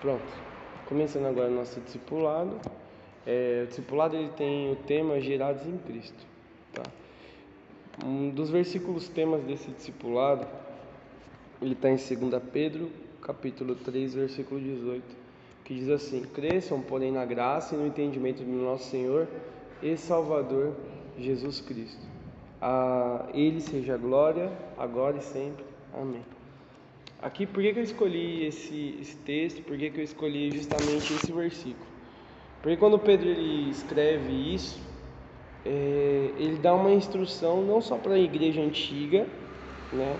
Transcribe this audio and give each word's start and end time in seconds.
Pronto. 0.00 0.24
Começando 0.86 1.26
agora 1.26 1.50
o 1.50 1.54
nosso 1.54 1.78
discipulado. 1.78 2.58
É, 3.26 3.64
o 3.64 3.66
discipulado 3.66 4.16
ele 4.16 4.30
tem 4.30 4.72
o 4.72 4.76
tema 4.76 5.20
Gerados 5.20 5.66
em 5.66 5.76
Cristo. 5.76 6.26
Tá? 6.72 6.82
Um 8.02 8.30
dos 8.30 8.48
versículos 8.48 9.10
temas 9.10 9.42
desse 9.44 9.70
discipulado, 9.70 10.46
ele 11.60 11.74
está 11.74 11.90
em 11.90 11.96
2 11.96 12.42
Pedro, 12.50 12.90
capítulo 13.20 13.74
3, 13.74 14.14
versículo 14.14 14.58
18, 14.58 15.04
que 15.64 15.74
diz 15.74 15.90
assim: 15.90 16.22
Cresçam, 16.22 16.80
porém, 16.80 17.12
na 17.12 17.26
graça 17.26 17.74
e 17.74 17.78
no 17.78 17.86
entendimento 17.86 18.42
do 18.42 18.50
nosso 18.50 18.88
Senhor 18.88 19.28
e 19.82 19.98
Salvador 19.98 20.74
Jesus 21.18 21.60
Cristo. 21.60 22.00
A 22.58 23.26
Ele 23.34 23.60
seja 23.60 23.98
glória, 23.98 24.50
agora 24.78 25.18
e 25.18 25.22
sempre. 25.22 25.64
Amém. 25.92 26.39
Aqui, 27.22 27.46
por 27.46 27.62
que, 27.62 27.74
que 27.74 27.78
eu 27.78 27.84
escolhi 27.84 28.46
esse, 28.46 28.96
esse 28.98 29.16
texto? 29.16 29.62
Por 29.62 29.76
que, 29.76 29.90
que 29.90 30.00
eu 30.00 30.04
escolhi 30.04 30.50
justamente 30.50 31.12
esse 31.12 31.30
versículo? 31.30 31.86
Porque 32.62 32.78
quando 32.78 32.98
Pedro 32.98 33.28
ele 33.28 33.70
escreve 33.70 34.32
isso, 34.54 34.80
é, 35.64 36.30
ele 36.38 36.56
dá 36.56 36.74
uma 36.74 36.90
instrução 36.90 37.62
não 37.62 37.82
só 37.82 37.98
para 37.98 38.14
a 38.14 38.18
igreja 38.18 38.62
antiga, 38.62 39.26
né, 39.92 40.16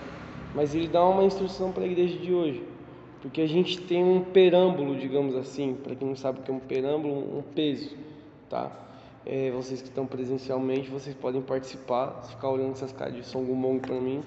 mas 0.55 0.75
ele 0.75 0.89
dá 0.89 1.03
uma 1.07 1.25
instrução 1.25 1.73
para 1.73 1.85
a 1.85 1.87
igreja 1.87 2.19
de 2.19 2.35
hoje. 2.35 2.63
Porque 3.23 3.41
a 3.41 3.47
gente 3.47 3.81
tem 3.81 4.05
um 4.05 4.23
perâmbulo, 4.23 4.97
digamos 4.97 5.35
assim, 5.37 5.75
para 5.83 5.95
quem 5.95 6.09
não 6.09 6.17
sabe 6.17 6.41
o 6.41 6.43
que 6.43 6.51
é 6.51 6.55
um 6.55 6.61
perâmbulo, 6.61 7.39
um 7.39 7.43
peso, 7.43 7.97
tá? 8.49 8.71
É, 9.25 9.51
vocês 9.51 9.81
que 9.81 9.89
estão 9.89 10.07
presencialmente, 10.07 10.91
vocês 10.91 11.15
podem 11.15 11.41
participar, 11.41 12.23
se 12.25 12.31
ficar 12.33 12.51
olhando 12.51 12.73
essas 12.73 12.93
caras 12.93 13.15
de 13.15 13.25
som 13.25 13.43
gumong 13.43 13.79
para 13.79 14.01
mim, 14.01 14.23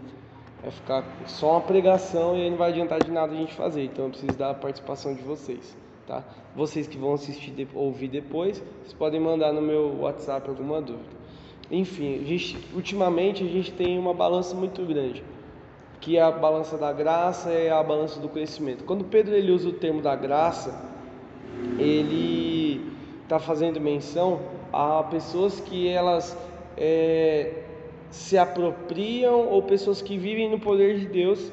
Vai 0.64 0.72
ficar 0.72 1.04
só 1.28 1.52
uma 1.52 1.62
pregação 1.62 2.38
e 2.38 2.44
aí 2.44 2.50
não 2.50 2.58
vai 2.58 2.72
adiantar 2.72 3.04
de 3.04 3.12
nada 3.12 3.34
a 3.34 3.36
gente 3.36 3.54
fazer. 3.54 3.84
Então 3.84 4.06
eu 4.06 4.12
preciso 4.12 4.38
da 4.38 4.54
participação 4.54 5.14
de 5.14 5.22
vocês, 5.22 5.78
tá? 6.08 6.24
Vocês 6.56 6.88
que 6.88 6.98
vão 6.98 7.14
assistir 7.14 7.54
ouvir 7.76 8.08
depois, 8.08 8.64
vocês 8.80 8.94
podem 8.94 9.20
mandar 9.20 9.52
no 9.52 9.62
meu 9.62 10.00
WhatsApp 10.00 10.50
alguma 10.50 10.82
dúvida. 10.82 11.22
Enfim, 11.70 12.22
a 12.22 12.24
gente, 12.24 12.58
ultimamente 12.74 13.44
a 13.44 13.48
gente 13.48 13.74
tem 13.74 14.00
uma 14.00 14.14
balança 14.14 14.56
muito 14.56 14.86
grande, 14.86 15.22
que 16.00 16.16
é 16.16 16.22
a 16.22 16.32
balança 16.32 16.78
da 16.78 16.94
graça 16.94 17.52
e 17.52 17.70
a 17.70 17.84
balança 17.84 18.22
do 18.22 18.30
conhecimento. 18.30 18.86
Quando 18.86 19.04
Pedro 19.04 19.36
ele 19.36 19.52
usa 19.52 19.68
o 19.68 19.74
termo 19.74 20.02
da 20.02 20.16
graça, 20.16 20.82
ele 21.78 22.90
está 23.24 23.38
fazendo 23.38 23.82
menção 23.82 24.40
a 24.72 25.04
pessoas 25.04 25.60
que 25.60 25.90
elas 25.90 26.38
é, 26.78 27.64
se 28.14 28.38
apropriam 28.38 29.48
ou 29.50 29.64
pessoas 29.64 30.00
que 30.00 30.20
vivem 30.20 30.48
no 30.48 30.60
poder 30.60 31.00
de 31.00 31.08
Deus. 31.08 31.52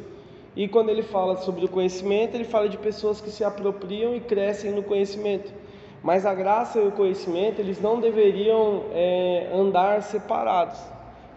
E 0.55 0.69
quando 0.69 0.91
ele 0.91 1.03
fala 1.03 1.39
sobre 1.39 1.65
o 1.65 1.69
conhecimento, 1.69 2.35
ele 2.35 2.45
fala 2.45 2.69
de 2.69 2.77
pessoas 2.77 3.19
que 3.19 3.31
se 3.31 3.43
apropriam 3.43 4.15
e 4.15 4.21
crescem 4.21 4.71
no 4.71 4.83
conhecimento. 4.83 5.51
Mas 6.03 6.27
a 6.27 6.35
graça 6.35 6.79
e 6.79 6.87
o 6.87 6.93
conhecimento, 6.93 7.61
eles 7.61 7.81
não 7.81 7.99
deveriam 7.99 8.85
é, 8.93 9.49
andar 9.55 10.03
separados. 10.03 10.79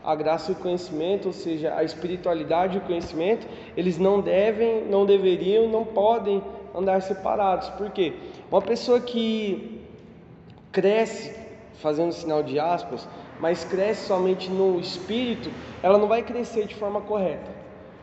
A 0.03 0.13
graça 0.13 0.51
e 0.51 0.55
o 0.55 0.57
conhecimento, 0.57 1.27
ou 1.27 1.33
seja, 1.33 1.73
a 1.73 1.85
espiritualidade 1.85 2.75
e 2.75 2.79
o 2.79 2.81
conhecimento, 2.81 3.47
eles 3.77 3.97
não 3.97 4.19
devem, 4.19 4.83
não 4.83 5.05
deveriam, 5.05 5.69
não 5.69 5.85
podem 5.85 6.43
andar 6.75 7.01
separados. 7.01 7.69
Por 7.69 7.91
quê? 7.91 8.11
Uma 8.51 8.61
pessoa 8.61 8.99
que 8.99 9.79
cresce, 10.69 11.33
fazendo 11.75 12.11
sinal 12.11 12.43
de 12.43 12.59
aspas, 12.59 13.07
mas 13.43 13.65
cresce 13.65 14.07
somente 14.07 14.49
no 14.49 14.79
espírito, 14.79 15.51
ela 15.81 15.97
não 15.97 16.07
vai 16.07 16.23
crescer 16.23 16.65
de 16.65 16.75
forma 16.75 17.01
correta. 17.01 17.51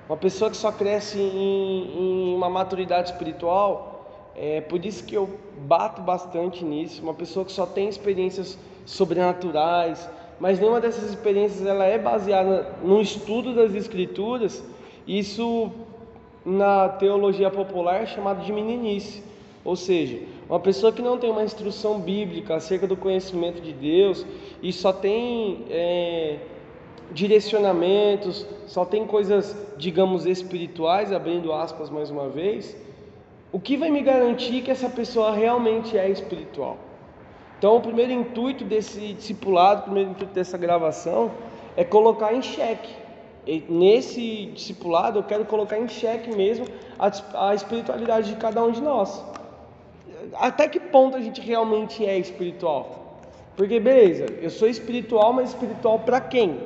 Uma 0.07 0.19
pessoa 0.19 0.51
que 0.51 0.57
só 0.59 0.71
cresce 0.71 1.19
em, 1.19 2.31
em 2.31 2.35
uma 2.35 2.51
maturidade 2.51 3.09
espiritual, 3.09 4.33
é 4.37 4.61
por 4.61 4.85
isso 4.85 5.03
que 5.03 5.15
eu 5.15 5.31
bato 5.61 6.03
bastante 6.03 6.63
nisso. 6.63 7.03
Uma 7.03 7.15
pessoa 7.15 7.47
que 7.47 7.53
só 7.53 7.65
tem 7.65 7.89
experiências 7.89 8.59
sobrenaturais, 8.85 10.07
mas 10.39 10.61
nenhuma 10.61 10.79
dessas 10.79 11.09
experiências 11.09 11.67
ela 11.67 11.87
é 11.87 11.97
baseada 11.97 12.75
no 12.83 13.01
estudo 13.01 13.55
das 13.55 13.75
escrituras. 13.75 14.63
Isso 15.09 15.71
na 16.45 16.91
teologia 16.91 17.51
popular 17.51 18.03
é 18.03 18.07
chamado 18.07 18.45
de 18.45 18.53
meninice, 18.53 19.23
ou 19.65 19.75
seja, 19.75 20.19
uma 20.51 20.59
pessoa 20.59 20.93
que 20.93 21.01
não 21.01 21.17
tem 21.17 21.31
uma 21.31 21.45
instrução 21.45 22.01
bíblica 22.01 22.57
acerca 22.57 22.85
do 22.85 22.97
conhecimento 22.97 23.63
de 23.63 23.73
Deus 23.73 24.27
e 24.61 24.73
só 24.73 24.93
tem 24.93 25.65
é, 25.71 26.39
direcionamentos, 27.13 28.45
só 28.67 28.85
tem 28.85 29.07
coisas, 29.07 29.57
digamos, 29.79 30.27
espirituais, 30.27 31.13
abrindo 31.13 31.53
aspas 31.53 31.89
mais 31.89 32.11
uma 32.11 32.29
vez, 32.29 32.77
o 33.53 33.61
que 33.61 33.77
vai 33.77 33.91
me 33.91 34.03
garantir 34.03 34.63
que 34.63 34.73
essa 34.73 34.91
pessoa 34.91 35.31
realmente 35.31 35.97
é 35.97 36.11
espiritual? 36.11 36.79
Então, 37.57 37.77
o 37.77 37.81
primeiro 37.81 38.11
intuito 38.11 38.65
desse 38.65 39.13
discipulado, 39.13 39.83
o 39.83 39.85
primeiro 39.85 40.11
intuito 40.11 40.35
dessa 40.35 40.59
gravação 40.59 41.31
é 41.77 41.85
colocar 41.85 42.35
em 42.35 42.43
xeque. 42.43 42.93
E 43.47 43.63
nesse 43.69 44.47
discipulado, 44.47 45.21
eu 45.21 45.23
quero 45.23 45.45
colocar 45.45 45.79
em 45.79 45.87
xeque 45.87 46.35
mesmo 46.35 46.67
a, 46.99 47.51
a 47.51 47.55
espiritualidade 47.55 48.31
de 48.31 48.37
cada 48.37 48.65
um 48.65 48.73
de 48.73 48.81
nós 48.81 49.23
até 50.35 50.69
que 50.69 50.79
ponto 50.79 51.17
a 51.17 51.21
gente 51.21 51.41
realmente 51.41 52.05
é 52.05 52.19
espiritual? 52.19 53.19
Porque 53.57 53.79
beleza, 53.81 54.27
eu 54.41 54.51
sou 54.51 54.69
espiritual, 54.69 55.33
mas 55.33 55.51
espiritual 55.51 55.99
para 55.99 56.21
quem? 56.21 56.61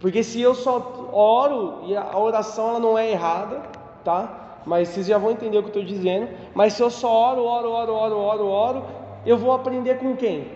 Porque 0.00 0.22
se 0.22 0.40
eu 0.40 0.54
só 0.54 1.10
oro 1.12 1.84
e 1.86 1.96
a 1.96 2.18
oração 2.18 2.70
ela 2.70 2.80
não 2.80 2.98
é 2.98 3.10
errada, 3.10 3.62
tá? 4.04 4.60
Mas 4.66 4.88
vocês 4.88 5.06
já 5.06 5.18
vão 5.18 5.30
entender 5.30 5.58
o 5.58 5.62
que 5.62 5.76
eu 5.76 5.82
estou 5.82 5.84
dizendo. 5.84 6.28
Mas 6.54 6.74
se 6.74 6.82
eu 6.82 6.90
só 6.90 7.32
oro, 7.32 7.42
oro, 7.44 7.70
oro, 7.70 7.92
oro, 7.92 8.16
oro, 8.16 8.46
oro, 8.46 8.84
eu 9.24 9.38
vou 9.38 9.52
aprender 9.52 9.98
com 9.98 10.16
quem? 10.16 10.46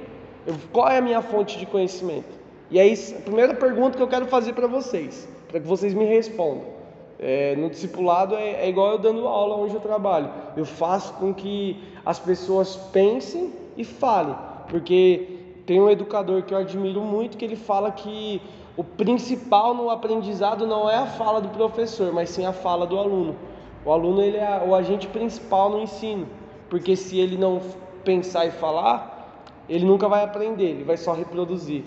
Eu, 0.47 0.55
qual 0.73 0.89
é 0.89 0.99
a 0.99 1.01
minha 1.01 1.23
fonte 1.23 1.59
de 1.59 1.67
conhecimento? 1.67 2.39
E 2.71 2.79
aí, 2.79 2.95
a 3.19 3.21
primeira 3.23 3.55
pergunta 3.55 3.97
que 3.97 4.03
eu 4.03 4.09
quero 4.09 4.27
fazer 4.27 4.53
para 4.53 4.67
vocês, 4.67 5.29
para 5.49 5.61
que 5.61 5.67
vocês 5.67 5.95
me 5.95 6.05
respondam. 6.05 6.80
É, 7.23 7.55
no 7.55 7.69
discipulado 7.69 8.35
é, 8.35 8.65
é, 8.65 8.69
igual 8.71 8.93
eu 8.93 8.99
dando 8.99 9.29
aula 9.29 9.55
onde 9.55 9.75
eu 9.75 9.81
trabalho. 9.81 10.31
Eu 10.57 10.65
faço 10.65 11.13
com 11.15 11.35
que 11.35 11.77
as 12.05 12.19
pessoas 12.19 12.77
pensem 12.77 13.53
e 13.77 13.85
falem, 13.85 14.35
porque 14.69 15.29
tem 15.67 15.79
um 15.79 15.91
educador 15.91 16.43
que 16.43 16.55
eu 16.55 16.59
admiro 16.59 17.03
muito 17.03 17.37
que 17.37 17.45
ele 17.45 17.57
fala 17.57 17.93
que 17.93 18.41
o 18.75 18.83
principal 18.83 19.75
no 19.75 19.91
aprendizado 19.91 20.67
não 20.67 20.89
é 20.89 20.97
a 20.97 21.07
fala 21.07 21.43
do 21.43 21.51
professor, 21.51 22.11
mas 22.11 22.31
sim 22.31 22.47
a 22.47 22.55
fala 22.55 22.87
do 22.87 22.99
aluno. 22.99 23.37
O 23.85 23.93
aluno 23.93 24.23
ele 24.23 24.39
é 24.39 24.63
o 24.67 24.75
agente 24.75 25.07
principal 25.07 25.69
no 25.69 25.81
ensino, 25.83 26.27
porque 26.71 26.97
se 26.97 27.19
ele 27.19 27.37
não 27.37 27.61
pensar 28.03 28.47
e 28.47 28.51
falar, 28.51 29.45
ele 29.69 29.85
nunca 29.85 30.09
vai 30.09 30.25
aprender, 30.25 30.71
ele 30.71 30.85
vai 30.85 30.97
só 30.97 31.13
reproduzir. 31.13 31.85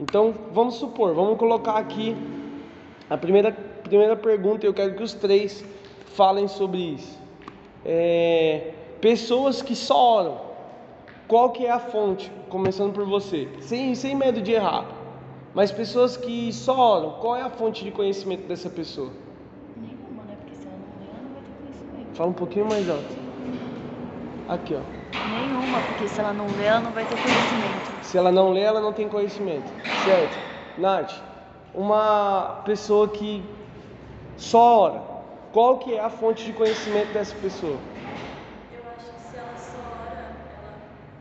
Então, 0.00 0.34
vamos 0.52 0.74
supor, 0.74 1.14
vamos 1.14 1.38
colocar 1.38 1.76
aqui 1.76 2.16
a 3.08 3.16
primeira 3.16 3.67
primeira 3.88 4.16
pergunta, 4.16 4.66
eu 4.66 4.74
quero 4.74 4.94
que 4.94 5.02
os 5.02 5.14
três 5.14 5.64
falem 6.14 6.46
sobre 6.46 6.78
isso. 6.78 7.18
É, 7.84 8.72
pessoas 9.00 9.62
que 9.62 9.74
só 9.74 10.18
oram, 10.18 10.40
qual 11.26 11.50
que 11.50 11.66
é 11.66 11.70
a 11.70 11.78
fonte? 11.78 12.30
Começando 12.48 12.92
por 12.92 13.04
você, 13.04 13.48
sem, 13.60 13.94
sem 13.94 14.14
medo 14.14 14.40
de 14.40 14.52
errar. 14.52 14.86
Mas 15.54 15.72
pessoas 15.72 16.16
que 16.16 16.52
só 16.52 16.76
oram, 16.76 17.10
qual 17.20 17.36
é 17.36 17.42
a 17.42 17.50
fonte 17.50 17.84
de 17.84 17.90
conhecimento 17.90 18.46
dessa 18.46 18.70
pessoa? 18.70 19.10
Nenhuma, 19.76 20.22
né? 20.24 20.36
Porque 20.38 20.54
se 20.54 20.66
ela 20.66 20.76
não 20.76 20.98
ler, 21.00 21.08
ela 21.10 21.22
não 21.22 21.32
vai 21.32 21.42
ter 21.42 21.52
conhecimento. 21.60 22.16
Fala 22.16 22.30
um 22.30 22.34
pouquinho 22.34 22.66
mais 22.66 22.88
alto. 22.88 23.16
Aqui, 24.48 24.74
ó. 24.74 24.80
Nenhuma, 25.24 25.82
porque 25.82 26.08
se 26.08 26.20
ela 26.20 26.32
não 26.32 26.46
ler, 26.52 26.64
ela 26.66 26.80
não 26.80 26.92
vai 26.92 27.04
ter 27.04 27.18
conhecimento. 27.18 27.90
Se 28.02 28.16
ela 28.16 28.32
não 28.32 28.50
lê, 28.50 28.60
ela 28.60 28.80
não 28.80 28.92
tem 28.92 29.08
conhecimento. 29.08 29.70
Certo? 29.94 30.38
Nath, 30.76 31.12
uma 31.74 32.62
pessoa 32.64 33.08
que 33.08 33.42
só 34.38 34.80
ora. 34.80 35.02
Qual 35.52 35.78
que 35.78 35.94
é 35.94 36.00
a 36.00 36.08
fonte 36.08 36.44
de 36.44 36.52
conhecimento 36.52 37.12
dessa 37.12 37.34
pessoa? 37.36 37.78
Eu 38.72 38.82
acho 38.96 39.12
que 39.12 39.20
se 39.20 39.36
ela 39.36 39.56
só 39.56 39.78
ora, 39.78 40.24
ela 40.56 40.72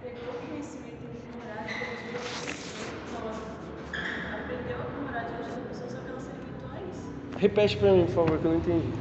pegou 0.02 0.36
o 0.36 0.48
conhecimento 0.48 1.02
de 1.02 1.20
morar 1.36 1.66
diante 1.68 2.04
das 2.14 2.24
pessoas. 2.24 2.78
Ela 3.16 4.44
aprendeu 4.44 4.78
a 4.82 5.02
morar 5.02 5.24
diante 5.26 5.50
das 5.50 5.68
pessoas, 5.68 5.92
só 5.92 6.00
que 6.00 6.10
ela 6.10 6.20
se 6.20 6.30
limitou 6.32 6.70
a 6.70 6.80
isso. 6.92 7.08
Repete 7.38 7.78
para 7.78 7.92
mim, 7.92 8.06
por 8.06 8.14
favor, 8.14 8.38
que 8.40 8.46
eu 8.46 8.52
não 8.52 8.58
entendi. 8.60 8.94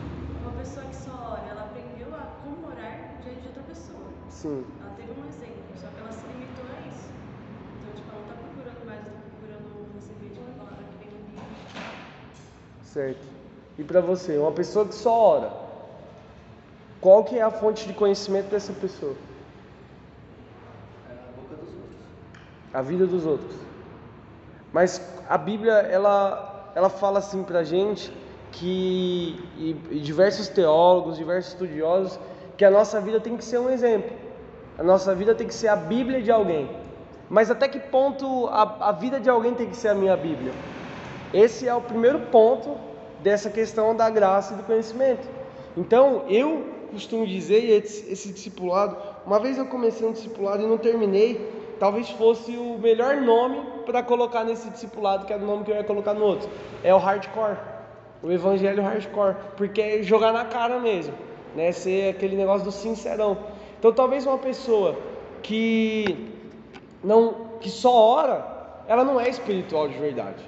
Uma 0.43 0.53
pessoa 0.53 0.87
que 0.87 0.97
só 0.97 1.13
ora, 1.13 1.45
ela 1.51 1.63
aprendeu 1.63 2.15
a 2.15 2.23
como 2.43 2.57
morar 2.69 3.21
diante 3.23 3.41
de 3.41 3.49
outra 3.49 3.63
pessoa. 3.65 4.07
Sim. 4.31 4.65
Ela 4.81 4.93
teve 4.97 5.11
um 5.13 5.27
exemplo, 5.29 5.77
só 5.77 5.89
que 5.89 5.99
ela 6.01 6.13
se 6.13 6.27
limitou 6.27 6.65
a 6.65 6.81
isso. 6.89 7.11
Então, 7.83 7.93
tipo, 7.95 8.09
ela 8.11 8.21
não 8.21 8.29
tá 8.29 8.35
procurando 8.35 8.87
mais, 8.87 9.01
ela 9.05 9.17
tá 9.19 9.23
procurando 9.29 9.93
receber 9.95 10.31
de 10.33 10.39
uma 10.41 10.53
palavra 10.57 10.85
que 10.89 10.97
vem 10.97 11.11
do 11.11 11.21
Bíblia. 11.29 11.67
Certo. 12.83 13.36
E 13.79 13.85
para 13.85 14.01
você, 14.01 14.39
uma 14.39 14.53
pessoa 14.53 14.87
que 14.87 14.95
só 14.95 15.13
ora, 15.13 15.53
qual 17.01 17.25
que 17.25 17.39
é 17.39 17.43
a 17.43 17.51
fonte 17.51 17.87
de 17.87 17.93
conhecimento 17.93 18.49
dessa 18.51 18.73
pessoa? 18.73 19.15
É 21.09 21.13
a 21.13 21.41
boca 21.41 21.55
dos 21.57 21.75
outros. 21.75 21.97
A 22.73 22.83
vida 22.83 23.07
dos 23.07 23.27
outros. 23.27 23.55
Mas 24.73 25.01
a 25.29 25.37
Bíblia, 25.37 25.73
ela, 25.73 26.73
ela 26.75 26.89
fala 26.89 27.19
assim 27.19 27.43
pra 27.43 27.63
gente 27.65 28.13
que, 28.53 29.39
e, 29.57 29.77
e 29.91 30.01
diversos 30.01 30.49
teólogos, 30.49 31.17
diversos 31.17 31.53
estudiosos, 31.53 32.19
que 32.57 32.65
a 32.65 32.71
nossa 32.71 33.01
vida 33.01 33.21
tem 33.21 33.37
que 33.37 33.45
ser 33.45 33.59
um 33.59 33.69
exemplo. 33.69 34.17
A 34.79 34.83
nossa 34.83 35.15
vida 35.15 35.35
tem 35.35 35.47
que 35.47 35.55
ser 35.55 35.69
a 35.69 35.77
Bíblia 35.77 36.23
de 36.23 36.31
alguém. 36.31 36.69
Mas 37.29 37.51
até 37.51 37.69
que 37.69 37.79
ponto 37.79 38.47
a, 38.47 38.89
a 38.89 38.93
vida 38.93 39.21
de 39.21 39.29
alguém 39.29 39.55
tem 39.55 39.69
que 39.69 39.77
ser 39.77 39.89
a 39.89 39.95
minha 39.95 40.17
Bíblia? 40.17 40.53
Esse 41.33 41.69
é 41.69 41.75
o 41.75 41.81
primeiro 41.81 42.21
ponto 42.27 42.77
dessa 43.23 43.51
questão 43.51 43.95
da 43.95 44.09
graça 44.11 44.55
e 44.55 44.57
do 44.57 44.63
conhecimento. 44.63 45.27
Então, 45.77 46.25
eu 46.29 46.65
costumo 46.91 47.27
dizer, 47.27 47.65
esse, 47.71 48.11
esse 48.11 48.33
discipulado, 48.33 48.97
uma 49.27 49.39
vez 49.39 49.59
eu 49.59 49.67
comecei 49.67 50.07
um 50.07 50.13
discipulado 50.13 50.63
e 50.63 50.67
não 50.67 50.79
terminei, 50.79 51.53
talvez 51.79 52.09
fosse 52.11 52.57
o 52.57 52.79
melhor 52.79 53.17
nome 53.17 53.63
para 53.85 54.03
colocar 54.03 54.45
nesse 54.45 54.71
discipulado, 54.71 55.27
que 55.27 55.33
era 55.33 55.43
o 55.43 55.47
nome 55.47 55.65
que 55.65 55.71
eu 55.71 55.77
ia 55.77 55.85
colocar 55.85 56.15
no 56.15 56.25
outro. 56.25 56.49
É 56.83 56.95
o 56.95 56.99
hardcore. 56.99 57.57
O 58.23 58.33
evangelho 58.33 58.83
hardcore, 58.83 59.37
porque 59.57 59.81
é 59.81 60.03
jogar 60.03 60.33
na 60.33 60.45
cara 60.45 60.81
mesmo, 60.81 61.15
né? 61.55 61.71
Ser 61.71 62.11
aquele 62.11 62.35
negócio 62.35 62.65
do 62.65 62.73
sincerão. 62.73 63.37
Então, 63.79 63.93
talvez 63.93 64.27
uma 64.27 64.39
pessoa 64.39 64.97
que 65.43 66.33
não 67.05 67.47
que 67.61 67.71
só 67.71 67.95
ora, 67.95 68.83
ela 68.89 69.05
não 69.05 69.21
é 69.21 69.29
espiritual 69.29 69.89
de 69.89 69.99
verdade. 69.99 70.43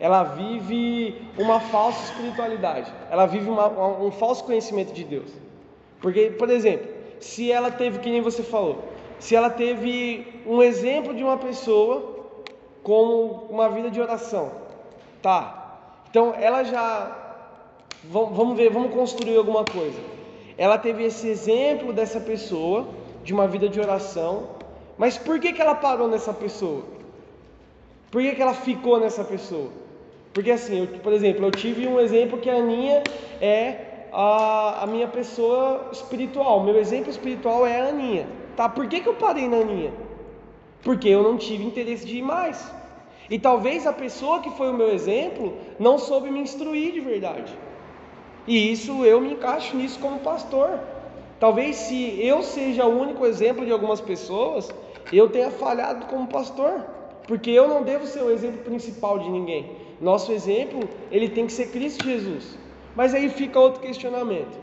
Ela 0.00 0.22
vive 0.22 1.20
uma 1.36 1.58
falsa 1.58 2.12
espiritualidade. 2.12 2.92
Ela 3.10 3.26
vive 3.26 3.50
uma, 3.50 3.68
um 4.00 4.10
falso 4.12 4.44
conhecimento 4.44 4.92
de 4.92 5.04
Deus. 5.04 5.30
Porque, 6.00 6.30
por 6.30 6.48
exemplo, 6.50 6.88
se 7.20 7.50
ela 7.50 7.70
teve, 7.70 7.98
que 7.98 8.10
nem 8.10 8.20
você 8.20 8.42
falou, 8.42 8.84
se 9.18 9.34
ela 9.34 9.50
teve 9.50 10.42
um 10.46 10.62
exemplo 10.62 11.12
de 11.14 11.24
uma 11.24 11.36
pessoa 11.36 12.16
com 12.82 13.46
uma 13.50 13.68
vida 13.68 13.90
de 13.90 14.00
oração, 14.00 14.52
tá? 15.20 15.58
Então 16.08 16.32
ela 16.36 16.62
já, 16.62 17.44
vamos 18.04 18.56
ver, 18.56 18.70
vamos 18.70 18.92
construir 18.94 19.36
alguma 19.36 19.64
coisa. 19.64 19.98
Ela 20.56 20.78
teve 20.78 21.04
esse 21.04 21.28
exemplo 21.28 21.92
dessa 21.92 22.20
pessoa 22.20 22.88
de 23.24 23.32
uma 23.32 23.46
vida 23.46 23.68
de 23.68 23.80
oração, 23.80 24.50
mas 24.96 25.18
por 25.18 25.38
que, 25.38 25.52
que 25.52 25.60
ela 25.60 25.74
parou 25.74 26.08
nessa 26.08 26.32
pessoa? 26.32 26.82
Por 28.10 28.22
que, 28.22 28.34
que 28.34 28.42
ela 28.42 28.54
ficou 28.54 28.98
nessa 28.98 29.22
pessoa? 29.22 29.68
Porque 30.38 30.52
assim, 30.52 30.78
eu, 30.78 30.86
por 31.00 31.12
exemplo, 31.12 31.44
eu 31.46 31.50
tive 31.50 31.88
um 31.88 31.98
exemplo 31.98 32.38
que 32.38 32.48
a 32.48 32.54
Aninha 32.54 33.02
é 33.40 34.06
a, 34.12 34.84
a 34.84 34.86
minha 34.86 35.08
pessoa 35.08 35.88
espiritual. 35.90 36.62
Meu 36.62 36.78
exemplo 36.78 37.10
espiritual 37.10 37.66
é 37.66 37.80
a 37.80 37.88
Aninha. 37.88 38.28
Tá? 38.54 38.68
Por 38.68 38.86
que, 38.86 39.00
que 39.00 39.08
eu 39.08 39.14
parei 39.14 39.48
na 39.48 39.56
Aninha? 39.56 39.92
Porque 40.84 41.08
eu 41.08 41.24
não 41.24 41.36
tive 41.36 41.64
interesse 41.64 42.06
de 42.06 42.18
ir 42.18 42.22
mais. 42.22 42.72
E 43.28 43.36
talvez 43.36 43.84
a 43.84 43.92
pessoa 43.92 44.38
que 44.38 44.52
foi 44.52 44.70
o 44.70 44.74
meu 44.74 44.92
exemplo 44.92 45.54
não 45.76 45.98
soube 45.98 46.30
me 46.30 46.38
instruir 46.38 46.92
de 46.92 47.00
verdade. 47.00 47.52
E 48.46 48.70
isso 48.70 49.04
eu 49.04 49.20
me 49.20 49.32
encaixo 49.32 49.76
nisso 49.76 49.98
como 49.98 50.20
pastor. 50.20 50.78
Talvez 51.40 51.74
se 51.74 52.24
eu 52.24 52.44
seja 52.44 52.86
o 52.86 52.96
único 52.96 53.26
exemplo 53.26 53.66
de 53.66 53.72
algumas 53.72 54.00
pessoas, 54.00 54.72
eu 55.12 55.28
tenha 55.28 55.50
falhado 55.50 56.06
como 56.06 56.28
pastor, 56.28 56.84
porque 57.26 57.50
eu 57.50 57.66
não 57.66 57.82
devo 57.82 58.06
ser 58.06 58.22
o 58.22 58.30
exemplo 58.30 58.60
principal 58.62 59.18
de 59.18 59.28
ninguém. 59.28 59.87
Nosso 60.00 60.32
exemplo, 60.32 60.88
ele 61.10 61.28
tem 61.28 61.46
que 61.46 61.52
ser 61.52 61.70
Cristo 61.70 62.04
Jesus. 62.04 62.56
Mas 62.94 63.14
aí 63.14 63.28
fica 63.28 63.58
outro 63.58 63.80
questionamento. 63.80 64.58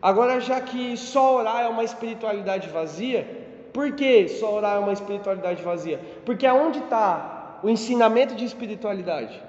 Agora, 0.00 0.40
já 0.40 0.60
que 0.60 0.96
só 0.96 1.36
orar 1.36 1.64
é 1.64 1.68
uma 1.68 1.82
espiritualidade 1.82 2.68
vazia, 2.68 3.26
por 3.72 3.92
que 3.92 4.28
só 4.28 4.54
orar 4.54 4.76
é 4.76 4.78
uma 4.78 4.92
espiritualidade 4.92 5.62
vazia? 5.62 6.00
Porque 6.24 6.46
aonde 6.46 6.78
está 6.78 7.58
o 7.62 7.68
ensinamento 7.68 8.34
de 8.34 8.44
espiritualidade? 8.44 9.42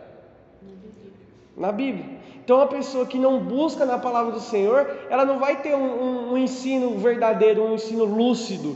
Na 1.56 1.72
Bíblia. 1.72 2.06
Então, 2.44 2.62
a 2.62 2.68
pessoa 2.68 3.06
que 3.06 3.20
não 3.20 3.40
busca 3.40 3.86
na 3.86 4.00
palavra 4.00 4.32
do 4.32 4.40
Senhor, 4.40 4.90
ela 5.10 5.24
não 5.24 5.38
vai 5.38 5.62
ter 5.62 5.76
um, 5.76 6.04
um, 6.04 6.34
um 6.34 6.38
ensino 6.38 6.98
verdadeiro, 6.98 7.64
um 7.64 7.76
ensino 7.76 8.06
lúcido 8.06 8.76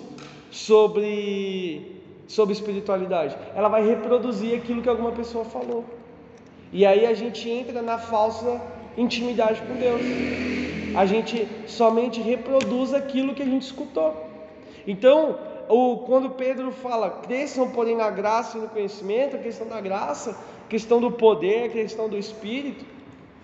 sobre, 0.51 2.00
sobre 2.27 2.53
espiritualidade. 2.53 3.35
Ela 3.56 3.69
vai 3.69 3.83
reproduzir 3.83 4.56
aquilo 4.56 4.81
que 4.83 4.89
alguma 4.89 5.12
pessoa 5.12 5.44
falou. 5.44 5.85
E 6.73 6.85
aí 6.87 7.05
a 7.05 7.13
gente 7.13 7.47
entra 7.47 7.81
na 7.83 7.99
falsa 7.99 8.59
intimidade 8.97 9.61
com 9.61 9.75
Deus. 9.75 10.01
A 10.95 11.05
gente 11.05 11.47
somente 11.67 12.19
reproduz 12.19 12.93
aquilo 12.95 13.35
que 13.35 13.43
a 13.43 13.45
gente 13.45 13.61
escutou. 13.61 14.11
Então, 14.87 15.37
quando 16.07 16.31
Pedro 16.31 16.71
fala, 16.71 17.09
cresçam 17.11 17.69
porém 17.69 17.95
na 17.95 18.09
graça 18.09 18.57
e 18.57 18.61
no 18.61 18.67
conhecimento, 18.67 19.35
a 19.35 19.39
questão 19.39 19.67
da 19.67 19.79
graça, 19.79 20.31
a 20.65 20.67
questão 20.67 20.99
do 20.99 21.11
poder, 21.11 21.65
a 21.65 21.69
questão 21.69 22.09
do 22.09 22.17
Espírito, 22.17 22.83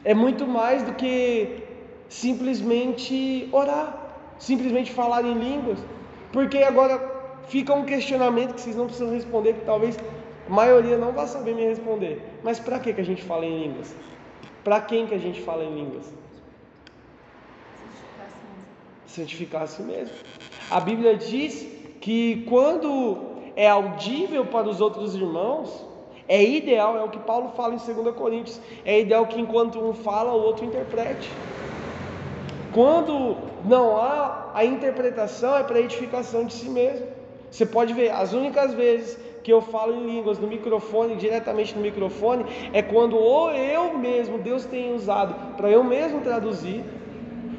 é 0.04 0.16
muito 0.16 0.48
mais 0.48 0.82
do 0.82 0.94
que 0.94 1.64
simplesmente 2.10 3.48
orar, 3.52 3.96
simplesmente 4.40 4.92
falar 4.92 5.24
em 5.24 5.34
línguas. 5.34 5.78
Porque 6.32 6.58
agora 6.58 7.00
fica 7.48 7.74
um 7.74 7.86
questionamento 7.86 8.56
que 8.56 8.62
vocês 8.62 8.76
não 8.76 8.86
precisam 8.86 9.14
responder, 9.14 9.54
que 9.54 9.66
talvez 9.66 9.98
maioria 10.50 10.98
não 10.98 11.12
vai 11.12 11.28
saber 11.28 11.56
me 11.56 11.64
responder. 11.64 12.22
Mas 12.44 12.60
para 12.60 12.80
que, 12.80 12.94
que 12.94 13.02
a 13.02 13.06
gente 13.06 13.24
fala 13.24 13.46
em 13.46 13.64
línguas? 13.64 13.96
Para 14.64 14.82
quem 14.82 15.08
que 15.08 15.16
a 15.16 15.18
gente 15.18 15.42
fala 15.42 15.64
em 15.64 15.74
línguas? 15.74 16.12
Santificar 19.08 19.64
a 19.64 19.68
si 19.68 19.82
mesmo. 19.84 20.16
A 20.70 20.80
Bíblia 20.80 21.16
diz 21.16 21.66
que 22.02 22.46
quando 22.48 23.18
é 23.56 23.68
audível 23.70 24.46
para 24.46 24.68
os 24.68 24.82
outros 24.82 25.16
irmãos, 25.16 25.86
é 26.28 26.44
ideal, 26.44 26.96
é 26.98 27.04
o 27.04 27.10
que 27.10 27.20
Paulo 27.20 27.50
fala 27.56 27.74
em 27.74 27.78
2 27.78 28.16
Coríntios, 28.16 28.62
é 28.86 29.00
ideal 29.00 29.26
que 29.26 29.40
enquanto 29.40 29.80
um 29.80 29.94
fala, 29.94 30.32
o 30.32 30.42
outro 30.42 30.64
interprete. 30.66 31.30
Quando 32.72 33.36
não 33.66 33.98
há 33.98 34.52
a 34.54 34.64
interpretação, 34.64 35.58
é 35.58 35.64
para 35.64 35.80
edificação 35.80 36.46
de 36.46 36.54
si 36.54 36.70
mesmo. 36.70 37.08
Você 37.50 37.66
pode 37.66 37.94
ver, 37.94 38.12
as 38.12 38.32
únicas 38.32 38.76
vezes 38.76 39.18
que 39.44 39.52
eu 39.52 39.62
falo 39.62 39.94
em 39.94 40.06
línguas 40.06 40.40
no 40.40 40.48
microfone, 40.48 41.16
diretamente 41.16 41.76
no 41.76 41.82
microfone, 41.82 42.46
é 42.74 42.82
quando 42.82 43.18
ou 43.18 43.52
eu 43.52 43.98
mesmo, 43.98 44.38
Deus 44.38 44.66
tem 44.66 44.94
usado 44.94 45.56
para 45.56 45.70
eu 45.70 45.84
mesmo 45.84 46.22
traduzir, 46.22 46.84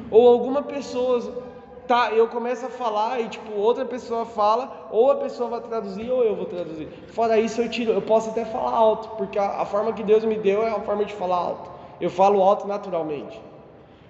ou 0.09 0.27
alguma 0.27 0.61
pessoa, 0.61 1.43
tá, 1.87 2.11
eu 2.11 2.27
começo 2.27 2.65
a 2.65 2.69
falar 2.69 3.21
e 3.21 3.29
tipo 3.29 3.53
outra 3.53 3.85
pessoa 3.85 4.25
fala, 4.25 4.89
ou 4.91 5.11
a 5.11 5.15
pessoa 5.15 5.49
vai 5.49 5.61
traduzir 5.61 6.09
ou 6.11 6.23
eu 6.23 6.35
vou 6.35 6.45
traduzir. 6.45 6.87
Fora 7.07 7.39
isso 7.39 7.61
eu 7.61 7.69
tiro, 7.69 7.91
eu 7.91 8.01
posso 8.01 8.29
até 8.29 8.45
falar 8.45 8.71
alto, 8.71 9.09
porque 9.17 9.39
a, 9.39 9.61
a 9.61 9.65
forma 9.65 9.93
que 9.93 10.03
Deus 10.03 10.23
me 10.23 10.35
deu 10.35 10.63
é 10.63 10.69
a 10.69 10.79
forma 10.81 11.05
de 11.05 11.13
falar 11.13 11.37
alto. 11.37 11.71
Eu 11.99 12.09
falo 12.09 12.41
alto 12.41 12.67
naturalmente. 12.67 13.39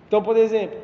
Então, 0.07 0.23
por 0.23 0.37
exemplo, 0.37 0.77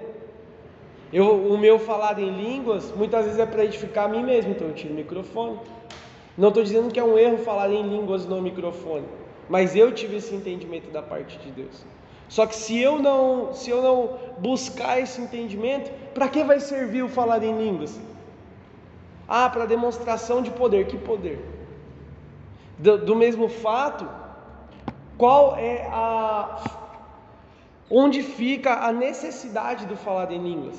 eu, 1.12 1.26
o 1.26 1.58
meu 1.58 1.80
falar 1.80 2.20
em 2.20 2.30
línguas 2.30 2.94
muitas 2.96 3.26
vezes 3.26 3.40
é 3.40 3.46
para 3.46 3.64
edificar 3.64 4.06
a 4.06 4.08
mim 4.08 4.24
mesmo, 4.24 4.52
então 4.52 4.68
eu 4.68 4.74
tiro 4.74 4.94
o 4.94 4.96
microfone. 4.96 5.58
Não 6.38 6.50
estou 6.50 6.64
dizendo 6.64 6.92
que 6.94 7.00
é 7.00 7.04
um 7.04 7.18
erro 7.18 7.40
falar 7.40 7.72
em 7.72 7.82
línguas 7.82 8.26
no 8.26 8.40
microfone, 8.42 9.08
mas 9.50 9.76
eu 9.76 9.92
tive 9.92 10.18
esse 10.18 10.36
entendimento 10.36 10.92
da 10.92 11.02
parte 11.02 11.38
de 11.40 11.52
Deus. 11.52 11.84
Só 12.30 12.46
que 12.46 12.56
se 12.56 12.78
eu 12.78 13.00
não, 13.00 13.54
se 13.54 13.70
eu 13.70 13.82
não 13.82 14.18
buscar 14.38 15.00
esse 15.00 15.20
entendimento, 15.20 15.92
para 16.14 16.28
que 16.28 16.44
vai 16.44 16.60
servir 16.60 17.04
o 17.04 17.10
falar 17.10 17.44
em 17.44 17.58
línguas? 17.58 18.00
Ah, 19.28 19.50
para 19.50 19.66
demonstração 19.66 20.42
de 20.42 20.52
poder. 20.52 20.86
Que 20.88 20.98
poder? 20.98 21.40
Do, 22.78 22.98
do 22.98 23.16
mesmo 23.16 23.50
fato, 23.50 24.08
qual 25.18 25.56
é 25.58 25.88
a 25.92 26.62
onde 27.90 28.22
fica 28.22 28.86
a 28.86 28.92
necessidade 28.92 29.86
do 29.86 29.96
falar 29.96 30.32
em 30.32 30.44
línguas? 30.44 30.78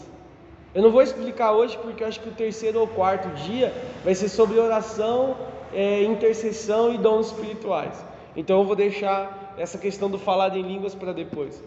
Eu 0.75 0.83
não 0.83 0.91
vou 0.91 1.01
explicar 1.01 1.53
hoje 1.53 1.79
porque 1.79 2.03
eu 2.03 2.09
acho 2.09 2.21
que 2.21 2.29
o 2.29 2.33
terceiro 2.33 2.81
ou 2.81 2.87
quarto 2.87 3.29
dia 3.43 3.73
vai 4.05 4.15
ser 4.15 4.29
sobre 4.29 4.59
oração, 4.59 5.37
é, 5.73 6.03
intercessão 6.05 6.93
e 6.93 6.99
dons 6.99 7.29
espirituais. 7.29 8.05
Então 8.37 8.59
eu 8.59 8.65
vou 8.65 8.77
deixar 8.77 9.55
essa 9.57 9.79
questão 9.79 10.11
do 10.11 10.19
falar 10.19 10.55
em 10.57 10.63
línguas 10.63 10.95
para 10.95 11.13
depois. 11.13 11.63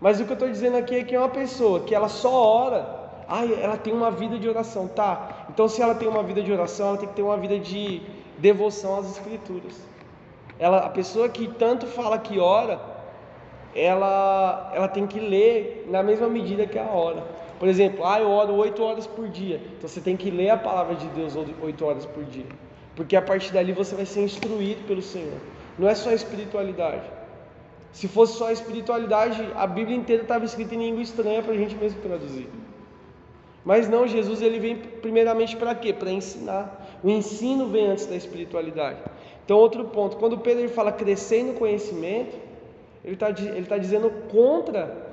Mas 0.00 0.20
o 0.20 0.24
que 0.24 0.30
eu 0.30 0.34
estou 0.34 0.48
dizendo 0.48 0.76
aqui 0.76 0.96
é 0.96 1.02
que 1.04 1.14
é 1.14 1.18
uma 1.18 1.28
pessoa 1.28 1.80
que 1.80 1.94
ela 1.94 2.08
só 2.08 2.32
ora, 2.32 3.02
ah, 3.28 3.44
ela 3.46 3.76
tem 3.76 3.92
uma 3.92 4.10
vida 4.10 4.38
de 4.38 4.48
oração, 4.48 4.86
tá? 4.86 5.46
Então 5.48 5.66
se 5.66 5.80
ela 5.80 5.94
tem 5.94 6.08
uma 6.08 6.22
vida 6.22 6.42
de 6.42 6.52
oração, 6.52 6.88
ela 6.88 6.98
tem 6.98 7.08
que 7.08 7.14
ter 7.14 7.22
uma 7.22 7.36
vida 7.36 7.58
de 7.58 8.02
devoção 8.38 8.98
às 8.98 9.10
escrituras. 9.10 9.80
Ela, 10.58 10.78
a 10.78 10.88
pessoa 10.88 11.28
que 11.28 11.48
tanto 11.48 11.86
fala 11.86 12.18
que 12.18 12.38
ora, 12.38 12.78
ela, 13.74 14.70
ela 14.74 14.88
tem 14.88 15.06
que 15.06 15.18
ler 15.18 15.86
na 15.88 16.02
mesma 16.02 16.28
medida 16.28 16.66
que 16.66 16.78
a 16.78 16.84
hora. 16.84 17.24
Por 17.58 17.68
exemplo, 17.68 18.04
ah, 18.04 18.20
eu 18.20 18.28
oro 18.28 18.54
oito 18.54 18.82
horas 18.82 19.06
por 19.06 19.28
dia. 19.28 19.60
Então 19.78 19.88
você 19.88 20.00
tem 20.00 20.16
que 20.16 20.30
ler 20.30 20.50
a 20.50 20.56
palavra 20.56 20.94
de 20.96 21.06
Deus 21.08 21.34
oito 21.62 21.84
horas 21.84 22.04
por 22.04 22.24
dia. 22.24 22.46
Porque 22.96 23.16
a 23.16 23.22
partir 23.22 23.52
dali 23.52 23.72
você 23.72 23.94
vai 23.94 24.04
ser 24.04 24.22
instruído 24.22 24.86
pelo 24.86 25.00
Senhor. 25.00 25.38
Não 25.78 25.88
é 25.88 25.94
só 25.94 26.10
espiritualidade. 26.12 27.08
Se 27.92 28.08
fosse 28.08 28.36
só 28.36 28.50
espiritualidade, 28.50 29.46
a 29.54 29.66
Bíblia 29.66 29.96
inteira 29.96 30.22
estava 30.22 30.44
escrita 30.44 30.74
em 30.74 30.78
língua 30.78 31.02
estranha 31.02 31.42
para 31.42 31.52
a 31.52 31.56
gente 31.56 31.74
mesmo 31.74 32.00
traduzir. 32.00 32.48
Mas 33.64 33.88
não, 33.88 34.08
Jesus 34.08 34.42
ele 34.42 34.58
vem 34.58 34.76
primeiramente 34.76 35.56
para 35.56 35.74
quê? 35.74 35.92
Para 35.92 36.10
ensinar. 36.10 36.98
O 37.02 37.08
ensino 37.08 37.68
vem 37.68 37.86
antes 37.86 38.06
da 38.06 38.16
espiritualidade. 38.16 38.98
Então, 39.44 39.56
outro 39.56 39.84
ponto, 39.84 40.16
quando 40.16 40.38
Pedro 40.38 40.68
fala 40.68 40.90
crescer 40.90 41.42
no 41.44 41.54
conhecimento, 41.54 42.36
ele 43.04 43.14
está 43.14 43.30
ele 43.30 43.66
tá 43.66 43.78
dizendo 43.78 44.10
contra 44.30 45.10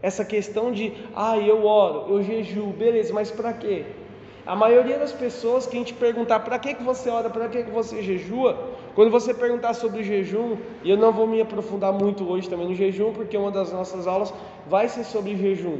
Essa 0.00 0.24
questão 0.24 0.72
de, 0.72 0.92
ah, 1.14 1.38
eu 1.38 1.64
oro, 1.64 2.12
eu 2.12 2.22
jejuo, 2.22 2.72
beleza, 2.72 3.14
mas 3.14 3.30
para 3.30 3.52
quê? 3.52 3.84
A 4.44 4.56
maioria 4.56 4.98
das 4.98 5.12
pessoas 5.12 5.64
que 5.64 5.76
a 5.76 5.78
gente 5.78 5.94
perguntar 5.94 6.40
para 6.40 6.58
que, 6.58 6.74
que 6.74 6.82
você 6.82 7.08
ora, 7.08 7.30
para 7.30 7.48
que, 7.48 7.62
que 7.62 7.70
você 7.70 8.02
jejua, 8.02 8.58
quando 8.96 9.12
você 9.12 9.32
perguntar 9.32 9.74
sobre 9.74 10.02
jejum, 10.02 10.56
e 10.82 10.90
eu 10.90 10.96
não 10.96 11.12
vou 11.12 11.26
me 11.28 11.40
aprofundar 11.40 11.92
muito 11.92 12.28
hoje 12.28 12.50
também 12.50 12.66
no 12.66 12.74
jejum, 12.74 13.12
porque 13.12 13.36
uma 13.36 13.52
das 13.52 13.72
nossas 13.72 14.08
aulas 14.08 14.34
vai 14.66 14.88
ser 14.88 15.04
sobre 15.04 15.36
jejum. 15.36 15.78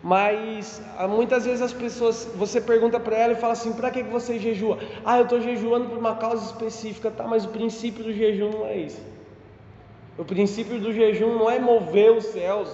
Mas 0.00 0.80
ah, 0.96 1.08
muitas 1.08 1.44
vezes 1.46 1.62
as 1.62 1.72
pessoas, 1.72 2.30
você 2.36 2.60
pergunta 2.60 3.00
para 3.00 3.16
ela 3.16 3.32
e 3.32 3.36
fala 3.36 3.54
assim: 3.54 3.72
para 3.72 3.90
que, 3.90 4.04
que 4.04 4.10
você 4.10 4.38
jejua? 4.38 4.78
Ah, 5.04 5.18
eu 5.18 5.24
estou 5.24 5.40
jejuando 5.40 5.88
por 5.88 5.98
uma 5.98 6.14
causa 6.14 6.44
específica, 6.44 7.10
tá? 7.10 7.26
Mas 7.26 7.44
o 7.44 7.48
princípio 7.48 8.04
do 8.04 8.12
jejum 8.12 8.50
não 8.50 8.66
é 8.66 8.76
isso. 8.76 9.13
O 10.16 10.24
princípio 10.24 10.80
do 10.80 10.92
jejum 10.92 11.36
não 11.36 11.50
é 11.50 11.58
mover 11.58 12.12
os 12.12 12.26
céus, 12.26 12.68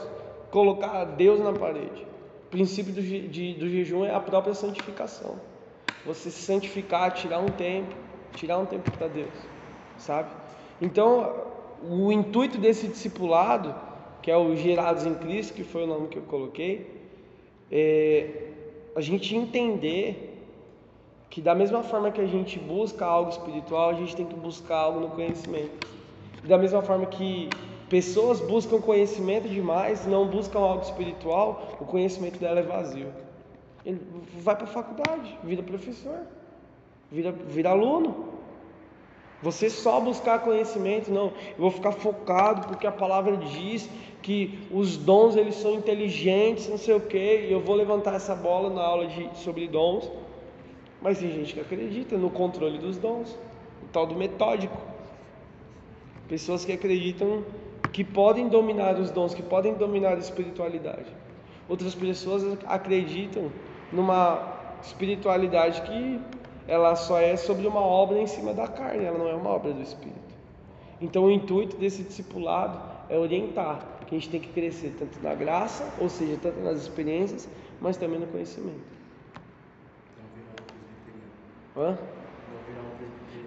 colocar 0.50 1.04
Deus 1.04 1.40
na 1.40 1.52
parede. 1.52 2.06
O 2.46 2.50
princípio 2.50 2.92
do, 2.92 3.00
de, 3.00 3.54
do 3.54 3.68
jejum 3.68 4.04
é 4.04 4.14
a 4.14 4.20
própria 4.20 4.52
santificação. 4.54 5.36
Você 6.04 6.30
se 6.30 6.42
santificar, 6.42 7.12
tirar 7.12 7.40
um 7.40 7.48
tempo, 7.48 7.94
tirar 8.34 8.58
um 8.58 8.66
tempo 8.66 8.90
para 8.90 9.08
Deus, 9.08 9.32
sabe? 9.96 10.30
Então, 10.80 11.44
o 11.82 12.10
intuito 12.12 12.58
desse 12.58 12.88
discipulado, 12.88 13.74
que 14.22 14.30
é 14.30 14.36
o 14.36 14.54
Gerados 14.56 15.06
em 15.06 15.14
Cristo, 15.14 15.54
que 15.54 15.64
foi 15.64 15.84
o 15.84 15.86
nome 15.86 16.08
que 16.08 16.18
eu 16.18 16.22
coloquei, 16.22 16.86
é 17.70 18.48
a 18.94 19.00
gente 19.00 19.34
entender 19.34 20.36
que 21.30 21.40
da 21.40 21.54
mesma 21.54 21.82
forma 21.82 22.10
que 22.10 22.20
a 22.20 22.26
gente 22.26 22.58
busca 22.58 23.06
algo 23.06 23.30
espiritual, 23.30 23.90
a 23.90 23.94
gente 23.94 24.16
tem 24.16 24.26
que 24.26 24.34
buscar 24.34 24.76
algo 24.76 25.00
no 25.00 25.10
conhecimento. 25.10 25.86
Da 26.44 26.56
mesma 26.56 26.82
forma 26.82 27.06
que 27.06 27.48
pessoas 27.88 28.40
buscam 28.40 28.80
conhecimento 28.80 29.48
demais, 29.48 30.06
não 30.06 30.26
buscam 30.26 30.60
algo 30.60 30.82
espiritual, 30.82 31.76
o 31.80 31.84
conhecimento 31.84 32.38
dela 32.38 32.60
é 32.60 32.62
vazio. 32.62 33.08
Ele 33.84 34.00
vai 34.38 34.54
para 34.54 34.64
a 34.64 34.68
faculdade, 34.68 35.38
vira 35.42 35.62
professor, 35.62 36.20
vira, 37.10 37.32
vira 37.32 37.70
aluno. 37.70 38.30
Você 39.42 39.70
só 39.70 39.98
buscar 40.00 40.40
conhecimento, 40.40 41.10
não. 41.10 41.26
Eu 41.26 41.58
vou 41.58 41.70
ficar 41.70 41.92
focado 41.92 42.68
porque 42.68 42.86
a 42.86 42.92
palavra 42.92 43.38
diz 43.38 43.88
que 44.22 44.58
os 44.70 44.98
dons 44.98 45.34
eles 45.34 45.54
são 45.54 45.74
inteligentes, 45.74 46.68
não 46.68 46.76
sei 46.76 46.94
o 46.94 47.00
que. 47.00 47.46
E 47.46 47.52
eu 47.52 47.60
vou 47.60 47.74
levantar 47.74 48.14
essa 48.14 48.34
bola 48.34 48.68
na 48.68 48.82
aula 48.82 49.06
de, 49.06 49.30
sobre 49.38 49.66
dons. 49.66 50.10
Mas 51.00 51.18
tem 51.18 51.30
gente 51.32 51.54
que 51.54 51.60
acredita 51.60 52.18
no 52.18 52.28
controle 52.28 52.78
dos 52.78 52.98
dons, 52.98 53.30
o 53.82 53.86
tal 53.90 54.06
do 54.06 54.14
metódico. 54.14 54.89
Pessoas 56.30 56.64
que 56.64 56.70
acreditam 56.70 57.44
que 57.92 58.04
podem 58.04 58.48
dominar 58.48 58.94
os 59.00 59.10
dons, 59.10 59.34
que 59.34 59.42
podem 59.42 59.74
dominar 59.74 60.14
a 60.14 60.18
espiritualidade. 60.18 61.12
Outras 61.68 61.92
pessoas 61.92 62.56
acreditam 62.66 63.50
numa 63.92 64.78
espiritualidade 64.80 65.82
que 65.82 66.20
ela 66.68 66.94
só 66.94 67.18
é 67.18 67.36
sobre 67.36 67.66
uma 67.66 67.80
obra 67.80 68.16
em 68.20 68.28
cima 68.28 68.54
da 68.54 68.68
carne, 68.68 69.04
ela 69.04 69.18
não 69.18 69.28
é 69.28 69.34
uma 69.34 69.50
obra 69.50 69.72
do 69.72 69.82
espírito. 69.82 70.36
Então 71.00 71.24
o 71.24 71.32
intuito 71.32 71.76
desse 71.76 72.04
discipulado 72.04 72.80
é 73.08 73.18
orientar 73.18 73.84
que 74.06 74.14
a 74.14 74.18
gente 74.18 74.30
tem 74.30 74.40
que 74.40 74.50
crescer 74.50 74.94
tanto 74.96 75.20
na 75.20 75.34
graça, 75.34 75.92
ou 76.00 76.08
seja, 76.08 76.38
tanto 76.40 76.60
nas 76.60 76.80
experiências, 76.80 77.48
mas 77.80 77.96
também 77.96 78.20
no 78.20 78.28
conhecimento. 78.28 78.78
Hã? 81.76 81.98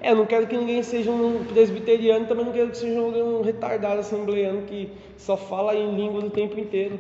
É, 0.03 0.11
eu 0.11 0.17
não 0.17 0.25
quero 0.25 0.45
que 0.45 0.57
ninguém 0.57 0.83
seja 0.83 1.09
um 1.09 1.45
presbiteriano, 1.45 2.27
também 2.27 2.43
não 2.43 2.51
quero 2.51 2.69
que 2.71 2.77
seja 2.77 2.99
um 2.99 3.41
retardado 3.41 4.01
assembleano 4.01 4.63
que 4.63 4.91
só 5.17 5.37
fala 5.37 5.73
em 5.73 5.95
língua 5.95 6.25
o 6.25 6.29
tempo 6.29 6.59
inteiro. 6.59 6.99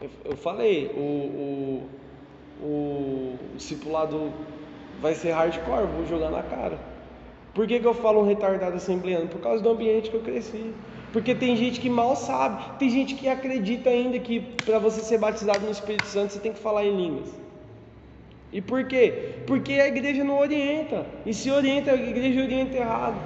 Eu, 0.00 0.10
eu 0.24 0.36
falei, 0.36 0.90
o, 0.96 1.86
o, 2.60 2.66
o 2.66 3.38
discipulado 3.54 4.32
vai 5.00 5.14
ser 5.14 5.30
hardcore, 5.30 5.86
vou 5.86 6.04
jogar 6.04 6.30
na 6.32 6.42
cara. 6.42 6.76
Por 7.54 7.64
que, 7.68 7.78
que 7.78 7.86
eu 7.86 7.94
falo 7.94 8.20
um 8.20 8.26
retardado 8.26 8.74
assembleano? 8.74 9.28
Por 9.28 9.40
causa 9.40 9.62
do 9.62 9.70
ambiente 9.70 10.10
que 10.10 10.16
eu 10.16 10.20
cresci. 10.20 10.74
Porque 11.12 11.32
tem 11.32 11.56
gente 11.56 11.80
que 11.80 11.88
mal 11.88 12.16
sabe, 12.16 12.76
tem 12.76 12.90
gente 12.90 13.14
que 13.14 13.28
acredita 13.28 13.88
ainda 13.88 14.18
que 14.18 14.40
para 14.40 14.80
você 14.80 15.00
ser 15.00 15.18
batizado 15.18 15.64
no 15.64 15.70
Espírito 15.70 16.06
Santo 16.06 16.32
você 16.32 16.40
tem 16.40 16.52
que 16.52 16.58
falar 16.58 16.84
em 16.84 16.96
línguas. 16.96 17.47
E 18.52 18.60
por 18.60 18.84
quê? 18.84 19.34
Porque 19.46 19.74
a 19.74 19.88
igreja 19.88 20.24
não 20.24 20.38
orienta. 20.38 21.04
E 21.26 21.34
se 21.34 21.50
orienta, 21.50 21.92
a 21.92 21.94
igreja 21.94 22.42
orienta 22.42 22.76
errado. 22.76 23.20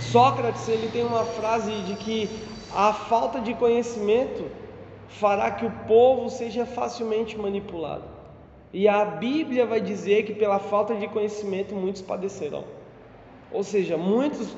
Sócrates, 0.00 0.68
ele 0.68 0.88
tem 0.92 1.04
uma 1.04 1.24
frase 1.24 1.72
de 1.82 1.94
que 1.96 2.28
a 2.74 2.92
falta 2.92 3.40
de 3.40 3.54
conhecimento 3.54 4.46
fará 5.08 5.50
que 5.50 5.66
o 5.66 5.70
povo 5.86 6.30
seja 6.30 6.64
facilmente 6.64 7.36
manipulado. 7.36 8.04
E 8.72 8.86
a 8.86 9.04
Bíblia 9.04 9.66
vai 9.66 9.80
dizer 9.80 10.24
que 10.24 10.34
pela 10.34 10.58
falta 10.58 10.94
de 10.94 11.08
conhecimento 11.08 11.74
muitos 11.74 12.02
padecerão. 12.02 12.64
Ou 13.50 13.64
seja, 13.64 13.96
muitos 13.96 14.54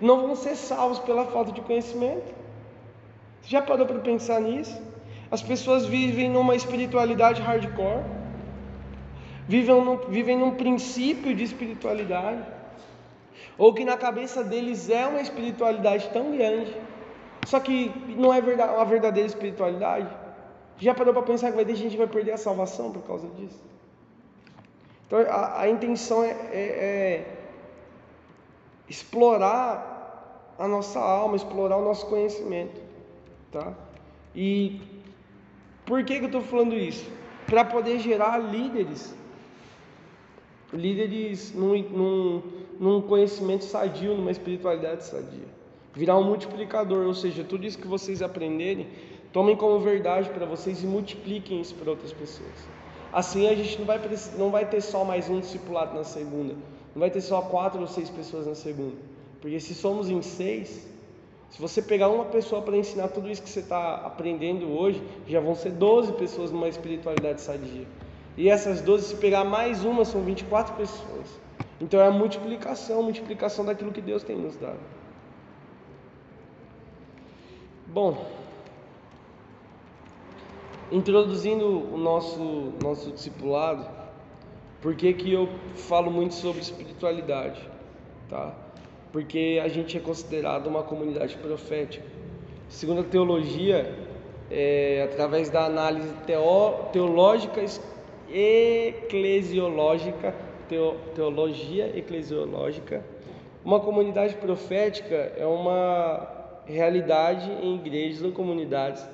não 0.00 0.20
vão 0.20 0.34
ser 0.34 0.56
salvos 0.56 0.98
pela 0.98 1.24
falta 1.26 1.52
de 1.52 1.60
conhecimento. 1.60 2.34
Você 3.40 3.50
já 3.50 3.62
parou 3.62 3.86
para 3.86 4.00
pensar 4.00 4.40
nisso? 4.40 4.80
As 5.30 5.42
pessoas 5.42 5.86
vivem 5.86 6.28
numa 6.28 6.54
espiritualidade 6.54 7.40
hardcore 7.40 8.02
vivem 9.48 9.84
num, 9.84 9.96
vivem 10.08 10.38
num 10.38 10.52
princípio 10.52 11.34
de 11.34 11.44
espiritualidade, 11.44 12.42
ou 13.58 13.72
que 13.74 13.84
na 13.84 13.96
cabeça 13.96 14.42
deles 14.42 14.88
é 14.88 15.06
uma 15.06 15.20
espiritualidade 15.20 16.08
tão 16.10 16.36
grande, 16.36 16.74
só 17.46 17.58
que 17.60 17.92
não 18.16 18.32
é 18.32 18.40
verdade, 18.40 18.72
uma 18.72 18.84
verdadeira 18.84 19.26
espiritualidade. 19.26 20.08
Já 20.78 20.94
parou 20.94 21.12
para 21.12 21.22
pensar 21.22 21.50
que 21.50 21.56
vai 21.56 21.64
ter 21.64 21.74
gente 21.74 21.92
que 21.92 21.96
vai 21.96 22.06
perder 22.06 22.32
a 22.32 22.36
salvação 22.36 22.92
por 22.92 23.02
causa 23.02 23.28
disso? 23.28 23.60
Então 25.06 25.20
a, 25.20 25.60
a 25.60 25.68
intenção 25.68 26.24
é, 26.24 26.30
é, 26.30 26.34
é 26.52 27.36
explorar 28.88 30.54
a 30.58 30.66
nossa 30.66 30.98
alma, 30.98 31.36
explorar 31.36 31.76
o 31.76 31.84
nosso 31.84 32.06
conhecimento, 32.06 32.80
tá? 33.50 33.74
E 34.34 34.80
por 35.84 36.04
que, 36.04 36.18
que 36.18 36.24
eu 36.24 36.26
estou 36.26 36.42
falando 36.42 36.74
isso? 36.74 37.10
Para 37.46 37.64
poder 37.64 37.98
gerar 37.98 38.38
líderes 38.38 39.14
líderes 40.72 41.52
num, 41.54 41.76
num, 41.82 42.42
num 42.78 43.00
conhecimento 43.02 43.64
sadio, 43.64 44.16
numa 44.16 44.30
espiritualidade 44.30 45.04
sadia. 45.04 45.46
Virar 45.94 46.18
um 46.18 46.24
multiplicador, 46.24 47.06
ou 47.06 47.14
seja, 47.14 47.44
tudo 47.44 47.66
isso 47.66 47.78
que 47.78 47.86
vocês 47.86 48.22
aprenderem, 48.22 48.88
tomem 49.32 49.56
como 49.56 49.78
verdade 49.78 50.30
para 50.30 50.46
vocês 50.46 50.82
e 50.82 50.86
multipliquem 50.86 51.60
isso 51.60 51.74
para 51.74 51.90
outras 51.90 52.12
pessoas. 52.12 52.50
Assim 53.12 53.46
a 53.46 53.54
gente 53.54 53.78
não 53.78 53.84
vai, 53.84 54.00
não 54.38 54.50
vai 54.50 54.68
ter 54.68 54.80
só 54.80 55.04
mais 55.04 55.28
um 55.28 55.38
discipulado 55.38 55.94
na 55.94 56.04
segunda, 56.04 56.54
não 56.94 57.00
vai 57.00 57.10
ter 57.10 57.20
só 57.20 57.42
quatro 57.42 57.80
ou 57.80 57.86
seis 57.86 58.08
pessoas 58.08 58.46
na 58.46 58.54
segunda. 58.54 58.96
Porque 59.40 59.60
se 59.60 59.74
somos 59.74 60.08
em 60.08 60.22
seis, 60.22 60.88
se 61.50 61.60
você 61.60 61.82
pegar 61.82 62.08
uma 62.08 62.24
pessoa 62.24 62.62
para 62.62 62.76
ensinar 62.76 63.08
tudo 63.08 63.30
isso 63.30 63.42
que 63.42 63.50
você 63.50 63.60
está 63.60 63.96
aprendendo 63.96 64.70
hoje, 64.70 65.02
já 65.26 65.40
vão 65.40 65.54
ser 65.54 65.72
12 65.72 66.12
pessoas 66.14 66.50
numa 66.50 66.68
espiritualidade 66.68 67.42
sadia. 67.42 67.86
E 68.36 68.48
essas 68.48 68.80
12, 68.80 69.08
se 69.08 69.16
pegar 69.16 69.44
mais 69.44 69.84
uma, 69.84 70.04
são 70.04 70.22
24 70.22 70.74
pessoas. 70.74 71.40
Então 71.80 72.00
é 72.00 72.06
a 72.06 72.10
multiplicação, 72.10 73.02
multiplicação 73.02 73.64
daquilo 73.64 73.92
que 73.92 74.00
Deus 74.00 74.22
tem 74.22 74.36
nos 74.36 74.56
dado. 74.56 74.78
Bom, 77.86 78.24
introduzindo 80.90 81.66
o 81.66 81.98
nosso, 81.98 82.72
nosso 82.82 83.10
discipulado, 83.10 83.86
por 84.80 84.94
que, 84.94 85.12
que 85.12 85.32
eu 85.32 85.48
falo 85.74 86.10
muito 86.10 86.34
sobre 86.34 86.62
espiritualidade? 86.62 87.60
Tá? 88.28 88.54
Porque 89.10 89.60
a 89.62 89.68
gente 89.68 89.96
é 89.96 90.00
considerado 90.00 90.68
uma 90.68 90.82
comunidade 90.82 91.36
profética. 91.36 92.06
Segundo 92.68 93.02
a 93.02 93.04
teologia, 93.04 93.94
é, 94.50 95.06
através 95.10 95.50
da 95.50 95.66
análise 95.66 96.12
teo, 96.26 96.86
teológica 96.92 97.62
eclesiológica, 98.32 100.34
teo, 100.68 100.96
teologia 101.14 101.96
eclesiológica. 101.96 103.04
Uma 103.64 103.78
comunidade 103.78 104.34
profética 104.36 105.32
é 105.36 105.46
uma 105.46 106.42
realidade 106.66 107.50
em 107.62 107.76
igrejas 107.76 108.22
ou 108.22 108.32
comunidades 108.32 109.06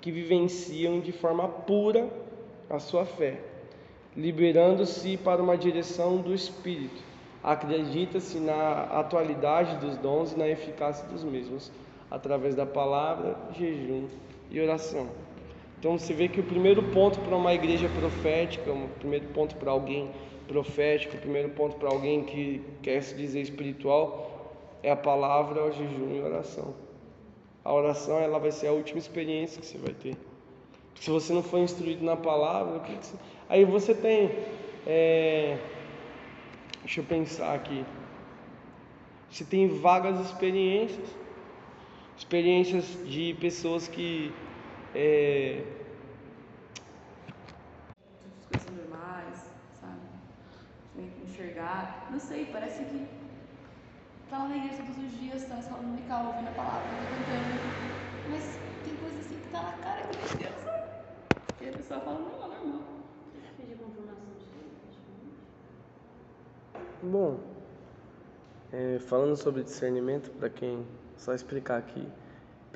que 0.00 0.12
vivenciam 0.12 1.00
de 1.00 1.12
forma 1.12 1.48
pura 1.48 2.08
a 2.68 2.78
sua 2.78 3.04
fé, 3.04 3.40
liberando-se 4.16 5.16
para 5.16 5.42
uma 5.42 5.56
direção 5.56 6.18
do 6.18 6.34
Espírito. 6.34 7.02
Acredita-se 7.42 8.38
na 8.38 8.84
atualidade 8.84 9.76
dos 9.76 9.96
dons 9.96 10.32
e 10.32 10.38
na 10.38 10.48
eficácia 10.48 11.06
dos 11.08 11.24
mesmos, 11.24 11.72
através 12.10 12.54
da 12.54 12.66
palavra, 12.66 13.36
jejum 13.52 14.06
e 14.50 14.60
oração. 14.60 15.08
Então 15.78 15.98
você 15.98 16.14
vê 16.14 16.28
que 16.28 16.40
o 16.40 16.42
primeiro 16.42 16.82
ponto 16.82 17.20
para 17.20 17.36
uma 17.36 17.52
igreja 17.52 17.88
profética, 17.88 18.72
o 18.72 18.88
primeiro 18.98 19.26
ponto 19.28 19.56
para 19.56 19.70
alguém 19.70 20.10
profético, 20.48 21.16
o 21.16 21.20
primeiro 21.20 21.50
ponto 21.50 21.76
para 21.76 21.88
alguém 21.88 22.24
que 22.24 22.62
quer 22.82 23.02
se 23.02 23.14
dizer 23.14 23.40
espiritual 23.40 24.54
é 24.82 24.90
a 24.90 24.96
palavra, 24.96 25.64
o 25.64 25.72
jejum 25.72 26.14
e 26.14 26.20
oração. 26.20 26.74
A 27.64 27.74
oração 27.74 28.18
ela 28.18 28.38
vai 28.38 28.52
ser 28.52 28.68
a 28.68 28.72
última 28.72 28.98
experiência 28.98 29.60
que 29.60 29.66
você 29.66 29.78
vai 29.78 29.92
ter. 29.92 30.16
Se 31.00 31.10
você 31.10 31.32
não 31.32 31.42
for 31.42 31.58
instruído 31.58 32.04
na 32.04 32.16
palavra, 32.16 32.78
você... 32.78 33.14
aí 33.48 33.64
você 33.64 33.94
tem. 33.94 34.30
é, 34.86 35.58
Deixa 36.82 37.00
eu 37.00 37.04
pensar 37.04 37.52
aqui. 37.52 37.84
Você 39.28 39.44
tem 39.44 39.66
vagas 39.66 40.24
experiências, 40.24 41.08
experiências 42.16 42.84
de 43.04 43.34
pessoas 43.40 43.88
que 43.88 44.32
é, 44.96 45.62
as 48.40 48.46
coisas 48.46 48.70
normais, 48.70 49.50
sabe? 49.78 50.00
Enxergar. 51.22 52.08
Não 52.10 52.18
sei, 52.18 52.46
parece 52.46 52.82
que 52.84 53.06
tá 54.30 54.38
lá 54.38 54.48
na 54.48 54.56
igreja 54.56 54.82
todos 54.82 55.04
os 55.04 55.20
dias, 55.20 55.44
tá 55.44 55.54
na 55.54 55.60
escola 55.60 55.82
dominical, 55.82 56.26
ouvindo 56.28 56.48
a 56.48 56.52
palavra, 56.52 56.88
tá 56.88 56.94
cantando. 57.10 57.60
Mas 58.30 58.58
tem 58.84 58.96
coisa 58.96 59.18
assim 59.18 59.38
que 59.38 59.48
tá 59.50 59.62
na 59.62 59.72
cara 59.72 60.00
que 60.00 60.16
meu 60.16 60.50
Deus, 60.50 60.64
sabe? 60.64 60.86
E 61.60 61.68
a 61.68 61.72
pessoa 61.72 62.00
fala, 62.00 62.18
não, 62.18 62.44
é 62.44 62.56
normal. 62.56 62.82
Pedir 63.58 63.76
confirmação 63.76 64.24
de 64.38 64.44
praticamente. 64.80 65.36
Bom, 67.02 67.38
é, 68.72 68.98
falando 69.00 69.36
sobre 69.36 69.62
discernimento, 69.62 70.30
para 70.30 70.48
quem 70.48 70.86
só 71.18 71.34
explicar 71.34 71.76
aqui, 71.76 72.08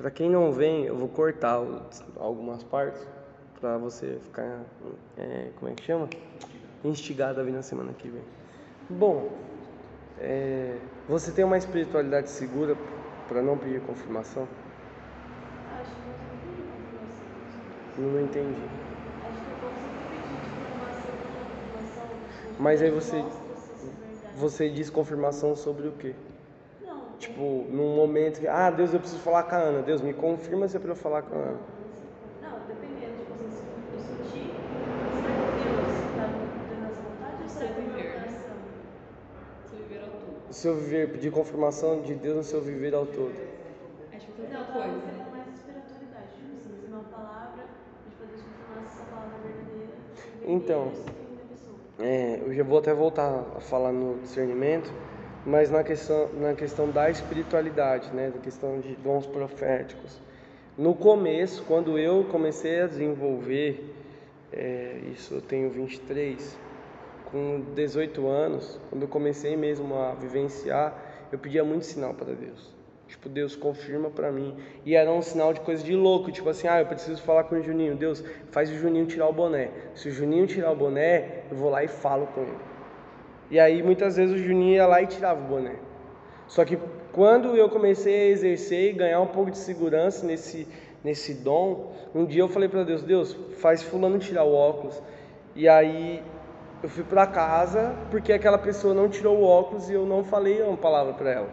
para 0.01 0.09
quem 0.09 0.27
não 0.27 0.51
vem, 0.51 0.85
eu 0.85 0.97
vou 0.97 1.07
cortar 1.07 1.61
algumas 2.19 2.63
partes 2.63 3.07
para 3.59 3.77
você 3.77 4.17
ficar, 4.23 4.61
é, 5.15 5.51
como 5.59 5.71
é 5.71 5.75
que 5.75 5.83
chama? 5.83 6.09
Instigado 6.83 7.39
a 7.39 7.43
vir 7.43 7.51
na 7.51 7.61
semana 7.61 7.93
que 7.93 8.09
vem. 8.09 8.23
Bom, 8.89 9.29
é, 10.17 10.75
você 11.07 11.31
tem 11.31 11.45
uma 11.45 11.55
espiritualidade 11.57 12.31
segura 12.31 12.75
para 13.27 13.43
não 13.43 13.55
pedir 13.55 13.79
confirmação? 13.81 14.47
Acho 15.79 15.91
que 17.95 18.01
não. 18.01 18.11
Não 18.13 18.21
entendi. 18.21 18.67
Mas 22.59 22.81
aí 22.81 22.89
você, 22.89 23.23
você 24.35 24.67
diz 24.67 24.89
confirmação 24.89 25.55
sobre 25.55 25.87
o 25.87 25.91
quê? 25.91 26.15
Não, 27.21 27.27
Tipo, 27.27 27.65
num 27.69 27.95
momento 27.95 28.39
que, 28.39 28.47
ah, 28.47 28.69
Deus, 28.71 28.93
eu 28.93 28.99
preciso 28.99 29.21
falar 29.21 29.43
com 29.43 29.55
a 29.55 29.59
Ana. 29.59 29.81
Deus, 29.83 30.01
me 30.01 30.13
confirma 30.13 30.67
se 30.67 30.77
é 30.77 30.79
para 30.79 30.91
eu 30.91 30.95
falar 30.95 31.21
com 31.21 31.35
a 31.35 31.37
Ana. 31.39 31.59
Não, 32.41 32.59
dependendo, 32.67 33.17
tipo 33.19 33.33
assim, 33.33 33.49
se 33.51 33.93
eu 33.93 33.99
sentir, 33.99 34.51
será 35.19 35.33
que 35.35 35.63
Deus 35.63 35.87
está 36.09 36.25
dando 36.69 36.85
essa 36.91 37.01
vontade 37.01 37.43
ou 37.43 37.49
será 37.49 37.67
que 37.73 37.79
é 37.79 37.83
viver? 37.83 38.29
Se 39.69 39.75
viver 39.75 39.99
ao 40.03 40.09
todo. 40.09 40.49
O 40.49 40.53
seu 40.53 40.75
viver, 40.75 41.11
pedir 41.11 41.31
confirmação 41.31 42.01
de 42.01 42.15
Deus 42.15 42.35
no 42.37 42.43
seu 42.43 42.61
viver 42.61 42.93
ao 42.95 43.05
todo. 43.05 43.33
Acho 44.13 44.27
que 44.27 44.41
é 44.41 44.47
Não, 44.49 44.53
eu 44.53 44.59
outra 44.59 44.73
tava 44.73 44.89
coisa. 44.89 44.99
querendo 45.05 45.31
mais 45.31 45.47
espiritualidade, 45.53 46.27
tipo 46.35 46.55
assim, 46.57 46.73
ensinar 46.81 46.97
uma 46.97 47.03
palavra, 47.09 47.63
a 47.63 48.03
gente 48.03 48.15
poder 48.17 48.37
confirmar 48.41 48.89
se 48.89 48.97
essa 48.97 49.05
palavra 49.11 49.37
é 49.37 49.47
verdadeira, 49.47 49.93
Então. 50.47 50.91
É, 51.99 52.41
eu 52.43 52.51
já 52.53 52.63
vou 52.63 52.79
até 52.79 52.91
voltar 52.95 53.45
a 53.55 53.59
falar 53.61 53.91
no 53.91 54.17
discernimento, 54.21 54.91
mas 55.45 55.71
na 55.71 55.83
questão, 55.83 56.29
na 56.33 56.53
questão 56.53 56.89
da 56.89 57.09
espiritualidade, 57.09 58.13
né, 58.13 58.29
da 58.29 58.39
questão 58.39 58.79
de 58.79 58.95
dons 58.95 59.25
proféticos. 59.25 60.21
No 60.77 60.93
começo, 60.93 61.63
quando 61.67 61.97
eu 61.97 62.25
comecei 62.25 62.81
a 62.81 62.87
desenvolver, 62.87 63.93
é, 64.51 64.99
isso 65.11 65.35
eu 65.35 65.41
tenho 65.41 65.69
23, 65.69 66.57
com 67.25 67.61
18 67.73 68.27
anos, 68.27 68.79
quando 68.89 69.03
eu 69.03 69.07
comecei 69.07 69.55
mesmo 69.55 69.95
a 69.95 70.13
vivenciar, 70.13 70.95
eu 71.31 71.39
pedia 71.39 71.63
muito 71.63 71.85
sinal 71.85 72.13
para 72.13 72.33
Deus. 72.33 72.71
Tipo, 73.07 73.27
Deus 73.27 73.55
confirma 73.57 74.09
para 74.09 74.31
mim. 74.31 74.55
E 74.85 74.95
era 74.95 75.11
um 75.11 75.21
sinal 75.21 75.53
de 75.53 75.59
coisa 75.59 75.83
de 75.83 75.93
louco, 75.95 76.31
tipo 76.31 76.47
assim, 76.47 76.67
ah, 76.67 76.79
eu 76.79 76.85
preciso 76.85 77.21
falar 77.21 77.43
com 77.43 77.55
o 77.55 77.61
Juninho. 77.61 77.95
Deus, 77.95 78.23
faz 78.51 78.69
o 78.69 78.75
Juninho 78.75 79.05
tirar 79.05 79.27
o 79.27 79.33
boné. 79.33 79.69
Se 79.95 80.07
o 80.07 80.11
Juninho 80.11 80.47
tirar 80.47 80.71
o 80.71 80.75
boné, 80.75 81.43
eu 81.49 81.57
vou 81.57 81.69
lá 81.69 81.83
e 81.83 81.89
falo 81.89 82.27
com 82.27 82.41
ele. 82.41 82.70
E 83.51 83.59
aí 83.59 83.83
muitas 83.83 84.15
vezes 84.15 84.33
o 84.33 84.37
Juninho 84.41 84.75
ia 84.75 84.87
lá 84.87 85.01
e 85.01 85.07
tirava 85.07 85.41
o 85.41 85.43
boné. 85.43 85.75
Só 86.47 86.63
que 86.63 86.79
quando 87.11 87.55
eu 87.57 87.69
comecei 87.69 88.13
a 88.13 88.27
exercer 88.29 88.91
e 88.91 88.93
ganhar 88.93 89.19
um 89.19 89.27
pouco 89.27 89.51
de 89.51 89.57
segurança 89.57 90.25
nesse, 90.25 90.65
nesse 91.03 91.33
dom, 91.33 91.91
um 92.15 92.25
dia 92.25 92.41
eu 92.41 92.47
falei 92.47 92.69
para 92.69 92.83
Deus, 92.83 93.03
Deus, 93.03 93.37
faz 93.57 93.83
fulano 93.83 94.17
tirar 94.17 94.45
o 94.45 94.53
óculos. 94.53 95.01
E 95.53 95.67
aí 95.67 96.23
eu 96.81 96.87
fui 96.87 97.03
para 97.03 97.27
casa 97.27 97.93
porque 98.09 98.31
aquela 98.31 98.57
pessoa 98.57 98.93
não 98.93 99.09
tirou 99.09 99.37
o 99.37 99.43
óculos 99.43 99.89
e 99.89 99.93
eu 99.93 100.05
não 100.05 100.23
falei 100.23 100.61
uma 100.61 100.77
palavra 100.77 101.13
para 101.13 101.31
ela. 101.31 101.49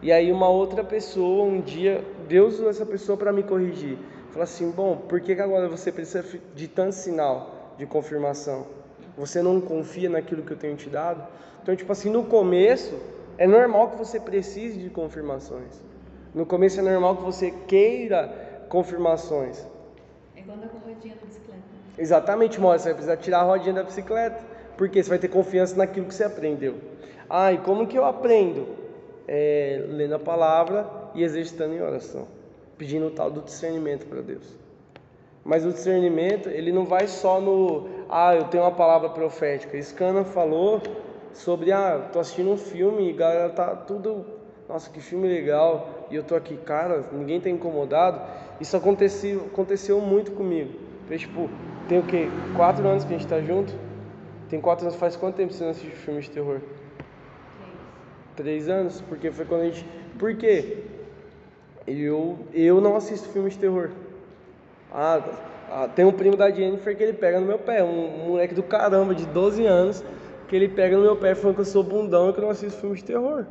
E 0.00 0.12
aí 0.12 0.30
uma 0.30 0.48
outra 0.48 0.84
pessoa, 0.84 1.44
um 1.44 1.60
dia, 1.60 2.04
Deus 2.28 2.54
usou 2.54 2.70
essa 2.70 2.86
pessoa 2.86 3.18
para 3.18 3.32
me 3.32 3.42
corrigir. 3.42 3.98
Falou 4.30 4.44
assim, 4.44 4.70
bom, 4.70 4.96
por 4.96 5.20
que, 5.20 5.34
que 5.34 5.42
agora 5.42 5.68
você 5.68 5.90
precisa 5.90 6.24
de 6.54 6.68
tanto 6.68 6.92
sinal 6.92 7.74
de 7.76 7.84
confirmação? 7.84 8.75
Você 9.16 9.40
não 9.40 9.60
confia 9.60 10.10
naquilo 10.10 10.42
que 10.42 10.52
eu 10.52 10.56
tenho 10.56 10.76
te 10.76 10.90
dado? 10.90 11.26
Então, 11.62 11.74
tipo 11.74 11.90
assim, 11.90 12.10
no 12.10 12.24
começo, 12.24 12.94
é 13.38 13.46
normal 13.46 13.90
que 13.90 13.96
você 13.96 14.20
precise 14.20 14.78
de 14.78 14.90
confirmações. 14.90 15.82
No 16.34 16.44
começo 16.44 16.78
é 16.80 16.82
normal 16.82 17.16
que 17.16 17.22
você 17.22 17.50
queira 17.66 18.66
confirmações. 18.68 19.66
É 20.36 20.40
igual 20.40 20.58
andar 20.58 20.68
com 20.68 20.78
rodinha 20.78 21.14
na 21.14 21.26
bicicleta. 21.26 21.62
Exatamente, 21.98 22.60
Mora, 22.60 22.78
você 22.78 22.84
vai 22.84 22.94
precisar 22.94 23.16
tirar 23.16 23.40
a 23.40 23.42
rodinha 23.42 23.74
da 23.74 23.82
bicicleta, 23.82 24.38
porque 24.76 25.02
você 25.02 25.08
vai 25.08 25.18
ter 25.18 25.28
confiança 25.28 25.74
naquilo 25.76 26.06
que 26.06 26.14
você 26.14 26.24
aprendeu. 26.24 26.74
Ah, 27.28 27.52
e 27.52 27.58
como 27.58 27.86
que 27.86 27.96
eu 27.96 28.04
aprendo? 28.04 28.68
É, 29.26 29.84
lendo 29.88 30.14
a 30.14 30.18
palavra 30.18 30.86
e 31.14 31.22
exercitando 31.22 31.74
em 31.74 31.80
oração, 31.80 32.28
pedindo 32.78 33.06
o 33.06 33.10
tal 33.10 33.30
do 33.30 33.40
discernimento 33.40 34.06
para 34.06 34.20
Deus. 34.20 34.54
Mas 35.44 35.64
o 35.64 35.72
discernimento, 35.72 36.48
ele 36.48 36.70
não 36.70 36.84
vai 36.84 37.08
só 37.08 37.40
no, 37.40 37.88
ah, 38.08 38.34
eu 38.34 38.44
tenho 38.44 38.62
uma 38.62 38.72
palavra 38.72 39.08
profética. 39.10 39.80
Scana 39.80 40.24
falou 40.24 40.80
sobre, 41.32 41.72
ah, 41.72 42.08
tô 42.12 42.18
assistindo 42.18 42.50
um 42.50 42.56
filme 42.56 43.10
e 43.10 43.12
galera 43.12 43.50
tá 43.50 43.74
tudo, 43.74 44.24
nossa, 44.68 44.90
que 44.90 45.00
filme 45.00 45.28
legal, 45.28 46.06
e 46.10 46.16
eu 46.16 46.22
tô 46.22 46.34
aqui, 46.34 46.56
cara, 46.56 47.04
ninguém 47.12 47.40
tá 47.40 47.50
incomodado. 47.50 48.20
Isso 48.60 48.76
aconteceu, 48.76 49.48
aconteceu 49.52 50.00
muito 50.00 50.32
comigo. 50.32 50.72
Tipo, 51.16 51.48
tem 51.88 51.98
o 51.98 52.02
quê? 52.02 52.28
Quatro 52.54 52.86
anos 52.86 53.04
que 53.04 53.14
a 53.14 53.18
gente 53.18 53.28
tá 53.28 53.40
junto? 53.40 53.72
Tem 54.48 54.60
quatro 54.60 54.86
anos, 54.86 54.98
faz 54.98 55.16
quanto 55.16 55.36
tempo 55.36 55.52
você 55.52 55.64
não 55.64 55.70
assiste 55.70 55.90
filme 55.90 56.20
de 56.20 56.30
terror? 56.30 56.60
Três 58.34 58.68
anos? 58.68 59.00
Porque 59.02 59.30
foi 59.30 59.44
quando 59.44 59.62
a 59.62 59.64
gente. 59.64 59.86
Por 60.18 60.36
quê? 60.36 60.84
Eu, 61.86 62.38
eu 62.52 62.80
não 62.80 62.96
assisto 62.96 63.28
filme 63.28 63.50
de 63.50 63.58
terror. 63.58 63.90
Ah, 64.92 65.20
ah, 65.70 65.88
tem 65.88 66.04
um 66.04 66.12
primo 66.12 66.36
da 66.36 66.50
Jennifer 66.50 66.96
que 66.96 67.02
ele 67.02 67.12
pega 67.12 67.40
no 67.40 67.46
meu 67.46 67.58
pé, 67.58 67.82
um 67.82 68.28
moleque 68.28 68.54
do 68.54 68.62
caramba 68.62 69.14
de 69.14 69.26
12 69.26 69.64
anos, 69.66 70.04
que 70.48 70.54
ele 70.54 70.68
pega 70.68 70.96
no 70.96 71.02
meu 71.02 71.16
pé 71.16 71.34
falando 71.34 71.56
que 71.56 71.60
eu 71.62 71.66
sou 71.66 71.82
bundão 71.82 72.30
e 72.30 72.32
que 72.32 72.38
eu 72.38 72.42
não 72.44 72.50
assisto 72.50 72.80
filme 72.80 72.96
de 72.96 73.04
terror. 73.04 73.44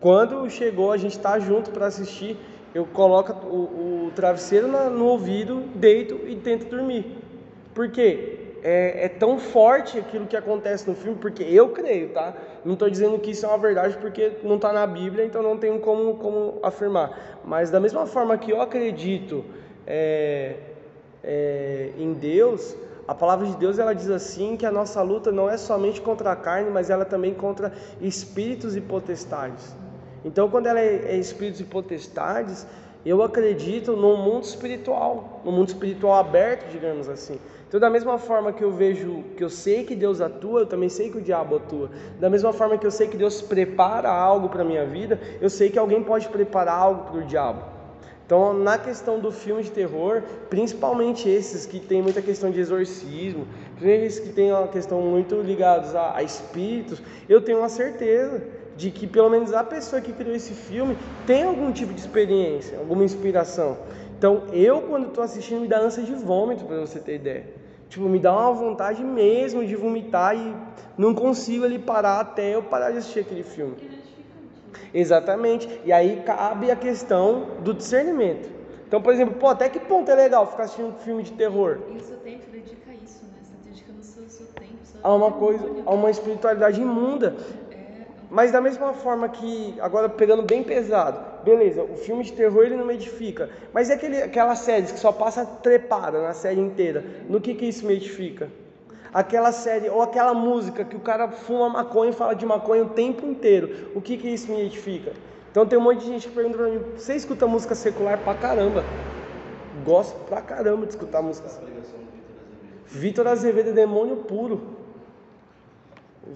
Quando 0.00 0.48
chegou, 0.50 0.90
a 0.92 0.96
gente 0.96 1.18
tá 1.18 1.38
junto 1.38 1.70
para 1.70 1.86
assistir, 1.86 2.36
eu 2.74 2.86
coloco 2.86 3.32
o, 3.46 4.06
o 4.06 4.12
travesseiro 4.16 4.66
na- 4.66 4.90
no 4.90 5.06
ouvido, 5.06 5.62
deito 5.74 6.18
e 6.26 6.34
tento 6.36 6.68
dormir. 6.68 7.18
Por 7.74 7.90
quê? 7.90 8.38
É, 8.64 9.06
é 9.06 9.08
tão 9.08 9.38
forte 9.38 9.98
aquilo 9.98 10.26
que 10.26 10.36
acontece 10.36 10.88
no 10.88 10.94
filme, 10.94 11.18
porque 11.20 11.42
eu 11.42 11.68
creio, 11.70 12.10
tá? 12.10 12.32
Não 12.64 12.74
estou 12.74 12.88
dizendo 12.88 13.18
que 13.18 13.32
isso 13.32 13.44
é 13.44 13.48
uma 13.48 13.58
verdade 13.58 13.96
porque 13.98 14.32
não 14.42 14.56
está 14.56 14.72
na 14.72 14.86
Bíblia, 14.86 15.24
então 15.24 15.42
não 15.42 15.56
tenho 15.56 15.78
como, 15.80 16.14
como 16.14 16.58
afirmar. 16.62 17.40
Mas 17.44 17.70
da 17.70 17.80
mesma 17.80 18.06
forma 18.06 18.38
que 18.38 18.52
eu 18.52 18.60
acredito 18.60 19.44
é, 19.86 20.54
é, 21.22 21.90
em 21.98 22.12
Deus, 22.12 22.76
a 23.06 23.14
palavra 23.14 23.46
de 23.46 23.56
Deus 23.56 23.78
ela 23.78 23.94
diz 23.94 24.08
assim 24.10 24.56
que 24.56 24.64
a 24.64 24.70
nossa 24.70 25.02
luta 25.02 25.32
não 25.32 25.48
é 25.50 25.56
somente 25.56 26.00
contra 26.00 26.32
a 26.32 26.36
carne, 26.36 26.70
mas 26.70 26.90
ela 26.90 27.04
também 27.04 27.34
contra 27.34 27.72
espíritos 28.00 28.76
e 28.76 28.80
potestades. 28.80 29.74
Então, 30.24 30.48
quando 30.48 30.66
ela 30.66 30.80
é, 30.80 31.14
é 31.14 31.16
espíritos 31.16 31.60
e 31.60 31.64
potestades, 31.64 32.66
eu 33.04 33.22
acredito 33.22 33.96
no 33.96 34.16
mundo 34.16 34.44
espiritual, 34.44 35.40
no 35.44 35.50
mundo 35.50 35.68
espiritual 35.68 36.14
aberto, 36.14 36.70
digamos 36.70 37.08
assim. 37.08 37.38
Então, 37.66 37.80
da 37.80 37.90
mesma 37.90 38.18
forma 38.18 38.52
que 38.52 38.62
eu 38.62 38.70
vejo, 38.70 39.24
que 39.36 39.42
eu 39.42 39.50
sei 39.50 39.82
que 39.82 39.96
Deus 39.96 40.20
atua, 40.20 40.60
eu 40.60 40.66
também 40.66 40.88
sei 40.88 41.10
que 41.10 41.18
o 41.18 41.22
diabo 41.22 41.56
atua. 41.56 41.90
Da 42.20 42.30
mesma 42.30 42.52
forma 42.52 42.78
que 42.78 42.86
eu 42.86 42.90
sei 42.90 43.08
que 43.08 43.16
Deus 43.16 43.42
prepara 43.42 44.10
algo 44.10 44.48
para 44.48 44.62
minha 44.62 44.84
vida, 44.84 45.18
eu 45.40 45.50
sei 45.50 45.70
que 45.70 45.78
alguém 45.78 46.02
pode 46.02 46.28
preparar 46.28 46.76
algo 46.76 47.10
para 47.10 47.20
o 47.20 47.24
diabo. 47.24 47.71
Então, 48.24 48.54
na 48.54 48.78
questão 48.78 49.18
do 49.18 49.30
filme 49.30 49.62
de 49.62 49.70
terror, 49.70 50.22
principalmente 50.48 51.28
esses 51.28 51.66
que 51.66 51.80
tem 51.80 52.00
muita 52.00 52.22
questão 52.22 52.50
de 52.50 52.60
exorcismo, 52.60 53.46
esses 53.80 54.20
que 54.20 54.30
tem 54.30 54.52
uma 54.52 54.68
questão 54.68 55.00
muito 55.00 55.40
ligados 55.40 55.94
a, 55.94 56.16
a 56.16 56.22
espíritos, 56.22 57.02
eu 57.28 57.40
tenho 57.40 57.58
uma 57.58 57.68
certeza 57.68 58.42
de 58.76 58.90
que 58.90 59.06
pelo 59.06 59.28
menos 59.28 59.52
a 59.52 59.62
pessoa 59.62 60.00
que 60.00 60.12
criou 60.12 60.34
esse 60.34 60.54
filme 60.54 60.96
tem 61.26 61.42
algum 61.42 61.72
tipo 61.72 61.92
de 61.92 62.00
experiência, 62.00 62.78
alguma 62.78 63.04
inspiração. 63.04 63.76
Então, 64.16 64.44
eu 64.52 64.82
quando 64.82 65.08
estou 65.08 65.24
assistindo 65.24 65.60
me 65.60 65.68
dá 65.68 65.78
ânsia 65.78 66.02
de 66.02 66.14
vômito, 66.14 66.64
para 66.64 66.80
você 66.80 67.00
ter 67.00 67.16
ideia. 67.16 67.44
Tipo, 67.88 68.08
me 68.08 68.18
dá 68.18 68.32
uma 68.32 68.52
vontade 68.52 69.04
mesmo 69.04 69.66
de 69.66 69.76
vomitar 69.76 70.34
e 70.34 70.56
não 70.96 71.12
consigo 71.12 71.64
ali 71.64 71.78
parar 71.78 72.20
até 72.20 72.54
eu 72.54 72.62
parar 72.62 72.90
de 72.90 72.98
assistir 72.98 73.20
aquele 73.20 73.42
filme. 73.42 73.74
É 74.92 74.98
Exatamente. 74.98 75.68
E 75.84 75.92
aí 75.92 76.22
cabe 76.24 76.70
a 76.70 76.76
questão 76.76 77.46
do 77.60 77.74
discernimento. 77.74 78.48
Então, 78.92 79.00
por 79.00 79.12
exemplo, 79.12 79.36
pô, 79.36 79.48
até 79.48 79.70
que 79.70 79.80
ponto 79.80 80.10
é 80.10 80.14
legal 80.14 80.46
ficar 80.46 80.64
assistindo 80.64 80.92
filme 80.98 81.22
de 81.22 81.32
terror? 81.32 81.78
E 81.88 81.96
o 81.96 82.00
seu 82.00 82.18
tempo 82.18 82.42
dedica 82.52 82.90
a 82.90 82.94
isso, 82.94 83.24
né? 83.24 83.40
Você 83.40 83.54
está 83.54 83.64
dedicando 83.64 84.00
o 84.00 84.04
seu, 84.04 84.28
seu 84.28 84.46
tempo, 84.48 84.76
seu 84.82 85.00
A 85.02 85.14
uma 85.14 85.32
coisa, 85.32 85.66
a 85.86 85.94
uma 85.94 86.10
espiritualidade 86.10 86.78
imunda. 86.78 87.34
É, 87.70 88.04
Mas 88.30 88.52
da 88.52 88.60
mesma 88.60 88.92
forma 88.92 89.30
que, 89.30 89.74
agora 89.80 90.10
pegando 90.10 90.42
bem 90.42 90.62
pesado, 90.62 91.18
beleza, 91.42 91.82
o 91.82 91.96
filme 91.96 92.22
de 92.22 92.34
terror 92.34 92.64
ele 92.64 92.76
não 92.76 92.84
me 92.84 92.92
edifica. 92.92 93.48
Mas 93.72 93.88
é 93.88 93.94
aquele, 93.94 94.22
aquelas 94.22 94.58
séries 94.58 94.92
que 94.92 94.98
só 94.98 95.10
passa 95.10 95.46
trepada 95.46 96.20
na 96.20 96.34
série 96.34 96.60
inteira. 96.60 97.02
No 97.30 97.40
que 97.40 97.54
que 97.54 97.64
isso 97.64 97.86
me 97.86 97.94
edifica? 97.94 98.50
Aquela 99.12 99.52
série, 99.52 99.88
ou 99.90 100.00
aquela 100.00 100.32
música 100.32 100.84
que 100.84 100.96
o 100.96 101.00
cara 101.00 101.28
fuma 101.28 101.68
maconha 101.68 102.10
e 102.10 102.14
fala 102.14 102.34
de 102.34 102.46
maconha 102.46 102.82
o 102.84 102.88
tempo 102.90 103.26
inteiro. 103.26 103.90
O 103.94 104.00
que 104.00 104.16
que 104.16 104.28
isso 104.28 104.50
me 104.50 104.62
edifica? 104.62 105.12
Então 105.50 105.66
tem 105.66 105.78
um 105.78 105.82
monte 105.82 106.00
de 106.00 106.06
gente 106.06 106.28
que 106.28 106.34
pergunta 106.34 106.56
pra 106.56 106.68
mim, 106.68 106.80
você 106.96 107.14
escuta 107.14 107.46
música 107.46 107.74
secular 107.74 108.18
pra 108.18 108.34
caramba? 108.34 108.84
Gosto 109.84 110.16
pra 110.24 110.40
caramba 110.40 110.86
de 110.86 110.92
escutar 110.92 111.20
música 111.20 111.46
do 111.48 111.66
Vitor 111.66 111.76
Azevedo. 111.76 112.02
Vitor 112.88 113.26
Azevedo 113.28 113.68
é 113.70 113.72
demônio 113.72 114.16
puro. 114.16 114.62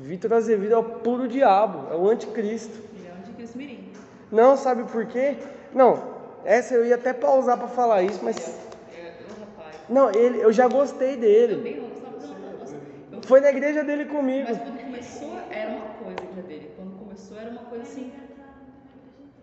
Vitor 0.02 0.34
Azevedo 0.34 0.74
é 0.74 0.76
o 0.78 0.84
puro 0.84 1.28
diabo, 1.28 1.92
é 1.92 1.96
o 1.96 2.08
anticristo. 2.10 2.76
ele 2.98 3.08
é 3.08 3.12
um 3.12 3.18
anticristo 3.22 3.56
mirim. 3.56 3.88
Não, 4.30 4.56
sabe 4.56 4.84
por 4.84 5.06
quê? 5.06 5.36
Não, 5.72 6.02
essa 6.44 6.74
eu 6.74 6.84
ia 6.84 6.96
até 6.96 7.12
pausar 7.14 7.56
para 7.56 7.68
falar 7.68 8.02
isso, 8.02 8.20
mas 8.22 8.36
É, 8.36 9.12
o 9.24 9.40
rapaz. 9.40 9.76
não, 9.88 10.10
ele, 10.10 10.40
eu 10.42 10.52
já 10.52 10.66
gostei 10.68 11.16
dele. 11.16 11.56
Também 11.56 11.76
não 11.80 11.88
gostava 11.88 12.16
não, 12.16 12.50
não, 12.52 12.58
nossa, 12.58 12.74
eu- 13.12 13.15
Foi 13.26 13.40
na 13.40 13.50
igreja 13.50 13.82
dele 13.82 14.04
comigo. 14.04 14.46
Mas 14.48 14.58
quando 14.58 14.80
começou, 14.80 15.40
era 15.50 15.70
uma 15.70 15.86
coisa 15.86 16.20
a 16.20 16.24
igreja 16.24 16.42
dele. 16.48 16.70
Quando 16.76 16.98
começou, 16.98 17.36
era 17.36 17.50
uma 17.50 17.64
coisa 17.64 17.82
assim. 17.82 18.12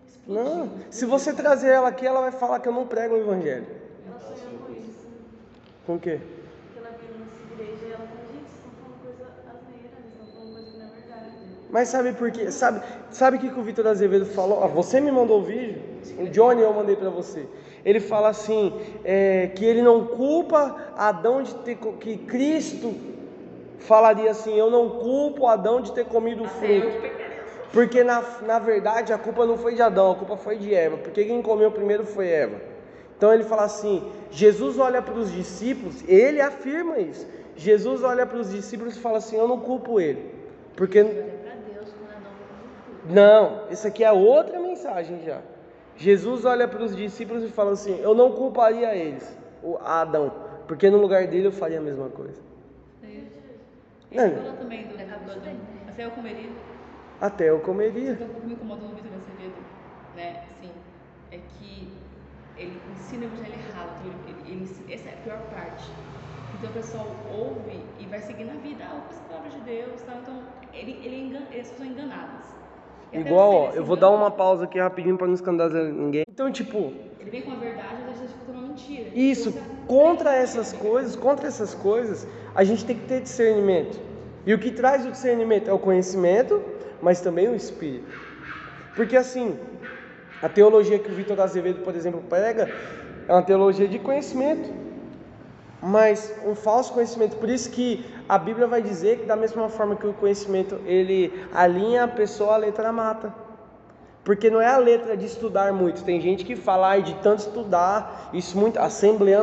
Explodiu. 0.06 0.44
Não, 0.44 0.70
se 0.90 1.04
você 1.04 1.34
trazer 1.34 1.68
ela 1.68 1.88
aqui, 1.88 2.06
ela 2.06 2.22
vai 2.22 2.32
falar 2.32 2.60
que 2.60 2.68
eu 2.68 2.72
não 2.72 2.86
prego 2.86 3.14
o 3.14 3.18
evangelho. 3.18 3.66
Ela 4.08 4.20
sonhou 4.20 4.58
com 4.66 4.72
isso. 4.72 5.06
Com 5.86 5.94
o 5.96 6.00
quê? 6.00 6.18
Porque 6.18 6.78
ela 6.78 6.96
veio 6.98 7.12
nessa 7.18 7.52
igreja 7.52 7.86
e 7.86 7.92
ela 7.92 8.04
é. 8.04 8.14
Mas 11.70 11.88
sabe 11.88 12.12
por 12.12 12.30
quê? 12.30 12.52
Sabe, 12.52 12.80
sabe 13.10 13.36
o 13.36 13.40
que, 13.40 13.50
que 13.50 13.58
o 13.58 13.62
Vitor 13.64 13.88
Azevedo 13.88 14.26
falou? 14.26 14.60
Ó, 14.60 14.68
você 14.68 15.00
me 15.00 15.10
mandou 15.10 15.40
o 15.40 15.44
vídeo, 15.44 15.82
o 16.20 16.28
Johnny 16.28 16.62
eu 16.62 16.72
mandei 16.72 16.94
para 16.94 17.10
você. 17.10 17.48
Ele 17.84 17.98
fala 17.98 18.28
assim, 18.28 18.72
é, 19.04 19.48
que 19.48 19.64
ele 19.64 19.82
não 19.82 20.06
culpa 20.06 20.92
Adão 20.96 21.42
de 21.42 21.52
ter 21.56 21.76
que 21.98 22.16
Cristo 22.16 22.94
falaria 23.78 24.30
assim, 24.30 24.56
eu 24.58 24.70
não 24.70 24.90
culpo 24.90 25.46
Adão 25.46 25.80
de 25.80 25.92
ter 25.92 26.04
comido 26.04 26.44
o 26.44 26.48
fruto. 26.48 27.24
Porque 27.72 28.04
na, 28.04 28.22
na 28.42 28.58
verdade 28.60 29.12
a 29.12 29.18
culpa 29.18 29.44
não 29.44 29.58
foi 29.58 29.74
de 29.74 29.82
Adão, 29.82 30.12
a 30.12 30.14
culpa 30.14 30.36
foi 30.36 30.56
de 30.56 30.72
Eva. 30.72 30.96
Porque 30.96 31.24
quem 31.24 31.42
comeu 31.42 31.72
primeiro 31.72 32.04
foi 32.04 32.28
Eva. 32.28 32.60
Então 33.16 33.34
ele 33.34 33.42
fala 33.42 33.64
assim: 33.64 34.12
Jesus 34.30 34.78
olha 34.78 35.02
para 35.02 35.14
os 35.14 35.32
discípulos, 35.32 36.04
ele 36.08 36.40
afirma 36.40 36.98
isso. 36.98 37.26
Jesus 37.56 38.02
olha 38.02 38.26
para 38.26 38.38
os 38.38 38.50
discípulos 38.50 38.96
e 38.96 39.00
fala 39.00 39.18
assim: 39.18 39.36
Eu 39.36 39.48
não 39.48 39.58
culpo 39.58 40.00
ele. 40.00 40.34
Porque 40.76 41.00
o 41.00 41.06
fruto. 41.06 41.24
não, 43.08 43.62
isso 43.70 43.86
aqui 43.86 44.04
é 44.04 44.12
outra 44.12 44.58
mensagem 44.60 45.22
já. 45.24 45.40
Jesus 45.96 46.44
olha 46.44 46.66
para 46.66 46.82
os 46.82 46.94
discípulos 46.94 47.44
e 47.44 47.48
fala 47.48 47.72
assim: 47.72 48.00
Eu 48.00 48.14
não 48.14 48.32
culparia 48.32 48.94
eles, 48.94 49.36
o 49.62 49.76
Adão, 49.78 50.32
porque 50.66 50.90
no 50.90 50.98
lugar 50.98 51.26
dele 51.26 51.48
eu 51.48 51.52
faria 51.52 51.78
a 51.78 51.82
mesma 51.82 52.08
coisa. 52.08 52.40
Ele 54.14 54.22
É. 54.22 54.30
falou 54.30 54.52
também 54.52 54.86
do. 54.86 54.96
do, 54.96 55.40
do 55.40 55.90
até 55.90 56.04
eu 56.04 56.10
comeria. 56.12 56.50
Até 57.20 57.50
eu 57.50 57.58
comeria. 57.60 58.12
O 58.12 58.16
que 58.16 58.46
me 58.46 58.52
incomodou 58.54 58.88
no 58.88 58.94
Vitor 58.94 59.10
Azevedo, 59.12 59.60
né, 60.14 60.44
assim, 60.50 60.70
é 61.32 61.38
que 61.38 61.88
ele 62.56 62.80
ensina 62.92 63.24
o 63.24 63.26
evangelho 63.26 63.54
errado. 63.68 64.02
Ele, 64.28 64.52
ele, 64.52 64.94
essa 64.94 65.08
é 65.08 65.14
a 65.14 65.16
pior 65.16 65.38
parte. 65.50 65.90
Então 66.56 66.70
o 66.70 66.72
pessoal 66.72 67.08
ouve 67.28 67.80
e 67.98 68.06
vai 68.06 68.20
seguir 68.20 68.44
na 68.44 68.54
vida, 68.54 68.84
ah, 68.84 68.94
ouve 68.94 69.16
a 69.18 69.28
palavra 69.28 69.50
de 69.50 69.60
Deus, 69.60 70.00
tal. 70.02 70.16
Então 70.22 70.42
ele, 70.72 70.92
ele 71.04 71.20
engana, 71.26 71.46
eles 71.50 71.66
são 71.66 71.84
enganadas. 71.84 72.54
E 73.12 73.18
até 73.18 73.28
Igual, 73.28 73.52
ó, 73.52 73.70
eu 73.72 73.84
vou 73.84 73.96
dar 73.96 74.10
uma 74.10 74.30
pausa 74.30 74.64
aqui 74.64 74.78
rapidinho 74.78 75.18
para 75.18 75.26
não 75.26 75.34
escandalizar 75.34 75.84
ninguém. 75.84 76.22
Então, 76.28 76.50
tipo, 76.52 76.92
Ele 77.20 77.30
vem 77.30 77.42
com 77.42 77.52
a 77.52 77.56
verdade, 77.56 77.94
às 77.94 78.04
vezes 78.06 78.20
ele 78.20 78.30
escuta 78.30 78.52
uma 78.52 78.63
mentira. 78.74 79.10
Isso, 79.14 79.54
contra 79.86 80.34
essas 80.34 80.72
coisas, 80.72 81.16
contra 81.16 81.46
essas 81.46 81.74
coisas, 81.74 82.26
a 82.54 82.64
gente 82.64 82.84
tem 82.84 82.96
que 82.96 83.06
ter 83.06 83.20
discernimento. 83.20 83.98
E 84.44 84.52
o 84.52 84.58
que 84.58 84.70
traz 84.70 85.06
o 85.06 85.10
discernimento 85.10 85.70
é 85.70 85.72
o 85.72 85.78
conhecimento, 85.78 86.62
mas 87.00 87.20
também 87.20 87.48
o 87.48 87.54
espírito. 87.54 88.06
Porque 88.94 89.16
assim, 89.16 89.58
a 90.42 90.48
teologia 90.48 90.98
que 90.98 91.10
o 91.10 91.14
Vitor 91.14 91.40
Azevedo, 91.40 91.82
por 91.82 91.94
exemplo, 91.94 92.22
prega 92.28 92.70
é 93.26 93.32
uma 93.32 93.42
teologia 93.42 93.88
de 93.88 93.98
conhecimento, 93.98 94.70
mas 95.80 96.34
um 96.44 96.54
falso 96.54 96.92
conhecimento. 96.92 97.36
Por 97.36 97.48
isso 97.48 97.70
que 97.70 98.04
a 98.28 98.38
Bíblia 98.38 98.66
vai 98.66 98.82
dizer 98.82 99.20
que 99.20 99.26
da 99.26 99.36
mesma 99.36 99.68
forma 99.68 99.96
que 99.96 100.06
o 100.06 100.12
conhecimento 100.12 100.78
ele 100.84 101.32
alinha 101.52 102.04
a 102.04 102.08
pessoa, 102.08 102.54
a 102.54 102.58
letra 102.58 102.92
mata. 102.92 103.43
Porque 104.24 104.48
não 104.48 104.60
é 104.60 104.66
a 104.66 104.78
letra 104.78 105.16
de 105.16 105.26
estudar 105.26 105.70
muito. 105.72 106.02
Tem 106.02 106.18
gente 106.18 106.46
que 106.46 106.56
fala 106.56 106.88
"Ai, 106.88 107.02
de 107.02 107.14
tanto 107.16 107.40
estudar, 107.40 108.30
isso 108.32 108.56
muito. 108.58 108.78
A 108.78 108.88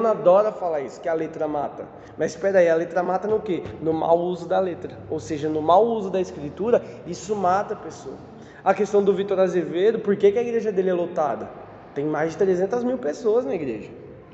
adora 0.10 0.52
falar 0.52 0.82
isso, 0.82 1.00
que 1.00 1.08
a 1.08 1.14
letra 1.14 1.48
mata. 1.48 1.86
Mas 2.18 2.32
espera 2.32 2.60
aí, 2.60 2.70
a 2.70 2.76
letra 2.76 3.04
mata 3.04 3.28
no 3.28 3.40
quê? 3.40 3.64
No 3.80 3.94
mau 3.94 4.18
uso 4.18 4.48
da 4.48 4.60
letra. 4.60 4.98
Ou 5.10 5.20
seja, 5.20 5.48
no 5.48 5.62
mau 5.62 5.86
uso 5.86 6.10
da 6.10 6.20
escritura, 6.20 6.84
isso 7.06 7.36
mata 7.36 7.76
a 7.76 7.78
pessoa. 7.78 8.16
A 8.64 8.74
questão 8.74 9.04
do 9.04 9.14
Vitor 9.14 9.40
Azevedo, 9.40 10.00
por 10.00 10.16
que, 10.16 10.32
que 10.32 10.40
a 10.40 10.42
igreja 10.42 10.72
dele 10.72 10.90
é 10.90 10.94
lotada? 10.94 11.50
Tem 11.94 12.06
mais 12.06 12.32
de 12.32 12.38
300 12.38 12.84
mil 12.84 12.98
pessoas 12.98 13.46
na 13.46 13.54
igreja. 13.54 13.90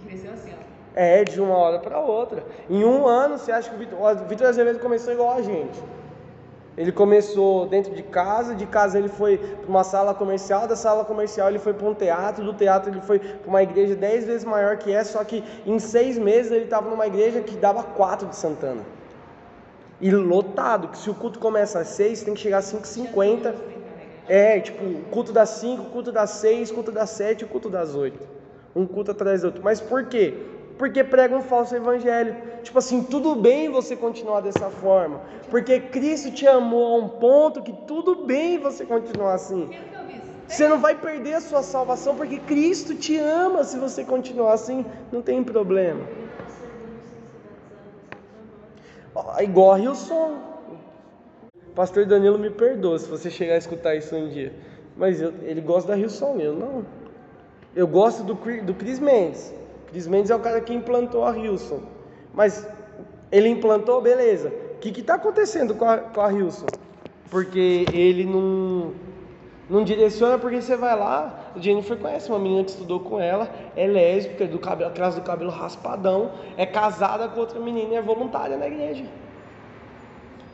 Cresceu 0.05 0.31
assim, 0.31 0.51
ó. 0.53 0.67
É, 0.95 1.23
de 1.23 1.39
uma 1.41 1.55
hora 1.55 1.79
para 1.79 1.99
outra. 1.99 2.43
Em 2.69 2.83
um 2.83 3.05
ano, 3.05 3.37
você 3.37 3.51
acha 3.51 3.69
que 3.69 3.75
o 3.75 4.25
Vitor 4.27 4.47
Azevedo 4.47 4.79
começou 4.79 5.13
igual 5.13 5.37
a 5.37 5.41
gente? 5.41 5.79
Ele 6.77 6.91
começou 6.91 7.65
dentro 7.65 7.95
de 7.95 8.03
casa, 8.03 8.53
de 8.53 8.67
casa 8.67 8.99
ele 8.99 9.09
foi 9.09 9.39
para 9.39 9.67
uma 9.67 9.83
sala 9.83 10.13
comercial, 10.13 10.67
da 10.67 10.75
sala 10.75 11.03
comercial 11.03 11.49
ele 11.49 11.57
foi 11.57 11.73
para 11.73 11.87
um 11.87 11.93
teatro, 11.95 12.45
do 12.45 12.53
teatro 12.53 12.91
ele 12.91 13.01
foi 13.01 13.17
para 13.17 13.47
uma 13.49 13.63
igreja 13.63 13.95
dez 13.95 14.25
vezes 14.25 14.45
maior 14.45 14.77
que 14.77 14.91
essa, 14.91 15.13
só 15.13 15.23
que 15.23 15.43
em 15.65 15.79
seis 15.79 16.19
meses 16.19 16.51
ele 16.51 16.65
estava 16.65 16.87
numa 16.87 17.07
igreja 17.07 17.41
que 17.41 17.55
dava 17.55 17.81
quatro 17.81 18.27
de 18.27 18.35
Santana. 18.35 18.83
E 19.99 20.11
lotado, 20.11 20.89
que 20.89 20.97
se 20.99 21.09
o 21.09 21.15
culto 21.15 21.39
começa 21.39 21.79
às 21.79 21.87
seis, 21.87 22.21
tem 22.21 22.35
que 22.35 22.39
chegar 22.39 22.59
às 22.59 22.71
5h50. 22.71 23.55
É, 24.27 24.59
tipo, 24.59 24.83
culto 25.09 25.31
das 25.31 25.49
5, 25.49 25.85
culto 25.85 26.11
das 26.11 26.29
6, 26.31 26.71
culto 26.71 26.91
das 26.91 27.09
7 27.09 27.43
e 27.43 27.47
culto 27.47 27.69
das 27.69 27.95
8. 27.95 28.19
Um 28.75 28.85
culto 28.85 29.09
atrás 29.11 29.41
do 29.41 29.45
outro. 29.45 29.63
Mas 29.63 29.81
por 29.81 30.05
quê? 30.05 30.35
Porque 30.77 31.03
prega 31.03 31.35
um 31.35 31.41
falso 31.41 31.75
evangelho. 31.75 32.35
Tipo 32.63 32.77
assim, 32.77 33.01
tudo 33.03 33.35
bem 33.35 33.69
você 33.69 33.95
continuar 33.95 34.41
dessa 34.41 34.69
forma. 34.69 35.21
Porque 35.49 35.79
Cristo 35.79 36.31
te 36.31 36.47
amou 36.47 36.95
a 36.95 37.05
um 37.05 37.09
ponto 37.09 37.61
que 37.61 37.73
tudo 37.73 38.25
bem 38.25 38.59
você 38.59 38.85
continuar 38.85 39.33
assim. 39.33 39.67
Você 40.47 40.67
não 40.67 40.79
vai 40.79 40.95
perder 40.95 41.33
a 41.35 41.41
sua 41.41 41.63
salvação 41.63 42.15
porque 42.15 42.37
Cristo 42.39 42.95
te 42.95 43.17
ama. 43.17 43.63
Se 43.63 43.77
você 43.77 44.03
continuar 44.03 44.53
assim, 44.53 44.85
não 45.11 45.21
tem 45.21 45.43
problema. 45.43 46.01
Ó, 49.15 49.39
Igual 49.41 49.73
a 49.73 49.79
Hilson. 49.79 50.37
Pastor 51.75 52.05
Danilo 52.05 52.39
me 52.39 52.49
perdoa 52.49 52.97
se 52.97 53.07
você 53.07 53.29
chegar 53.29 53.55
a 53.55 53.57
escutar 53.57 53.95
isso 53.95 54.15
um 54.15 54.29
dia. 54.29 54.53
Mas 54.95 55.21
eu- 55.21 55.33
ele 55.43 55.61
gosta 55.61 55.89
da 55.91 55.97
Hilson, 55.97 56.37
eu 56.39 56.53
não. 56.53 56.85
Eu 57.75 57.87
gosto 57.87 58.23
do, 58.23 58.33
do 58.33 58.73
Chris 58.73 58.99
Mendes. 58.99 59.53
Chris 59.87 60.07
Mendes 60.07 60.29
é 60.29 60.35
o 60.35 60.39
cara 60.39 60.61
que 60.61 60.73
implantou 60.73 61.25
a 61.25 61.37
Hilson. 61.37 61.81
Mas 62.33 62.67
ele 63.31 63.49
implantou, 63.49 64.01
beleza. 64.01 64.49
O 64.75 64.79
que 64.79 64.99
está 64.99 65.15
acontecendo 65.15 65.73
com 65.75 65.85
a, 65.85 65.97
com 65.97 66.21
a? 66.21 66.29
Porque 67.29 67.85
ele 67.91 68.23
não, 68.23 68.93
não 69.69 69.83
direciona, 69.83 70.37
porque 70.37 70.61
você 70.61 70.75
vai 70.75 70.97
lá, 70.97 71.51
a 71.55 71.59
Jennifer 71.59 71.97
conhece 71.97 72.29
uma 72.29 72.39
menina 72.39 72.63
que 72.63 72.71
estudou 72.71 72.99
com 72.99 73.19
ela, 73.19 73.49
é 73.75 73.87
lésbica, 73.87 74.45
do 74.45 74.59
cabelo, 74.59 74.89
atrás 74.89 75.15
do 75.15 75.21
cabelo 75.21 75.49
raspadão, 75.49 76.31
é 76.55 76.65
casada 76.65 77.27
com 77.27 77.39
outra 77.39 77.59
menina 77.59 77.93
e 77.93 77.97
é 77.97 78.01
voluntária 78.01 78.55
na 78.55 78.67
igreja. 78.67 79.03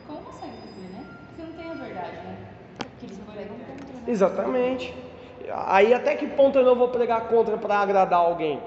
Como 0.06 0.20
viver, 0.20 0.92
né? 0.92 1.04
Porque 1.28 1.42
não 1.42 1.52
tem 1.52 1.70
a 1.70 1.84
verdade, 1.84 2.16
né? 2.16 2.36
Porque 2.78 3.06
eles 3.06 3.18
pregam 3.18 3.56
contra, 3.56 3.94
né? 3.94 4.02
Exatamente. 4.08 4.94
Aí 5.66 5.94
até 5.94 6.16
que 6.16 6.26
ponto 6.26 6.58
eu 6.58 6.64
não 6.64 6.74
vou 6.74 6.88
pregar 6.88 7.28
contra 7.28 7.56
para 7.56 7.78
agradar 7.78 8.18
alguém? 8.18 8.60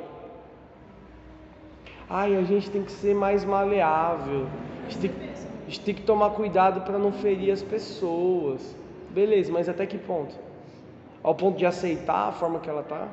Ai, 2.10 2.36
a 2.36 2.44
gente 2.44 2.70
tem 2.70 2.84
que 2.84 2.92
ser 2.92 3.14
mais 3.14 3.44
maleável. 3.44 4.48
A 4.86 4.90
gente 4.90 5.00
tem, 5.00 5.12
a 5.30 5.66
gente 5.66 5.80
tem 5.82 5.96
que 5.96 6.02
tomar 6.04 6.32
cuidado 6.32 6.82
para 6.82 6.98
não 6.98 7.12
ferir 7.12 7.52
as 7.52 7.62
pessoas. 7.62 8.76
Beleza, 9.10 9.52
mas 9.52 9.68
até 9.68 9.86
que 9.86 9.98
ponto? 9.98 10.36
Ao 11.22 11.36
ponto 11.36 11.58
de 11.58 11.66
aceitar 11.66 12.30
a 12.30 12.32
forma 12.32 12.60
que 12.60 12.70
ela 12.70 12.84
tá? 12.84 13.08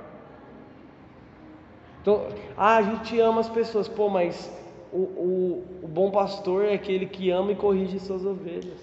Então, 2.03 2.27
ah, 2.57 2.77
a 2.77 2.83
gente 2.83 3.19
ama 3.19 3.41
as 3.41 3.49
pessoas, 3.49 3.89
pô, 3.89 4.09
mas 4.09 4.51
o, 4.93 4.99
o, 4.99 5.65
o 5.83 5.89
bom 5.89 6.11
pastor 6.11 6.67
é 6.67 6.75
aquele 6.75 7.07
que 7.07 7.31
ama 7.31 7.53
e 7.53 7.57
corrige 7.57 7.99
suas 7.99 8.25
ovelhas. 8.25 8.79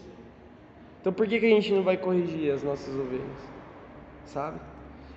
Então 0.99 1.13
por 1.13 1.27
que, 1.27 1.39
que 1.39 1.45
a 1.45 1.49
gente 1.49 1.71
não 1.71 1.83
vai 1.83 1.97
corrigir 1.97 2.51
as 2.51 2.63
nossas 2.63 2.93
ovelhas? 2.95 3.51
sabe? 4.31 4.59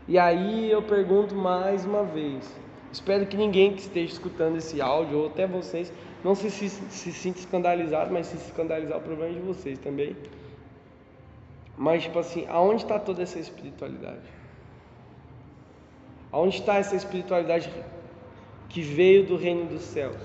E 0.06 0.18
aí 0.18 0.70
eu 0.70 0.82
pergunto 0.82 1.34
mais 1.34 1.84
uma 1.84 2.02
vez. 2.02 2.52
Espero 2.94 3.26
que 3.26 3.36
ninguém 3.36 3.72
que 3.74 3.80
esteja 3.80 4.12
escutando 4.12 4.56
esse 4.56 4.80
áudio, 4.80 5.18
ou 5.18 5.26
até 5.26 5.48
vocês, 5.48 5.92
não 6.22 6.32
se, 6.36 6.48
se, 6.48 6.68
se 6.68 7.12
sinta 7.12 7.40
escandalizado, 7.40 8.12
mas 8.12 8.28
se 8.28 8.36
escandalizar, 8.36 8.98
o 8.98 9.00
problema 9.00 9.32
é 9.32 9.34
de 9.34 9.40
vocês 9.40 9.80
também. 9.80 10.16
Mas, 11.76 12.04
tipo 12.04 12.20
assim, 12.20 12.46
aonde 12.48 12.84
está 12.84 12.96
toda 13.00 13.20
essa 13.20 13.40
espiritualidade? 13.40 14.28
Aonde 16.30 16.60
está 16.60 16.76
essa 16.76 16.94
espiritualidade 16.94 17.68
que 18.68 18.80
veio 18.80 19.26
do 19.26 19.36
reino 19.36 19.66
dos 19.66 19.82
céus? 19.82 20.22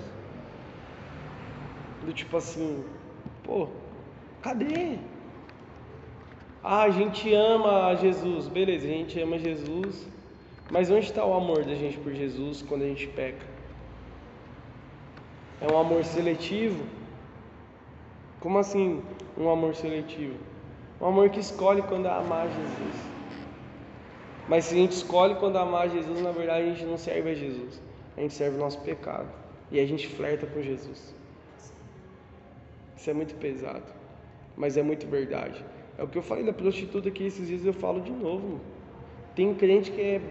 Do 2.06 2.14
tipo 2.14 2.38
assim, 2.38 2.86
pô, 3.44 3.68
cadê? 4.44 5.00
Ah, 6.64 6.84
a 6.84 6.92
gente 6.92 7.34
ama 7.34 7.96
Jesus, 7.96 8.48
beleza, 8.48 8.86
a 8.86 8.92
gente 8.92 9.20
ama 9.20 9.40
Jesus, 9.40 10.08
mas 10.70 10.90
onde 10.92 11.08
está 11.08 11.26
o 11.26 11.34
amor 11.34 11.64
da 11.64 11.74
gente 11.74 11.98
por 11.98 12.14
Jesus 12.14 12.62
quando 12.62 12.84
a 12.84 12.88
gente 12.88 13.08
peca? 13.08 13.46
É 15.62 15.72
um 15.72 15.78
amor 15.78 16.06
seletivo? 16.06 16.84
Como 18.40 18.58
assim 18.60 19.02
um 19.38 19.50
amor 19.50 19.76
seletivo? 19.76 20.38
Um 21.02 21.08
amor 21.08 21.30
que 21.30 21.40
escolhe 21.40 21.82
quando 21.82 22.08
amar 22.08 22.48
Jesus. 22.48 22.96
Mas 24.48 24.66
se 24.66 24.76
a 24.76 24.78
gente 24.78 24.92
escolhe 24.92 25.36
quando 25.36 25.58
amar 25.58 25.90
Jesus, 25.90 26.22
na 26.22 26.32
verdade 26.32 26.68
a 26.68 26.70
gente 26.74 26.86
não 26.86 26.98
serve 26.98 27.32
a 27.32 27.36
Jesus. 27.36 27.82
A 28.16 28.22
gente 28.22 28.34
serve 28.34 28.58
o 28.58 28.60
nosso 28.60 28.80
pecado. 28.82 29.28
E 29.72 29.80
a 29.80 29.86
gente 29.86 30.08
flerta 30.08 30.46
com 30.48 30.62
Jesus. 30.62 31.14
Isso 32.96 33.10
é 33.10 33.14
muito 33.14 33.36
pesado. 33.36 33.84
Mas 34.56 34.78
é 34.78 34.84
muito 34.84 35.08
verdade. 35.08 35.64
É 35.98 36.04
o 36.04 36.08
que 36.08 36.18
eu 36.18 36.22
falei 36.22 36.44
da 36.44 36.54
prostituta 36.54 37.10
aqui 37.10 37.26
esses 37.26 37.48
dias 37.48 37.66
eu 37.66 37.74
falo 37.74 38.02
de 38.02 38.12
novo. 38.12 38.60
Tem 39.36 39.54
crente 39.54 39.92
que 39.92 40.02
é 40.02 40.22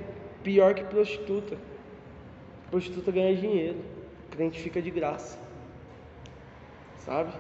pior 0.43 0.75
que 0.75 0.85
prostituta. 0.85 1.57
Prostituta 2.71 3.11
ganha 3.11 3.35
dinheiro. 3.35 3.79
Crente 4.31 4.61
fica 4.61 4.81
de 4.81 4.91
graça. 4.91 5.39
Sabe? 7.05 7.33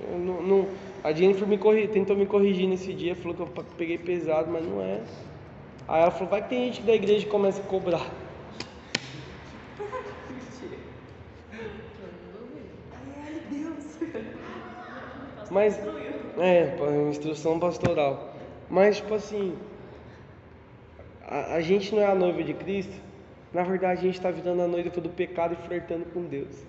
Eu 0.00 0.18
não, 0.18 0.42
não, 0.42 0.68
a 1.04 1.12
Jennifer 1.12 1.46
me 1.46 1.58
corri, 1.58 1.86
tentou 1.86 2.16
me 2.16 2.24
corrigir 2.24 2.66
nesse 2.66 2.94
dia, 2.94 3.14
falou 3.14 3.34
que 3.34 3.42
eu 3.42 3.64
peguei 3.76 3.98
pesado, 3.98 4.50
mas 4.50 4.66
não 4.66 4.80
é. 4.80 5.00
Aí 5.86 6.02
ela 6.02 6.10
falou, 6.10 6.28
vai 6.28 6.42
que 6.42 6.48
tem 6.48 6.66
gente 6.66 6.82
da 6.82 6.94
igreja 6.94 7.24
que 7.24 7.30
começa 7.30 7.60
a 7.60 7.64
cobrar. 7.64 8.10
Ai, 13.24 13.42
Deus. 13.50 13.84
Mas, 15.50 15.78
é, 16.38 16.76
instrução 17.10 17.58
pastoral. 17.58 18.34
Mas, 18.70 18.98
tipo 18.98 19.14
assim, 19.14 19.56
a, 21.30 21.54
a 21.54 21.60
gente 21.60 21.94
não 21.94 22.02
é 22.02 22.06
a 22.06 22.14
noiva 22.14 22.42
de 22.42 22.52
Cristo. 22.52 22.92
Na 23.52 23.62
verdade, 23.62 24.00
a 24.00 24.02
gente 24.02 24.16
está 24.16 24.30
virando 24.30 24.62
a 24.62 24.66
noiva 24.66 24.90
do 25.00 25.08
pecado 25.08 25.56
e 25.58 25.66
flertando 25.66 26.04
com 26.12 26.22
Deus. 26.24 26.64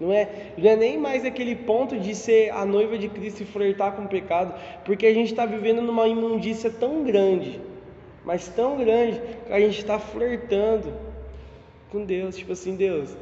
Não 0.00 0.12
é, 0.12 0.52
não 0.56 0.68
é 0.68 0.76
nem 0.76 0.98
mais 0.98 1.24
aquele 1.24 1.54
ponto 1.54 1.98
de 1.98 2.14
ser 2.14 2.50
a 2.50 2.64
noiva 2.64 2.98
de 2.98 3.08
Cristo 3.08 3.42
e 3.42 3.46
flertar 3.46 3.92
com 3.92 4.02
o 4.02 4.08
pecado, 4.08 4.54
porque 4.84 5.06
a 5.06 5.14
gente 5.14 5.30
está 5.30 5.46
vivendo 5.46 5.80
numa 5.82 6.08
imundícia 6.08 6.70
tão 6.70 7.04
grande, 7.04 7.60
mas 8.24 8.48
tão 8.48 8.76
grande, 8.78 9.20
que 9.46 9.52
a 9.52 9.60
gente 9.60 9.78
está 9.78 9.98
flertando 9.98 10.92
com 11.90 12.04
Deus. 12.04 12.36
Tipo 12.36 12.52
assim, 12.52 12.74
Deus, 12.74 13.14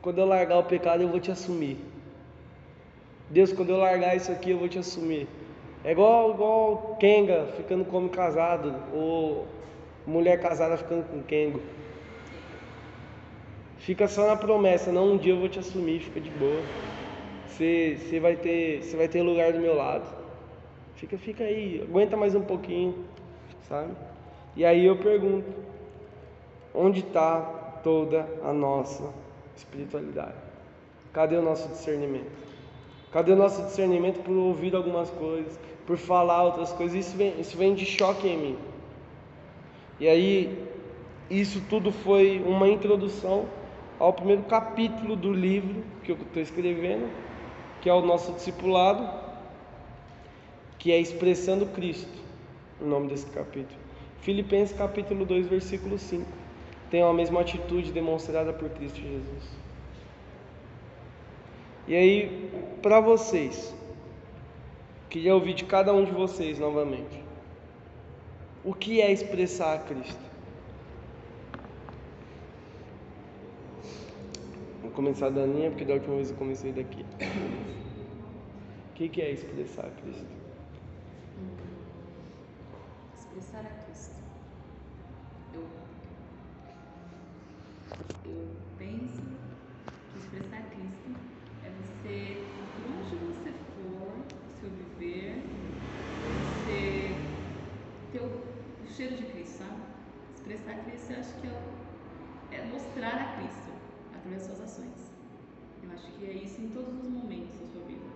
quando 0.00 0.18
eu 0.18 0.26
largar 0.26 0.58
o 0.58 0.64
pecado, 0.64 1.02
eu 1.02 1.08
vou 1.08 1.18
te 1.18 1.30
assumir. 1.30 1.76
Deus, 3.30 3.52
quando 3.52 3.70
eu 3.70 3.78
largar 3.78 4.16
isso 4.16 4.30
aqui, 4.30 4.50
eu 4.50 4.58
vou 4.58 4.68
te 4.68 4.78
assumir. 4.78 5.26
É 5.84 5.92
igual, 5.92 6.32
igual 6.32 6.96
Kenga 6.98 7.46
ficando 7.56 7.84
com 7.84 7.98
homem 7.98 8.08
casado, 8.10 8.74
ou 8.92 9.46
mulher 10.06 10.40
casada 10.40 10.76
ficando 10.76 11.04
com 11.08 11.22
Kengo. 11.22 11.60
Fica 13.78 14.08
só 14.08 14.26
na 14.26 14.36
promessa, 14.36 14.90
não 14.90 15.12
um 15.12 15.16
dia 15.16 15.32
eu 15.32 15.38
vou 15.38 15.48
te 15.48 15.58
assumir, 15.58 16.00
fica 16.00 16.20
de 16.20 16.30
boa. 16.30 16.62
Você, 17.46 18.20
vai, 18.20 18.36
ter, 18.36 18.82
você 18.82 18.96
vai 18.96 19.08
ter 19.08 19.22
lugar 19.22 19.52
do 19.52 19.58
meu 19.58 19.74
lado. 19.74 20.04
Fica, 20.96 21.16
fica 21.16 21.44
aí, 21.44 21.80
aguenta 21.82 22.16
mais 22.16 22.34
um 22.34 22.42
pouquinho, 22.42 23.04
sabe? 23.68 23.92
E 24.56 24.64
aí 24.64 24.84
eu 24.84 24.96
pergunto, 24.96 25.48
onde 26.74 27.00
está 27.00 27.40
toda 27.82 28.26
a 28.44 28.52
nossa 28.52 29.12
espiritualidade? 29.56 30.34
Cadê 31.12 31.36
o 31.36 31.42
nosso 31.42 31.68
discernimento? 31.68 32.30
Cadê 33.10 33.32
o 33.32 33.36
nosso 33.36 33.62
discernimento 33.62 34.22
por 34.22 34.36
ouvir 34.36 34.74
algumas 34.74 35.08
coisas, 35.10 35.58
por 35.88 35.96
falar 35.96 36.42
outras 36.42 36.70
coisas? 36.70 37.06
Isso 37.06 37.16
vem, 37.16 37.40
isso 37.40 37.56
vem 37.56 37.74
de 37.74 37.86
choque 37.86 38.28
em 38.28 38.36
mim. 38.36 38.58
E 39.98 40.06
aí, 40.06 40.62
isso 41.30 41.62
tudo 41.70 41.90
foi 41.90 42.44
uma 42.46 42.68
introdução 42.68 43.46
ao 43.98 44.12
primeiro 44.12 44.42
capítulo 44.42 45.16
do 45.16 45.32
livro 45.32 45.82
que 46.04 46.12
eu 46.12 46.16
estou 46.16 46.42
escrevendo, 46.42 47.08
que 47.80 47.88
é 47.88 47.94
o 47.94 48.02
nosso 48.02 48.32
discipulado, 48.32 49.08
que 50.78 50.92
é 50.92 51.00
Expressando 51.00 51.64
Cristo, 51.64 52.22
o 52.82 52.84
nome 52.84 53.08
desse 53.08 53.26
capítulo. 53.30 53.80
Filipenses 54.20 54.76
capítulo 54.76 55.24
2, 55.24 55.46
versículo 55.46 55.98
5. 55.98 56.22
Tem 56.90 57.00
a 57.00 57.12
mesma 57.14 57.40
atitude 57.40 57.92
demonstrada 57.92 58.52
por 58.52 58.68
Cristo 58.68 59.00
Jesus. 59.00 59.58
E 61.86 61.96
aí, 61.96 62.50
para 62.82 63.00
vocês, 63.00 63.74
queria 65.08 65.34
ouvir 65.34 65.54
de 65.54 65.64
cada 65.64 65.92
um 65.92 66.04
de 66.04 66.12
vocês 66.12 66.58
novamente. 66.58 67.22
O 68.64 68.74
que 68.74 69.00
é 69.00 69.10
expressar 69.10 69.74
a 69.74 69.78
Cristo? 69.78 70.28
Vou 74.82 74.90
começar 74.90 75.30
da 75.30 75.46
linha, 75.46 75.70
porque 75.70 75.84
da 75.84 75.94
última 75.94 76.16
vez 76.16 76.30
eu 76.30 76.36
comecei 76.36 76.72
daqui. 76.72 77.04
O 78.90 79.08
que, 79.08 79.22
é 79.22 79.30
expressar 79.30 79.86
a 79.86 79.90
Cristo? 79.90 80.26
Expressar 83.16 83.60
a 83.60 83.84
Cristo. 83.84 84.16
Eu, 85.54 85.64
eu 88.26 88.48
penso 88.76 89.22
que 90.12 90.18
expressar 90.18 90.62
Cristo 90.70 91.14
é 91.64 91.70
você, 91.70 92.42
por 92.74 92.90
onde 92.90 93.16
você 93.16 93.52
for, 93.76 94.12
o 94.18 94.60
seu 94.60 94.68
viver, 94.68 95.44
você 96.66 97.14
ter 98.10 98.20
o, 98.20 98.42
o 98.84 98.87
cheiro 98.98 99.16
de 99.16 99.26
Cristo, 99.26 99.58
sabe? 99.58 99.80
Expressar 100.34 100.84
Cristo, 100.84 101.12
eu 101.12 101.20
acho 101.20 101.34
que 101.40 101.46
é, 101.46 102.56
é 102.56 102.64
mostrar 102.66 103.14
a 103.14 103.36
Cristo 103.36 103.70
através 104.12 104.48
das 104.48 104.56
suas 104.56 104.60
ações. 104.68 105.12
Eu 105.84 105.92
acho 105.92 106.10
que 106.18 106.24
é 106.26 106.32
isso 106.32 106.60
em 106.62 106.70
todos 106.70 107.04
os 107.04 107.08
momentos 107.08 107.54
da 107.60 107.66
sua 107.68 107.86
vida. 107.86 108.08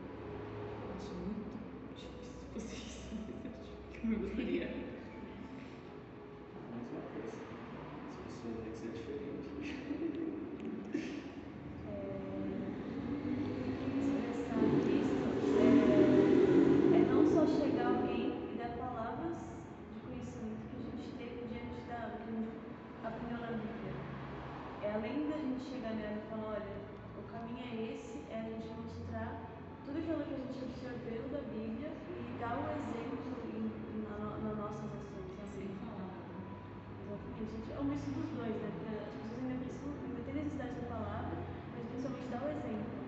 Eu 0.88 0.94
acho 0.96 1.14
muito 1.14 1.46
difícil 1.94 2.34
fazer 2.52 2.74
isso, 2.74 3.08
mas 3.14 3.44
eu 3.44 3.52
acho 3.60 3.70
que 3.92 4.12
eu 4.12 4.18
gostaria. 4.18 4.66
Mais 6.74 6.90
uma 6.90 7.02
coisa. 7.14 7.36
As 8.10 8.16
pessoas 8.16 8.56
têm 8.64 8.72
que 8.72 8.78
ser 8.78 8.88
diferentes. 8.88 9.22
expressar 14.02 14.62
Cristo 14.82 15.26
é, 15.60 16.98
é 16.98 17.04
não 17.06 17.24
só 17.24 17.46
chegar 17.46 17.86
alguém 17.86 18.50
e 18.50 18.58
dar 18.58 18.70
palavras 18.76 19.52
de 19.94 20.00
conhecimento 20.06 20.62
que 20.70 20.76
a 20.76 20.96
gente 20.96 21.12
teve 21.18 21.46
diante 21.52 21.80
da 21.88 22.00
do 22.08 22.16
que 22.24 22.30
a 22.30 22.36
gente 22.40 22.56
aprendeu 23.04 23.38
na 23.38 23.52
Bíblia. 23.60 23.92
É 24.82 24.92
além 24.94 25.28
da 25.28 25.36
gente 25.38 25.62
chegar 25.68 25.94
nela 25.94 26.18
e 26.18 26.30
falar, 26.30 26.58
olha, 26.58 26.74
o 27.18 27.22
caminho 27.30 27.62
é 27.62 27.94
esse, 27.94 28.18
é 28.32 28.40
a 28.40 28.44
gente 28.48 28.68
mostrar 28.82 29.46
tudo 29.86 29.98
aquilo 29.98 30.24
que 30.24 30.34
a 30.34 30.38
gente 30.42 30.58
absorveu 30.64 31.22
da 31.30 31.40
Bíblia 31.52 31.90
e 32.08 32.36
dar 32.40 32.56
o 32.58 32.66
exemplo 32.72 33.20
em, 33.52 33.62
na, 34.02 34.14
no- 34.18 34.42
nas 34.42 34.56
nossas 34.58 34.88
ações. 34.90 35.28
Sem 35.38 35.44
Assim. 35.44 35.78
falar. 35.86 36.10
Exatamente. 37.04 37.72
É 37.72 37.78
um 37.78 37.84
misto 37.84 38.10
dos 38.16 38.28
dois, 38.36 38.56
né? 38.58 38.68
Porque 38.74 38.90
as 38.90 39.12
pessoas 39.12 39.38
ainda 39.38 39.56
precisam, 39.62 39.92
ainda 40.02 40.20
têm 40.26 40.34
necessidade 40.34 40.74
da 40.80 40.86
palavra, 40.88 41.36
mas 41.76 41.84
principalmente 41.88 42.28
dar 42.32 42.42
o 42.42 42.48
exemplo. 42.48 43.02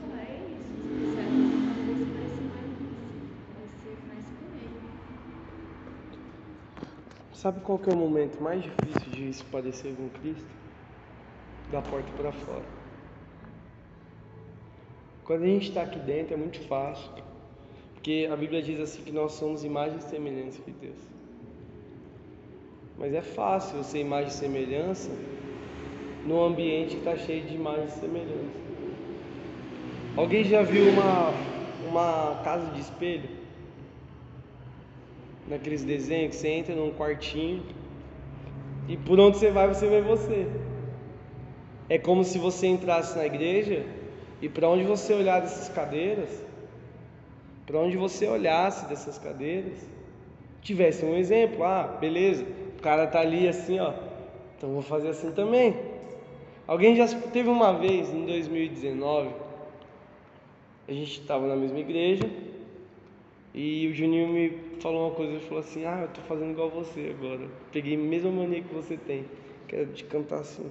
falar 0.00 0.22
é 0.22 0.56
isso, 0.56 0.72
expressar 0.80 1.28
às 1.70 1.86
vezes 1.86 2.08
parece 2.12 2.40
mais 2.48 2.70
você 3.60 3.96
faz 4.08 4.24
por 4.40 4.56
ele. 4.56 4.90
Sabe 7.40 7.58
qual 7.60 7.78
que 7.78 7.88
é 7.88 7.94
o 7.94 7.96
momento 7.96 8.38
mais 8.38 8.62
difícil 8.62 9.12
de 9.12 9.32
se 9.32 9.42
parecer 9.44 9.94
com 9.96 10.10
Cristo? 10.10 10.44
Da 11.72 11.80
porta 11.80 12.12
para 12.12 12.30
fora. 12.32 12.66
Quando 15.24 15.44
a 15.44 15.46
gente 15.46 15.70
está 15.70 15.80
aqui 15.80 15.98
dentro 16.00 16.34
é 16.34 16.36
muito 16.36 16.60
fácil, 16.68 17.10
porque 17.94 18.28
a 18.30 18.36
Bíblia 18.36 18.60
diz 18.60 18.78
assim 18.78 19.02
que 19.02 19.10
nós 19.10 19.32
somos 19.32 19.64
imagens 19.64 20.04
semelhança 20.04 20.60
de 20.66 20.70
Deus. 20.72 20.98
Mas 22.98 23.14
é 23.14 23.22
fácil 23.22 23.82
ser 23.84 24.00
imagem 24.00 24.28
e 24.28 24.32
semelhança 24.32 25.10
num 26.26 26.44
ambiente 26.44 26.96
que 26.96 26.98
está 26.98 27.16
cheio 27.16 27.42
de 27.46 27.54
imagem 27.54 27.86
e 27.86 27.90
semelhança. 27.92 28.60
Alguém 30.14 30.44
já 30.44 30.60
viu 30.60 30.90
uma 30.90 31.32
uma 31.88 32.42
casa 32.44 32.70
de 32.72 32.80
espelho? 32.80 33.39
Naqueles 35.50 35.82
desenhos 35.82 36.36
que 36.36 36.40
você 36.40 36.48
entra 36.48 36.76
num 36.76 36.92
quartinho 36.92 37.64
e 38.88 38.96
por 38.96 39.18
onde 39.18 39.36
você 39.36 39.50
vai 39.50 39.66
você 39.66 39.88
vê 39.88 40.00
você. 40.00 40.46
É 41.88 41.98
como 41.98 42.22
se 42.22 42.38
você 42.38 42.68
entrasse 42.68 43.18
na 43.18 43.26
igreja 43.26 43.84
e 44.40 44.48
para 44.48 44.68
onde 44.68 44.84
você 44.84 45.12
olhar 45.12 45.40
dessas 45.40 45.68
cadeiras, 45.68 46.30
para 47.66 47.80
onde 47.80 47.96
você 47.96 48.28
olhasse 48.28 48.88
dessas 48.88 49.18
cadeiras, 49.18 49.84
tivesse 50.62 51.04
um 51.04 51.16
exemplo. 51.16 51.64
Ah, 51.64 51.98
beleza, 52.00 52.46
o 52.78 52.80
cara 52.80 53.08
tá 53.08 53.18
ali 53.18 53.48
assim, 53.48 53.80
ó. 53.80 53.92
Então 54.56 54.70
vou 54.70 54.82
fazer 54.82 55.08
assim 55.08 55.32
também. 55.32 55.76
Alguém 56.64 56.94
já 56.94 57.08
teve 57.08 57.48
uma 57.48 57.72
vez 57.72 58.08
em 58.14 58.24
2019, 58.24 59.30
a 60.88 60.92
gente 60.92 61.20
estava 61.20 61.48
na 61.48 61.56
mesma 61.56 61.80
igreja 61.80 62.30
e 63.52 63.88
o 63.88 63.94
Juninho 63.94 64.28
me 64.28 64.50
falou 64.80 65.08
uma 65.08 65.14
coisa, 65.14 65.32
ele 65.32 65.40
falou 65.40 65.60
assim, 65.60 65.84
ah, 65.84 66.02
eu 66.02 66.08
tô 66.08 66.20
fazendo 66.22 66.52
igual 66.52 66.70
você 66.70 67.14
agora. 67.18 67.48
Peguei 67.72 67.96
a 67.96 67.98
mesma 67.98 68.30
mania 68.30 68.62
que 68.62 68.72
você 68.72 68.96
tem, 68.96 69.24
que 69.66 69.76
é 69.76 69.84
de 69.84 70.04
cantar 70.04 70.40
assim. 70.40 70.70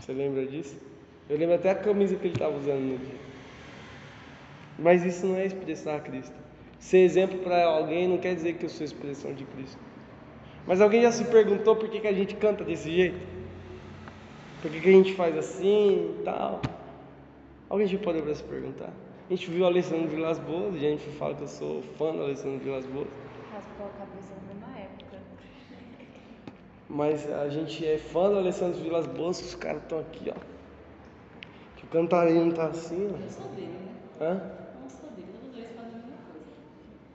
Você 0.00 0.12
lembra 0.12 0.44
disso? 0.44 0.76
Eu 1.28 1.38
lembro 1.38 1.54
até 1.54 1.70
a 1.70 1.74
camisa 1.74 2.16
que 2.16 2.26
ele 2.26 2.34
estava 2.34 2.56
usando 2.56 2.80
no 2.80 2.98
dia. 2.98 3.18
Mas 4.78 5.04
isso 5.04 5.24
não 5.24 5.36
é 5.36 5.46
expressar 5.46 6.00
Cristo. 6.00 6.34
Ser 6.80 6.98
exemplo 6.98 7.38
para 7.38 7.64
alguém 7.64 8.08
não 8.08 8.18
quer 8.18 8.34
dizer 8.34 8.54
que 8.54 8.64
eu 8.64 8.68
sou 8.68 8.84
expressão 8.84 9.32
de 9.32 9.44
Cristo. 9.44 9.78
Mas 10.66 10.80
alguém 10.80 11.02
já 11.02 11.12
se 11.12 11.24
perguntou 11.26 11.76
por 11.76 11.88
que, 11.88 12.00
que 12.00 12.08
a 12.08 12.12
gente 12.12 12.34
canta 12.34 12.64
desse 12.64 12.90
jeito? 12.90 13.18
Por 14.60 14.70
que, 14.70 14.80
que 14.80 14.88
a 14.88 14.92
gente 14.92 15.14
faz 15.14 15.36
assim 15.38 16.16
e 16.18 16.22
tal? 16.24 16.60
Alguém 17.68 17.86
já 17.86 17.98
para 17.98 18.34
se 18.34 18.42
perguntar? 18.42 18.92
A 19.26 19.34
gente 19.34 19.50
viu 19.50 19.64
o 19.64 19.66
Alessandro 19.66 20.08
Vilas 20.08 20.38
Boas, 20.38 20.74
e 20.74 20.86
a 20.86 20.90
gente 20.90 21.08
fala 21.18 21.34
que 21.34 21.42
eu 21.42 21.48
sou 21.48 21.82
fã 21.96 22.12
do 22.12 22.22
Alessandro 22.22 22.58
Vilas 22.58 22.84
Boas. 22.84 23.08
Raspou 23.52 23.86
a 23.86 23.98
cabeça 23.98 24.34
numa 24.52 24.78
época. 24.78 25.16
Mas 26.90 27.30
a 27.32 27.48
gente 27.48 27.86
é 27.86 27.96
fã 27.96 28.28
do 28.28 28.36
Alessandro 28.36 28.78
Vilas 28.82 29.06
Boas, 29.06 29.40
os 29.40 29.54
caras 29.54 29.82
estão 29.82 29.98
aqui, 30.00 30.30
ó. 30.30 30.38
Que 31.76 31.84
o 31.84 31.88
cantarino 31.88 32.52
tá 32.52 32.66
assim, 32.66 33.04
Eu 33.04 33.30
sou 33.30 33.46
dele, 33.52 33.68
né? 33.68 33.94
ó. 34.20 34.24
Hã? 34.24 34.42
Eu 34.84 34.90
sou 34.90 35.08
dele, 35.12 35.28
todos 35.40 35.54
dois 35.54 35.66
fazem 35.74 35.92
a 35.92 35.96
mesma 35.96 36.16
coisa. 36.30 36.46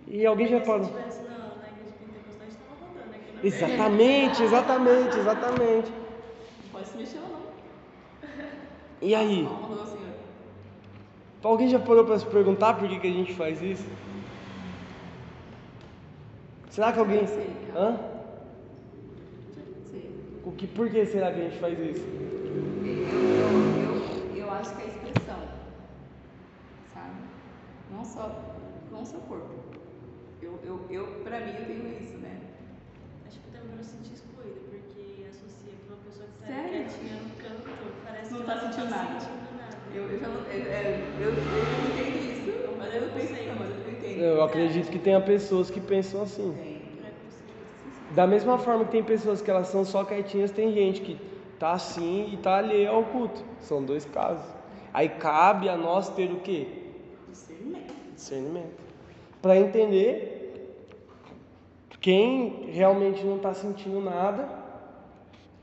E 0.07 0.25
alguém 0.25 0.47
já 0.47 0.61
parou? 0.61 0.85
Se 0.85 0.91
tivesse 0.91 1.21
na, 1.21 1.29
na 1.29 1.67
igreja 1.67 1.93
pentecostal, 1.99 2.41
a 2.41 2.49
gente 2.49 2.57
tava 2.57 2.73
rodando 2.87 3.15
aqui 3.15 3.33
na 3.35 3.45
Exatamente, 3.45 4.43
exatamente, 4.43 5.19
exatamente. 5.19 5.91
Não 5.91 6.69
pode 6.71 6.87
se 6.87 6.97
mexer 6.97 7.19
lá, 7.19 7.27
não. 7.29 7.39
E 8.99 9.13
aí? 9.13 9.47
Ó, 9.47 9.53
mandou 9.67 9.83
assim, 9.83 9.97
ó. 9.97 9.98
Alguém 11.43 11.69
já 11.69 11.79
parou 11.79 12.03
para 12.05 12.19
se 12.19 12.25
perguntar 12.25 12.73
por 12.73 12.87
que, 12.89 12.99
que 12.99 13.07
a 13.07 13.11
gente 13.11 13.33
faz 13.33 13.61
isso? 13.61 13.85
Será 16.69 16.91
que 16.91 16.99
alguém. 16.99 17.25
Hã? 17.75 17.97
O 20.43 20.51
que, 20.51 20.67
por 20.67 20.89
que 20.89 21.05
será 21.05 21.31
que 21.31 21.39
a 21.39 21.43
gente 21.43 21.59
faz 21.59 21.79
isso? 21.79 22.03
Eu, 22.83 23.21
eu, 23.79 24.35
eu 24.35 24.51
acho 24.51 24.75
que 24.75 24.81
é 24.81 24.85
a 24.85 24.87
expressão, 24.87 25.39
sabe? 26.93 27.15
Não 27.91 28.03
só 28.03 28.35
com 28.89 29.01
o 29.01 29.05
seu 29.05 29.19
corpo. 29.21 29.49
Eu, 30.41 30.59
eu, 30.65 30.79
eu, 30.89 31.05
pra 31.23 31.39
mim, 31.39 31.51
eu 31.57 31.65
tenho 31.65 31.87
isso, 32.01 32.17
né? 32.17 32.37
Acho 33.27 33.39
que 33.39 33.51
também 33.51 33.77
eu 33.77 33.83
senti 33.83 34.13
excluída, 34.13 34.59
porque 34.69 35.25
associa 35.29 35.73
que 35.73 35.87
uma 35.87 35.97
pessoa 36.03 36.27
que 36.27 36.39
tá 36.41 36.53
Sério? 36.53 36.69
quietinha 36.85 37.21
no 37.21 37.29
canto, 37.35 37.93
parece 38.03 38.31
Não 38.33 38.39
que 38.39 38.45
tá 38.45 38.57
sentindo 38.59 38.85
não 38.85 38.89
tá 38.91 39.03
nada. 39.03 39.19
sentindo 39.19 39.33
nada. 39.35 39.38
Eu, 39.93 40.03
eu 40.03 40.19
já 40.19 40.27
não. 40.27 40.41
Eu, 40.41 40.71
é, 40.71 41.01
eu, 41.19 41.29
eu 41.29 41.33
entendo 41.33 42.17
isso, 42.17 42.75
mas 42.77 42.93
eu 42.93 43.01
não 43.01 43.09
penso, 43.09 43.33
não, 43.33 43.55
mas 43.55 43.69
eu 43.69 43.91
entendo. 43.91 44.21
Eu 44.21 44.43
acredito 44.43 44.91
que 44.91 44.99
tenha 44.99 45.21
pessoas 45.21 45.69
que 45.69 45.79
pensam 45.79 46.21
assim. 46.21 46.53
Tem. 46.53 46.79
Da 48.11 48.25
mesma 48.25 48.57
forma 48.57 48.85
que 48.85 48.91
tem 48.91 49.03
pessoas 49.03 49.41
que 49.41 49.51
elas 49.51 49.67
são 49.67 49.85
só 49.85 50.03
quietinhas, 50.03 50.51
tem 50.51 50.73
gente 50.73 51.01
que 51.01 51.17
tá 51.59 51.73
assim 51.73 52.29
e 52.33 52.37
tá 52.37 52.57
alheia 52.57 52.89
ao 52.89 53.03
culto. 53.03 53.43
São 53.59 53.83
dois 53.83 54.05
casos. 54.05 54.45
Aí 54.93 55.09
cabe 55.09 55.69
a 55.69 55.77
nós 55.77 56.09
ter 56.09 56.31
o 56.31 56.39
quê? 56.39 56.67
Discernimento. 57.29 57.93
Discernimento. 58.15 58.89
Para 59.41 59.57
entender 59.57 60.39
quem 62.01 62.71
realmente 62.71 63.23
não 63.23 63.37
está 63.37 63.53
sentindo 63.53 63.99
nada 64.01 64.49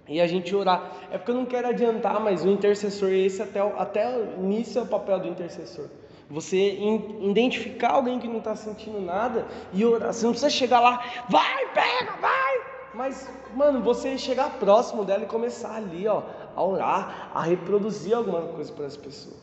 e 0.09 0.21
a 0.21 0.27
gente 0.27 0.55
orar. 0.55 0.93
É 1.11 1.19
porque 1.19 1.31
eu 1.31 1.35
não 1.35 1.47
quero 1.47 1.69
adiantar, 1.69 2.21
mas 2.21 2.45
o 2.45 2.49
intercessor, 2.49 3.11
esse 3.11 3.43
até, 3.43 3.61
até 3.61 4.19
o 4.19 4.43
início 4.43 4.79
é 4.79 4.83
o 4.83 4.87
papel 4.87 5.21
do 5.21 5.29
intercessor. 5.29 5.87
Você 6.29 6.79
identificar 7.21 7.93
alguém 7.93 8.19
que 8.19 8.27
não 8.27 8.39
está 8.39 8.57
sentindo 8.57 9.01
nada 9.01 9.47
e 9.73 9.85
orar. 9.85 10.13
Você 10.13 10.25
não 10.25 10.33
precisa 10.33 10.51
chegar 10.51 10.81
lá, 10.81 11.03
vai, 11.29 11.67
pega, 11.73 12.13
vai. 12.21 12.61
Mas, 12.95 13.31
mano, 13.55 13.83
você 13.83 14.17
chegar 14.17 14.59
próximo 14.59 15.05
dela 15.05 15.23
e 15.23 15.27
começar 15.27 15.77
ali, 15.77 16.09
ó, 16.09 16.23
a 16.55 16.65
orar, 16.65 17.31
a 17.35 17.43
reproduzir 17.43 18.15
alguma 18.15 18.43
coisa 18.43 18.73
para 18.73 18.87
as 18.87 18.97
pessoas. 18.97 19.37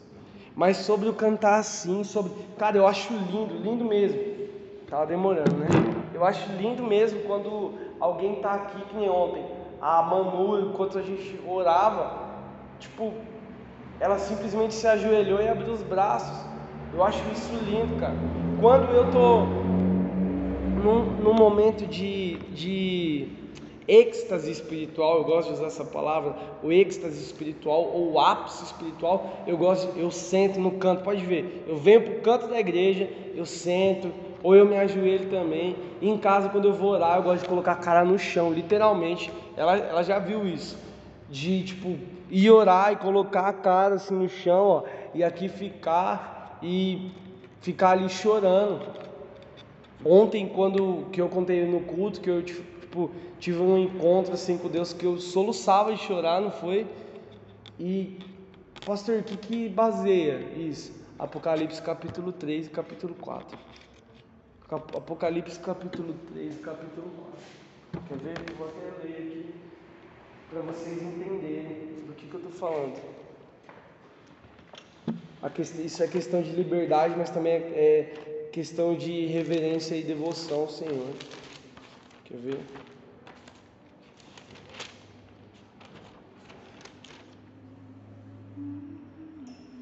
Mas 0.55 0.77
sobre 0.77 1.07
o 1.07 1.13
cantar 1.13 1.59
assim, 1.59 2.03
sobre. 2.03 2.31
Cara, 2.57 2.77
eu 2.77 2.87
acho 2.87 3.13
lindo, 3.13 3.55
lindo 3.55 3.85
mesmo. 3.85 4.19
Tava 4.87 5.05
demorando, 5.05 5.55
né? 5.55 5.67
Eu 6.13 6.23
acho 6.25 6.51
lindo 6.53 6.83
mesmo 6.83 7.21
quando 7.21 7.73
alguém 7.99 8.35
tá 8.35 8.53
aqui, 8.53 8.81
que 8.85 8.95
nem 8.95 9.09
ontem. 9.09 9.43
A 9.83 10.01
Manu, 10.01 10.61
enquanto 10.61 10.97
a 10.97 11.01
gente 11.01 11.37
orava, 11.45 12.09
tipo, 12.79 13.13
ela 13.99 14.17
simplesmente 14.17 14.73
se 14.73 14.87
ajoelhou 14.87 15.41
e 15.41 15.49
abriu 15.49 15.73
os 15.73 15.83
braços. 15.83 16.37
Eu 16.93 17.03
acho 17.03 17.21
isso 17.33 17.53
lindo, 17.65 17.99
cara. 17.99 18.15
Quando 18.61 18.89
eu 18.93 19.11
tô 19.11 19.39
num, 20.81 21.03
num 21.21 21.33
momento 21.33 21.85
de, 21.85 22.37
de 22.53 23.27
êxtase 23.87 24.51
espiritual, 24.51 25.17
eu 25.17 25.23
gosto 25.23 25.49
de 25.49 25.53
usar 25.55 25.67
essa 25.67 25.85
palavra, 25.85 26.35
o 26.61 26.71
êxtase 26.71 27.21
espiritual 27.21 27.83
ou 27.93 28.13
o 28.13 28.19
ápice 28.19 28.63
espiritual, 28.63 29.43
eu 29.45 29.57
gosto, 29.57 29.97
eu 29.97 30.09
sento 30.11 30.59
no 30.59 30.71
canto, 30.71 31.03
pode 31.03 31.25
ver, 31.25 31.65
eu 31.67 31.77
venho 31.77 32.01
pro 32.01 32.21
canto 32.21 32.47
da 32.47 32.59
igreja, 32.59 33.09
eu 33.35 33.45
sento, 33.45 34.11
ou 34.43 34.53
eu 34.55 34.65
me 34.65 34.77
ajoelho 34.77 35.29
também. 35.29 35.75
E 36.01 36.09
em 36.09 36.17
casa, 36.17 36.49
quando 36.49 36.65
eu 36.65 36.73
vou 36.73 36.91
orar, 36.91 37.17
eu 37.17 37.23
gosto 37.23 37.43
de 37.43 37.49
colocar 37.49 37.71
a 37.71 37.77
cara 37.77 38.03
no 38.03 38.19
chão, 38.19 38.51
literalmente. 38.51 39.31
Ela, 39.55 39.77
ela 39.77 40.03
já 40.03 40.19
viu 40.19 40.45
isso, 40.45 40.77
de 41.29 41.63
tipo 41.63 41.97
ir 42.29 42.51
orar 42.51 42.91
e 42.91 42.95
colocar 42.97 43.47
a 43.47 43.53
cara 43.53 43.95
assim 43.95 44.13
no 44.13 44.27
chão, 44.27 44.65
ó, 44.65 44.83
e 45.13 45.23
aqui 45.23 45.47
ficar 45.47 46.59
e 46.61 47.11
ficar 47.61 47.91
ali 47.91 48.09
chorando. 48.09 48.81
Ontem, 50.05 50.47
quando 50.47 51.05
que 51.11 51.21
eu 51.21 51.29
contei 51.29 51.65
no 51.65 51.79
culto, 51.81 52.19
que 52.19 52.29
eu 52.29 52.43
tipo, 52.93 53.09
tive 53.39 53.59
um 53.59 53.77
encontro 53.77 54.33
assim 54.33 54.55
com 54.55 54.69
Deus 54.69 54.93
que 54.93 55.05
eu 55.05 55.17
soluçava 55.19 55.91
de 55.93 55.99
chorar, 55.99 56.39
não 56.39 56.51
foi? 56.51 56.85
E 57.79 58.19
pastor, 58.85 59.19
o 59.19 59.23
que 59.23 59.35
que 59.35 59.69
baseia 59.69 60.39
isso? 60.55 60.93
Apocalipse 61.17 61.81
capítulo 61.81 62.31
3 62.31 62.67
e 62.67 62.69
capítulo 62.69 63.15
4. 63.15 63.57
Cap- 64.69 64.95
Apocalipse 64.95 65.59
capítulo 65.59 66.13
3 66.31 66.55
e 66.55 66.59
capítulo 66.59 67.09
4. 67.95 68.07
Quer 68.07 68.17
ver? 68.17 68.53
Vou 68.57 68.67
até 68.67 69.07
ler 69.07 69.15
aqui 69.17 69.45
para 70.51 70.61
vocês 70.61 71.01
entenderem 71.01 72.03
do 72.05 72.13
que, 72.13 72.27
que 72.27 72.33
eu 72.35 72.41
estou 72.41 72.51
falando. 72.53 73.01
Isso 75.83 76.03
é 76.03 76.07
questão 76.07 76.41
de 76.41 76.51
liberdade, 76.51 77.15
mas 77.17 77.29
também 77.29 77.53
é, 77.53 77.57
é 77.57 78.49
questão 78.51 78.95
de 78.95 79.25
reverência 79.25 79.95
e 79.95 80.03
devoção 80.03 80.61
ao 80.61 80.69
Senhor. 80.69 81.13
Quer 82.25 82.37
ver? 82.37 82.59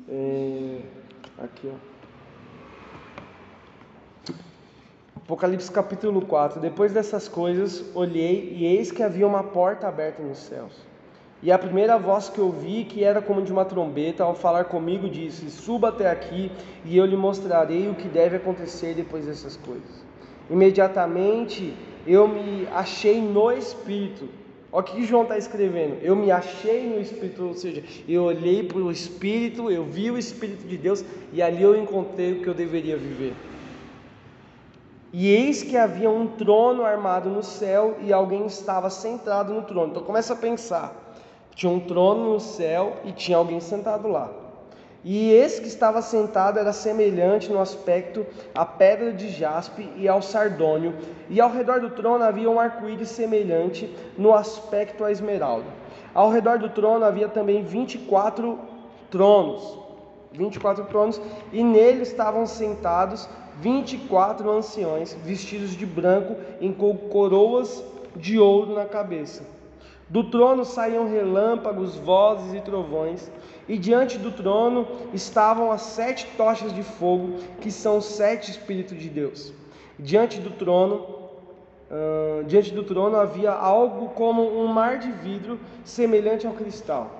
É, 0.09 0.81
aqui, 1.37 1.71
ó. 1.71 1.91
Apocalipse 5.15 5.71
capítulo 5.71 6.21
4. 6.25 6.59
Depois 6.59 6.91
dessas 6.91 7.27
coisas, 7.27 7.85
olhei 7.95 8.53
e 8.57 8.65
eis 8.65 8.91
que 8.91 9.03
havia 9.03 9.25
uma 9.25 9.43
porta 9.43 9.87
aberta 9.87 10.21
nos 10.21 10.39
céus. 10.39 10.73
E 11.43 11.51
a 11.51 11.57
primeira 11.57 11.97
voz 11.97 12.27
que 12.27 12.41
ouvi, 12.41 12.83
que 12.83 13.03
era 13.03 13.21
como 13.21 13.41
de 13.41 13.51
uma 13.51 13.65
trombeta, 13.65 14.23
ao 14.23 14.35
falar 14.35 14.65
comigo, 14.65 15.09
disse: 15.09 15.49
Suba 15.49 15.89
até 15.89 16.09
aqui, 16.09 16.51
e 16.83 16.97
eu 16.97 17.05
lhe 17.05 17.15
mostrarei 17.15 17.87
o 17.87 17.95
que 17.95 18.07
deve 18.07 18.37
acontecer 18.37 18.93
depois 18.95 19.25
dessas 19.25 19.55
coisas. 19.57 20.03
Imediatamente 20.49 21.73
eu 22.05 22.27
me 22.27 22.67
achei 22.71 23.21
no 23.21 23.51
Espírito. 23.51 24.27
Olha 24.71 24.81
o 24.81 24.87
que 24.87 25.05
João 25.05 25.23
está 25.23 25.37
escrevendo. 25.37 25.97
Eu 26.01 26.15
me 26.15 26.31
achei 26.31 26.87
no 26.87 26.99
Espírito, 26.99 27.43
ou 27.43 27.53
seja, 27.53 27.83
eu 28.07 28.23
olhei 28.23 28.63
para 28.63 28.77
o 28.77 28.91
Espírito, 28.91 29.69
eu 29.69 29.83
vi 29.83 30.09
o 30.09 30.17
Espírito 30.17 30.65
de 30.65 30.77
Deus 30.77 31.03
e 31.33 31.41
ali 31.41 31.61
eu 31.61 31.75
encontrei 31.75 32.33
o 32.33 32.41
que 32.41 32.47
eu 32.47 32.53
deveria 32.53 32.95
viver. 32.95 33.33
E 35.13 35.27
eis 35.27 35.61
que 35.61 35.75
havia 35.75 36.09
um 36.09 36.25
trono 36.25 36.85
armado 36.85 37.29
no 37.29 37.43
céu 37.43 37.97
e 38.01 38.13
alguém 38.13 38.45
estava 38.45 38.89
sentado 38.89 39.53
no 39.53 39.63
trono. 39.63 39.91
Então 39.91 40.03
começa 40.03 40.33
a 40.33 40.37
pensar. 40.37 40.95
Tinha 41.53 41.71
um 41.71 41.81
trono 41.81 42.31
no 42.31 42.39
céu 42.39 42.95
e 43.03 43.11
tinha 43.11 43.37
alguém 43.37 43.59
sentado 43.59 44.07
lá. 44.07 44.40
E 45.03 45.31
esse 45.31 45.61
que 45.61 45.67
estava 45.67 45.99
sentado 46.01 46.59
era 46.59 46.71
semelhante 46.71 47.51
no 47.51 47.59
aspecto 47.59 48.25
à 48.53 48.63
pedra 48.63 49.11
de 49.11 49.29
jaspe 49.29 49.89
e 49.95 50.07
ao 50.07 50.21
sardônio, 50.21 50.93
e 51.27 51.41
ao 51.41 51.51
redor 51.51 51.79
do 51.79 51.89
trono 51.89 52.23
havia 52.23 52.49
um 52.49 52.59
arco-íris 52.59 53.09
semelhante 53.09 53.91
no 54.15 54.33
aspecto 54.33 55.03
à 55.03 55.11
esmeralda. 55.11 55.65
Ao 56.13 56.29
redor 56.29 56.59
do 56.59 56.69
trono 56.69 57.03
havia 57.03 57.27
também 57.27 57.63
24 57.63 58.59
tronos, 59.09 59.79
24 60.33 60.85
tronos, 60.85 61.19
e 61.51 61.63
nele 61.63 62.03
estavam 62.03 62.45
sentados 62.45 63.27
24 63.59 64.49
anciões, 64.51 65.17
vestidos 65.23 65.71
de 65.71 65.85
branco, 65.85 66.35
em 66.59 66.71
coroas 66.71 67.83
de 68.15 68.39
ouro 68.39 68.73
na 68.73 68.85
cabeça. 68.85 69.43
Do 70.09 70.25
trono 70.25 70.65
saíam 70.65 71.09
relâmpagos, 71.09 71.95
vozes 71.95 72.53
e 72.53 72.59
trovões, 72.59 73.31
e 73.71 73.77
diante 73.77 74.17
do 74.17 74.31
trono 74.31 74.85
estavam 75.13 75.71
as 75.71 75.81
sete 75.81 76.27
tochas 76.35 76.73
de 76.73 76.83
fogo, 76.83 77.37
que 77.61 77.71
são 77.71 77.99
os 77.99 78.05
sete 78.05 78.51
Espíritos 78.51 78.99
de 78.99 79.07
Deus. 79.07 79.53
Diante 79.97 80.41
do 80.41 80.49
trono, 80.49 80.95
uh, 81.89 82.43
diante 82.43 82.73
do 82.73 82.83
trono 82.83 83.15
havia 83.15 83.53
algo 83.53 84.09
como 84.09 84.43
um 84.61 84.67
mar 84.67 84.99
de 84.99 85.09
vidro 85.09 85.57
semelhante 85.85 86.45
ao 86.45 86.51
cristal. 86.51 87.11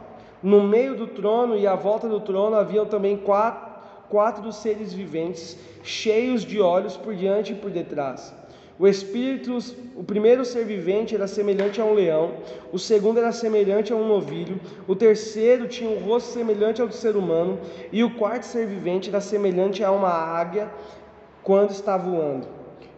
No 0.44 0.62
meio 0.62 0.94
do 0.94 1.08
trono 1.08 1.56
e 1.56 1.66
à 1.66 1.74
volta 1.74 2.10
do 2.10 2.20
trono 2.20 2.58
haviam 2.58 2.86
também 2.86 3.16
quatro, 3.16 3.72
quatro 4.10 4.52
seres 4.52 4.92
viventes, 4.92 5.58
cheios 5.84 6.44
de 6.44 6.60
olhos 6.60 6.98
por 6.98 7.16
diante 7.16 7.54
e 7.54 7.56
por 7.56 7.72
detrás. 7.72 8.36
O 8.82 8.88
espírito, 8.88 9.56
o 9.96 10.04
primeiro 10.04 10.44
ser 10.44 10.66
vivente 10.66 11.14
era 11.14 11.28
semelhante 11.28 11.80
a 11.80 11.86
um 11.86 11.94
leão, 11.94 12.32
o 12.74 12.80
segundo 12.80 13.20
era 13.20 13.32
semelhante 13.32 13.94
a 13.94 13.96
um 13.96 14.08
novilho, 14.08 14.60
o 14.88 14.96
terceiro 14.96 15.68
tinha 15.68 15.88
um 15.88 16.00
rosto 16.00 16.32
semelhante 16.34 16.82
ao 16.82 16.88
do 16.88 16.96
ser 16.96 17.16
humano, 17.16 17.60
e 17.92 18.04
o 18.04 18.10
quarto 18.16 18.42
ser 18.42 18.66
vivente 18.66 19.10
era 19.10 19.22
semelhante 19.22 19.84
a 19.84 19.92
uma 19.92 20.10
águia 20.10 20.68
quando 21.44 21.70
está 21.70 21.96
voando. 21.96 22.48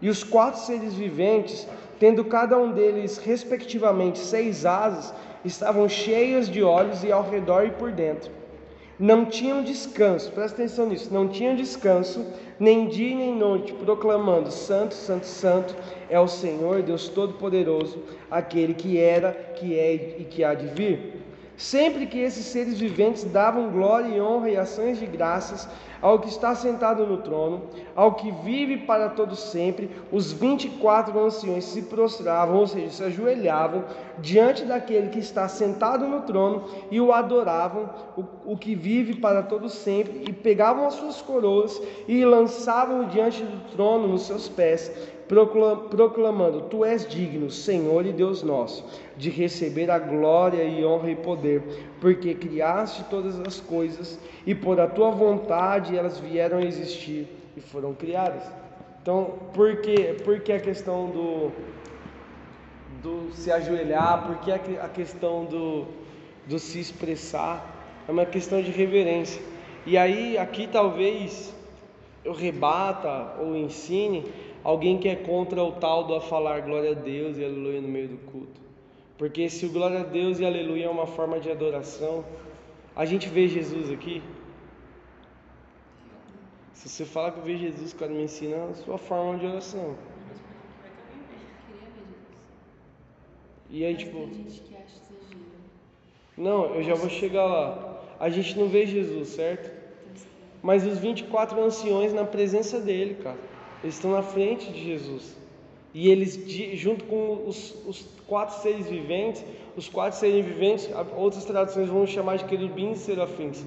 E 0.02 0.08
os 0.08 0.24
quatro 0.24 0.62
seres 0.62 0.94
viventes, 0.94 1.68
tendo 2.00 2.24
cada 2.24 2.58
um 2.58 2.72
deles 2.72 3.18
respectivamente 3.18 4.20
seis 4.20 4.66
asas, 4.66 5.14
estavam 5.44 5.90
cheias 5.90 6.50
de 6.50 6.64
olhos 6.64 7.04
e 7.04 7.12
ao 7.12 7.30
redor 7.30 7.66
e 7.66 7.72
por 7.72 7.92
dentro 7.92 8.32
não 9.00 9.26
tinham 9.26 9.64
descanso, 9.64 10.32
presta 10.32 10.62
atenção 10.62 10.88
nisso, 10.88 11.14
não 11.14 11.28
tinham 11.28 11.56
descanso, 11.56 12.26
nem 12.60 12.88
dia 12.88 13.16
nem 13.16 13.36
noite, 13.36 13.74
proclamando: 13.74 14.52
Santo, 14.52 14.94
Santo, 14.94 15.26
Santo 15.26 15.76
é 16.10 16.20
o 16.20 16.28
Senhor, 16.28 16.82
Deus 16.82 17.08
Todo-Poderoso, 17.08 18.00
aquele 18.30 18.74
que 18.74 19.00
era, 19.00 19.32
que 19.32 19.78
é 19.78 19.94
e 20.20 20.28
que 20.30 20.44
há 20.44 20.54
de 20.54 20.68
vir. 20.68 21.23
Sempre 21.58 22.08
que 22.08 22.20
esses 22.20 22.46
seres 22.46 22.80
viventes 22.80 23.24
davam 23.26 23.70
glória 23.70 24.08
e 24.08 24.20
honra 24.20 24.50
e 24.50 24.58
ações 24.58 25.00
de 25.00 25.06
graças 25.06 25.68
ao 26.02 26.20
que 26.20 26.28
está 26.28 26.54
sentado 26.54 27.06
no 27.06 27.18
trono, 27.18 27.62
ao 27.96 28.16
que 28.16 28.30
vive 28.30 28.78
para 28.78 29.08
todo 29.08 29.38
sempre, 29.38 29.90
os 30.12 30.34
vinte 30.34 30.66
e 30.66 30.70
quatro 30.70 31.18
anciões 31.18 31.64
se 31.64 31.84
prostravam, 31.84 32.58
ou 32.58 32.68
seja, 32.68 32.90
se 32.90 33.04
ajoelhavam 33.06 33.86
diante 34.20 34.66
daquele 34.66 35.08
que 35.10 35.20
está 35.20 35.48
sentado 35.48 36.06
no 36.06 36.24
trono 36.24 36.66
e 36.92 37.00
o 37.00 37.14
adoravam, 37.14 37.90
o, 38.18 38.54
o 38.54 38.58
que 38.58 38.76
vive 38.76 39.16
para 39.16 39.44
todo 39.44 39.70
sempre, 39.70 40.26
e 40.28 40.34
pegavam 40.34 40.86
as 40.86 40.96
suas 40.96 41.22
coroas 41.22 41.82
e 42.06 42.26
lançavam 42.26 43.08
diante 43.08 43.42
do 43.42 43.72
trono 43.72 44.08
nos 44.08 44.24
seus 44.24 44.50
pés, 44.50 44.92
proclamando: 45.90 46.62
Tu 46.64 46.86
és 46.86 47.08
digno, 47.08 47.50
Senhor 47.50 48.06
e 48.06 48.12
Deus 48.12 48.44
nosso, 48.44 48.86
de 49.18 49.30
receber 49.30 49.90
a 49.90 50.00
glória 50.00 50.64
e 50.64 50.86
honra 50.86 51.12
e 51.12 51.16
poder, 51.16 51.62
porque 52.00 52.34
criaste 52.34 53.04
todas 53.10 53.40
as 53.40 53.60
coisas 53.60 54.20
e 54.46 54.54
por 54.54 54.80
a 54.80 54.88
tua 54.88 55.12
vontade 55.12 55.98
elas 55.98 56.20
vieram 56.20 56.58
a 56.60 56.64
existir 56.64 57.28
e 57.56 57.62
foram 57.62 57.94
criadas. 57.94 58.44
Então, 59.02 59.34
por 59.54 59.78
que, 59.78 60.14
por 60.24 60.40
que 60.40 60.54
a 60.54 60.60
questão 60.60 61.08
do, 61.08 61.52
do 63.02 63.34
se 63.34 63.52
ajoelhar, 63.52 64.26
por 64.26 64.38
que 64.38 64.52
a 64.52 64.88
questão 64.88 65.46
do, 65.46 65.86
do 66.48 66.58
se 66.58 66.80
expressar? 66.80 67.70
É 68.08 68.12
uma 68.12 68.26
questão 68.26 68.62
de 68.62 68.72
reverência. 68.72 69.42
E 69.86 69.98
aí, 69.98 70.38
aqui 70.38 70.68
talvez 70.68 71.54
eu 72.24 72.32
rebata 72.32 73.36
ou 73.42 73.56
ensine 73.56 74.26
alguém 74.64 74.98
que 74.98 75.08
é 75.08 75.16
contra 75.16 75.64
o 75.64 75.74
tal 75.74 76.06
do 76.06 76.16
a 76.16 76.22
falar 76.22 76.62
glória 76.62 76.92
a 76.92 76.94
Deus 76.94 77.38
e 77.38 77.44
aleluia 77.44 77.82
no 77.82 77.88
meio 77.88 78.08
do 78.10 78.18
culto. 78.32 78.62
Porque 79.18 79.50
se 79.50 79.66
o 79.66 79.72
glória 79.72 80.00
a 80.00 80.04
Deus 80.04 80.40
e 80.40 80.46
aleluia 80.46 80.86
é 80.86 80.90
uma 80.90 81.06
forma 81.06 81.40
de 81.40 81.52
adoração, 81.52 82.26
a 82.96 83.06
gente 83.06 83.28
vê 83.30 83.48
Jesus 83.48 83.92
aqui. 83.92 84.22
Se 86.74 86.90
você 86.90 87.06
fala 87.06 87.32
que 87.32 87.40
vê 87.42 87.58
Jesus, 87.58 87.94
cara, 87.94 88.12
me 88.12 88.24
ensina 88.24 88.66
a 88.66 88.74
sua 88.74 88.98
forma 88.98 89.38
de 89.38 89.46
oração. 89.46 89.96
E 93.70 93.86
aí, 93.86 93.96
tipo. 93.96 94.30
Não, 96.38 96.76
eu 96.76 96.84
já 96.84 96.94
vou 96.96 97.10
chegar 97.10 97.46
lá. 97.46 98.02
A 98.20 98.30
gente 98.30 98.58
não 98.58 98.68
vê 98.68 98.86
Jesus, 98.86 99.30
certo? 99.30 99.72
Mas 100.62 100.86
os 100.86 100.98
24 100.98 101.62
anciões 101.62 102.14
na 102.14 102.26
presença 102.26 102.80
dele, 102.80 103.16
cara. 103.16 103.53
Eles 103.84 103.96
estão 103.96 104.12
na 104.12 104.24
frente 104.24 104.72
de 104.72 104.84
Jesus. 104.84 105.36
E 105.94 106.10
eles, 106.10 106.40
junto 106.80 107.04
com 107.06 107.44
os, 107.46 107.76
os 107.86 108.08
quatro 108.26 108.60
seres 108.62 108.88
viventes, 108.88 109.44
os 109.78 109.88
quatro 109.90 110.18
seres 110.18 110.44
viventes, 110.44 110.90
outras 111.16 111.46
traduções 111.46 111.90
vão 111.90 112.08
chamar 112.08 112.38
de 112.38 112.46
querubins 112.46 113.02
e 113.02 113.04
serafins. 113.04 113.64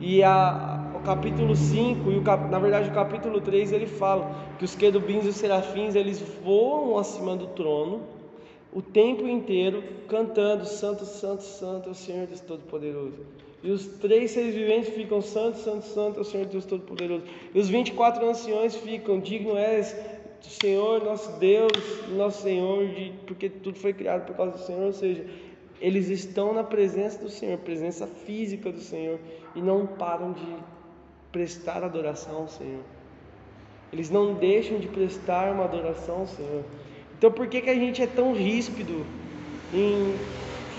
E 0.00 0.22
a, 0.22 0.92
o 0.96 1.00
capítulo 1.00 1.54
5, 1.54 2.10
e 2.10 2.18
o, 2.18 2.22
na 2.22 2.58
verdade 2.58 2.88
o 2.88 2.92
capítulo 2.92 3.40
3, 3.40 3.72
ele 3.72 3.86
fala 3.86 4.34
que 4.58 4.64
os 4.64 4.74
querubins 4.74 5.26
e 5.26 5.28
os 5.28 5.36
serafins, 5.36 5.94
eles 5.94 6.20
voam 6.42 6.98
acima 6.98 7.36
do 7.36 7.46
trono 7.48 8.00
o 8.72 8.80
tempo 8.80 9.26
inteiro, 9.26 9.82
cantando, 10.08 10.64
Santo, 10.64 11.04
Santo, 11.04 11.42
Santo 11.42 11.88
é 11.88 11.92
o 11.92 11.94
Senhor 11.94 12.26
Deus 12.26 12.40
Todo-Poderoso. 12.40 13.18
E 13.62 13.70
os 13.70 13.86
três 13.86 14.30
seres 14.30 14.54
viventes 14.54 14.94
ficam, 14.94 15.20
Santo, 15.20 15.58
Santo, 15.58 15.84
Santo 15.86 16.18
é 16.18 16.22
o 16.22 16.24
Senhor 16.24 16.46
Deus 16.46 16.64
Todo-Poderoso. 16.64 17.24
E 17.54 17.58
os 17.58 17.68
24 17.68 18.26
anciões 18.28 18.74
ficam, 18.74 19.20
digno 19.20 19.56
és 19.56 19.94
Senhor, 20.48 21.04
nosso 21.04 21.38
Deus, 21.38 21.72
nosso 22.10 22.42
Senhor, 22.42 22.86
de, 22.86 23.12
porque 23.26 23.48
tudo 23.48 23.78
foi 23.78 23.92
criado 23.92 24.26
por 24.26 24.36
causa 24.36 24.52
do 24.52 24.58
Senhor, 24.58 24.86
ou 24.86 24.92
seja, 24.92 25.24
eles 25.80 26.08
estão 26.08 26.52
na 26.52 26.64
presença 26.64 27.22
do 27.22 27.28
Senhor, 27.28 27.58
presença 27.58 28.06
física 28.06 28.72
do 28.72 28.80
Senhor, 28.80 29.18
e 29.54 29.60
não 29.60 29.86
param 29.86 30.32
de 30.32 30.56
prestar 31.30 31.84
adoração 31.84 32.36
ao 32.36 32.48
Senhor. 32.48 32.82
Eles 33.92 34.10
não 34.10 34.34
deixam 34.34 34.78
de 34.78 34.88
prestar 34.88 35.52
uma 35.52 35.64
adoração 35.64 36.20
ao 36.20 36.26
Senhor. 36.26 36.64
Então 37.18 37.30
por 37.30 37.46
que, 37.46 37.60
que 37.60 37.70
a 37.70 37.74
gente 37.74 38.02
é 38.02 38.06
tão 38.06 38.32
ríspido 38.32 39.04
em 39.74 40.14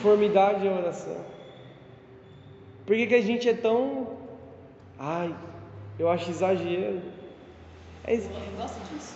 formidade 0.01 0.61
de 0.61 0.67
oração? 0.67 1.30
Por 2.91 2.97
que, 2.97 3.07
que 3.07 3.15
a 3.15 3.21
gente 3.21 3.47
é 3.47 3.53
tão. 3.53 4.17
Ai, 4.99 5.33
eu 5.97 6.09
acho 6.09 6.29
exagero. 6.29 7.01
É, 8.03 8.15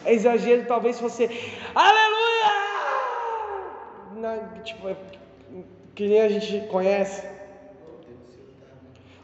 é 0.05 0.13
exagero, 0.13 0.65
talvez 0.65 0.97
você. 0.97 1.29
Aleluia! 1.75 2.53
Na, 4.15 4.37
tipo, 4.63 4.87
é, 4.87 4.95
que 5.93 6.07
nem 6.07 6.21
a 6.21 6.29
gente 6.29 6.65
conhece. 6.69 7.27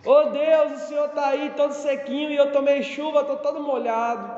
Oh 0.04 0.24
Deus, 0.24 0.84
o 0.84 0.86
Senhor 0.86 1.06
está 1.06 1.30
aí 1.30 1.54
todo 1.56 1.72
sequinho 1.72 2.30
e 2.30 2.36
eu 2.36 2.52
tomei 2.52 2.84
chuva, 2.84 3.22
estou 3.22 3.38
todo 3.38 3.64
molhado. 3.64 4.34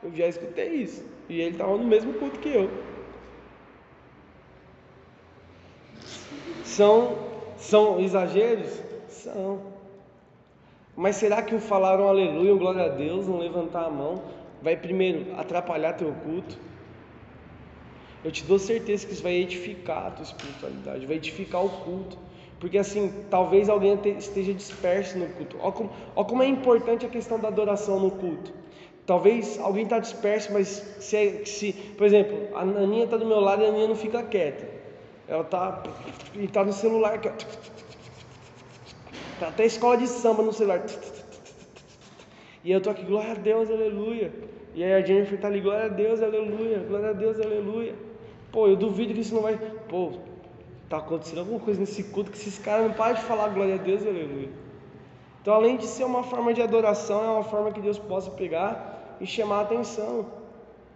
Eu 0.00 0.14
já 0.14 0.28
escutei 0.28 0.74
isso. 0.74 1.04
E 1.28 1.40
ele 1.40 1.56
estava 1.56 1.76
no 1.76 1.82
mesmo 1.82 2.12
culto 2.20 2.38
que 2.38 2.50
eu. 2.50 2.70
São, 6.62 7.18
são 7.58 7.98
exageros? 7.98 8.89
São. 9.10 9.60
Mas 10.96 11.16
será 11.16 11.42
que 11.42 11.54
o 11.54 11.60
falar 11.60 12.00
um 12.00 12.08
aleluia, 12.08 12.54
um 12.54 12.58
glória 12.58 12.84
a 12.84 12.88
Deus, 12.88 13.26
um 13.28 13.38
levantar 13.38 13.84
a 13.84 13.90
mão, 13.90 14.22
vai 14.62 14.76
primeiro 14.76 15.38
atrapalhar 15.38 15.94
teu 15.94 16.12
culto? 16.24 16.58
Eu 18.24 18.30
te 18.30 18.44
dou 18.44 18.58
certeza 18.58 19.06
que 19.06 19.14
isso 19.14 19.22
vai 19.22 19.34
edificar 19.34 20.06
a 20.06 20.10
tua 20.10 20.24
espiritualidade, 20.24 21.06
vai 21.06 21.16
edificar 21.16 21.64
o 21.64 21.70
culto. 21.70 22.18
Porque 22.58 22.76
assim, 22.76 23.10
talvez 23.30 23.70
alguém 23.70 23.98
esteja 24.18 24.52
disperso 24.52 25.18
no 25.18 25.26
culto. 25.28 25.56
Olha 25.60 25.72
como, 25.72 25.90
olha 26.14 26.28
como 26.28 26.42
é 26.42 26.46
importante 26.46 27.06
a 27.06 27.08
questão 27.08 27.38
da 27.38 27.48
adoração 27.48 27.98
no 27.98 28.10
culto. 28.10 28.52
Talvez 29.06 29.58
alguém 29.58 29.84
está 29.84 29.98
disperso, 29.98 30.52
mas 30.52 30.68
se, 31.00 31.46
se, 31.46 31.72
por 31.96 32.06
exemplo, 32.06 32.54
a 32.54 32.60
Aninha 32.60 33.04
está 33.04 33.16
do 33.16 33.24
meu 33.24 33.40
lado 33.40 33.62
e 33.62 33.66
a 33.66 33.68
Aninha 33.70 33.88
não 33.88 33.96
fica 33.96 34.22
quieta. 34.22 34.68
Ela 35.26 35.42
está 35.42 35.82
tá 36.52 36.64
no 36.64 36.72
celular. 36.72 37.18
Tá 39.40 39.48
até 39.48 39.64
escola 39.64 39.96
de 39.96 40.06
samba 40.06 40.42
no 40.42 40.52
celular. 40.52 40.82
E 42.62 42.70
eu 42.70 42.80
tô 42.80 42.90
aqui, 42.90 43.02
glória 43.04 43.32
a 43.32 43.34
Deus, 43.34 43.70
aleluia. 43.70 44.30
E 44.74 44.84
aí 44.84 44.92
a 44.92 45.00
Jennifer 45.04 45.34
está 45.36 45.48
ali, 45.48 45.60
glória 45.60 45.86
a 45.86 45.88
Deus, 45.88 46.22
aleluia, 46.22 46.78
glória 46.80 47.08
a 47.08 47.12
Deus, 47.14 47.40
aleluia. 47.40 47.94
Pô, 48.52 48.68
eu 48.68 48.76
duvido 48.76 49.14
que 49.14 49.20
isso 49.20 49.34
não 49.34 49.40
vai. 49.42 49.56
Pô, 49.88 50.12
tá 50.90 50.98
acontecendo 50.98 51.38
alguma 51.38 51.58
coisa 51.58 51.80
nesse 51.80 52.04
culto 52.04 52.30
que 52.30 52.36
esses 52.36 52.58
caras 52.58 52.86
não 52.86 52.92
param 52.92 53.14
de 53.14 53.22
falar 53.22 53.48
glória 53.48 53.76
a 53.76 53.78
Deus, 53.78 54.02
aleluia. 54.06 54.50
Então, 55.40 55.54
além 55.54 55.78
de 55.78 55.86
ser 55.86 56.04
uma 56.04 56.22
forma 56.22 56.52
de 56.52 56.60
adoração, 56.60 57.24
é 57.24 57.28
uma 57.30 57.44
forma 57.44 57.72
que 57.72 57.80
Deus 57.80 57.98
possa 57.98 58.30
pegar 58.30 59.16
e 59.22 59.26
chamar 59.26 59.60
a 59.60 59.62
atenção. 59.62 60.26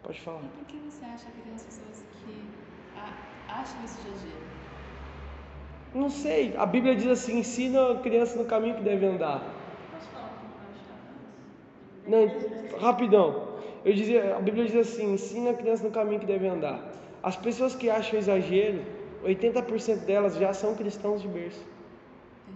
Pode 0.02 0.20
falar. 0.20 0.40
E 0.44 0.48
por 0.58 0.66
que 0.66 0.76
você 0.80 1.02
acha 1.06 1.30
que 1.30 1.40
tem 1.40 1.54
as 1.54 1.62
pessoas 1.62 2.04
que 2.22 2.50
a- 2.94 3.14
acham 3.48 3.82
isso 3.82 4.00
exagero? 4.06 4.43
Não 5.94 6.10
sei, 6.10 6.54
a 6.56 6.66
Bíblia 6.66 6.96
diz 6.96 7.06
assim: 7.06 7.38
ensina 7.38 7.92
a 7.92 7.94
criança 7.96 8.36
no 8.36 8.44
caminho 8.44 8.74
que 8.74 8.82
deve 8.82 9.06
andar. 9.06 9.42
Não, 12.06 12.30
rapidão. 12.80 13.54
Eu 13.84 13.92
dizia, 13.92 14.36
a 14.36 14.40
Bíblia 14.40 14.64
diz 14.64 14.74
assim: 14.74 15.14
ensina 15.14 15.50
a 15.50 15.54
criança 15.54 15.84
no 15.84 15.92
caminho 15.92 16.18
que 16.18 16.26
deve 16.26 16.48
andar. 16.48 16.80
As 17.22 17.36
pessoas 17.36 17.76
que 17.76 17.88
acham 17.88 18.18
exagero, 18.18 18.80
80% 19.24 20.04
delas 20.04 20.36
já 20.36 20.52
são 20.52 20.74
cristãos 20.74 21.22
de 21.22 21.28
berço. 21.28 21.64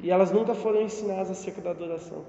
E 0.03 0.11
elas 0.11 0.33
nunca 0.33 0.55
foram 0.55 0.83
ensinadas 0.83 1.31
acerca 1.31 1.61
da 1.61 1.71
adoração. 1.71 2.25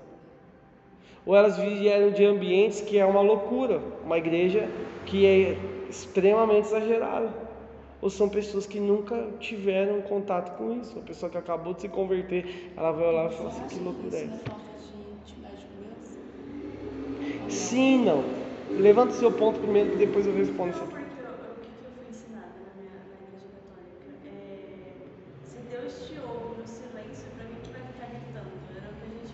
Ou 1.26 1.36
elas 1.36 1.57
vieram 1.57 2.12
de 2.12 2.24
ambientes 2.24 2.82
que 2.82 2.97
é 2.97 3.05
uma 3.05 3.22
loucura, 3.22 3.82
uma 4.05 4.18
igreja 4.18 4.70
que 5.05 5.26
é 5.26 5.57
extremamente 5.89 6.68
exagerada. 6.68 7.49
Ou 8.02 8.10
são 8.10 8.30
pessoas 8.30 8.66
que 8.66 8.80
nunca 8.80 9.16
tiveram 9.39 10.02
contato 10.02 10.58
com 10.58 10.80
isso. 10.80 10.93
Uma 10.93 11.06
pessoa 11.06 11.30
que 11.30 11.38
acabou 11.38 11.74
de 11.74 11.82
se 11.82 11.89
converter, 11.89 12.72
ela 12.76 12.91
vai 12.91 13.08
olhar 13.08 13.32
e 13.32 13.36
falar 13.36 13.50
assim: 13.50 13.68
que 13.68 13.80
loucura 13.80 14.16
é 14.16 14.24
essa? 14.24 14.60
Sim, 17.50 18.06
não. 18.06 18.24
Levanta 18.70 19.14
o 19.14 19.16
seu 19.16 19.32
ponto 19.32 19.60
primeiro, 19.60 19.91
que 19.91 19.97
depois 19.97 20.26
eu 20.26 20.34
respondo 20.34 20.74
católica 20.74 21.00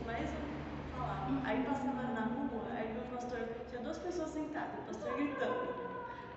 é 0.08 0.24
a 0.24 0.98
falar. 0.98 1.42
Aí 1.44 1.64
passava 1.64 2.04
na 2.14 2.26
rua, 2.26 2.68
aí 2.76 2.96
o 2.98 3.16
pastor, 3.16 3.40
tinha 3.70 3.82
duas 3.82 3.98
pessoas 3.98 4.30
sentadas, 4.30 4.80
o 4.80 4.94
pastor 4.94 5.14
gritando. 5.18 5.68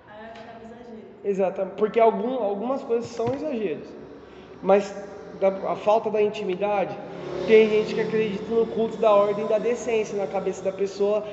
Aí 0.07 0.27
eu 0.27 0.35
ficava 0.35 0.65
exagero. 0.65 1.08
Exatamente, 1.23 1.75
porque 1.75 1.99
algum, 1.99 2.35
algumas 2.35 2.81
coisas 2.83 3.09
são 3.09 3.33
exageros, 3.33 3.87
mas 4.61 4.93
da- 5.39 5.71
a 5.71 5.75
falta 5.75 6.09
da 6.09 6.21
intimidade, 6.21 6.97
tem 7.45 7.69
gente 7.69 7.93
que 7.93 8.01
acredita 8.01 8.49
no 8.53 8.65
culto 8.67 8.97
da 8.97 9.11
ordem 9.13 9.45
da 9.47 9.57
decência 9.59 10.17
na 10.17 10.27
cabeça 10.27 10.63
da 10.63 10.71
pessoa. 10.71 11.25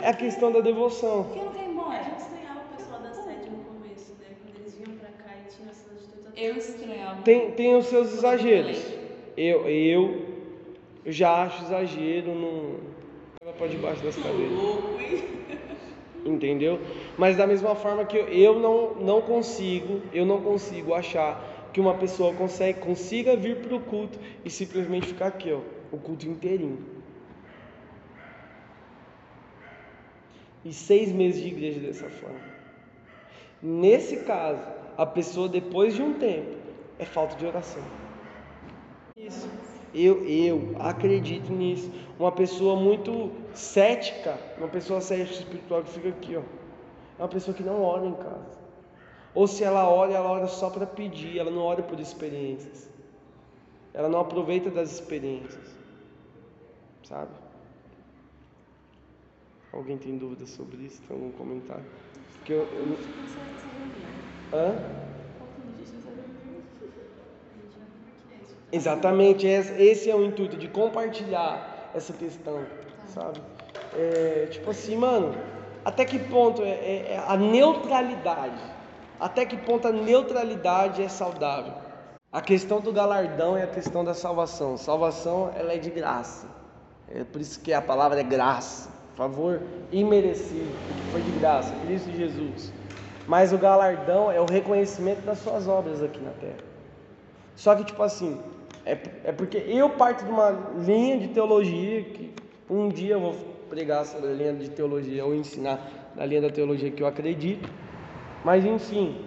É 0.00 0.08
a 0.10 0.14
questão 0.14 0.52
da 0.52 0.60
devoção. 0.60 1.24
Por 1.24 1.32
que 1.34 1.40
não 1.40 1.52
quer 1.52 1.70
ir 1.70 1.76
A 1.98 2.02
gente 2.02 2.18
estranhava 2.18 2.60
o 2.60 2.76
pessoal 2.76 3.00
da 3.00 3.12
sede 3.12 3.48
no 3.50 3.58
começo, 3.64 4.12
né? 4.20 4.36
Quando 4.42 4.56
eles 4.60 4.74
vinham 4.76 4.96
pra 4.98 5.08
cá 5.10 5.32
e 5.36 5.48
tinham 5.54 5.70
essas 5.70 5.90
atitudes. 5.92 6.36
Eu 6.36 6.56
estranhava. 6.56 7.22
Tem, 7.22 7.50
tem 7.52 7.76
os 7.76 7.86
seus 7.86 8.12
exageros. 8.12 8.78
Eu, 9.36 9.68
eu, 9.68 10.26
já 11.06 11.42
acho 11.44 11.64
exagero 11.64 12.34
no. 12.34 12.80
Ela 13.42 13.52
para 13.52 13.68
debaixo 13.68 14.02
das 14.02 14.16
cadeiras. 14.16 14.52
Louco, 14.52 15.00
hein? 15.00 15.45
Entendeu? 16.28 16.80
Mas 17.16 17.36
da 17.36 17.46
mesma 17.46 17.74
forma 17.74 18.04
que 18.04 18.16
eu, 18.16 18.58
não, 18.58 18.94
não 18.96 19.22
consigo, 19.22 20.00
eu 20.12 20.26
não 20.26 20.40
consigo 20.40 20.94
achar 20.94 21.68
que 21.72 21.80
uma 21.80 21.94
pessoa 21.94 22.32
consegue, 22.34 22.80
consiga 22.80 23.36
vir 23.36 23.56
para 23.56 23.76
o 23.76 23.80
culto 23.80 24.18
e 24.44 24.50
simplesmente 24.50 25.08
ficar 25.08 25.26
aqui, 25.26 25.52
ó, 25.52 25.60
o 25.92 25.98
culto 25.98 26.26
inteirinho. 26.26 26.78
E 30.64 30.72
seis 30.72 31.12
meses 31.12 31.42
de 31.42 31.48
igreja 31.48 31.78
dessa 31.78 32.08
forma. 32.08 32.40
Nesse 33.62 34.18
caso, 34.18 34.66
a 34.96 35.06
pessoa 35.06 35.48
depois 35.48 35.94
de 35.94 36.02
um 36.02 36.14
tempo 36.14 36.56
é 36.98 37.04
falta 37.04 37.36
de 37.36 37.46
oração. 37.46 37.82
Isso. 39.16 39.48
Eu, 39.98 40.28
eu 40.28 40.76
acredito 40.78 41.50
nisso. 41.50 41.90
Uma 42.18 42.30
pessoa 42.30 42.76
muito 42.78 43.32
cética, 43.54 44.38
uma 44.58 44.68
pessoa 44.68 45.00
cética 45.00 45.32
espiritual 45.32 45.82
que 45.82 45.90
fica 45.90 46.10
aqui, 46.10 46.36
ó. 46.36 46.42
É 47.18 47.22
uma 47.22 47.28
pessoa 47.28 47.56
que 47.56 47.62
não 47.62 47.82
ora 47.82 48.04
em 48.04 48.12
casa. 48.12 48.58
Ou 49.34 49.46
se 49.46 49.64
ela 49.64 49.88
ora, 49.88 50.12
ela 50.12 50.30
ora 50.30 50.46
só 50.48 50.68
para 50.68 50.86
pedir, 50.86 51.38
ela 51.38 51.50
não 51.50 51.62
ora 51.62 51.82
por 51.82 51.98
experiências. 51.98 52.90
Ela 53.94 54.10
não 54.10 54.20
aproveita 54.20 54.68
das 54.68 54.92
experiências. 54.92 55.74
Sabe? 57.02 57.30
Alguém 59.72 59.96
tem 59.96 60.18
dúvidas 60.18 60.50
sobre 60.50 60.84
isso? 60.84 61.00
Tem 61.08 61.16
algum 61.16 61.32
comentário? 61.32 61.84
Que 62.44 62.52
eu, 62.52 62.62
eu 62.64 62.98
Hã? 64.52 65.05
Exatamente, 68.72 69.46
esse 69.46 70.10
é 70.10 70.14
o 70.14 70.24
intuito 70.24 70.56
de 70.56 70.68
compartilhar 70.68 71.90
essa 71.94 72.12
questão, 72.12 72.60
sabe? 73.06 73.40
É, 73.96 74.48
tipo 74.50 74.70
assim, 74.70 74.96
mano, 74.96 75.34
até 75.84 76.04
que 76.04 76.18
ponto 76.18 76.62
é, 76.62 76.70
é- 76.70 77.12
é 77.12 77.24
a 77.26 77.36
neutralidade? 77.36 78.60
Até 79.20 79.46
que 79.46 79.56
ponto 79.56 79.86
a 79.86 79.92
neutralidade 79.92 81.02
é 81.02 81.08
saudável? 81.08 81.72
A 82.32 82.40
questão 82.40 82.80
do 82.80 82.92
galardão 82.92 83.56
é 83.56 83.62
a 83.62 83.66
questão 83.68 84.04
da 84.04 84.12
salvação. 84.12 84.76
Salvação, 84.76 85.50
ela 85.56 85.72
é 85.72 85.78
de 85.78 85.88
graça. 85.88 86.46
É 87.08 87.22
por 87.24 87.40
isso 87.40 87.60
que 87.60 87.72
a 87.72 87.80
palavra 87.80 88.20
é 88.20 88.24
graça, 88.24 88.90
favor 89.14 89.62
imerecido, 89.92 90.76
porque 90.86 91.04
foi 91.04 91.22
de 91.22 91.30
graça, 91.30 91.74
Cristo 91.76 92.10
Jesus. 92.10 92.74
Mas 93.26 93.52
o 93.52 93.58
galardão 93.58 94.30
é 94.30 94.40
o 94.40 94.44
reconhecimento 94.44 95.22
das 95.22 95.38
suas 95.38 95.66
obras 95.68 96.02
aqui 96.02 96.20
na 96.20 96.32
terra. 96.32 96.58
Só 97.54 97.74
que, 97.74 97.84
tipo 97.84 98.02
assim, 98.02 98.38
é, 98.86 98.98
é 99.24 99.32
porque 99.32 99.56
eu 99.56 99.90
parto 99.90 100.24
de 100.24 100.30
uma 100.30 100.50
linha 100.78 101.18
de 101.18 101.28
teologia 101.28 102.04
que 102.04 102.32
um 102.70 102.88
dia 102.88 103.14
eu 103.14 103.20
vou 103.20 103.34
pregar 103.68 104.04
sobre 104.06 104.30
a 104.30 104.32
linha 104.32 104.52
de 104.52 104.70
teologia 104.70 105.24
ou 105.24 105.34
ensinar 105.34 105.80
na 106.14 106.24
linha 106.24 106.42
da 106.42 106.50
teologia 106.50 106.90
que 106.92 107.02
eu 107.02 107.06
acredito. 107.06 107.68
Mas, 108.44 108.64
enfim, 108.64 109.20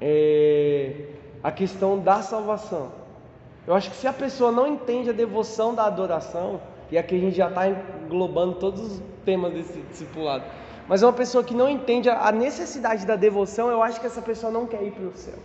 é, 0.00 0.94
a 1.42 1.52
questão 1.52 1.98
da 1.98 2.22
salvação. 2.22 2.90
Eu 3.66 3.74
acho 3.74 3.90
que 3.90 3.96
se 3.96 4.06
a 4.06 4.14
pessoa 4.14 4.50
não 4.50 4.66
entende 4.66 5.10
a 5.10 5.12
devoção 5.12 5.74
da 5.74 5.84
adoração, 5.84 6.58
e 6.90 6.96
aqui 6.96 7.16
a 7.16 7.18
gente 7.18 7.36
já 7.36 7.48
está 7.48 7.68
englobando 7.68 8.54
todos 8.54 8.80
os 8.80 9.02
temas 9.26 9.52
desse 9.52 9.78
discipulado, 9.90 10.44
mas 10.88 11.02
uma 11.02 11.12
pessoa 11.12 11.44
que 11.44 11.54
não 11.54 11.68
entende 11.68 12.08
a 12.08 12.32
necessidade 12.32 13.04
da 13.04 13.14
devoção, 13.14 13.70
eu 13.70 13.82
acho 13.82 14.00
que 14.00 14.06
essa 14.06 14.22
pessoa 14.22 14.50
não 14.50 14.66
quer 14.66 14.82
ir 14.82 14.92
para 14.92 15.04
o 15.04 15.14
céu. 15.14 15.38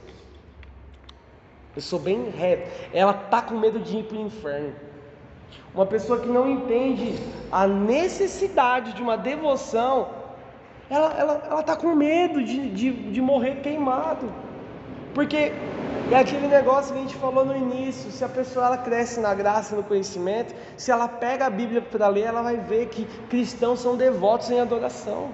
Eu 1.76 1.82
sou 1.82 2.00
bem 2.00 2.30
reto. 2.30 2.70
Ela 2.94 3.14
tá 3.14 3.42
com 3.42 3.56
medo 3.56 3.80
de 3.80 3.98
ir 3.98 4.04
para 4.04 4.18
o 4.18 4.22
inferno. 4.22 4.74
Uma 5.74 5.86
pessoa 5.86 6.20
que 6.20 6.28
não 6.28 6.50
entende 6.50 7.16
a 7.52 7.66
necessidade 7.66 8.94
de 8.94 9.02
uma 9.02 9.18
devoção, 9.18 10.10
ela 10.90 11.14
ela, 11.18 11.44
ela 11.50 11.64
tá 11.64 11.76
com 11.76 11.96
medo 11.96 12.44
de, 12.44 12.70
de, 12.70 12.92
de 13.12 13.22
morrer 13.22 13.62
queimado. 13.62 14.32
Porque 15.16 15.52
é 16.12 16.16
aquele 16.16 16.48
negócio 16.48 16.94
que 16.94 17.00
a 17.00 17.02
gente 17.02 17.16
falou 17.16 17.46
no 17.46 17.56
início: 17.56 18.12
se 18.12 18.24
a 18.24 18.30
pessoa 18.30 18.68
ela 18.68 18.78
cresce 18.78 19.20
na 19.20 19.34
graça 19.34 19.76
no 19.76 19.84
conhecimento, 19.84 20.54
se 20.78 20.92
ela 20.92 21.08
pega 21.08 21.48
a 21.48 21.50
Bíblia 21.50 21.82
para 21.82 22.08
ler, 22.08 22.26
ela 22.26 22.42
vai 22.44 22.58
ver 22.58 22.88
que 22.88 23.06
cristãos 23.30 23.80
são 23.80 23.96
devotos 23.96 24.52
em 24.52 24.60
adoração. 24.60 25.30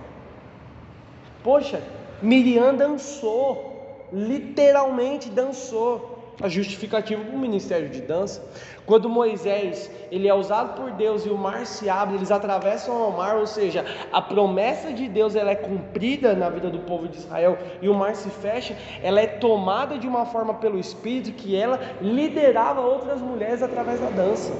Poxa, 1.43 1.81
Miriam 2.21 2.75
dançou, 2.75 4.07
literalmente 4.11 5.29
dançou. 5.29 6.08
A 6.41 6.47
justificativa 6.47 7.21
para 7.23 7.35
o 7.35 7.39
ministério 7.39 7.89
de 7.89 8.01
dança. 8.01 8.41
Quando 8.85 9.09
Moisés 9.09 9.91
ele 10.09 10.27
é 10.27 10.33
usado 10.33 10.75
por 10.75 10.91
Deus 10.91 11.25
e 11.25 11.29
o 11.29 11.37
mar 11.37 11.65
se 11.65 11.89
abre, 11.89 12.15
eles 12.15 12.31
atravessam 12.31 13.09
o 13.09 13.15
mar, 13.15 13.37
ou 13.37 13.45
seja, 13.45 13.85
a 14.11 14.21
promessa 14.21 14.91
de 14.91 15.07
Deus 15.07 15.35
ela 15.35 15.51
é 15.51 15.55
cumprida 15.55 16.33
na 16.33 16.49
vida 16.49 16.69
do 16.69 16.79
povo 16.79 17.07
de 17.07 17.17
Israel 17.17 17.57
e 17.81 17.89
o 17.89 17.93
mar 17.93 18.15
se 18.15 18.29
fecha, 18.29 18.75
ela 19.03 19.19
é 19.21 19.27
tomada 19.27 19.97
de 19.97 20.07
uma 20.07 20.25
forma 20.25 20.53
pelo 20.55 20.79
Espírito 20.79 21.33
que 21.33 21.55
ela 21.55 21.79
liderava 22.01 22.81
outras 22.81 23.21
mulheres 23.21 23.61
através 23.61 23.99
da 23.99 24.09
dança. 24.09 24.53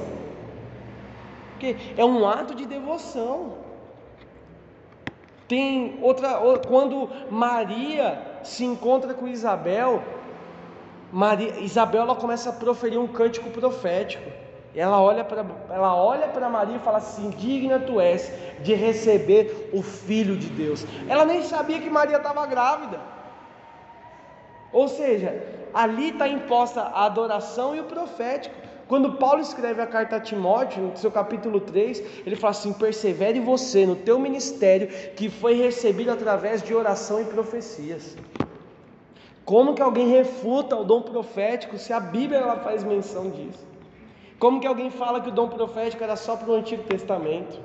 Porque 1.52 1.76
é 1.96 2.04
um 2.04 2.26
ato 2.26 2.54
de 2.54 2.66
devoção. 2.66 3.54
Tem 5.48 5.98
outra, 6.00 6.40
quando 6.68 7.10
Maria 7.28 8.22
se 8.44 8.64
encontra 8.64 9.12
com 9.12 9.26
Isabel, 9.26 10.02
Maria, 11.12 11.58
Isabel 11.60 12.02
ela 12.02 12.14
começa 12.14 12.50
a 12.50 12.52
proferir 12.52 12.98
um 12.98 13.06
cântico 13.06 13.50
profético. 13.50 14.30
Ela 14.74 15.02
olha 15.02 15.24
para 15.24 15.44
ela 15.68 15.96
olha 15.96 16.28
para 16.28 16.48
Maria 16.48 16.76
e 16.76 16.80
fala 16.80 16.98
assim: 16.98 17.30
"Digna 17.30 17.80
tu 17.80 18.00
és 18.00 18.32
de 18.60 18.72
receber 18.74 19.70
o 19.72 19.82
filho 19.82 20.36
de 20.36 20.48
Deus". 20.48 20.86
Ela 21.08 21.24
nem 21.24 21.42
sabia 21.42 21.80
que 21.80 21.90
Maria 21.90 22.18
estava 22.18 22.46
grávida. 22.46 23.00
Ou 24.72 24.86
seja, 24.86 25.42
ali 25.74 26.10
está 26.10 26.28
imposta 26.28 26.82
a 26.82 27.06
adoração 27.06 27.74
e 27.74 27.80
o 27.80 27.84
profético. 27.84 28.54
Quando 28.86 29.14
Paulo 29.14 29.40
escreve 29.40 29.80
a 29.80 29.86
carta 29.86 30.16
a 30.16 30.20
Timóteo, 30.20 30.82
no 30.82 30.96
seu 30.96 31.10
capítulo 31.10 31.60
3, 31.60 32.02
ele 32.24 32.36
fala 32.36 32.52
assim: 32.52 32.72
persevere 32.72 33.40
você 33.40 33.84
no 33.84 33.96
teu 33.96 34.20
ministério 34.20 34.88
que 35.14 35.28
foi 35.28 35.54
recebido 35.54 36.12
através 36.12 36.62
de 36.62 36.72
oração 36.74 37.20
e 37.20 37.24
profecias. 37.24 38.16
Como 39.50 39.74
que 39.74 39.82
alguém 39.82 40.06
refuta 40.06 40.76
o 40.76 40.84
dom 40.84 41.02
profético 41.02 41.76
se 41.76 41.92
a 41.92 41.98
Bíblia 41.98 42.38
ela 42.38 42.58
faz 42.58 42.84
menção 42.84 43.28
disso? 43.30 43.66
Como 44.38 44.60
que 44.60 44.66
alguém 44.68 44.90
fala 44.90 45.20
que 45.20 45.28
o 45.28 45.32
dom 45.32 45.48
profético 45.48 46.04
era 46.04 46.14
só 46.14 46.36
para 46.36 46.50
o 46.50 46.54
Antigo 46.54 46.84
Testamento? 46.84 47.58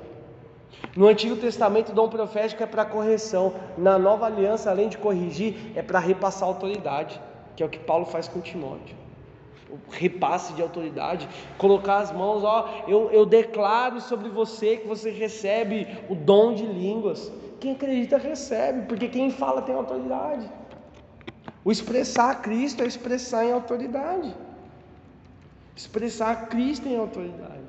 No 0.96 1.06
Antigo 1.06 1.36
Testamento, 1.36 1.92
o 1.92 1.94
dom 1.94 2.08
profético 2.08 2.60
é 2.60 2.66
para 2.66 2.84
correção. 2.84 3.54
Na 3.78 4.00
Nova 4.00 4.26
Aliança, 4.26 4.68
além 4.68 4.88
de 4.88 4.98
corrigir, 4.98 5.54
é 5.76 5.80
para 5.80 6.00
repassar 6.00 6.48
autoridade, 6.48 7.20
que 7.54 7.62
é 7.62 7.66
o 7.66 7.68
que 7.68 7.78
Paulo 7.78 8.04
faz 8.04 8.26
com 8.26 8.40
Timóteo. 8.40 8.96
O 9.70 9.78
repasse 9.88 10.54
de 10.54 10.62
autoridade, 10.62 11.28
colocar 11.56 11.98
as 11.98 12.10
mãos, 12.10 12.42
ó, 12.42 12.68
eu, 12.88 13.12
eu 13.12 13.24
declaro 13.24 14.00
sobre 14.00 14.28
você 14.28 14.78
que 14.78 14.88
você 14.88 15.08
recebe 15.08 15.86
o 16.10 16.16
dom 16.16 16.52
de 16.52 16.66
línguas. 16.66 17.30
Quem 17.60 17.74
acredita 17.74 18.18
recebe, 18.18 18.88
porque 18.88 19.06
quem 19.06 19.30
fala 19.30 19.62
tem 19.62 19.76
autoridade. 19.76 20.50
O 21.66 21.72
expressar 21.72 22.42
Cristo 22.42 22.84
é 22.84 22.86
expressar 22.86 23.44
em 23.44 23.50
autoridade. 23.50 24.32
Expressar 25.74 26.46
Cristo 26.46 26.86
em 26.86 26.96
autoridade, 26.96 27.66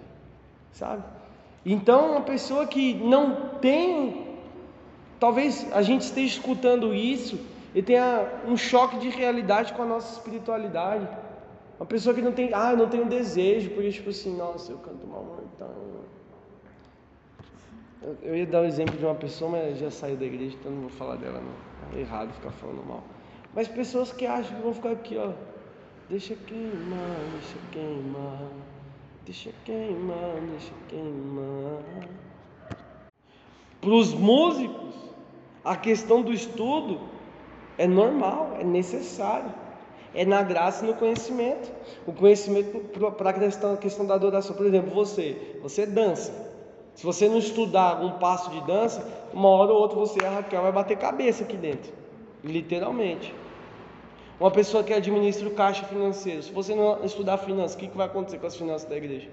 sabe? 0.71 1.03
Então, 1.65 2.11
uma 2.11 2.21
pessoa 2.21 2.67
que 2.67 2.93
não 2.93 3.57
tem, 3.57 4.37
talvez 5.19 5.65
a 5.73 5.81
gente 5.81 6.01
esteja 6.01 6.37
escutando 6.37 6.93
isso 6.93 7.39
e 7.73 7.81
tenha 7.81 8.43
um 8.45 8.55
choque 8.55 8.99
de 8.99 9.09
realidade 9.09 9.73
com 9.73 9.81
a 9.81 9.85
nossa 9.87 10.13
espiritualidade. 10.13 11.07
Uma 11.79 11.87
pessoa 11.87 12.13
que 12.13 12.21
não 12.21 12.31
tem, 12.31 12.51
ah, 12.53 12.73
eu 12.73 12.77
não 12.77 12.89
tenho 12.89 13.05
desejo, 13.05 13.71
porque 13.71 13.89
tipo 13.89 14.11
assim, 14.11 14.37
nossa, 14.37 14.73
eu 14.73 14.77
canto 14.77 15.07
mal, 15.07 15.41
então. 15.55 15.71
Eu, 18.21 18.35
ia 18.35 18.45
dar 18.45 18.61
o 18.61 18.65
exemplo 18.65 18.95
de 18.95 19.03
uma 19.03 19.15
pessoa, 19.15 19.49
mas 19.49 19.79
já 19.79 19.89
saiu 19.89 20.17
da 20.17 20.25
igreja, 20.25 20.55
então 20.59 20.71
não 20.71 20.81
vou 20.81 20.91
falar 20.91 21.15
dela 21.15 21.41
não. 21.41 21.97
É 21.97 22.01
errado 22.01 22.31
ficar 22.33 22.51
falando 22.51 22.85
mal. 22.87 23.16
Mas 23.57 23.67
pessoas 23.67 24.13
que 24.13 24.23
acham 24.27 24.55
que 24.55 24.61
vão 24.61 24.71
ficar 24.71 24.91
aqui, 24.91 25.17
ó. 25.17 25.31
Deixa 26.07 26.35
queimar, 26.35 27.17
deixa 27.31 27.57
queimar. 27.71 28.49
Deixa 29.25 29.49
queimar, 29.65 30.35
deixa 30.51 30.73
queimar. 30.87 31.81
Para 33.81 33.89
os 33.89 34.13
músicos, 34.13 34.93
a 35.65 35.75
questão 35.75 36.21
do 36.21 36.31
estudo 36.31 36.99
é 37.79 37.87
normal, 37.87 38.57
é 38.59 38.63
necessário. 38.63 39.51
É 40.13 40.23
na 40.23 40.43
graça 40.43 40.85
e 40.85 40.89
no 40.89 40.93
conhecimento. 40.93 41.71
O 42.05 42.13
conhecimento 42.13 42.77
para 43.17 43.31
a 43.31 43.33
questão, 43.33 43.75
questão 43.75 44.05
da 44.05 44.13
adoração. 44.13 44.55
Por 44.55 44.67
exemplo, 44.67 44.93
você, 44.93 45.57
você 45.63 45.83
dança. 45.87 46.31
Se 46.93 47.03
você 47.03 47.27
não 47.27 47.39
estudar 47.39 48.03
um 48.05 48.19
passo 48.19 48.51
de 48.51 48.61
dança, 48.67 49.03
uma 49.33 49.49
hora 49.49 49.73
ou 49.73 49.79
outra 49.79 49.97
você 49.97 50.21
e 50.21 50.25
a 50.25 50.29
Raquel 50.29 50.61
vai 50.61 50.71
bater 50.71 50.95
cabeça 50.95 51.43
aqui 51.43 51.57
dentro. 51.57 51.91
Literalmente. 52.43 53.33
Uma 54.39 54.51
pessoa 54.51 54.83
que 54.83 54.93
administra 54.93 55.47
o 55.47 55.51
caixa 55.51 55.83
financeiro, 55.85 56.43
se 56.43 56.51
você 56.51 56.75
não 56.75 57.03
estudar 57.03 57.39
finanças, 57.39 57.75
o 57.75 57.79
que 57.79 57.87
vai 57.87 58.05
acontecer 58.05 58.37
com 58.37 58.45
as 58.45 58.55
finanças 58.55 58.87
da 58.87 58.95
igreja? 58.95 59.27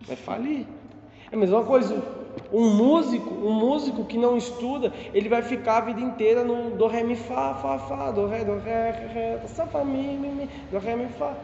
Vai 0.00 0.16
falir. 0.16 0.66
É 1.30 1.36
a 1.36 1.38
mesma 1.38 1.62
coisa, 1.62 2.02
um 2.52 2.74
músico, 2.74 3.32
um 3.32 3.52
músico 3.52 4.04
que 4.04 4.18
não 4.18 4.36
estuda, 4.36 4.92
ele 5.14 5.28
vai 5.28 5.42
ficar 5.42 5.76
a 5.76 5.80
vida 5.82 6.00
inteira 6.00 6.42
no 6.42 6.70
do 6.70 6.86
ré 6.88 7.04
mi 7.04 7.14
fá, 7.14 7.54
fá, 7.54 7.78
fá, 7.78 8.10
do 8.10 8.26
ré, 8.26 8.44
do 8.44 8.58
ré, 8.58 8.90
ré, 9.12 9.40
só 9.46 9.66
fá, 9.66 9.84
mi, 9.84 10.16
mi, 10.16 10.28
mi, 10.28 10.50
do 10.70 10.78
ré 10.78 10.96
mi 10.96 11.06
fá. 11.18 11.36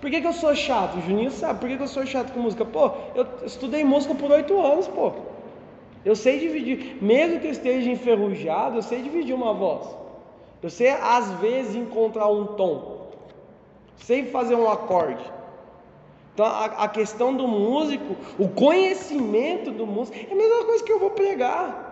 Por 0.00 0.10
que, 0.10 0.20
que 0.20 0.26
eu 0.26 0.32
sou 0.32 0.54
chato? 0.54 0.98
O 0.98 1.02
Juninho 1.02 1.30
sabe. 1.30 1.60
Por 1.60 1.68
que, 1.68 1.76
que 1.76 1.82
eu 1.82 1.88
sou 1.88 2.06
chato 2.06 2.32
com 2.32 2.40
música? 2.40 2.64
Pô, 2.64 2.90
eu 3.14 3.26
estudei 3.44 3.84
música 3.84 4.14
por 4.14 4.30
oito 4.30 4.58
anos, 4.60 4.86
pô. 4.88 5.12
Eu 6.04 6.14
sei 6.14 6.38
dividir, 6.38 6.98
mesmo 7.02 7.40
que 7.40 7.46
eu 7.46 7.50
esteja 7.50 7.90
enferrujado, 7.90 8.76
eu 8.76 8.82
sei 8.82 9.02
dividir 9.02 9.34
uma 9.34 9.52
voz. 9.54 10.03
Sei 10.70 10.88
às 10.90 11.30
vezes 11.40 11.74
encontrar 11.74 12.28
um 12.28 12.46
tom, 12.46 13.08
sei 13.96 14.26
fazer 14.26 14.54
um 14.54 14.70
acorde. 14.70 15.24
Então 16.32 16.46
a, 16.46 16.64
a, 16.64 16.88
questão 16.88 17.34
do 17.34 17.46
músico, 17.46 18.16
o 18.38 18.48
conhecimento 18.48 19.70
do 19.70 19.86
músico, 19.86 20.18
é 20.18 20.32
a 20.32 20.36
mesma 20.36 20.64
coisa 20.64 20.82
que 20.82 20.92
eu 20.92 20.98
vou 20.98 21.10
pregar. 21.10 21.84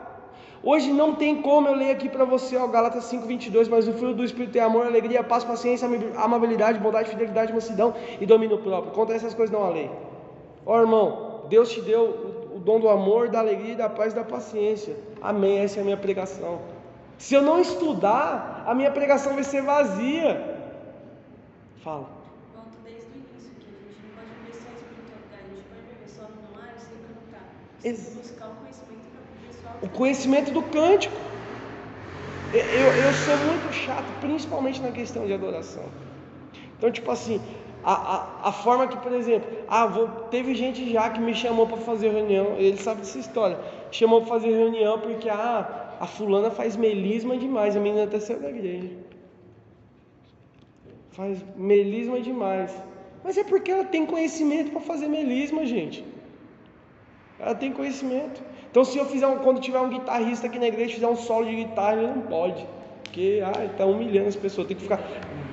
Hoje 0.64 0.92
não 0.92 1.14
tem 1.14 1.42
como 1.42 1.68
eu 1.68 1.74
ler 1.74 1.90
aqui 1.90 2.08
para 2.08 2.24
você, 2.24 2.56
ó, 2.56 2.66
Galatas 2.66 3.04
5:22, 3.04 3.68
mas 3.68 3.86
o 3.86 3.92
fruto 3.92 4.14
do 4.14 4.24
Espírito 4.24 4.56
é 4.56 4.60
amor, 4.60 4.86
alegria, 4.86 5.22
paz, 5.22 5.44
paciência, 5.44 5.88
amabilidade, 6.16 6.78
bondade, 6.78 7.10
fidelidade, 7.10 7.52
mansidão 7.52 7.94
e 8.20 8.26
domínio 8.26 8.58
próprio. 8.58 8.92
Contra 8.92 9.14
essas 9.14 9.34
coisas 9.34 9.52
não 9.52 9.64
há 9.64 9.70
lei. 9.70 9.90
Ó 10.66 10.78
irmão, 10.80 11.42
Deus 11.48 11.70
te 11.70 11.80
deu 11.80 12.02
o, 12.52 12.56
o 12.56 12.60
dom 12.60 12.80
do 12.80 12.88
amor, 12.88 13.28
da 13.28 13.40
alegria, 13.40 13.74
da 13.74 13.88
paz 13.88 14.12
e 14.12 14.16
da 14.16 14.24
paciência. 14.24 14.96
Amém. 15.20 15.58
Essa 15.58 15.78
é 15.78 15.82
a 15.82 15.84
minha 15.84 15.96
pregação. 15.96 16.58
Se 17.18 17.34
eu 17.34 17.42
não 17.42 17.60
estudar, 17.60 18.64
a 18.66 18.74
minha 18.74 18.90
pregação 18.90 19.34
vai 19.34 19.44
ser 19.44 19.62
vazia. 19.62 20.30
Fala. 21.82 22.08
Volto 22.54 22.76
desde 22.84 23.06
o 23.06 23.14
início, 23.14 23.50
que 23.58 23.66
a 23.66 23.88
gente 23.88 24.00
não 24.02 24.14
pode 24.16 24.28
viver 24.40 24.54
só 24.54 24.68
espiritualidade, 24.74 25.44
a 25.44 25.54
gente 25.54 25.66
pode 25.68 25.82
viver 25.92 26.08
só 26.08 26.22
no 26.22 26.60
ar 26.60 26.74
sem 26.78 26.96
cantar. 27.08 27.46
Sem 27.80 28.14
buscar 28.14 28.48
o 28.48 28.54
conhecimento 28.56 29.04
para 29.12 29.48
pessoal. 29.48 29.74
O 29.82 29.88
conhecimento 29.88 30.50
do 30.52 30.62
cântico. 30.62 31.16
Eu, 32.52 32.60
eu 32.60 33.12
sou 33.14 33.36
muito 33.38 33.72
chato, 33.72 34.04
principalmente 34.20 34.80
na 34.80 34.90
questão 34.90 35.26
de 35.26 35.32
adoração. 35.32 35.84
Então, 36.76 36.90
tipo 36.90 37.10
assim, 37.10 37.40
a, 37.84 37.92
a, 37.92 38.48
a 38.48 38.52
forma 38.52 38.86
que, 38.86 38.96
por 38.96 39.12
exemplo, 39.12 39.48
ah, 39.68 39.86
vou, 39.86 40.08
teve 40.30 40.54
gente 40.54 40.92
já 40.92 41.10
que 41.10 41.20
me 41.20 41.34
chamou 41.34 41.66
para 41.66 41.78
fazer 41.78 42.10
reunião, 42.10 42.54
ele 42.56 42.76
sabe 42.76 43.00
dessa 43.00 43.18
história, 43.18 43.58
chamou 43.90 44.20
para 44.20 44.30
fazer 44.34 44.50
reunião 44.50 45.00
porque, 45.00 45.28
ah, 45.28 45.81
a 46.02 46.06
fulana 46.06 46.50
faz 46.50 46.76
melisma 46.76 47.36
demais, 47.36 47.76
a 47.76 47.80
menina 47.80 48.02
até 48.02 48.18
saiu 48.18 48.40
da 48.40 48.50
igreja. 48.50 48.90
Faz 51.12 51.44
melisma 51.56 52.18
demais. 52.20 52.74
Mas 53.22 53.38
é 53.38 53.44
porque 53.44 53.70
ela 53.70 53.84
tem 53.84 54.04
conhecimento 54.04 54.72
para 54.72 54.80
fazer 54.80 55.06
melisma, 55.06 55.64
gente. 55.64 56.04
Ela 57.38 57.54
tem 57.54 57.70
conhecimento. 57.70 58.42
Então 58.68 58.84
se 58.84 58.98
eu 58.98 59.06
fizer 59.06 59.28
um, 59.28 59.38
quando 59.38 59.60
tiver 59.60 59.78
um 59.78 59.90
guitarrista 59.90 60.48
aqui 60.48 60.58
na 60.58 60.66
igreja 60.66 60.94
fizer 60.94 61.06
um 61.06 61.14
solo 61.14 61.46
de 61.46 61.54
guitarra, 61.54 62.02
ele 62.02 62.08
não 62.08 62.22
pode. 62.22 62.66
Porque 63.04 63.40
ah, 63.44 63.64
está 63.64 63.86
humilhando 63.86 64.26
as 64.26 64.34
pessoas. 64.34 64.66
Tem 64.66 64.76
que 64.76 64.82
ficar 64.82 65.00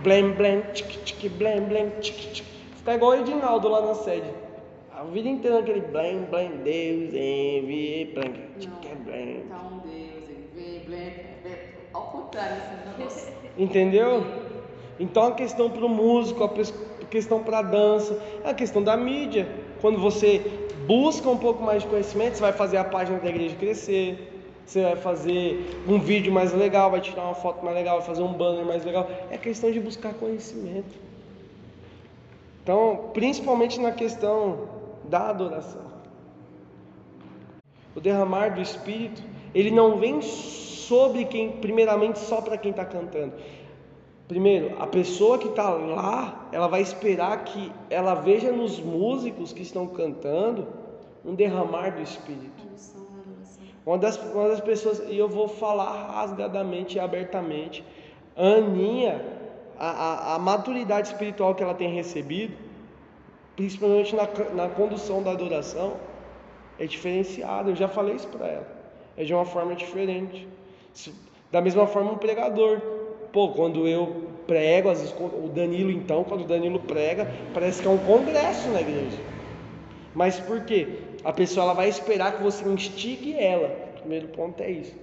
blém, 0.02 0.32
blém, 0.32 0.62
tic, 0.74 0.88
tic, 1.04 1.32
blém, 1.34 1.62
blém, 1.62 1.92
tic, 2.02 2.16
tic. 2.34 2.46
Ficar 2.76 2.96
igual 2.96 3.12
o 3.12 3.16
Edinaldo 3.18 3.68
lá 3.68 3.82
na 3.86 3.94
sede. 3.94 4.32
A 4.96 5.04
vida 5.04 5.30
inteira 5.30 5.60
aquele 5.60 5.82
blém, 5.82 6.24
blém, 6.24 6.50
Deus 6.64 7.14
envie, 7.14 8.12
blém, 8.16 8.34
tic, 8.58 8.96
blém. 9.06 9.44
Tá 9.48 9.62
um 9.72 9.78
Deus 9.88 10.09
ao 11.94 12.02
contrário, 12.04 12.56
negócio. 12.98 13.34
Entendeu? 13.58 14.26
Então 15.00 15.28
a 15.28 15.32
questão 15.32 15.70
para 15.70 15.86
o 15.86 15.90
músico, 15.90 16.44
a 16.44 17.06
questão 17.06 17.44
para 17.44 17.60
a 17.60 17.62
dança, 17.62 18.20
é 18.44 18.50
a 18.50 18.54
questão 18.54 18.84
da 18.84 18.98
mídia. 18.98 19.48
Quando 19.82 20.00
você 20.00 20.40
busca 20.86 21.30
um 21.30 21.38
pouco 21.38 21.64
mais 21.64 21.84
de 21.84 21.90
conhecimento, 21.90 22.36
você 22.36 22.42
vai 22.42 22.54
fazer 22.54 22.78
a 22.78 22.84
página 22.84 23.20
da 23.20 23.30
igreja 23.30 23.56
crescer, 23.56 24.30
você 24.66 24.84
vai 24.84 24.96
fazer 24.98 25.82
um 25.88 26.00
vídeo 26.00 26.32
mais 26.32 26.54
legal, 26.54 26.92
vai 26.92 27.02
tirar 27.02 27.24
uma 27.24 27.36
foto 27.36 27.64
mais 27.64 27.76
legal, 27.76 27.98
vai 27.98 28.06
fazer 28.06 28.22
um 28.22 28.34
banner 28.34 28.66
mais 28.66 28.84
legal. 28.84 29.10
É 29.32 29.38
questão 29.38 29.72
de 29.72 29.80
buscar 29.80 30.14
conhecimento. 30.14 30.96
Então, 32.62 33.10
principalmente 33.14 33.80
na 33.80 33.92
questão 33.92 34.68
da 35.06 35.30
adoração. 35.30 35.90
O 37.96 38.00
derramar 38.00 38.50
do 38.54 38.62
Espírito, 38.62 39.24
ele 39.54 39.72
não 39.72 39.98
vem 39.98 40.22
sobre 40.22 41.26
quem, 41.26 41.52
primeiramente 41.52 42.20
só 42.20 42.42
para 42.42 42.58
quem 42.58 42.72
está 42.72 42.86
cantando. 42.86 43.34
Primeiro, 44.28 44.76
a 44.80 44.86
pessoa 44.86 45.40
que 45.40 45.48
está 45.48 45.70
lá, 45.70 46.48
ela 46.52 46.68
vai 46.68 46.82
esperar 46.82 47.44
que 47.46 47.72
ela 47.90 48.14
veja 48.14 48.52
nos 48.52 48.80
músicos 48.80 49.52
que 49.52 49.64
estão 49.64 49.88
cantando 49.88 50.68
um 51.26 51.34
derramar 51.34 51.96
do 51.96 52.02
Espírito. 52.02 52.64
Uma 53.86 53.98
das, 53.98 54.18
uma 54.18 54.50
das 54.50 54.62
pessoas, 54.62 55.02
e 55.10 55.18
eu 55.18 55.28
vou 55.28 55.48
falar 55.48 56.12
rasgadamente 56.12 56.98
e 56.98 57.00
abertamente, 57.00 57.84
Aninha, 58.36 59.20
a, 59.80 59.90
a, 59.90 60.36
a 60.36 60.40
maturidade 60.40 61.08
espiritual 61.08 61.56
que 61.56 61.64
ela 61.64 61.74
tem 61.74 61.92
recebido, 61.92 62.56
principalmente 63.56 64.16
na, 64.16 64.28
na 64.54 64.70
condução 64.70 65.24
da 65.24 65.32
adoração, 65.32 65.94
é 66.78 66.86
diferenciada. 66.86 67.72
Eu 67.72 67.76
já 67.76 67.88
falei 67.88 68.16
isso 68.16 68.28
para 68.28 68.48
ela. 68.48 68.79
É 69.20 69.26
de 69.26 69.34
uma 69.34 69.44
forma 69.44 69.76
diferente. 69.76 70.48
Da 71.52 71.60
mesma 71.60 71.86
forma, 71.86 72.14
um 72.14 72.18
pregador. 72.18 72.80
Pô, 73.34 73.50
quando 73.50 73.86
eu 73.86 74.30
prego, 74.48 74.90
às 74.90 75.02
vezes, 75.02 75.14
o 75.20 75.50
Danilo, 75.50 75.92
então, 75.92 76.24
quando 76.24 76.42
o 76.42 76.48
Danilo 76.48 76.80
prega, 76.80 77.30
parece 77.54 77.82
que 77.82 77.88
é 77.88 77.92
um 77.92 77.98
congresso 77.98 78.70
na 78.70 78.80
igreja. 78.80 79.18
Mas 80.16 80.40
por 80.40 80.62
quê? 80.62 80.88
A 81.24 81.34
pessoa 81.34 81.66
ela 81.66 81.74
vai 81.74 81.90
esperar 81.90 82.38
que 82.38 82.42
você 82.42 82.68
instigue 82.68 83.38
ela. 83.38 83.76
O 83.98 84.00
primeiro 84.00 84.30
ponto 84.30 84.64
é 84.64 84.72
isso. 84.72 84.96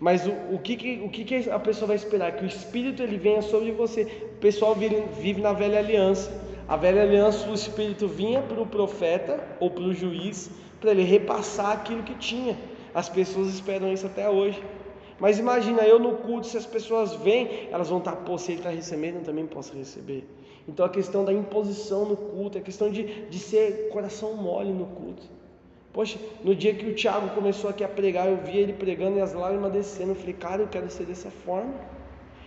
Mas 0.00 0.26
o, 0.26 0.32
o, 0.54 0.58
que, 0.58 1.02
o 1.04 1.10
que 1.10 1.50
a 1.50 1.58
pessoa 1.58 1.88
vai 1.88 1.96
esperar? 1.96 2.32
Que 2.32 2.44
o 2.44 2.48
Espírito 2.48 3.02
ele 3.02 3.18
venha 3.18 3.42
sobre 3.42 3.70
você. 3.72 4.02
O 4.36 4.40
pessoal 4.40 4.74
vive, 4.74 5.04
vive 5.20 5.42
na 5.42 5.52
velha 5.52 5.78
aliança. 5.78 6.32
A 6.66 6.76
velha 6.76 7.02
aliança, 7.02 7.48
o 7.48 7.54
Espírito 7.54 8.08
vinha 8.08 8.40
para 8.40 8.60
o 8.60 8.66
profeta 8.66 9.38
ou 9.60 9.70
para 9.70 9.84
o 9.84 9.92
juiz 9.92 10.50
para 10.80 10.92
ele 10.92 11.02
repassar 11.02 11.72
aquilo 11.72 12.02
que 12.02 12.14
tinha. 12.14 12.56
As 12.94 13.08
pessoas 13.08 13.48
esperam 13.48 13.92
isso 13.92 14.06
até 14.06 14.28
hoje. 14.28 14.62
Mas 15.18 15.38
imagina, 15.38 15.82
eu 15.82 15.98
no 15.98 16.16
culto, 16.16 16.46
se 16.46 16.56
as 16.56 16.64
pessoas 16.64 17.14
vêm, 17.14 17.68
elas 17.70 17.88
vão 17.88 17.98
estar, 17.98 18.16
pô, 18.16 18.38
se 18.38 18.52
ele 18.52 18.60
está 18.60 18.70
recebendo, 18.70 19.16
eu 19.16 19.22
também 19.22 19.46
posso 19.46 19.76
receber. 19.76 20.26
Então 20.66 20.84
a 20.84 20.88
questão 20.88 21.24
da 21.24 21.32
imposição 21.32 22.06
no 22.06 22.16
culto, 22.16 22.56
a 22.56 22.60
questão 22.60 22.90
de, 22.90 23.28
de 23.28 23.38
ser 23.38 23.90
coração 23.90 24.34
mole 24.34 24.72
no 24.72 24.86
culto. 24.86 25.22
Poxa, 25.92 26.18
no 26.44 26.54
dia 26.54 26.72
que 26.72 26.86
o 26.86 26.94
Tiago 26.94 27.30
começou 27.30 27.68
aqui 27.68 27.82
a 27.82 27.88
pregar, 27.88 28.28
eu 28.28 28.36
vi 28.36 28.56
ele 28.56 28.72
pregando 28.72 29.18
e 29.18 29.20
as 29.20 29.32
lágrimas 29.32 29.72
descendo. 29.72 30.12
Eu 30.12 30.14
falei, 30.14 30.34
cara, 30.34 30.62
eu 30.62 30.68
quero 30.68 30.88
ser 30.88 31.04
dessa 31.04 31.30
forma. 31.30 31.74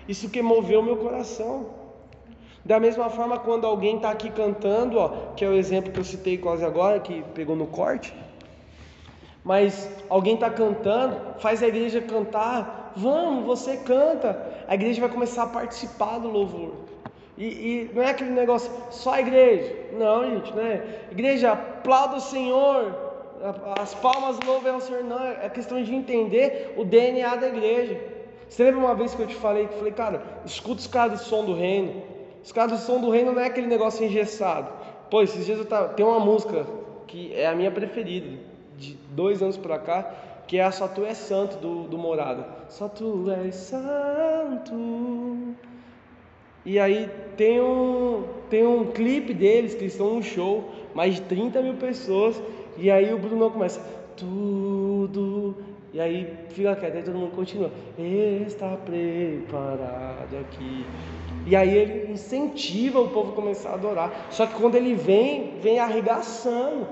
Isso 0.08 0.30
que 0.30 0.42
moveu 0.42 0.82
meu 0.82 0.98
coração. 0.98 1.68
Da 2.64 2.80
mesma 2.80 3.10
forma, 3.10 3.38
quando 3.38 3.68
alguém 3.68 3.98
está 3.98 4.10
aqui 4.10 4.30
cantando, 4.30 4.98
ó, 4.98 5.34
que 5.36 5.44
é 5.44 5.50
o 5.50 5.54
exemplo 5.54 5.92
que 5.92 6.00
eu 6.00 6.04
citei 6.04 6.38
quase 6.38 6.64
agora, 6.64 7.00
que 7.02 7.22
pegou 7.36 7.58
no 7.58 7.68
corte, 7.68 8.14
mas 9.44 9.90
alguém 10.10 10.36
está 10.36 10.50
cantando, 10.50 11.18
faz 11.40 11.62
a 11.62 11.68
igreja 11.68 12.02
cantar, 12.02 12.94
vamos, 12.96 13.46
você 13.46 13.78
canta, 13.78 14.40
a 14.68 14.74
igreja 14.74 15.02
vai 15.02 15.10
começar 15.10 15.44
a 15.44 15.48
participar 15.48 16.20
do 16.20 16.30
louvor. 16.30 16.72
E, 17.38 17.46
e 17.46 17.92
não 17.94 18.02
é 18.02 18.12
aquele 18.12 18.30
negócio, 18.30 18.72
só 18.90 19.14
a 19.14 19.20
igreja. 19.20 19.76
Não, 19.94 20.24
gente, 20.30 20.54
né? 20.54 20.84
Igreja, 21.12 21.52
aplauda 21.52 22.18
o 22.18 22.22
Senhor, 22.22 22.96
as 23.80 23.94
palmas 23.96 24.40
louvem 24.46 24.72
ao 24.72 24.80
Senhor. 24.80 25.04
Não, 25.04 25.22
é 25.22 25.50
questão 25.50 25.82
de 25.84 25.94
entender 25.94 26.74
o 26.78 26.86
DNA 26.86 27.36
da 27.36 27.48
igreja. 27.48 28.00
Você 28.48 28.64
lembra 28.64 28.80
uma 28.80 28.96
vez 28.96 29.16
que 29.16 29.22
eu 29.22 29.28
te 29.28 29.36
falei, 29.36 29.68
que 29.68 29.76
falei, 29.76 29.92
cara, 29.92 30.22
escuta 30.46 30.80
os 30.80 30.88
caras 30.88 31.20
do 31.20 31.26
som 31.26 31.44
do 31.44 31.56
reino. 31.56 32.04
Os 32.44 32.52
caras 32.52 32.72
do 32.72 32.78
som 32.78 33.02
do 33.02 33.10
reino 33.10 33.34
não 33.34 33.42
é 33.42 33.48
aquele 33.48 33.68
negócio 33.68 34.06
engessado. 34.06 34.72
Pô, 35.10 35.22
esses 35.22 35.46
dias 35.46 35.58
eu 35.58 35.66
tava, 35.66 35.90
tem 35.90 36.06
uma 36.06 36.20
música 36.20 36.66
que 37.08 37.34
é 37.34 37.48
a 37.48 37.56
minha 37.56 37.72
preferida 37.72 38.53
de 38.78 38.98
dois 39.12 39.42
anos 39.42 39.58
para 39.58 39.80
cá, 39.80 40.14
que 40.48 40.58
é 40.58 40.64
a 40.64 40.72
Só 40.72 40.88
Tu 40.88 41.06
És 41.06 41.18
Santo 41.18 41.58
do, 41.58 41.84
do 41.84 41.98
Morada. 41.98 42.46
Só 42.70 42.88
Tu 42.88 43.30
És 43.32 43.56
Santo. 43.56 44.74
E 46.66 46.80
aí 46.80 47.10
tem 47.36 47.62
um, 47.62 48.24
tem 48.50 48.66
um 48.66 48.86
clipe 48.92 49.34
deles 49.34 49.76
que 49.76 49.86
estão 49.86 50.14
num 50.14 50.24
show, 50.24 50.70
mais 50.94 51.16
de 51.16 51.22
30 51.22 51.62
mil 51.62 51.74
pessoas, 51.74 52.42
e 52.78 52.90
aí 52.90 53.14
o 53.14 53.20
Bruno 53.20 53.52
começa, 53.52 53.82
tudo. 54.16 55.56
E 55.94 56.00
aí 56.00 56.34
fica 56.50 56.76
quieto, 56.76 56.96
aí 56.96 57.04
todo 57.04 57.18
mundo 57.18 57.36
continua. 57.36 57.70
Está 58.48 58.78
preparado 58.78 60.38
aqui. 60.40 60.86
E 61.46 61.56
aí 61.56 61.78
ele 61.78 62.14
incentiva 62.14 63.00
o 63.00 63.10
povo 63.10 63.34
a 63.34 63.36
começar 63.36 63.72
a 63.72 63.74
adorar. 63.74 64.28
Só 64.32 64.48
que 64.48 64.56
quando 64.56 64.76
ele 64.76 64.96
vem, 64.96 65.60
vem 65.60 65.80
arregaçando 65.80 66.88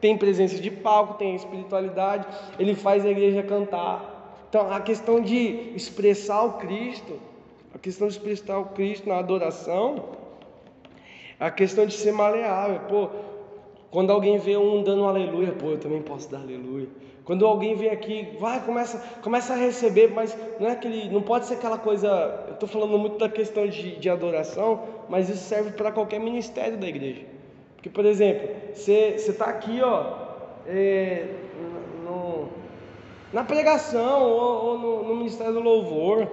tem 0.00 0.16
presença 0.16 0.58
de 0.58 0.70
palco, 0.70 1.14
tem 1.14 1.34
espiritualidade, 1.34 2.26
ele 2.58 2.74
faz 2.74 3.04
a 3.04 3.10
igreja 3.10 3.42
cantar. 3.42 4.44
Então, 4.48 4.72
a 4.72 4.80
questão 4.80 5.20
de 5.20 5.72
expressar 5.74 6.42
o 6.42 6.52
Cristo, 6.54 7.18
a 7.74 7.78
questão 7.78 8.08
de 8.08 8.14
expressar 8.14 8.58
o 8.58 8.66
Cristo 8.66 9.08
na 9.08 9.18
adoração, 9.18 10.04
a 11.38 11.50
questão 11.50 11.84
de 11.86 11.94
ser 11.94 12.12
maleável. 12.12 12.80
Pô, 12.88 13.08
quando 13.90 14.10
alguém 14.10 14.38
vê 14.38 14.56
um 14.56 14.82
dando 14.82 15.02
um 15.02 15.08
aleluia, 15.08 15.52
pô, 15.52 15.70
eu 15.70 15.78
também 15.78 16.02
posso 16.02 16.30
dar 16.30 16.40
aleluia. 16.40 16.88
Quando 17.24 17.44
alguém 17.44 17.76
vem 17.76 17.90
aqui, 17.90 18.26
vai, 18.40 18.64
começa, 18.64 18.98
começa 19.22 19.52
a 19.52 19.56
receber, 19.56 20.10
mas 20.14 20.34
não 20.58 20.66
é 20.66 20.72
aquele, 20.72 21.10
não 21.10 21.20
pode 21.20 21.44
ser 21.44 21.54
aquela 21.54 21.76
coisa. 21.76 22.08
Eu 22.48 22.54
estou 22.54 22.66
falando 22.66 22.96
muito 22.96 23.18
da 23.18 23.28
questão 23.28 23.66
de, 23.66 23.96
de 23.96 24.08
adoração, 24.08 24.82
mas 25.10 25.28
isso 25.28 25.44
serve 25.44 25.72
para 25.72 25.92
qualquer 25.92 26.18
ministério 26.20 26.78
da 26.78 26.88
igreja. 26.88 27.37
Porque, 27.78 27.88
por 27.88 28.04
exemplo, 28.04 28.48
você 28.74 29.14
está 29.16 29.44
aqui, 29.44 29.80
ó, 29.80 30.14
é, 30.66 31.28
no, 32.04 32.48
na 33.32 33.44
pregação 33.44 34.20
ou, 34.20 34.64
ou 34.64 34.78
no, 34.78 35.02
no, 35.04 35.14
Ministério 35.14 35.52
do 35.52 35.60
Louvor, 35.60 36.26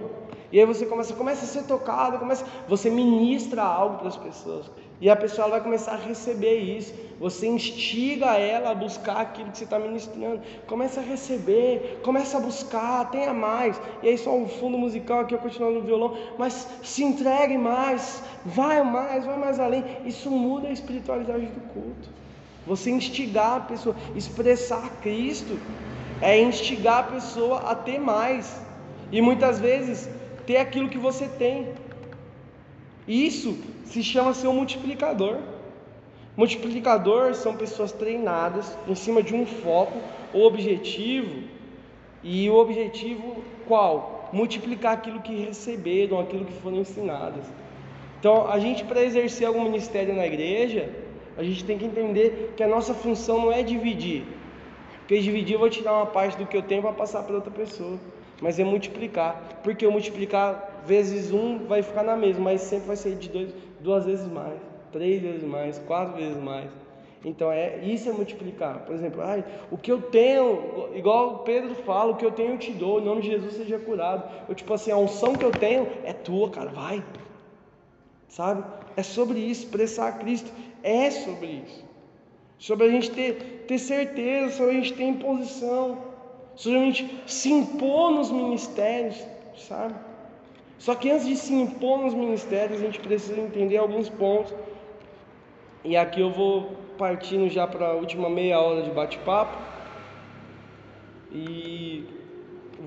e 0.52 0.60
aí 0.60 0.66
você 0.66 0.88
começa, 0.88 1.14
começa 1.14 1.46
a 1.46 1.48
ser 1.48 1.68
tocado, 1.68 2.18
começa, 2.18 2.44
você 2.68 2.90
ministra 2.90 3.62
algo 3.62 4.00
para 4.00 4.08
as 4.08 4.18
pessoas. 4.18 4.72
E 5.02 5.10
a 5.10 5.16
pessoa 5.16 5.50
vai 5.50 5.62
começar 5.62 5.94
a 5.94 5.98
receber 5.98 6.58
isso. 6.58 6.94
Você 7.20 7.48
instiga 7.48 8.38
ela 8.38 8.72
a 8.72 8.76
buscar 8.76 9.18
aquilo 9.18 9.52
que 9.52 9.58
você 9.58 9.64
está 9.66 9.78
ministrando. 9.78 10.42
Começa 10.68 11.00
a 11.00 11.04
receber, 11.04 12.00
começa 12.04 12.38
a 12.38 12.42
buscar, 12.42 13.10
tenha 13.10 13.34
mais. 13.34 13.80
E 14.02 14.10
aí 14.10 14.18
só 14.18 14.36
um 14.36 14.48
fundo 14.48 14.78
musical 14.78 15.22
aqui, 15.22 15.34
eu 15.34 15.40
continuo 15.40 15.72
no 15.72 15.82
violão. 15.82 16.18
Mas 16.38 16.68
se 16.84 17.04
entregue 17.04 17.58
mais, 17.58 18.22
vai 18.46 18.84
mais, 18.84 19.26
vai 19.26 19.38
mais 19.38 19.60
além. 19.60 19.84
Isso 20.06 20.30
muda 20.30 20.68
a 20.68 20.72
espiritualidade 20.72 21.46
do 21.46 21.62
culto. 21.74 22.10
Você 22.66 22.90
instigar 22.90 23.58
a 23.58 23.60
pessoa, 23.60 23.96
expressar 24.16 24.90
Cristo, 25.02 25.60
é 26.22 26.42
instigar 26.42 27.00
a 27.00 27.04
pessoa 27.04 27.60
a 27.60 27.76
ter 27.76 28.00
mais. 28.00 28.60
E 29.12 29.22
muitas 29.22 29.60
vezes 29.60 30.10
ter 30.46 30.58
aquilo 30.58 30.90
que 30.90 30.98
você 30.98 31.28
tem. 31.28 31.74
Isso 33.08 33.58
se 33.86 34.04
chama 34.04 34.34
ser 34.34 34.48
um 34.48 34.54
multiplicador. 34.54 35.38
Multiplicador 36.36 37.34
são 37.34 37.56
pessoas 37.56 37.92
treinadas 37.92 38.78
em 38.88 38.96
cima 38.96 39.24
de 39.24 39.34
um 39.34 39.46
foco 39.46 39.98
ou 40.34 40.46
objetivo. 40.46 41.44
E 42.22 42.50
o 42.50 42.56
objetivo 42.56 43.38
qual? 43.68 44.30
Multiplicar 44.34 44.94
aquilo 44.94 45.22
que 45.22 45.34
receberam, 45.36 46.20
aquilo 46.20 46.46
que 46.46 46.54
foram 46.54 46.78
ensinadas. 46.78 47.46
Então, 48.20 48.50
a 48.50 48.60
gente 48.60 48.84
para 48.84 49.04
exercer 49.04 49.48
algum 49.48 49.64
ministério 49.64 50.14
na 50.14 50.26
igreja, 50.26 50.90
a 51.38 51.44
gente 51.44 51.64
tem 51.64 51.78
que 51.78 51.86
entender 51.86 52.54
que 52.58 52.64
a 52.64 52.68
nossa 52.68 52.94
função 52.94 53.40
não 53.40 53.52
é 53.52 53.62
dividir. 53.62 54.24
Porque 55.00 55.20
dividir 55.20 55.54
eu 55.54 55.60
vou 55.60 55.70
tirar 55.70 55.94
uma 55.94 56.08
parte 56.08 56.36
do 56.36 56.46
que 56.46 56.58
eu 56.58 56.64
tenho 56.64 56.82
para 56.82 56.92
passar 56.92 57.22
para 57.24 57.36
outra 57.36 57.52
pessoa 57.52 58.00
mas 58.42 58.60
é 58.60 58.64
multiplicar. 58.64 59.60
Porque 59.64 59.86
o 59.86 59.92
multiplicar 59.92 60.84
vezes 60.86 61.32
um 61.32 61.66
vai 61.66 61.82
ficar 61.82 62.04
na 62.04 62.16
mesma, 62.16 62.44
mas 62.44 62.62
sempre 62.62 62.88
vai 62.88 62.96
ser 62.96 63.16
de 63.16 63.30
dois, 63.30 63.50
duas 63.86 64.06
vezes 64.06 64.28
mais, 64.30 64.60
três 64.92 65.22
vezes 65.22 65.44
mais, 65.44 65.80
quatro 65.80 66.16
vezes 66.18 66.42
mais. 66.42 66.70
Então 67.24 67.52
é 67.52 67.80
isso 67.84 68.10
é 68.10 68.12
multiplicar. 68.12 68.80
Por 68.80 68.94
exemplo, 68.94 69.22
ai, 69.22 69.44
o 69.72 69.78
que 69.78 69.92
eu 69.92 70.02
tenho, 70.02 70.90
igual 70.94 71.40
Pedro 71.40 71.74
fala, 71.74 72.12
o 72.12 72.16
que 72.16 72.26
eu 72.26 72.32
tenho 72.32 72.52
eu 72.54 72.58
te 72.58 72.72
dou, 72.72 73.00
em 73.00 73.06
nome 73.06 73.22
de 73.22 73.30
Jesus 73.30 73.54
seja 73.54 73.80
curado. 73.80 74.30
Eu 74.48 74.54
tipo 74.54 74.74
assim, 74.74 74.92
a 74.92 74.98
unção 74.98 75.34
que 75.34 75.46
eu 75.46 75.52
tenho 75.52 75.88
é 76.04 76.14
tua, 76.14 76.50
cara, 76.50 76.70
vai. 76.70 77.04
Sabe? 78.28 78.64
É 78.98 79.02
sobre 79.02 79.40
isso, 79.40 79.64
expressar 79.64 80.20
Cristo 80.20 80.52
é 80.84 81.10
sobre 81.10 81.64
isso. 81.66 81.84
Sobre 82.60 82.88
a 82.88 82.90
gente 82.90 83.12
ter, 83.12 83.66
ter 83.68 83.80
certeza, 83.80 84.58
sobre 84.58 84.72
a 84.72 84.76
gente 84.76 84.94
ter 84.94 85.04
imposição 85.04 86.16
simplesmente 86.56 87.24
se 87.26 87.52
impor 87.52 88.12
nos 88.12 88.32
ministérios, 88.32 89.22
sabe? 89.58 89.96
Só 90.78 90.94
que 90.96 91.10
antes 91.10 91.26
de 91.26 91.36
se 91.36 91.54
impor 91.54 92.00
nos 92.00 92.14
ministérios, 92.14 92.80
a 92.80 92.86
gente 92.86 93.00
precisa 93.00 93.40
entender 93.40 93.78
alguns 93.78 94.10
pontos. 94.10 94.54
E 95.84 95.96
aqui 95.96 96.22
eu 96.22 96.32
vou 96.32 96.76
partindo 96.98 97.50
já 97.50 97.66
para 97.68 97.88
a 97.88 97.94
última 97.94 98.30
meia 98.30 98.60
hora 98.60 98.82
de 98.82 98.92
bate-papo. 98.92 99.58
E 101.32 102.06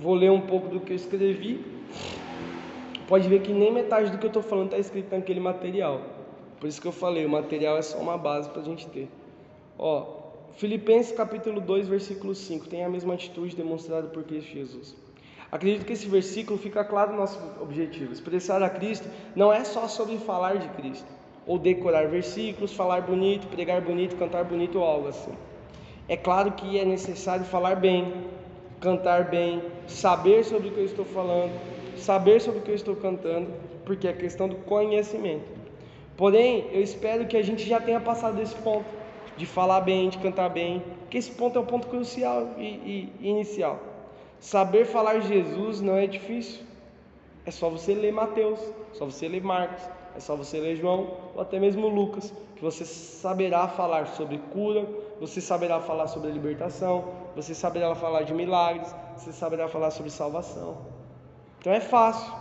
vou 0.01 0.15
ler 0.15 0.31
um 0.31 0.41
pouco 0.41 0.69
do 0.69 0.81
que 0.81 0.93
eu 0.93 0.97
escrevi. 0.97 1.65
Pode 3.07 3.29
ver 3.29 3.41
que 3.41 3.53
nem 3.53 3.73
metade 3.73 4.11
do 4.11 4.19
que 4.19 4.27
eu 4.27 4.29
estou 4.29 4.43
falando 4.43 4.67
está 4.67 4.79
escrito 4.79 5.15
naquele 5.15 5.41
material. 5.41 6.03
Por 6.61 6.69
isso 6.69 6.81
que 6.81 6.89
eu 6.89 6.93
falei, 6.93 7.25
o 7.25 7.29
material 7.29 7.79
é 7.79 7.83
só 7.83 7.99
uma 7.99 8.19
base 8.19 8.51
para 8.51 8.61
a 8.61 8.65
gente 8.65 8.87
ter. 8.89 9.09
Ó, 9.79 10.19
Filipenses 10.57 11.13
capítulo 11.13 11.61
2, 11.61 11.89
versículo 11.89 12.35
5, 12.35 12.69
tem 12.69 12.85
a 12.85 12.89
mesma 12.89 13.15
atitude 13.15 13.55
demonstrada 13.55 14.09
por 14.09 14.25
Cristo 14.25 14.51
Jesus. 14.51 14.97
Acredito 15.51 15.87
que 15.87 15.95
esse 15.95 16.07
versículo 16.07 16.59
fica 16.59 16.85
claro 16.85 17.13
no 17.13 17.19
nosso 17.19 17.41
objetivo. 17.61 18.13
Expressar 18.13 18.63
a 18.63 18.69
Cristo 18.69 19.09
não 19.35 19.51
é 19.51 19.65
só 19.65 19.89
sobre 19.89 20.19
falar 20.19 20.59
de 20.59 20.69
Cristo, 20.69 21.07
ou 21.47 21.59
decorar 21.59 22.07
versículos, 22.09 22.75
falar 22.75 23.01
bonito, 23.01 23.47
pregar 23.49 23.81
bonito, 23.81 24.17
cantar 24.17 24.45
bonito 24.45 24.79
ou 24.79 24.85
algo 24.85 25.09
assim. 25.09 25.33
É 26.07 26.17
claro 26.17 26.53
que 26.53 26.79
é 26.79 26.85
necessário 26.85 27.47
falar 27.47 27.77
bem, 27.77 28.13
cantar 28.79 29.25
bem, 29.25 29.63
saber 29.87 30.45
sobre 30.45 30.69
o 30.69 30.73
que 30.73 30.81
eu 30.81 30.85
estou 30.85 31.05
falando, 31.07 31.53
saber 31.97 32.41
sobre 32.41 32.61
o 32.61 32.63
que 32.63 32.71
eu 32.71 32.75
estou 32.75 32.95
cantando, 32.95 33.51
porque 33.87 34.07
é 34.07 34.13
questão 34.13 34.49
do 34.49 34.57
conhecimento. 34.57 35.47
Porém, 36.15 36.67
eu 36.73 36.83
espero 36.83 37.27
que 37.27 37.37
a 37.37 37.43
gente 37.43 37.67
já 37.67 37.81
tenha 37.81 38.01
passado 38.01 38.37
desse 38.37 38.55
ponto 38.57 38.85
de 39.37 39.47
falar 39.47 39.81
bem, 39.81 40.11
de 40.11 40.19
cantar 40.19 40.51
bem, 40.51 40.83
que 41.09 41.17
esse 41.17 41.31
ponto 41.31 41.59
é 41.59 41.63
um 41.63 41.65
ponto 41.65 41.87
crucial 41.87 42.55
e, 42.59 43.13
e 43.21 43.29
inicial. 43.29 43.88
Saber 44.41 44.85
falar 44.85 45.21
Jesus 45.21 45.81
não 45.81 45.97
é 45.97 46.07
difícil. 46.07 46.63
É 47.45 47.51
só 47.51 47.69
você 47.71 47.95
ler 47.95 48.13
Mateus, 48.13 48.61
é 48.61 48.95
só 48.95 49.07
você 49.07 49.27
ler 49.27 49.43
Marcos, 49.43 49.83
é 50.15 50.21
só 50.21 50.37
você 50.37 50.61
ler 50.61 50.77
João 50.77 51.17
ou 51.35 51.41
até 51.41 51.59
mesmo 51.59 51.89
Lucas, 51.89 52.33
que 52.55 52.63
você 52.63 52.85
saberá 52.85 53.69
falar 53.69 54.07
sobre 54.09 54.39
cura, 54.53 54.87
você 55.21 55.41
saberá 55.41 55.81
falar 55.81 56.09
sobre 56.09 56.31
libertação, 56.31 57.05
você 57.35 57.55
saberá 57.55 57.95
falar 57.95 58.23
de 58.23 58.35
milagres, 58.35 58.95
você 59.17 59.33
saberá 59.33 59.69
falar 59.69 59.91
sobre 59.91 60.11
salvação. 60.11 60.77
Então 61.59 61.73
é 61.73 61.81
fácil. 61.81 62.33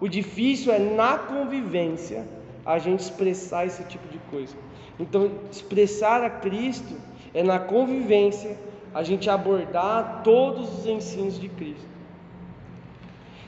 O 0.00 0.08
difícil 0.08 0.72
é 0.72 0.78
na 0.78 1.18
convivência 1.18 2.26
a 2.64 2.78
gente 2.78 3.00
expressar 3.00 3.66
esse 3.66 3.84
tipo 3.84 4.08
de 4.08 4.18
coisa. 4.30 4.56
Então, 4.98 5.30
expressar 5.50 6.22
a 6.22 6.30
Cristo 6.30 6.94
é 7.32 7.42
na 7.42 7.58
convivência 7.58 8.56
a 8.94 9.02
gente 9.02 9.28
abordar 9.28 10.22
todos 10.22 10.78
os 10.78 10.86
ensinos 10.86 11.38
de 11.38 11.48
Cristo. 11.48 11.88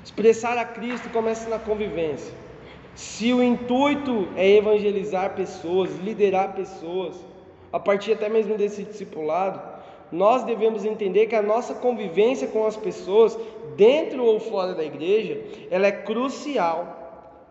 Expressar 0.05 0.59
a 0.59 0.64
Cristo 0.64 1.09
começa 1.11 1.49
na 1.49 1.59
convivência. 1.59 2.34
Se 2.94 3.32
o 3.32 3.42
intuito 3.42 4.28
é 4.36 4.49
evangelizar 4.57 5.34
pessoas, 5.34 5.94
liderar 5.97 6.55
pessoas, 6.55 7.16
a 7.72 7.78
partir 7.78 8.12
até 8.12 8.28
mesmo 8.28 8.57
desse 8.57 8.82
discipulado, 8.82 9.61
nós 10.11 10.44
devemos 10.44 10.84
entender 10.84 11.26
que 11.26 11.34
a 11.34 11.42
nossa 11.42 11.74
convivência 11.74 12.49
com 12.49 12.66
as 12.66 12.76
pessoas, 12.76 13.38
dentro 13.76 14.24
ou 14.24 14.40
fora 14.40 14.74
da 14.74 14.84
igreja, 14.84 15.40
ela 15.70 15.86
é 15.86 15.92
crucial 15.92 16.97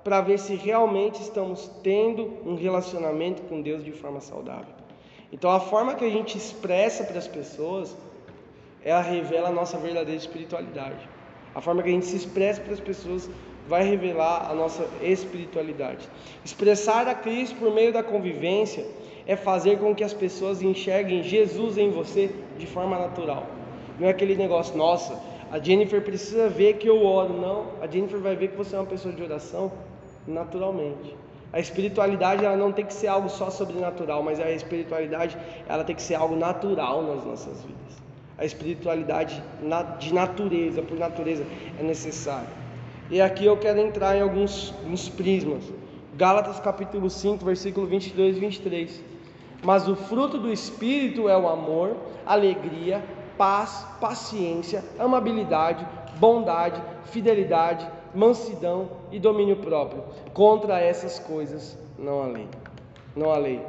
para 0.04 0.22
ver 0.22 0.40
se 0.40 0.56
realmente 0.56 1.22
estamos 1.22 1.70
tendo 1.84 2.40
um 2.46 2.56
relacionamento 2.56 3.42
com 3.44 3.62
Deus 3.62 3.84
de 3.84 3.92
forma 3.92 4.22
saudável. 4.22 4.85
Então, 5.36 5.52
a 5.52 5.60
forma 5.60 5.96
que 5.96 6.06
a 6.06 6.10
gente 6.10 6.38
expressa 6.38 7.04
para 7.04 7.18
as 7.18 7.28
pessoas, 7.28 7.94
ela 8.82 9.02
revela 9.02 9.50
a 9.50 9.52
nossa 9.52 9.78
verdadeira 9.78 10.18
espiritualidade. 10.18 11.10
A 11.54 11.60
forma 11.60 11.84
que 11.84 11.90
a 11.90 11.92
gente 11.92 12.06
se 12.06 12.16
expressa 12.16 12.62
para 12.62 12.72
as 12.72 12.80
pessoas 12.80 13.30
vai 13.68 13.84
revelar 13.84 14.50
a 14.50 14.54
nossa 14.56 14.88
espiritualidade. 15.02 16.08
Expressar 16.46 17.06
a 17.10 17.14
Cristo 17.14 17.58
por 17.58 17.74
meio 17.74 17.92
da 17.92 18.02
convivência 18.02 18.86
é 19.28 19.36
fazer 19.36 19.78
com 19.78 19.94
que 19.94 20.06
as 20.06 20.14
pessoas 20.14 20.62
enxerguem 20.62 21.22
Jesus 21.22 21.78
em 21.78 21.90
você 21.92 22.34
de 22.58 22.66
forma 22.66 22.98
natural. 22.98 23.46
Não 24.00 24.08
é 24.08 24.12
aquele 24.12 24.38
negócio, 24.38 24.78
nossa, 24.78 25.22
a 25.52 25.60
Jennifer 25.60 26.02
precisa 26.02 26.48
ver 26.48 26.78
que 26.78 26.88
eu 26.88 27.04
oro. 27.06 27.34
Não, 27.34 27.72
a 27.82 27.88
Jennifer 27.88 28.22
vai 28.22 28.38
ver 28.38 28.52
que 28.52 28.56
você 28.56 28.74
é 28.74 28.80
uma 28.80 28.86
pessoa 28.86 29.14
de 29.14 29.22
oração 29.22 29.70
naturalmente. 30.26 31.14
A 31.56 31.60
espiritualidade 31.62 32.44
ela 32.44 32.58
não 32.58 32.74
tem 32.74 32.86
que 32.86 32.94
ser 32.94 33.08
algo 33.08 33.30
só 33.30 33.50
sobrenatural, 33.50 34.22
mas 34.22 34.42
a 34.42 34.52
espiritualidade 34.52 35.38
ela 35.70 35.86
tem 35.86 35.96
que 35.96 36.02
ser 36.02 36.16
algo 36.16 36.36
natural 36.36 37.02
nas 37.02 37.24
nossas 37.24 37.62
vidas. 37.64 37.96
A 38.38 38.44
espiritualidade 38.44 39.42
de 39.98 40.14
natureza, 40.14 40.82
por 40.82 41.00
natureza, 41.00 41.46
é 41.80 41.82
necessária. 41.82 42.50
E 43.10 43.22
aqui 43.22 43.46
eu 43.46 43.56
quero 43.56 43.80
entrar 43.80 44.18
em 44.18 44.22
alguns, 44.22 44.74
alguns 44.84 45.08
prismas. 45.08 45.64
Gálatas 46.18 46.60
capítulo 46.60 47.10
5, 47.10 47.46
versículo 47.46 47.88
22 47.88 48.36
e 48.36 48.40
23. 48.42 49.04
Mas 49.64 49.88
o 49.88 49.96
fruto 49.96 50.38
do 50.38 50.52
Espírito 50.52 51.30
é 51.30 51.38
o 51.38 51.48
amor, 51.48 51.96
alegria, 52.26 53.02
paz, 53.38 53.88
paciência, 54.02 54.84
amabilidade, 55.00 55.88
bondade, 56.20 56.82
fidelidade, 57.06 57.88
mansidão 58.14 58.90
e 59.16 59.20
domínio 59.20 59.56
próprio. 59.56 60.04
Contra 60.34 60.80
essas 60.80 61.18
coisas 61.18 61.78
não 61.98 62.22
há 62.22 62.28
lei. 62.28 62.48
Não 63.16 63.32
há 63.32 63.38
lei. 63.38 63.62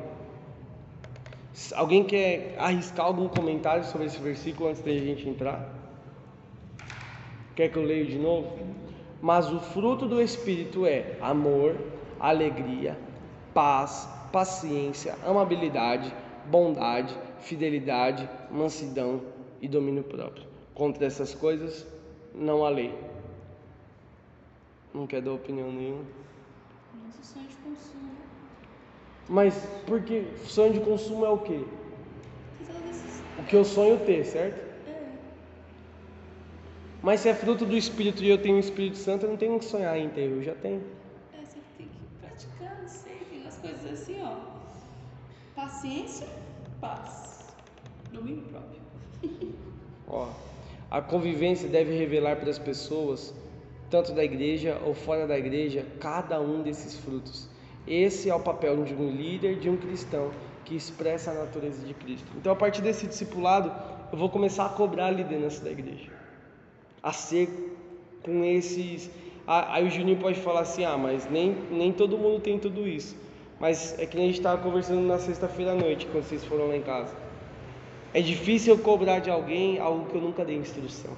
Alguém 1.74 2.02
quer 2.02 2.56
arriscar 2.58 3.06
algum 3.06 3.28
comentário 3.28 3.84
sobre 3.84 4.08
esse 4.08 4.18
versículo 4.18 4.68
antes 4.68 4.82
da 4.82 4.90
gente 4.90 5.28
entrar? 5.28 5.72
Quer 7.54 7.68
que 7.68 7.78
eu 7.78 7.84
leia 7.84 8.04
de 8.04 8.18
novo? 8.18 8.58
Mas 9.22 9.50
o 9.50 9.60
fruto 9.60 10.06
do 10.06 10.20
Espírito 10.20 10.84
é 10.84 11.16
amor, 11.20 11.76
alegria, 12.18 12.98
paz, 13.54 14.08
paciência, 14.32 15.14
amabilidade, 15.24 16.12
bondade, 16.46 17.16
fidelidade, 17.38 18.28
mansidão 18.50 19.22
e 19.62 19.68
domínio 19.68 20.02
próprio. 20.02 20.44
Contra 20.74 21.06
essas 21.06 21.34
coisas 21.34 21.86
não 22.34 22.64
há 22.64 22.68
lei. 22.68 22.92
Não 24.96 25.06
quer 25.06 25.20
dar 25.20 25.32
opinião 25.32 25.70
nenhuma? 25.70 26.04
Nosso 27.04 27.22
sonho 27.22 27.46
de 27.46 27.56
consumo. 27.56 28.10
Mas 29.28 29.54
porque 29.86 30.24
sonho 30.46 30.72
de 30.72 30.80
consumo 30.80 31.26
é 31.26 31.28
o 31.28 31.36
quê? 31.36 31.66
O 33.38 33.44
que 33.44 33.54
eu 33.54 33.62
sonho 33.62 34.00
ter, 34.06 34.24
certo? 34.24 34.58
É. 34.88 35.12
Mas 37.02 37.20
se 37.20 37.28
é 37.28 37.34
fruto 37.34 37.66
do 37.66 37.76
Espírito 37.76 38.24
e 38.24 38.30
eu 38.30 38.40
tenho 38.40 38.56
o 38.56 38.58
Espírito 38.58 38.96
Santo, 38.96 39.26
eu 39.26 39.28
não 39.28 39.36
tenho 39.36 39.58
que 39.58 39.66
sonhar 39.66 39.98
em 39.98 40.08
ter, 40.08 40.30
eu 40.30 40.42
já 40.42 40.54
tenho. 40.54 40.82
É, 41.34 41.44
você 41.44 41.58
tem 41.76 41.88
que 41.88 42.00
praticar, 42.18 42.80
não 42.80 42.88
sei, 42.88 43.18
tem 43.28 43.42
umas 43.42 43.58
coisas 43.58 43.92
assim, 43.92 44.22
ó. 44.22 44.36
Paciência, 45.54 46.26
paz. 46.80 47.54
Domínio 48.10 48.44
próprio. 48.44 48.80
Ó, 50.08 50.30
a 50.90 51.02
convivência 51.02 51.68
deve 51.68 51.98
revelar 51.98 52.36
para 52.36 52.48
as 52.48 52.58
pessoas 52.58 53.34
tanto 53.90 54.12
da 54.12 54.24
igreja 54.24 54.80
ou 54.84 54.94
fora 54.94 55.26
da 55.26 55.38
igreja, 55.38 55.84
cada 56.00 56.40
um 56.40 56.62
desses 56.62 56.98
frutos. 56.98 57.48
Esse 57.86 58.28
é 58.28 58.34
o 58.34 58.40
papel 58.40 58.82
de 58.82 58.94
um 58.94 59.10
líder, 59.10 59.58
de 59.58 59.70
um 59.70 59.76
cristão 59.76 60.30
que 60.64 60.74
expressa 60.74 61.30
a 61.30 61.34
natureza 61.34 61.86
de 61.86 61.94
Cristo. 61.94 62.26
Então, 62.36 62.52
a 62.52 62.56
partir 62.56 62.82
desse 62.82 63.06
discipulado, 63.06 63.72
eu 64.12 64.18
vou 64.18 64.28
começar 64.28 64.66
a 64.66 64.68
cobrar 64.68 65.06
a 65.06 65.10
liderança 65.10 65.64
da 65.64 65.70
igreja, 65.70 66.10
a 67.02 67.12
ser 67.12 67.48
com 68.22 68.44
esses. 68.44 69.08
Aí 69.46 69.86
o 69.86 69.90
Juninho 69.90 70.18
pode 70.18 70.40
falar 70.40 70.60
assim: 70.60 70.84
ah, 70.84 70.98
mas 70.98 71.30
nem, 71.30 71.56
nem 71.70 71.92
todo 71.92 72.18
mundo 72.18 72.40
tem 72.40 72.58
tudo 72.58 72.86
isso. 72.88 73.16
Mas 73.60 73.98
é 73.98 74.04
que 74.04 74.16
a 74.18 74.20
gente 74.20 74.36
estava 74.36 74.60
conversando 74.60 75.06
na 75.06 75.18
sexta-feira 75.18 75.72
à 75.72 75.74
noite, 75.74 76.06
quando 76.06 76.24
vocês 76.24 76.44
foram 76.44 76.68
lá 76.68 76.76
em 76.76 76.82
casa. 76.82 77.14
É 78.12 78.20
difícil 78.20 78.74
eu 78.74 78.82
cobrar 78.82 79.20
de 79.20 79.30
alguém 79.30 79.78
algo 79.78 80.06
que 80.06 80.14
eu 80.14 80.20
nunca 80.20 80.44
dei 80.44 80.56
instrução. 80.56 81.12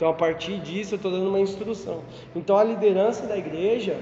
Então, 0.00 0.08
a 0.08 0.14
partir 0.14 0.58
disso, 0.60 0.94
eu 0.94 0.96
estou 0.96 1.10
dando 1.10 1.28
uma 1.28 1.40
instrução. 1.40 2.02
Então, 2.34 2.56
a 2.56 2.64
liderança 2.64 3.26
da 3.26 3.36
igreja, 3.36 4.00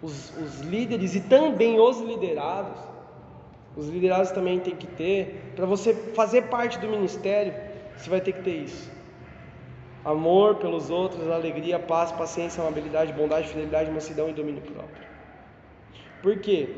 os, 0.00 0.34
os 0.38 0.60
líderes 0.60 1.14
e 1.14 1.20
também 1.20 1.78
os 1.78 2.00
liderados, 2.00 2.80
os 3.76 3.90
liderados 3.90 4.30
também 4.30 4.58
tem 4.60 4.74
que 4.74 4.86
ter, 4.86 5.52
para 5.54 5.66
você 5.66 5.92
fazer 5.92 6.44
parte 6.44 6.78
do 6.78 6.88
ministério, 6.88 7.52
você 7.98 8.08
vai 8.08 8.22
ter 8.22 8.32
que 8.32 8.40
ter 8.40 8.56
isso. 8.62 8.90
Amor 10.06 10.54
pelos 10.54 10.88
outros, 10.88 11.28
alegria, 11.28 11.78
paz, 11.78 12.10
paciência, 12.10 12.62
amabilidade, 12.62 13.12
bondade, 13.12 13.48
fidelidade, 13.48 13.90
mansidão 13.90 14.30
e 14.30 14.32
domínio 14.32 14.62
próprio. 14.62 15.06
Por 16.22 16.38
quê? 16.38 16.70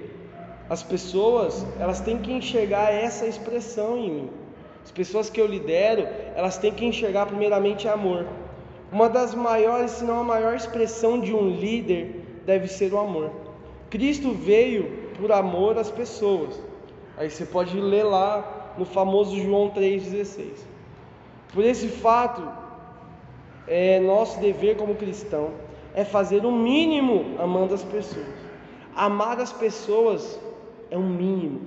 As 0.69 0.83
pessoas, 0.83 1.65
elas 1.79 2.01
têm 2.01 2.19
que 2.19 2.33
enxergar 2.33 2.93
essa 2.93 3.25
expressão 3.25 3.97
em 3.97 4.11
mim. 4.11 4.44
As 4.85 4.91
pessoas 4.91 5.31
que 5.31 5.41
eu 5.41 5.47
lidero, 5.47 6.07
elas 6.37 6.59
têm 6.59 6.73
que 6.73 6.85
enxergar 6.85 7.27
primeiramente 7.27 7.89
amor. 7.89 8.27
Uma 8.93 9.09
das 9.09 9.35
maiores, 9.35 9.93
se 9.93 10.05
não 10.05 10.21
a 10.21 10.25
maior 10.25 10.55
expressão 10.55 11.21
de 11.21 11.35
um 11.35 11.49
líder 11.49 12.43
deve 12.45 12.69
ser 12.69 12.93
o 12.93 12.99
amor. 12.99 13.31
Cristo 13.91 14.33
veio 14.33 15.11
por 15.19 15.33
amor 15.33 15.79
às 15.79 15.91
pessoas. 15.91 16.61
Aí 17.17 17.31
você 17.31 17.47
pode 17.47 17.79
ler 17.79 18.05
lá 18.05 18.75
no 18.77 18.85
famoso 18.85 19.37
João 19.41 19.71
3,16. 19.71 20.59
Por 21.53 21.65
esse 21.65 21.89
fato, 21.89 22.47
é 23.67 23.99
nosso 24.01 24.39
dever 24.41 24.77
como 24.77 24.95
cristão 24.95 25.51
é 25.95 26.05
fazer 26.05 26.45
o 26.45 26.51
mínimo 26.51 27.37
amando 27.39 27.73
as 27.73 27.85
pessoas. 27.85 28.27
Amar 28.95 29.41
as 29.41 29.53
pessoas 29.53 30.39
é 30.91 30.99
um 30.99 31.09
mínimo. 31.09 31.63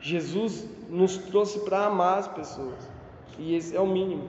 Jesus 0.00 0.66
nos 0.90 1.16
trouxe 1.16 1.60
para 1.60 1.86
amar 1.86 2.18
as 2.18 2.28
pessoas. 2.28 2.90
E 3.38 3.54
esse 3.54 3.76
é 3.76 3.80
o 3.80 3.86
mínimo. 3.86 4.28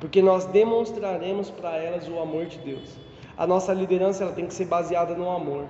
Porque 0.00 0.22
nós 0.22 0.46
demonstraremos 0.46 1.50
para 1.50 1.76
elas 1.76 2.08
o 2.08 2.18
amor 2.18 2.46
de 2.46 2.58
Deus. 2.58 2.96
A 3.36 3.46
nossa 3.46 3.72
liderança 3.72 4.24
ela 4.24 4.32
tem 4.32 4.46
que 4.46 4.54
ser 4.54 4.64
baseada 4.64 5.14
no 5.14 5.30
amor. 5.30 5.66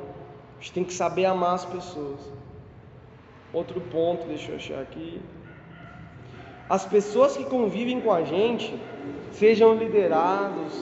A 0.59 0.61
gente 0.61 0.73
tem 0.73 0.85
que 0.85 0.93
saber 0.93 1.25
amar 1.25 1.55
as 1.55 1.65
pessoas. 1.65 2.21
Outro 3.53 3.81
ponto, 3.81 4.27
deixa 4.27 4.53
eu 4.53 4.57
achar 4.57 4.81
aqui. 4.81 5.21
As 6.69 6.85
pessoas 6.85 7.37
que 7.37 7.45
convivem 7.45 8.01
com 8.01 8.13
a 8.13 8.23
gente, 8.23 8.79
sejam 9.33 9.75
liderados, 9.75 10.73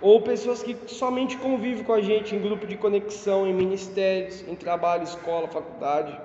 ou 0.00 0.22
pessoas 0.22 0.62
que 0.62 0.76
somente 0.86 1.36
convivem 1.36 1.82
com 1.82 1.92
a 1.92 2.00
gente 2.00 2.34
em 2.34 2.40
grupo 2.40 2.66
de 2.66 2.76
conexão, 2.76 3.46
em 3.46 3.52
ministérios, 3.52 4.46
em 4.46 4.54
trabalho, 4.54 5.02
escola, 5.02 5.48
faculdade, 5.48 6.16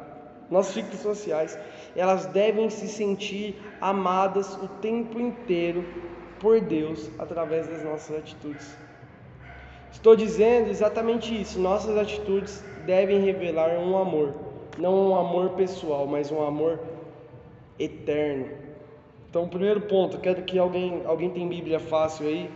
nossas 0.53 0.75
ciclos 0.75 0.99
sociais, 1.01 1.57
elas 1.95 2.27
devem 2.27 2.69
se 2.69 2.87
sentir 2.87 3.55
amadas 3.81 4.55
o 4.55 4.67
tempo 4.67 5.19
inteiro 5.19 5.83
por 6.39 6.61
Deus 6.61 7.09
através 7.17 7.67
das 7.67 7.83
nossas 7.83 8.17
atitudes. 8.17 8.77
Estou 9.91 10.15
dizendo 10.15 10.69
exatamente 10.69 11.39
isso. 11.39 11.59
Nossas 11.59 11.97
atitudes 11.97 12.63
devem 12.85 13.19
revelar 13.19 13.79
um 13.79 13.97
amor, 13.97 14.33
não 14.77 15.09
um 15.09 15.15
amor 15.15 15.51
pessoal, 15.51 16.05
mas 16.05 16.31
um 16.31 16.41
amor 16.41 16.79
eterno. 17.79 18.47
Então, 19.29 19.47
primeiro 19.47 19.81
ponto, 19.81 20.19
quero 20.19 20.43
que 20.43 20.59
alguém, 20.59 21.01
alguém 21.05 21.31
tem 21.31 21.47
Bíblia 21.47 21.79
fácil 21.79 22.27
aí. 22.27 22.49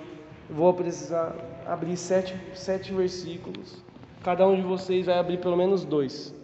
Vou 0.48 0.72
precisar 0.74 1.36
abrir 1.66 1.98
sete, 1.98 2.36
sete 2.54 2.94
versículos. 2.94 3.84
Cada 4.24 4.48
um 4.48 4.56
de 4.56 4.62
vocês 4.62 5.06
vai 5.08 5.18
abrir 5.18 5.40
pelo 5.40 5.58
menos 5.58 5.84
dois. 5.84 6.37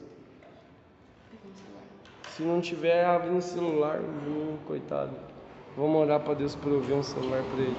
Se 2.36 2.42
não 2.42 2.60
tiver, 2.60 3.06
abre 3.06 3.30
no 3.30 3.44
celular, 3.44 4.00
hum, 4.00 4.58
coitado. 4.66 5.16
Vamos 5.78 6.02
orar 6.02 6.20
para 6.20 6.34
Deus 6.34 6.56
prover 6.56 6.98
um 6.98 7.04
celular 7.04 7.44
para 7.44 7.62
ele. 7.62 7.76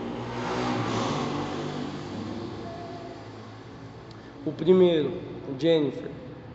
O 4.46 4.52
primeiro, 4.52 5.20
Jennifer, 5.58 6.08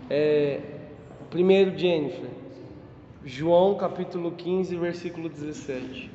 é 0.10 0.62
o 1.20 1.26
primeiro 1.26 1.78
Jennifer, 1.78 2.30
João 3.26 3.76
capítulo 3.76 4.32
15, 4.32 4.78
versículo 4.78 5.28
17. 5.28 6.10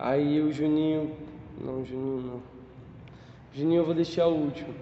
Aí 0.00 0.40
o 0.40 0.52
Juninho. 0.52 1.14
Não, 1.64 1.84
Juninho 1.84 2.22
não. 2.22 2.42
Juninho 3.54 3.82
eu 3.82 3.84
vou 3.84 3.94
deixar 3.94 4.26
o 4.26 4.34
último. 4.34 4.74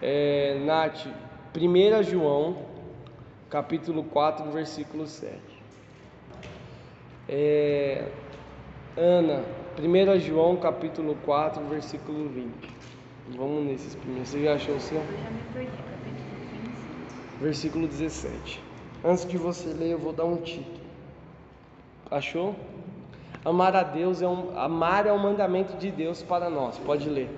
É, 0.00 0.58
Nath, 0.64 1.06
1 1.54 2.02
João, 2.04 2.67
capítulo 3.50 4.04
4, 4.04 4.50
versículo 4.50 5.06
7. 5.06 5.38
É, 7.28 8.10
Ana, 8.96 9.42
1 9.78 10.18
João, 10.20 10.56
capítulo 10.56 11.16
4, 11.24 11.64
versículo 11.66 12.28
20. 12.28 12.52
Vamos 13.36 13.64
nesses 13.64 13.94
primeiros. 13.94 14.28
Você 14.28 14.42
já 14.42 14.54
achou 14.54 14.76
o 14.76 14.80
seu? 14.80 14.98
Eu 14.98 15.04
já 15.04 15.30
me 15.30 15.42
perdi, 15.52 15.76
capítulo 15.76 16.28
15. 17.38 17.42
Versículo 17.42 17.88
17. 17.88 18.62
Antes 19.04 19.26
de 19.26 19.36
você 19.36 19.68
ler, 19.68 19.92
eu 19.92 19.98
vou 19.98 20.12
dar 20.12 20.24
um 20.24 20.36
título. 20.38 20.78
Achou? 22.10 22.56
Amar 23.44 23.76
a 23.76 23.82
Deus 23.82 24.20
é 24.20 24.28
um, 24.28 24.58
amar 24.58 25.06
é 25.06 25.12
um 25.12 25.18
mandamento 25.18 25.76
de 25.76 25.90
Deus 25.90 26.22
para 26.22 26.50
nós. 26.50 26.76
Pode 26.78 27.08
ler. 27.08 27.30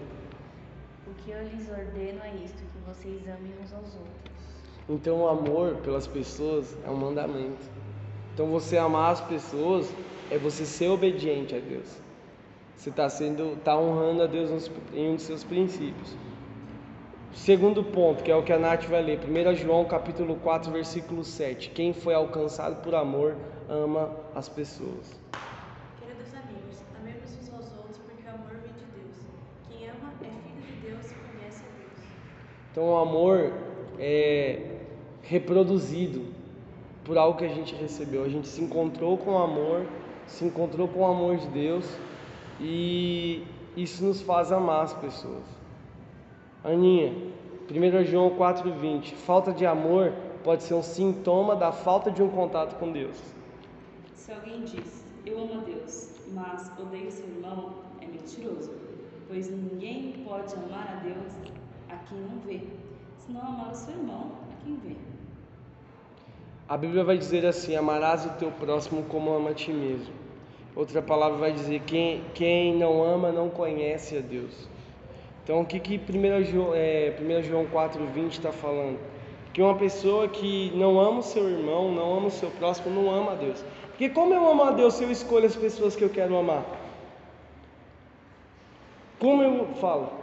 O 1.07 1.15
que 1.23 1.31
eu 1.31 1.43
lhes 1.43 1.69
ordeno 1.69 2.21
é 2.25 2.35
isto, 2.37 2.57
que 2.57 2.79
vocês 2.87 3.21
amem 3.29 3.53
uns 3.63 3.73
aos 3.73 3.95
outros. 3.95 4.30
Então, 4.89 5.23
o 5.23 5.29
amor 5.29 5.77
pelas 5.77 6.07
pessoas 6.07 6.77
é 6.85 6.91
um 6.91 6.97
mandamento. 6.97 7.69
Então, 8.35 8.47
você 8.47 8.77
amar 8.77 9.13
as 9.13 9.21
pessoas 9.21 9.93
é 10.31 10.39
você 10.39 10.65
ser 10.65 10.89
obediente 10.89 11.55
a 11.55 11.59
Deus. 11.59 12.01
Você 12.77 12.91
está 12.91 13.09
sendo, 13.09 13.55
está 13.55 13.77
honrando 13.77 14.23
a 14.23 14.27
Deus 14.27 14.51
nos- 14.51 14.71
em 14.95 15.11
um 15.11 15.15
dos 15.17 15.25
seus 15.25 15.45
princípios. 15.45 16.17
Segundo 17.35 17.85
ponto, 17.85 18.23
que 18.25 18.31
é 18.31 18.35
o 18.35 18.43
que 18.43 18.53
a 18.53 18.59
Nath 18.59 18.85
vai 18.87 19.03
ler, 19.03 19.19
1 19.21 19.55
João 19.55 19.85
capítulo 19.85 20.35
4, 20.37 20.71
versículo 20.73 21.23
7. 21.23 21.71
Quem 21.71 21.93
foi 21.93 22.15
alcançado 22.15 22.83
por 22.83 22.95
amor 22.95 23.37
ama 23.69 24.11
as 24.35 24.49
pessoas. 24.49 25.21
Queridos 26.01 26.35
amigos, 26.35 26.83
amemos 26.99 27.31
uns 27.41 27.53
aos 27.55 27.67
outros 27.79 27.99
porque 27.99 28.25
o 28.27 28.31
amor 28.31 28.57
vem 28.63 28.73
de 28.73 28.85
Deus. 28.97 29.17
Quem 29.69 29.89
ama 29.89 30.13
é 30.23 30.25
filho 30.27 30.63
de 30.67 30.89
Deus 30.89 31.11
e 31.13 31.15
conhece 31.15 31.63
a 31.63 31.69
Deus. 31.79 32.09
Então 32.73 32.89
o 32.89 32.97
amor 32.99 33.53
é 34.01 34.79
reproduzido 35.23 36.25
por 37.05 37.19
algo 37.19 37.39
que 37.39 37.45
a 37.45 37.49
gente 37.49 37.75
recebeu. 37.75 38.25
A 38.25 38.29
gente 38.29 38.49
se 38.49 38.63
encontrou 38.63 39.19
com 39.19 39.33
o 39.33 39.39
amor, 39.39 39.87
se 40.27 40.45
encontrou 40.45 40.89
com 40.89 41.01
o 41.01 41.07
amor 41.07 41.37
de 41.37 41.47
Deus 41.49 41.85
e 42.59 43.45
isso 43.77 44.03
nos 44.05 44.23
faz 44.23 44.51
amar 44.51 44.85
as 44.85 44.95
pessoas. 44.95 45.45
Aninha, 46.65 47.15
1 47.71 48.05
João 48.05 48.31
4,20. 48.31 49.15
Falta 49.15 49.53
de 49.53 49.67
amor 49.67 50.13
pode 50.43 50.63
ser 50.63 50.75
um 50.75 50.83
sintoma 50.83 51.55
da 51.55 51.71
falta 51.71 52.11
de 52.11 52.23
um 52.23 52.29
contato 52.29 52.79
com 52.79 52.91
Deus. 52.91 53.17
Se 54.15 54.33
alguém 54.33 54.63
diz, 54.63 55.05
eu 55.27 55.39
amo 55.39 55.61
a 55.61 55.65
Deus, 55.65 56.11
mas 56.33 56.71
odeio 56.79 57.11
seu 57.11 57.27
irmão, 57.27 57.75
é 58.01 58.07
mentiroso. 58.07 58.73
Pois 59.29 59.51
ninguém 59.51 60.25
pode 60.27 60.55
amar 60.55 60.99
a 60.99 61.05
Deus 61.05 61.33
a 61.89 61.97
quem 61.97 62.19
não 62.19 62.41
vê, 62.41 62.61
se 63.31 63.35
não 63.35 63.43
amar 63.43 63.71
o 63.71 63.75
seu 63.75 63.95
irmão 63.95 64.33
a 64.51 64.65
quem 64.65 64.77
vê. 64.77 64.97
A 66.69 66.77
Bíblia 66.77 67.05
vai 67.05 67.17
dizer 67.17 67.47
assim: 67.47 67.77
amarás 67.77 68.27
o 68.27 68.31
teu 68.31 68.51
próximo 68.51 69.05
como 69.05 69.33
ama 69.33 69.51
a 69.51 69.55
ti 69.55 69.73
mesmo. 69.73 70.13
Outra 70.75 71.01
palavra 71.01 71.39
vai 71.39 71.53
dizer: 71.53 71.81
quem, 71.81 72.25
quem 72.35 72.77
não 72.77 73.03
ama 73.03 73.31
não 73.31 73.49
conhece 73.49 74.19
a 74.19 74.21
Deus. 74.21 74.69
Então, 75.43 75.61
o 75.61 75.67
que, 75.67 75.79
que 75.81 75.97
1 75.99 76.45
João, 76.45 76.75
é, 76.75 77.17
1 77.21 77.43
João 77.45 77.67
4,20 77.67 78.31
está 78.31 78.53
falando? 78.53 78.99
Que 79.53 79.63
uma 79.63 79.75
pessoa 79.75 80.29
que 80.29 80.73
não 80.77 81.01
ama 81.01 81.21
o 81.21 81.23
seu 81.23 81.49
irmão, 81.49 81.93
não 81.93 82.19
ama 82.19 82.27
o 82.27 82.31
seu 82.31 82.51
próximo, 82.51 82.91
não 82.95 83.11
ama 83.11 83.33
a 83.33 83.35
Deus. 83.35 83.65
Porque, 83.89 84.09
como 84.09 84.33
eu 84.33 84.49
amo 84.49 84.63
a 84.63 84.71
Deus 84.73 84.95
se 84.95 85.05
eu 85.05 85.11
escolho 85.11 85.47
as 85.47 85.57
pessoas 85.57 85.97
que 85.97 86.05
eu 86.05 86.11
quero 86.11 86.37
amar? 86.37 86.65
Como 89.19 89.43
eu 89.43 89.67
falo? 89.75 90.21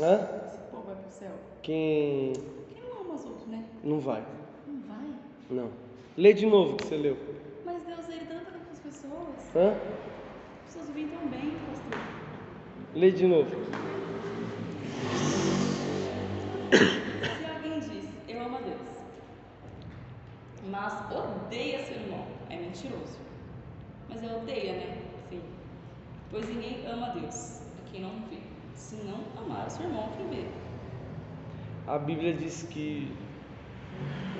Hã? 0.00 0.14
Esse 0.46 0.58
povo 0.70 0.84
vai 0.86 0.96
pro 0.96 1.10
céu? 1.10 1.49
Quem 1.62 2.32
Quem 2.32 2.82
não 2.82 3.00
ama 3.02 3.14
os 3.14 3.24
outros, 3.24 3.46
né? 3.48 3.64
não 3.84 4.00
vai? 4.00 4.24
Não 4.66 4.80
vai. 4.88 5.06
Não. 5.50 5.70
Lê 6.16 6.32
de 6.32 6.46
novo 6.46 6.72
o 6.72 6.76
que 6.76 6.86
você 6.86 6.96
leu. 6.96 7.16
Mas 7.64 7.82
Deus, 7.84 8.08
ele 8.08 8.24
tanto 8.26 8.50
com 8.50 8.72
as 8.72 8.78
pessoas. 8.78 9.56
Hã? 9.56 9.74
As 10.66 10.74
pessoas 10.74 10.88
vivem 10.94 11.08
tão 11.08 11.28
bem, 11.28 11.52
pastor. 11.66 12.00
Lê 12.94 13.10
de 13.10 13.26
novo. 13.26 13.50
Se 16.70 17.44
alguém 17.44 17.80
diz, 17.80 18.08
eu 18.28 18.40
amo 18.42 18.56
a 18.56 18.60
Deus, 18.60 18.80
mas 20.70 20.92
odeia 21.12 21.84
seu 21.84 21.96
irmão, 21.96 22.24
é 22.48 22.56
mentiroso. 22.56 23.18
Mas 24.08 24.22
é 24.22 24.34
odeia, 24.36 24.72
né? 24.72 24.98
Sim. 25.28 25.40
Pois 26.30 26.48
ninguém 26.48 26.86
ama 26.86 27.08
a 27.08 27.10
Deus, 27.10 27.60
a 27.78 27.90
quem 27.90 28.02
não 28.02 28.10
vê, 28.30 28.38
se 28.74 28.96
não 28.96 29.20
amar 29.42 29.66
o 29.66 29.70
seu 29.70 29.84
irmão 29.86 30.08
quem 30.16 30.28
vê. 30.28 30.44
A 31.86 31.98
Bíblia 31.98 32.34
diz 32.34 32.62
que 32.62 33.10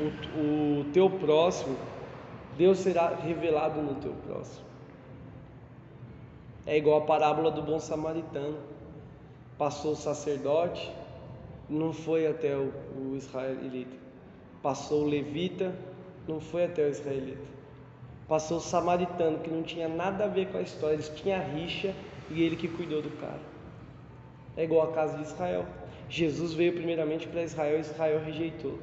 o, 0.01 0.81
o 0.81 0.85
teu 0.93 1.11
próximo, 1.11 1.77
Deus 2.57 2.79
será 2.79 3.15
revelado 3.15 3.81
no 3.83 3.95
teu 3.97 4.13
próximo. 4.27 4.65
É 6.67 6.77
igual 6.77 6.99
a 6.99 7.07
parábola 7.07 7.51
do 7.51 7.63
bom 7.63 7.81
samaritano. 7.81 8.59
Passou 9.59 9.93
o 9.93 9.97
sacerdote, 9.97 10.91
não 11.69 11.93
foi 11.93 12.27
até 12.27 12.57
o, 12.57 12.73
o 12.97 13.17
israelita. 13.17 13.97
Passou 14.63 15.05
o 15.05 15.09
levita, 15.09 15.75
não 16.29 16.41
foi 16.41 16.65
até 16.65 16.85
o 16.85 16.89
israelita. 16.89 17.51
Passou 18.29 18.59
o 18.59 18.61
samaritano, 18.61 19.39
que 19.39 19.51
não 19.51 19.63
tinha 19.63 19.89
nada 19.89 20.25
a 20.25 20.29
ver 20.29 20.49
com 20.53 20.59
a 20.59 20.63
história, 20.63 20.95
eles 20.95 21.09
tinham 21.09 21.43
rixa 21.53 21.95
e 22.31 22.43
ele 22.43 22.57
que 22.57 22.69
cuidou 22.69 23.03
do 23.03 23.11
cara. 23.21 23.41
É 24.57 24.65
igual 24.65 24.89
a 24.89 24.93
casa 24.93 25.17
de 25.17 25.25
Israel. 25.25 25.67
Jesus 26.11 26.53
veio 26.53 26.73
primeiramente 26.75 27.27
para 27.29 27.43
Israel 27.43 27.79
e 27.79 27.81
Israel 27.81 28.21
rejeitou. 28.25 28.79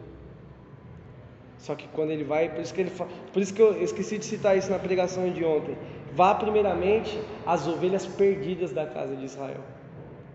Só 1.59 1.75
que 1.75 1.87
quando 1.89 2.11
ele 2.11 2.23
vai, 2.23 2.49
por 2.49 2.61
isso 2.61 2.73
que 2.73 2.81
ele 2.81 2.91
por 3.33 3.41
isso 3.41 3.53
que 3.53 3.61
eu 3.61 3.81
esqueci 3.83 4.17
de 4.17 4.25
citar 4.25 4.57
isso 4.57 4.71
na 4.71 4.79
pregação 4.79 5.29
de 5.31 5.43
ontem. 5.43 5.77
Vá 6.13 6.33
primeiramente 6.33 7.19
às 7.45 7.67
ovelhas 7.67 8.05
perdidas 8.05 8.71
da 8.71 8.85
casa 8.85 9.15
de 9.15 9.25
Israel. 9.25 9.61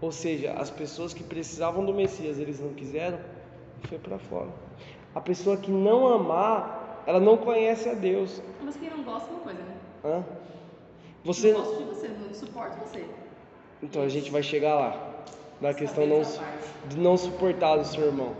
Ou 0.01 0.12
seja, 0.12 0.53
as 0.53 0.68
pessoas 0.68 1.14
que 1.14 1.22
precisavam 1.22 1.84
do 1.84 1.95
Messias, 1.95 2.38
eles 2.38 2.61
não 2.61 2.74
quiseram, 2.74 3.18
foi 3.84 3.99
para 3.99 4.18
fora. 4.18 4.51
A 5.14 5.20
pessoa 5.20 5.57
que 5.57 5.70
não 5.70 6.09
amar, 6.09 7.03
ela 7.07 7.20
não 7.20 7.36
conhece 7.36 7.88
a 7.88 7.95
Deus. 7.95 8.43
Mas 8.62 8.76
quem 8.76 8.90
não 8.90 9.03
gosta 9.03 9.30
é 9.30 9.32
uma 9.32 9.40
coisa, 9.40 9.61
né? 9.62 9.76
Hã? 10.05 10.24
Você, 11.24 11.53
Não 11.53 11.61
gosto 11.61 11.78
de 11.78 11.84
você, 11.84 12.09
não 12.09 12.34
suporto 12.34 12.78
você. 12.80 13.05
então 13.80 14.03
a 14.03 14.09
gente 14.09 14.30
vai 14.30 14.43
chegar 14.43 14.74
lá. 14.74 15.11
Na 15.62 15.72
questão 15.72 16.04
não, 16.08 16.22
de 16.88 16.98
não 16.98 17.16
suportar 17.16 17.78
o 17.78 17.84
seu 17.84 18.06
irmão. 18.06 18.34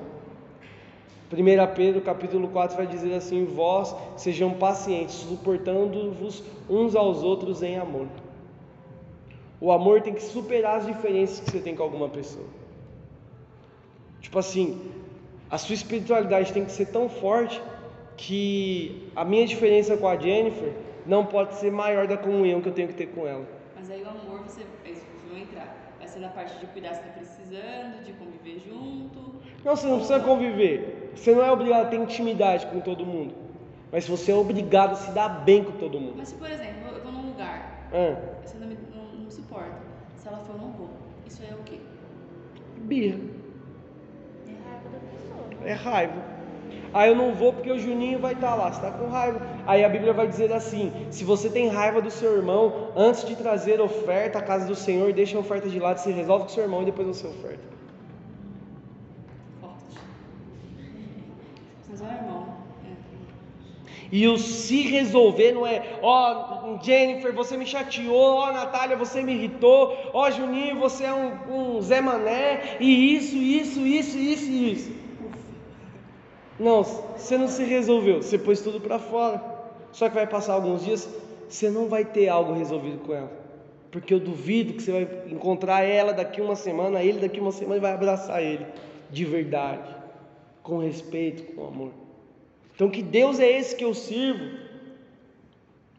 1 1.32 1.74
Pedro 1.76 2.00
capítulo 2.00 2.48
4 2.48 2.76
vai 2.76 2.84
dizer 2.84 3.14
assim: 3.14 3.44
Vós 3.44 3.94
sejam 4.16 4.52
pacientes, 4.54 5.14
suportando-vos 5.14 6.42
uns 6.68 6.96
aos 6.96 7.22
outros 7.22 7.62
em 7.62 7.78
amor. 7.78 8.08
O 9.60 9.70
amor 9.70 10.02
tem 10.02 10.12
que 10.12 10.22
superar 10.22 10.78
as 10.78 10.86
diferenças 10.86 11.38
que 11.38 11.52
você 11.52 11.60
tem 11.60 11.76
com 11.76 11.84
alguma 11.84 12.08
pessoa. 12.08 12.46
Tipo 14.20 14.40
assim, 14.40 14.80
a 15.48 15.56
sua 15.58 15.74
espiritualidade 15.74 16.52
tem 16.52 16.64
que 16.64 16.72
ser 16.72 16.86
tão 16.86 17.08
forte 17.08 17.62
que 18.16 19.08
a 19.14 19.24
minha 19.24 19.46
diferença 19.46 19.96
com 19.96 20.08
a 20.08 20.16
Jennifer 20.16 20.72
não 21.06 21.24
pode 21.24 21.54
ser 21.54 21.70
maior 21.70 22.08
da 22.08 22.16
comunhão 22.16 22.60
que 22.60 22.68
eu 22.68 22.72
tenho 22.72 22.88
que 22.88 22.94
ter 22.94 23.06
com 23.06 23.28
ela. 23.28 23.46
Mas 23.76 23.88
aí 23.88 24.02
o 24.02 24.08
amor, 24.08 24.40
você, 24.40 24.62
vocês 24.82 24.98
vão 25.30 25.38
entrar. 25.38 25.82
Ser 26.12 26.18
na 26.20 26.28
parte 26.28 26.58
de 26.58 26.66
cuidar 26.66 26.92
se 26.92 27.00
tá 27.00 27.08
precisando, 27.08 28.04
de 28.04 28.12
conviver 28.12 28.60
junto. 28.68 29.36
Não, 29.64 29.74
você 29.74 29.86
não 29.86 29.96
precisa 29.96 30.20
conviver. 30.20 31.10
Você 31.16 31.34
não 31.34 31.42
é 31.42 31.50
obrigado 31.50 31.86
a 31.86 31.88
ter 31.88 31.96
intimidade 31.96 32.66
com 32.66 32.80
todo 32.80 33.06
mundo. 33.06 33.32
Mas 33.90 34.06
você 34.06 34.30
é 34.30 34.34
obrigado 34.34 34.92
a 34.92 34.96
se 34.96 35.10
dar 35.12 35.28
bem 35.30 35.64
com 35.64 35.72
todo 35.72 35.98
mundo. 35.98 36.14
Mas 36.18 36.28
se, 36.28 36.34
por 36.34 36.50
exemplo, 36.50 36.86
eu 36.94 37.02
vou 37.02 37.12
num 37.12 37.28
lugar, 37.28 37.88
Ah, 37.94 38.14
você 38.44 38.58
não 38.58 38.66
me, 38.66 38.76
não, 38.94 39.04
não 39.04 39.24
me 39.24 39.32
suporta. 39.32 39.78
Se 40.16 40.28
ela 40.28 40.36
for, 40.38 40.54
eu 40.54 40.58
não 40.60 40.72
vou. 40.72 40.90
Isso 41.26 41.42
é 41.50 41.54
o 41.54 41.62
quê? 41.64 41.78
birra. 42.80 43.18
É 44.46 44.50
raiva 44.68 44.88
da 44.90 44.98
pessoa. 44.98 45.60
né? 45.62 45.70
É 45.70 45.72
raiva. 45.72 46.22
Ah, 46.95 47.07
eu 47.07 47.16
não 47.16 47.34
vou 47.34 47.53
porque 47.53 47.70
o 47.70 47.78
Juninho 47.78 48.18
vai 48.18 48.34
estar 48.34 48.55
lá, 48.55 48.70
você 48.70 48.84
está 48.84 48.90
com 48.90 49.09
raiva. 49.09 49.40
Aí 49.66 49.84
a 49.84 49.88
Bíblia 49.88 50.12
vai 50.12 50.26
dizer 50.26 50.53
assim: 50.53 50.93
se 51.11 51.24
você 51.24 51.49
tem 51.49 51.68
raiva 51.68 52.03
do 52.03 52.11
seu 52.11 52.36
irmão, 52.36 52.88
antes 52.95 53.24
de 53.24 53.34
trazer 53.34 53.80
oferta 53.80 54.38
à 54.38 54.43
casa 54.43 54.66
do 54.66 54.74
Senhor, 54.74 55.12
deixa 55.12 55.36
a 55.36 55.40
oferta 55.40 55.68
de 55.68 55.78
lado, 55.78 55.99
se 55.99 56.11
resolve 56.11 56.45
com 56.45 56.51
seu 56.51 56.64
irmão 56.64 56.82
e 56.82 56.84
depois 56.84 57.07
você 57.07 57.26
oferta. 57.26 57.72
É 62.01 62.05
o 62.05 62.07
irmão. 62.07 62.47
E 64.11 64.28
o 64.28 64.36
se 64.36 64.82
resolver 64.82 65.53
não 65.53 65.66
é, 65.66 65.99
ó, 66.03 66.78
Jennifer, 66.82 67.32
você 67.32 67.57
me 67.57 67.64
chateou, 67.64 68.34
ó, 68.34 68.53
Natália, 68.53 68.95
você 68.95 69.22
me 69.22 69.32
irritou, 69.32 69.97
ó, 70.12 70.30
Juninho, 70.30 70.78
você 70.78 71.05
é 71.05 71.14
um, 71.14 71.76
um 71.76 71.80
Zé 71.80 72.03
Mané, 72.03 72.76
e 72.78 73.16
isso, 73.16 73.36
isso, 73.36 73.80
isso, 73.86 74.18
isso, 74.18 74.53
isso. 74.53 75.01
Não, 76.59 76.82
você 76.82 77.38
não 77.38 77.48
se 77.48 77.64
resolveu, 77.64 78.22
você 78.22 78.38
pôs 78.38 78.61
tudo 78.61 78.80
para 78.80 78.98
fora. 78.98 79.42
Só 79.92 80.09
que 80.09 80.14
vai 80.14 80.26
passar 80.26 80.55
alguns 80.55 80.84
dias, 80.84 81.09
você 81.48 81.68
não 81.68 81.88
vai 81.88 82.05
ter 82.05 82.28
algo 82.28 82.55
resolvido 82.55 82.98
com 83.05 83.12
ela. 83.12 83.30
Porque 83.90 84.12
eu 84.12 84.20
duvido 84.20 84.72
que 84.72 84.82
você 84.82 84.92
vai 84.92 85.09
encontrar 85.30 85.82
ela 85.82 86.12
daqui 86.12 86.40
uma 86.40 86.57
semana, 86.57 87.03
ele 87.03 87.20
daqui 87.20 87.38
uma 87.38 87.53
semana 87.53 87.76
e 87.76 87.80
vai 87.80 87.92
abraçar 87.92 88.42
ele 88.42 88.66
de 89.11 89.24
verdade, 89.26 89.94
com 90.62 90.78
respeito, 90.78 91.55
com 91.55 91.66
amor. 91.66 91.92
Então 92.74 92.88
que 92.88 93.03
Deus 93.03 93.38
é 93.38 93.50
esse 93.50 93.76
que 93.76 93.84
eu 93.84 93.92
sirvo? 93.92 94.59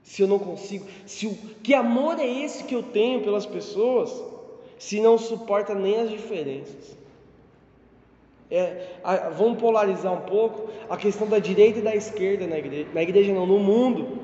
Se 0.02 0.24
eu 0.24 0.28
não 0.28 0.40
consigo, 0.40 0.86
se 1.06 1.28
o 1.28 1.36
que 1.62 1.74
amor 1.74 2.20
é 2.20 2.28
esse 2.28 2.64
que 2.64 2.76
eu 2.76 2.82
tenho 2.82 3.22
pelas 3.22 3.46
pessoas, 3.46 4.12
se 4.78 5.00
não 5.00 5.18
suporta 5.18 5.76
nem 5.76 6.02
as 6.02 6.10
diferenças? 6.10 6.98
É, 8.52 8.88
a, 9.04 9.30
vamos 9.30 9.60
polarizar 9.60 10.14
um 10.14 10.22
pouco 10.22 10.70
a 10.90 10.98
questão 10.98 11.28
da 11.28 11.40
direita 11.40 11.80
e 11.80 11.82
da 11.82 11.96
esquerda 11.96 12.46
na 12.46 12.58
igreja, 12.58 12.88
na 12.94 13.02
igreja 13.02 13.34
não, 13.34 13.46
no 13.46 13.60
mundo. 13.60 14.20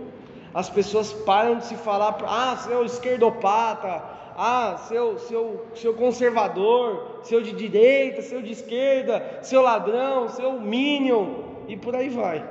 As 0.53 0.69
pessoas 0.69 1.13
param 1.13 1.57
de 1.57 1.65
se 1.65 1.75
falar, 1.75 2.17
ah, 2.23 2.57
seu 2.57 2.83
esquerdopata, 2.83 4.03
ah, 4.35 4.77
seu, 4.87 5.19
seu, 5.19 5.65
seu 5.75 5.93
conservador, 5.93 7.19
seu 7.23 7.41
de 7.41 7.51
direita, 7.51 8.21
seu 8.21 8.41
de 8.41 8.53
esquerda, 8.53 9.39
seu 9.41 9.61
ladrão, 9.61 10.29
seu 10.29 10.59
minion, 10.59 11.27
e 11.67 11.75
por 11.75 11.95
aí 11.95 12.09
vai. 12.09 12.47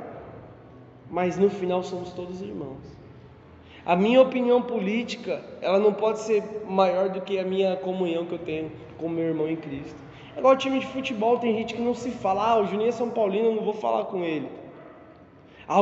Mas 1.11 1.39
no 1.39 1.49
final 1.51 1.83
somos 1.83 2.12
todos 2.12 2.43
irmãos. 2.43 2.99
A 3.85 3.97
minha 3.97 4.21
opinião 4.21 4.61
política, 4.61 5.43
ela 5.62 5.79
não 5.79 5.95
pode 5.95 6.21
ser 6.21 6.45
maior 6.69 7.09
do 7.09 7.23
que 7.23 7.39
a 7.39 7.45
minha 7.45 7.75
comunhão 7.77 8.27
que 8.27 8.35
eu 8.35 8.39
tenho 8.39 8.71
com 8.99 9.09
meu 9.09 9.25
irmão 9.25 9.49
em 9.49 9.57
Cristo. 9.57 9.97
É 10.39 10.41
igual 10.41 10.57
time 10.57 10.78
de 10.78 10.86
futebol, 10.86 11.36
tem 11.36 11.53
gente 11.53 11.74
que 11.74 11.82
não 11.82 11.93
se 11.93 12.12
fala, 12.12 12.51
ah, 12.51 12.61
o 12.61 12.66
Juninho 12.66 12.91
é 12.91 12.93
São 12.93 13.11
Paulino, 13.11 13.47
eu 13.47 13.55
não 13.57 13.64
vou 13.64 13.74
falar 13.74 14.05
com 14.05 14.22
ele. 14.22 14.49
Ah, 15.66 15.80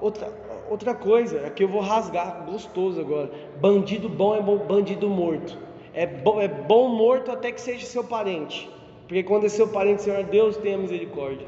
outra, 0.00 0.32
outra 0.70 0.94
coisa, 0.94 1.46
aqui 1.46 1.62
eu 1.62 1.68
vou 1.68 1.82
rasgar, 1.82 2.42
gostoso 2.46 2.98
agora. 2.98 3.30
Bandido 3.60 4.08
bom 4.08 4.34
é 4.34 4.40
bom, 4.40 4.56
bandido 4.56 5.10
morto. 5.10 5.58
É 5.92 6.06
bom, 6.06 6.40
é 6.40 6.48
bom 6.48 6.88
morto 6.88 7.30
até 7.30 7.52
que 7.52 7.60
seja 7.60 7.84
seu 7.84 8.02
parente. 8.02 8.66
Porque 9.02 9.22
quando 9.22 9.44
é 9.44 9.50
seu 9.50 9.68
parente, 9.68 10.04
Senhor, 10.04 10.24
Deus 10.24 10.56
tenha 10.56 10.78
misericórdia. 10.78 11.46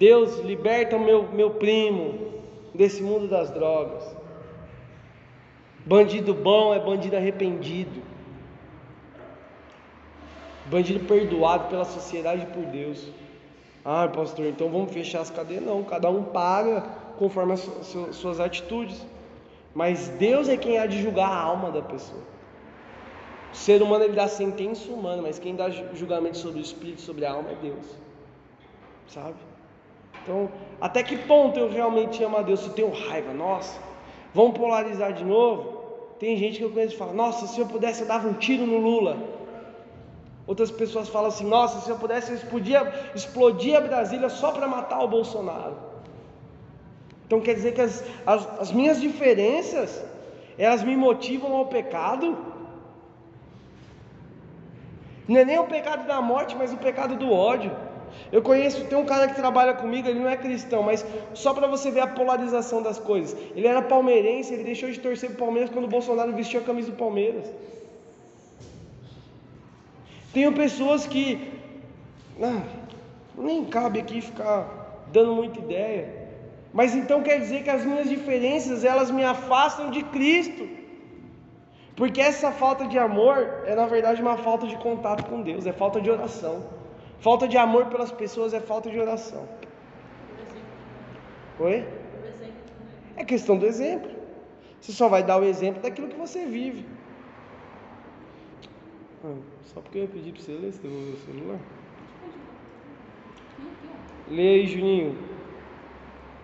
Deus 0.00 0.40
liberta 0.40 0.96
o 0.96 1.00
meu, 1.00 1.28
meu 1.30 1.50
primo 1.50 2.32
desse 2.74 3.00
mundo 3.00 3.28
das 3.28 3.52
drogas. 3.52 4.16
Bandido 5.86 6.34
bom 6.34 6.74
é 6.74 6.80
bandido 6.80 7.14
arrependido. 7.14 8.09
Bandido 10.70 11.00
perdoado 11.04 11.68
pela 11.68 11.84
sociedade 11.84 12.42
e 12.42 12.46
por 12.46 12.64
Deus. 12.64 13.08
Ah, 13.84 14.08
pastor, 14.08 14.46
então 14.46 14.70
vamos 14.70 14.92
fechar 14.92 15.20
as 15.20 15.30
cadeias? 15.30 15.64
Não, 15.64 15.82
cada 15.82 16.08
um 16.08 16.22
paga 16.22 16.82
conforme 17.18 17.54
as 17.54 17.68
suas 18.12 18.38
atitudes. 18.38 19.04
Mas 19.74 20.08
Deus 20.08 20.48
é 20.48 20.56
quem 20.56 20.78
há 20.78 20.86
de 20.86 21.02
julgar 21.02 21.28
a 21.28 21.42
alma 21.42 21.70
da 21.70 21.82
pessoa. 21.82 22.22
O 23.52 23.56
ser 23.56 23.82
humano 23.82 24.04
ele 24.04 24.14
dá 24.14 24.28
sentença 24.28 24.90
humana, 24.92 25.22
mas 25.22 25.38
quem 25.38 25.56
dá 25.56 25.68
julgamento 25.70 26.38
sobre 26.38 26.60
o 26.60 26.62
espírito, 26.62 27.00
sobre 27.00 27.24
a 27.24 27.32
alma 27.32 27.50
é 27.50 27.54
Deus. 27.56 27.84
Sabe? 29.08 29.34
Então, 30.22 30.48
até 30.80 31.02
que 31.02 31.16
ponto 31.16 31.58
eu 31.58 31.68
realmente 31.70 32.22
amo 32.22 32.36
a 32.36 32.42
Deus? 32.42 32.60
Se 32.60 32.68
eu 32.68 32.72
tenho 32.74 32.90
raiva, 32.90 33.32
nossa, 33.32 33.80
vamos 34.32 34.56
polarizar 34.56 35.12
de 35.12 35.24
novo? 35.24 35.80
Tem 36.18 36.36
gente 36.36 36.58
que 36.58 36.64
eu 36.64 36.70
conheço 36.70 36.92
que 36.92 36.98
fala, 36.98 37.12
nossa, 37.12 37.46
se 37.46 37.58
eu 37.58 37.66
pudesse 37.66 38.02
eu 38.02 38.06
dava 38.06 38.28
um 38.28 38.34
tiro 38.34 38.66
no 38.66 38.78
Lula. 38.78 39.16
Outras 40.50 40.70
pessoas 40.78 41.08
falam 41.08 41.28
assim: 41.32 41.46
nossa, 41.56 41.80
se 41.80 41.88
eu 41.88 41.96
pudesse, 42.04 42.32
eu 42.32 42.36
explodia, 42.36 42.80
explodia 43.14 43.78
a 43.78 43.80
Brasília 43.80 44.28
só 44.28 44.48
para 44.50 44.66
matar 44.66 45.00
o 45.04 45.06
Bolsonaro. 45.16 45.76
Então 47.24 47.40
quer 47.40 47.54
dizer 47.54 47.72
que 47.76 47.82
as, 47.88 48.02
as, 48.26 48.60
as 48.62 48.72
minhas 48.72 49.00
diferenças, 49.00 50.04
elas 50.58 50.82
me 50.82 50.96
motivam 50.96 51.52
ao 51.58 51.66
pecado. 51.66 52.36
Não 55.28 55.38
é 55.38 55.44
nem 55.44 55.60
o 55.60 55.68
pecado 55.76 56.04
da 56.08 56.20
morte, 56.20 56.56
mas 56.56 56.72
o 56.72 56.78
pecado 56.88 57.14
do 57.14 57.30
ódio. 57.32 57.70
Eu 58.32 58.42
conheço, 58.42 58.84
tem 58.86 58.98
um 58.98 59.06
cara 59.12 59.28
que 59.28 59.36
trabalha 59.36 59.74
comigo, 59.74 60.08
ele 60.08 60.18
não 60.18 60.28
é 60.28 60.36
cristão, 60.36 60.82
mas 60.82 61.06
só 61.32 61.54
para 61.54 61.68
você 61.68 61.92
ver 61.92 62.00
a 62.00 62.08
polarização 62.08 62.82
das 62.82 62.98
coisas. 62.98 63.36
Ele 63.54 63.68
era 63.68 63.82
palmeirense, 63.82 64.52
ele 64.52 64.64
deixou 64.64 64.90
de 64.90 64.98
torcer 64.98 65.28
para 65.30 65.36
o 65.36 65.44
Palmeiras 65.46 65.70
quando 65.70 65.84
o 65.84 65.94
Bolsonaro 65.96 66.32
vestiu 66.32 66.58
a 66.60 66.64
camisa 66.64 66.90
do 66.90 66.96
Palmeiras. 66.96 67.46
Tenho 70.32 70.52
pessoas 70.52 71.06
que 71.06 71.52
ah, 72.40 72.62
nem 73.36 73.64
cabe 73.64 74.00
aqui 74.00 74.20
ficar 74.20 75.04
dando 75.12 75.34
muita 75.34 75.58
ideia. 75.58 76.20
Mas 76.72 76.94
então 76.94 77.22
quer 77.22 77.38
dizer 77.40 77.64
que 77.64 77.70
as 77.70 77.84
minhas 77.84 78.08
diferenças 78.08 78.84
elas 78.84 79.10
me 79.10 79.24
afastam 79.24 79.90
de 79.90 80.02
Cristo. 80.04 80.68
Porque 81.96 82.20
essa 82.20 82.50
falta 82.52 82.86
de 82.86 82.98
amor 82.98 83.62
é 83.66 83.74
na 83.74 83.86
verdade 83.86 84.22
uma 84.22 84.36
falta 84.36 84.66
de 84.66 84.76
contato 84.76 85.24
com 85.26 85.42
Deus, 85.42 85.66
é 85.66 85.72
falta 85.72 86.00
de 86.00 86.10
oração. 86.10 86.64
Falta 87.18 87.46
de 87.46 87.58
amor 87.58 87.86
pelas 87.86 88.10
pessoas 88.10 88.54
é 88.54 88.60
falta 88.60 88.88
de 88.88 88.98
oração. 88.98 89.46
Oi? 91.58 91.86
É 93.16 93.24
questão 93.24 93.58
do 93.58 93.66
exemplo. 93.66 94.10
Você 94.80 94.92
só 94.92 95.08
vai 95.08 95.22
dar 95.22 95.38
o 95.38 95.44
exemplo 95.44 95.82
daquilo 95.82 96.08
que 96.08 96.16
você 96.16 96.46
vive. 96.46 96.86
Ah, 99.22 99.34
só 99.72 99.80
porque 99.80 99.98
eu 99.98 100.08
pedi 100.08 100.32
para 100.32 100.42
você 100.42 100.52
ler, 100.52 100.72
você 100.72 100.82
devolveu 100.82 101.14
o 101.14 101.16
celular? 101.18 101.60
Leia 104.28 104.62
aí, 104.62 104.66
Juninho. 104.66 105.16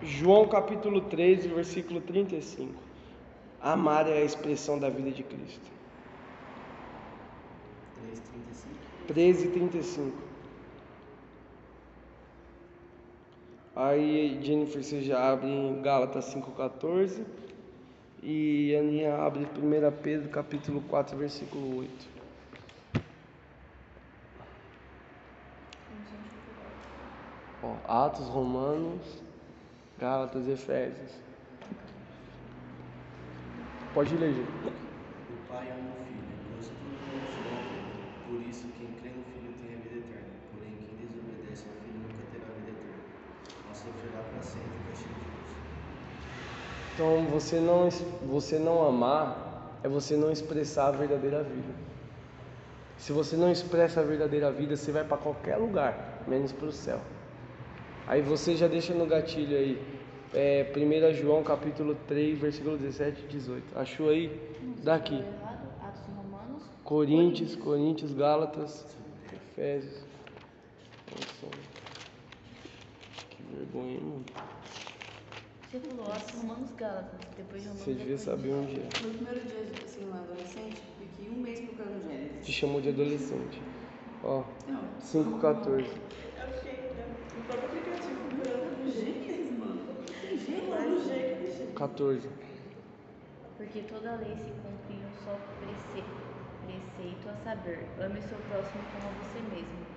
João 0.01 0.47
capítulo 0.47 1.01
13, 1.01 1.49
versículo 1.49 1.99
35. 2.01 2.73
Amar 3.61 4.07
é 4.07 4.19
a 4.19 4.23
expressão 4.23 4.79
da 4.79 4.89
vida 4.89 5.11
de 5.11 5.23
Cristo. 5.23 5.71
13, 9.07 9.47
35. 9.49 10.17
Aí, 13.75 14.39
Jennifer, 14.41 14.83
você 14.83 15.01
já 15.01 15.31
abre 15.31 15.47
em 15.47 15.81
Gálatas 15.81 16.33
5,14. 16.33 17.23
E 18.23 18.75
a 18.75 18.79
Aninha 18.79 19.15
abre 19.15 19.43
1 19.43 20.01
Pedro 20.01 20.29
capítulo 20.29 20.81
4, 20.89 21.17
versículo 21.17 21.79
8. 21.79 22.16
Ó, 27.67 28.05
Atos, 28.05 28.27
Romanos, 28.27 29.01
Gálatas 29.99 30.47
e 30.47 30.51
Efésios. 30.51 31.11
Pode 33.93 34.15
ler, 34.15 34.33
gente. 34.33 34.49
O 34.49 35.51
Pai 35.51 35.67
ama 35.71 35.89
o 35.89 36.05
Filho, 36.05 36.23
pois 36.53 36.67
tudo 36.67 36.87
nos 36.87 37.33
honra. 37.43 37.67
Por 38.27 38.41
isso, 38.47 38.67
quem 38.77 38.87
crê 38.99 39.09
no 39.09 39.23
Filho 39.23 39.53
tem 39.61 39.75
a 39.75 39.79
vida 39.81 39.97
eterna. 39.97 40.29
Porém, 40.53 40.77
quem 40.79 40.95
desobedece 40.95 41.65
ao 41.67 41.75
Filho 41.83 41.99
nunca 42.03 42.23
terá 42.31 42.45
a 42.47 42.59
vida 42.59 42.71
eterna, 42.71 43.03
mas 43.67 43.77
sofrerá 43.77 44.21
para 44.31 44.41
sempre 44.43 44.77
o 44.77 44.89
castigo 44.89 45.13
de 45.13 45.25
Deus. 45.25 45.51
Então, 46.93 47.25
você 47.31 47.59
não, 47.59 47.89
você 48.27 48.59
não 48.59 48.87
amar 48.87 49.47
é 49.83 49.89
você 49.89 50.15
não 50.15 50.31
expressar 50.31 50.87
a 50.87 50.91
verdadeira 50.91 51.43
vida. 51.43 51.73
Se 52.97 53.11
você 53.11 53.35
não 53.35 53.51
expressa 53.51 54.01
a 54.01 54.03
verdadeira 54.03 54.51
vida, 54.51 54.75
você 54.75 54.91
vai 54.91 55.03
para 55.03 55.17
qualquer 55.17 55.57
lugar, 55.57 56.23
menos 56.27 56.51
para 56.51 56.67
o 56.67 56.71
céu. 56.71 56.99
Aí 58.07 58.21
você 58.21 58.55
já 58.55 58.67
deixa 58.67 58.93
no 58.93 59.05
gatilho 59.05 59.57
aí. 59.57 59.81
É, 60.33 60.65
1 60.75 61.13
João 61.13 61.43
capítulo 61.43 61.95
3, 62.07 62.39
versículo 62.39 62.77
17 62.77 63.23
e 63.23 63.27
18. 63.27 63.77
Achou 63.77 64.09
aí? 64.09 64.31
Daqui. 64.83 65.23
Coríntios, 66.83 67.55
Coríntios, 67.57 68.13
Gálatas, 68.13 68.85
Efésios. 69.33 70.05
Que 73.29 73.43
vergonha, 73.53 73.91
hein, 73.91 74.01
mano. 74.01 74.25
Você 75.69 75.79
falou 75.81 76.05
Atos, 76.13 76.41
Romanos, 76.41 76.71
Gálatas. 76.77 77.19
Depois 77.35 77.61
de 77.61 77.67
Romanos. 77.67 77.85
Você 77.85 77.93
devia 77.93 78.17
saber 78.17 78.53
onde 78.53 78.75
é. 78.75 78.83
No 78.83 79.13
primeiro 79.15 79.45
dia, 79.47 79.65
assim, 79.85 80.07
um 80.09 80.13
adolescente, 80.13 80.81
fiquei 80.97 81.29
um 81.29 81.41
mês 81.41 81.59
procurando 81.59 82.03
Gênesis. 82.07 82.45
Te 82.45 82.51
chamou 82.53 82.79
de 82.79 82.89
adolescente. 82.89 83.61
Ó, 84.23 84.43
Não, 84.67 84.81
5,14. 85.01 85.85
Próprio 87.47 87.67
aplicativo 87.69 88.15
procurando 88.29 88.91
Gênesis, 88.91 89.57
mano. 89.57 89.79
Tem 90.21 90.37
Gênesis 90.37 90.69
lá 90.69 90.79
no 90.81 91.03
Gênesis. 91.03 91.73
14. 91.75 92.29
Porque 93.57 93.79
toda 93.81 94.15
lei 94.15 94.35
se 94.35 94.51
cumpre 94.61 94.93
em 94.93 95.05
um 95.05 95.11
só 95.25 95.37
prece- 95.59 96.05
preceito, 96.65 97.29
a 97.29 97.35
saber, 97.43 97.87
ame 97.99 98.21
seu 98.21 98.37
próximo 98.49 98.81
como 98.93 99.07
a 99.07 99.23
você 99.23 99.39
mesmo. 99.55 99.87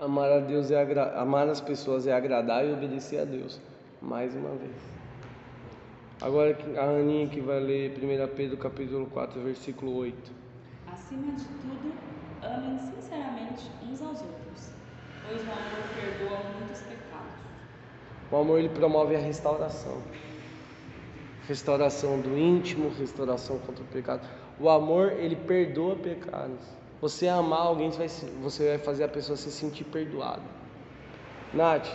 Amar 0.00 0.32
a 0.32 0.40
Deus 0.40 0.70
é 0.70 0.80
agra... 0.80 1.20
amar 1.20 1.46
as 1.48 1.60
pessoas 1.60 2.06
é 2.06 2.12
agradar 2.12 2.66
e 2.66 2.72
obedecer 2.72 3.20
a 3.20 3.24
Deus. 3.24 3.60
Mais 4.00 4.34
uma 4.34 4.50
vez. 4.56 4.72
Agora 6.22 6.54
que- 6.54 6.76
a 6.78 6.84
Aninha 6.84 7.28
que 7.28 7.40
vai 7.40 7.60
ler 7.60 7.92
1 7.98 8.26
Pedro 8.34 8.56
capítulo 8.56 9.06
4, 9.06 9.40
versículo 9.42 9.94
8. 9.96 10.32
Acima 10.90 11.32
de 11.32 11.44
tudo, 11.44 11.92
amem 12.42 12.78
sinceramente 12.78 13.70
uns 13.84 14.00
aos 14.02 14.20
outros, 14.22 14.72
pois 15.30 15.42
o 15.42 15.52
amor 15.52 15.84
perdoa 15.94 16.38
muitos 16.58 16.80
pecados. 16.80 17.40
O 18.32 18.36
amor 18.36 18.58
ele 18.58 18.68
promove 18.68 19.14
a 19.14 19.18
restauração. 19.20 20.02
restauração 21.46 22.20
do 22.20 22.36
íntimo, 22.36 22.90
restauração 22.98 23.58
contra 23.60 23.82
o 23.82 23.86
pecado. 23.86 24.28
O 24.58 24.68
amor, 24.68 25.12
ele 25.12 25.36
perdoa 25.36 25.96
pecados. 25.96 26.60
Você 27.00 27.26
amar 27.28 27.60
alguém, 27.60 27.90
você 28.42 28.68
vai 28.68 28.78
fazer 28.78 29.04
a 29.04 29.08
pessoa 29.08 29.36
se 29.36 29.50
sentir 29.50 29.84
perdoada. 29.84 30.42
Nath, 31.54 31.88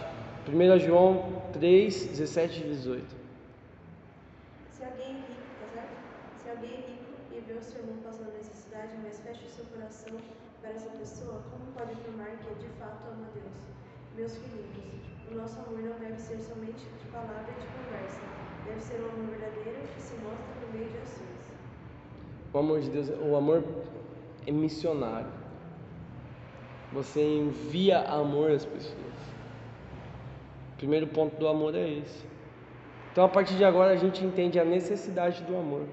1 0.48 0.80
João 0.80 1.41
3, 1.53 2.07
17 2.07 2.62
e 2.62 2.64
18. 2.70 3.16
Se 4.72 4.84
alguém 4.84 5.06
é 5.06 5.12
rico, 5.12 5.41
tá 5.62 5.68
certo? 5.74 5.95
Se 6.41 6.49
alguém 6.49 6.72
é 6.72 6.76
rico 6.76 7.06
e 7.32 7.40
vê 7.40 7.53
o 7.53 7.64
seu 7.64 7.82
irmão 7.82 7.98
passando 8.03 8.34
necessidade, 8.34 8.94
mas 9.03 9.20
fecha 9.20 9.45
o 9.45 9.49
seu 9.49 9.66
coração 9.66 10.18
para 10.66 10.74
essa 10.74 10.90
pessoa, 10.90 11.44
como 11.52 11.72
pode 11.74 11.92
afirmar 11.92 12.38
que 12.40 12.56
de 12.56 12.68
fato 12.80 13.08
ama 13.08 13.28
Deus? 13.36 13.54
Meus 14.16 14.36
filhinhos, 14.36 15.06
o 15.32 15.36
nosso 15.36 15.60
amor 15.60 15.80
não 15.80 16.00
deve 16.00 16.20
ser 16.20 16.40
somente 16.40 16.80
de 16.80 17.06
palavra 17.12 17.46
e 17.56 17.62
de 17.62 17.68
conversa. 17.68 18.20
Deve 18.66 18.82
ser 18.82 19.00
um 19.02 19.10
amor 19.10 19.38
verdadeiro 19.38 19.88
que 19.94 20.02
se 20.02 20.16
mostra 20.16 20.44
por 20.60 20.74
meio 20.74 20.90
de 20.90 20.98
ações. 20.98 21.54
O 22.52 22.58
amor 22.58 22.82
de 22.82 22.90
Deus, 22.90 23.10
o 23.10 23.36
amor 23.36 23.64
é 24.48 24.52
missionário. 24.52 25.30
Você 26.94 27.22
envia 27.22 28.00
amor 28.00 28.50
às 28.50 28.66
pessoas. 28.66 28.96
O 30.74 30.78
primeiro 30.78 31.06
ponto 31.06 31.36
do 31.36 31.48
amor 31.48 31.76
é 31.76 31.88
esse. 31.88 32.26
Então, 33.12 33.24
a 33.24 33.30
partir 33.30 33.56
de 33.56 33.64
agora, 33.64 33.92
a 33.92 33.98
gente 33.98 34.26
entende 34.26 34.60
a 34.60 34.66
necessidade 34.66 35.44
do 35.44 35.56
amor 35.56 35.86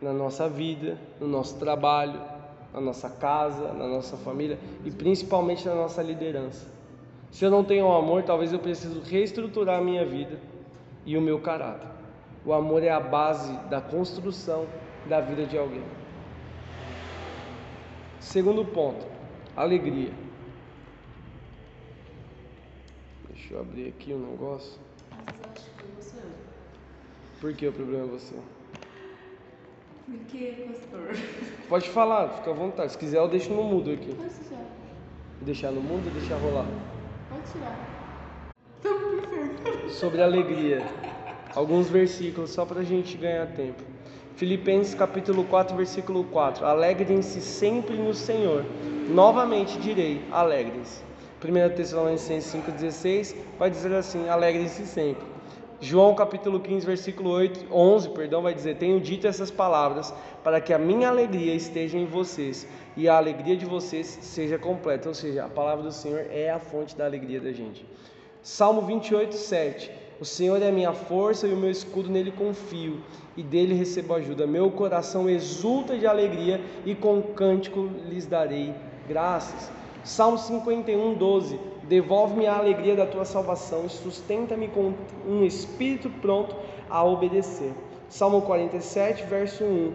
na 0.00 0.12
nossa 0.12 0.48
vida, 0.48 0.96
no 1.18 1.26
nosso 1.26 1.58
trabalho, 1.58 2.29
na 2.72 2.80
nossa 2.80 3.08
casa, 3.08 3.72
na 3.72 3.86
nossa 3.86 4.16
família 4.16 4.58
e 4.84 4.90
principalmente 4.90 5.66
na 5.66 5.74
nossa 5.74 6.02
liderança. 6.02 6.66
Se 7.30 7.44
eu 7.44 7.50
não 7.50 7.64
tenho 7.64 7.90
amor, 7.90 8.22
talvez 8.22 8.52
eu 8.52 8.58
preciso 8.58 9.00
reestruturar 9.00 9.78
a 9.78 9.84
minha 9.84 10.04
vida 10.04 10.38
e 11.06 11.16
o 11.16 11.20
meu 11.20 11.40
caráter. 11.40 11.88
O 12.44 12.52
amor 12.52 12.82
é 12.82 12.90
a 12.90 13.00
base 13.00 13.52
da 13.68 13.80
construção 13.80 14.66
da 15.08 15.20
vida 15.20 15.46
de 15.46 15.56
alguém. 15.56 15.84
Segundo 18.18 18.64
ponto, 18.64 19.06
alegria. 19.56 20.12
Deixa 23.28 23.54
eu 23.54 23.60
abrir 23.60 23.88
aqui 23.88 24.12
o 24.12 24.16
um 24.16 24.30
negócio. 24.30 24.78
Ama. 25.12 25.50
Por 27.40 27.54
que 27.54 27.66
o 27.66 27.72
problema 27.72 28.04
é 28.04 28.08
você? 28.08 28.34
Por 30.10 30.18
que, 30.26 30.66
pastor? 30.66 31.16
Pode 31.68 31.88
falar, 31.90 32.30
fica 32.30 32.50
à 32.50 32.52
vontade. 32.52 32.90
Se 32.90 32.98
quiser, 32.98 33.18
eu 33.18 33.28
deixo 33.28 33.52
no 33.52 33.62
mudo 33.62 33.92
aqui. 33.92 34.12
Pode 34.12 34.34
tirar. 34.34 34.64
Deixar 35.40 35.70
no 35.70 35.80
mudo 35.80 36.08
ou 36.08 36.12
deixar 36.12 36.34
rolar? 36.36 36.66
Pode 37.28 37.52
tirar. 37.52 37.78
Inferno. 38.84 39.90
Sobre 39.90 40.20
alegria. 40.20 40.82
Alguns 41.54 41.88
versículos 41.88 42.50
só 42.50 42.66
para 42.66 42.80
a 42.80 42.82
gente 42.82 43.16
ganhar 43.16 43.46
tempo. 43.54 43.84
Filipenses 44.34 44.94
capítulo 44.94 45.44
4, 45.44 45.76
versículo 45.76 46.24
4. 46.24 46.66
Alegrem-se 46.66 47.40
sempre 47.40 47.96
no 47.96 48.12
Senhor. 48.12 48.64
Novamente 49.08 49.78
direi, 49.78 50.24
alegrem-se. 50.32 51.02
1 51.42 51.76
Tessalonicenses 51.76 52.52
5,16 52.52 53.36
vai 53.58 53.70
dizer 53.70 53.94
assim: 53.94 54.28
alegrem-se 54.28 54.86
sempre. 54.86 55.29
João 55.82 56.14
capítulo 56.14 56.60
15, 56.60 56.84
versículo 56.84 57.30
8, 57.30 57.66
11, 57.72 58.10
perdão, 58.10 58.42
vai 58.42 58.52
dizer: 58.52 58.76
Tenho 58.76 59.00
dito 59.00 59.26
essas 59.26 59.50
palavras 59.50 60.12
para 60.44 60.60
que 60.60 60.74
a 60.74 60.78
minha 60.78 61.08
alegria 61.08 61.54
esteja 61.54 61.96
em 61.96 62.04
vocês 62.04 62.68
e 62.98 63.08
a 63.08 63.16
alegria 63.16 63.56
de 63.56 63.64
vocês 63.64 64.06
seja 64.20 64.58
completa. 64.58 65.08
Ou 65.08 65.14
seja, 65.14 65.46
a 65.46 65.48
palavra 65.48 65.82
do 65.82 65.90
Senhor 65.90 66.26
é 66.30 66.50
a 66.50 66.58
fonte 66.58 66.94
da 66.94 67.06
alegria 67.06 67.40
da 67.40 67.50
gente. 67.50 67.86
Salmo 68.42 68.82
28, 68.82 69.34
7. 69.34 69.90
O 70.20 70.24
Senhor 70.24 70.60
é 70.60 70.68
a 70.68 70.72
minha 70.72 70.92
força 70.92 71.46
e 71.46 71.52
o 71.54 71.56
meu 71.56 71.70
escudo, 71.70 72.10
nele 72.10 72.30
confio 72.30 73.00
e 73.34 73.42
dele 73.42 73.72
recebo 73.72 74.12
ajuda. 74.12 74.46
Meu 74.46 74.70
coração 74.70 75.30
exulta 75.30 75.96
de 75.96 76.06
alegria 76.06 76.60
e 76.84 76.94
com 76.94 77.22
cântico 77.22 77.88
lhes 78.06 78.26
darei 78.26 78.74
graças. 79.08 79.72
Salmo 80.04 80.36
51, 80.36 81.14
12. 81.14 81.69
Devolve-me 81.90 82.46
a 82.46 82.56
alegria 82.56 82.94
da 82.94 83.04
tua 83.04 83.24
salvação 83.24 83.84
e 83.84 83.88
sustenta-me 83.88 84.68
com 84.68 84.94
um 85.26 85.42
espírito 85.42 86.08
pronto 86.08 86.54
a 86.88 87.02
obedecer. 87.02 87.72
Salmo 88.08 88.42
47, 88.42 89.24
verso 89.24 89.64
1. 89.64 89.92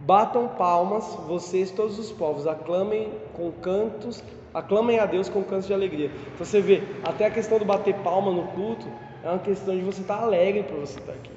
Batam 0.00 0.46
palmas, 0.48 1.06
vocês 1.26 1.70
todos 1.70 1.98
os 1.98 2.12
povos, 2.12 2.46
aclamem 2.46 3.14
com 3.32 3.50
cantos, 3.50 4.22
aclamem 4.52 4.98
a 4.98 5.06
Deus 5.06 5.30
com 5.30 5.42
cantos 5.42 5.66
de 5.66 5.72
alegria. 5.72 6.10
Então 6.34 6.44
você 6.44 6.60
vê, 6.60 6.82
até 7.02 7.24
a 7.24 7.30
questão 7.30 7.58
do 7.58 7.64
bater 7.64 7.94
palma 8.00 8.30
no 8.30 8.48
culto 8.48 8.86
é 9.24 9.28
uma 9.30 9.38
questão 9.38 9.74
de 9.74 9.80
você 9.80 10.02
estar 10.02 10.18
alegre 10.18 10.64
por 10.64 10.80
você 10.80 10.98
estar 10.98 11.12
aqui. 11.12 11.32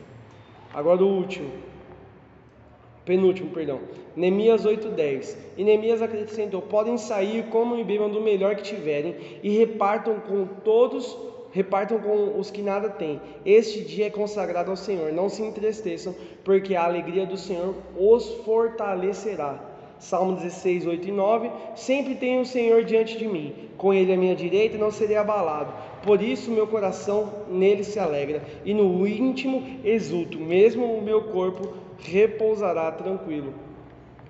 Agora 0.73 1.01
o 1.01 1.07
último, 1.07 1.49
penúltimo, 3.05 3.49
perdão. 3.49 3.79
Neemias 4.15 4.65
8:10. 4.65 5.37
E 5.57 5.63
Neemias 5.63 6.01
acrescentou: 6.01 6.61
Podem 6.61 6.97
sair, 6.97 7.43
comam 7.45 7.79
e 7.79 7.83
bebam 7.83 8.09
do 8.09 8.21
melhor 8.21 8.55
que 8.55 8.63
tiverem 8.63 9.15
e 9.41 9.57
repartam 9.57 10.19
com 10.19 10.45
todos, 10.63 11.17
repartam 11.51 11.99
com 11.99 12.39
os 12.39 12.51
que 12.51 12.61
nada 12.61 12.89
têm. 12.89 13.19
Este 13.45 13.81
dia 13.81 14.07
é 14.07 14.09
consagrado 14.09 14.71
ao 14.71 14.77
Senhor. 14.77 15.11
Não 15.11 15.29
se 15.29 15.41
entristeçam, 15.41 16.15
porque 16.43 16.75
a 16.75 16.83
alegria 16.83 17.25
do 17.25 17.37
Senhor 17.37 17.75
os 17.97 18.29
fortalecerá. 18.45 19.71
Salmo 19.99 20.35
16, 20.35 20.85
8 20.85 21.07
e 21.07 21.11
9. 21.11 21.49
Sempre 21.75 22.15
tenho 22.15 22.41
o 22.41 22.45
Senhor 22.45 22.83
diante 22.83 23.17
de 23.17 23.25
mim, 23.25 23.53
com 23.77 23.93
ele 23.93 24.11
à 24.11 24.17
minha 24.17 24.35
direita 24.35 24.77
não 24.77 24.91
serei 24.91 25.15
abalado. 25.15 25.73
Por 26.03 26.21
isso 26.21 26.51
meu 26.51 26.67
coração 26.67 27.31
nele 27.49 27.85
se 27.85 27.97
alegra, 27.97 28.43
e 28.65 28.73
no 28.73 29.07
íntimo 29.07 29.63
exulto, 29.85 30.37
mesmo 30.37 30.85
o 30.85 31.01
meu 31.01 31.21
corpo 31.23 31.82
repousará 31.99 32.91
tranquilo. 32.91 33.53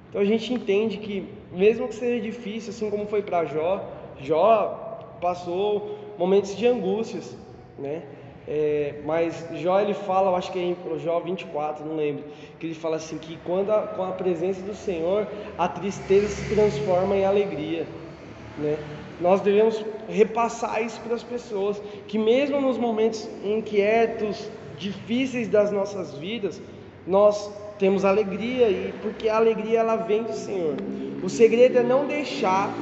Então 0.09 0.21
a 0.21 0.25
gente 0.25 0.53
entende 0.53 0.97
que, 0.97 1.27
mesmo 1.51 1.87
que 1.87 1.95
seja 1.95 2.21
difícil, 2.21 2.69
assim 2.69 2.89
como 2.89 3.07
foi 3.07 3.21
para 3.21 3.45
Jó, 3.45 3.83
Jó 4.19 5.17
passou 5.19 5.97
momentos 6.17 6.55
de 6.55 6.67
angústias, 6.67 7.35
né? 7.79 8.03
É, 8.47 8.95
mas 9.05 9.47
Jó 9.55 9.79
ele 9.79 9.93
fala, 9.93 10.29
eu 10.29 10.35
acho 10.35 10.51
que 10.51 10.59
é 10.59 10.63
em 10.63 10.75
Jó 10.99 11.19
24, 11.19 11.85
não 11.85 11.95
lembro, 11.95 12.25
que 12.59 12.67
ele 12.67 12.75
fala 12.75 12.97
assim 12.97 13.17
que 13.17 13.37
quando 13.45 13.71
a, 13.71 13.83
com 13.83 14.03
a 14.03 14.11
presença 14.11 14.61
do 14.61 14.75
Senhor 14.75 15.27
a 15.57 15.67
tristeza 15.67 16.27
se 16.27 16.53
transforma 16.53 17.15
em 17.15 17.25
alegria, 17.25 17.87
né? 18.57 18.77
Nós 19.21 19.41
devemos 19.41 19.83
repassar 20.09 20.83
isso 20.83 20.99
para 21.01 21.15
as 21.15 21.23
pessoas, 21.23 21.81
que 22.07 22.17
mesmo 22.17 22.59
nos 22.59 22.77
momentos 22.77 23.29
inquietos, 23.43 24.49
difíceis 24.77 25.47
das 25.47 25.71
nossas 25.71 26.13
vidas, 26.17 26.61
nós 27.05 27.51
temos 27.77 28.05
alegria 28.05 28.69
e 28.69 28.93
porque 29.01 29.27
a 29.29 29.37
alegria 29.37 29.79
ela 29.79 29.95
vem 29.95 30.23
do 30.23 30.33
Senhor. 30.33 30.75
O 31.23 31.29
segredo 31.29 31.77
é 31.77 31.83
não 31.83 32.05
deixar 32.05 32.73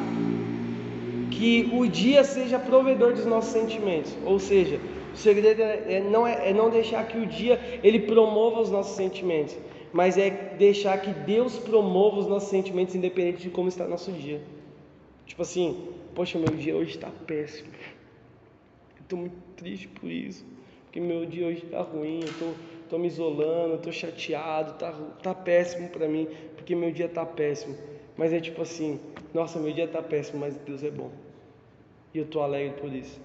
que 1.31 1.69
o 1.73 1.87
dia 1.87 2.23
seja 2.23 2.59
provedor 2.59 3.13
dos 3.13 3.25
nossos 3.25 3.51
sentimentos, 3.51 4.15
ou 4.25 4.37
seja, 4.37 4.79
o 5.13 5.17
segredo 5.17 5.61
é, 5.61 5.95
é 5.95 5.99
não, 5.99 6.25
é, 6.25 6.49
é 6.49 6.53
não 6.53 6.69
deixar 6.69 7.07
que 7.07 7.17
o 7.17 7.25
dia 7.25 7.59
ele 7.83 7.99
promova 7.99 8.61
os 8.61 8.69
nossos 8.69 8.95
sentimentos, 8.95 9.57
mas 9.91 10.17
é 10.17 10.29
deixar 10.57 10.99
que 11.01 11.11
Deus 11.11 11.57
promova 11.57 12.19
os 12.19 12.27
nossos 12.27 12.49
sentimentos 12.49 12.95
independente 12.95 13.41
de 13.41 13.49
como 13.49 13.67
está 13.67 13.87
nosso 13.87 14.11
dia. 14.11 14.41
Tipo 15.25 15.41
assim, 15.41 15.87
poxa, 16.13 16.37
meu 16.37 16.55
dia 16.55 16.75
hoje 16.75 16.91
está 16.91 17.09
péssimo. 17.25 17.69
Eu 18.97 19.01
estou 19.01 19.19
muito 19.19 19.35
triste 19.55 19.87
por 19.87 20.09
isso, 20.09 20.45
porque 20.85 20.99
meu 20.99 21.25
dia 21.25 21.47
hoje 21.47 21.63
está 21.63 21.81
ruim, 21.81 22.21
eu 22.21 22.33
tô, 22.39 22.53
tô 22.91 22.97
me 22.97 23.07
isolando, 23.07 23.75
estou 23.75 23.93
chateado, 23.93 24.73
tá, 24.73 24.93
tá 25.23 25.33
péssimo 25.33 25.87
para 25.87 26.09
mim, 26.09 26.27
porque 26.57 26.75
meu 26.75 26.91
dia 26.91 27.05
está 27.05 27.25
péssimo. 27.25 27.77
Mas 28.17 28.33
é 28.33 28.41
tipo 28.41 28.61
assim, 28.61 28.99
nossa, 29.33 29.57
meu 29.57 29.71
dia 29.71 29.85
está 29.85 30.01
péssimo, 30.01 30.41
mas 30.41 30.57
Deus 30.57 30.83
é 30.83 30.91
bom. 30.91 31.09
E 32.13 32.17
eu 32.17 32.25
estou 32.25 32.43
alegre 32.43 32.81
por 32.81 32.93
isso. 32.93 33.17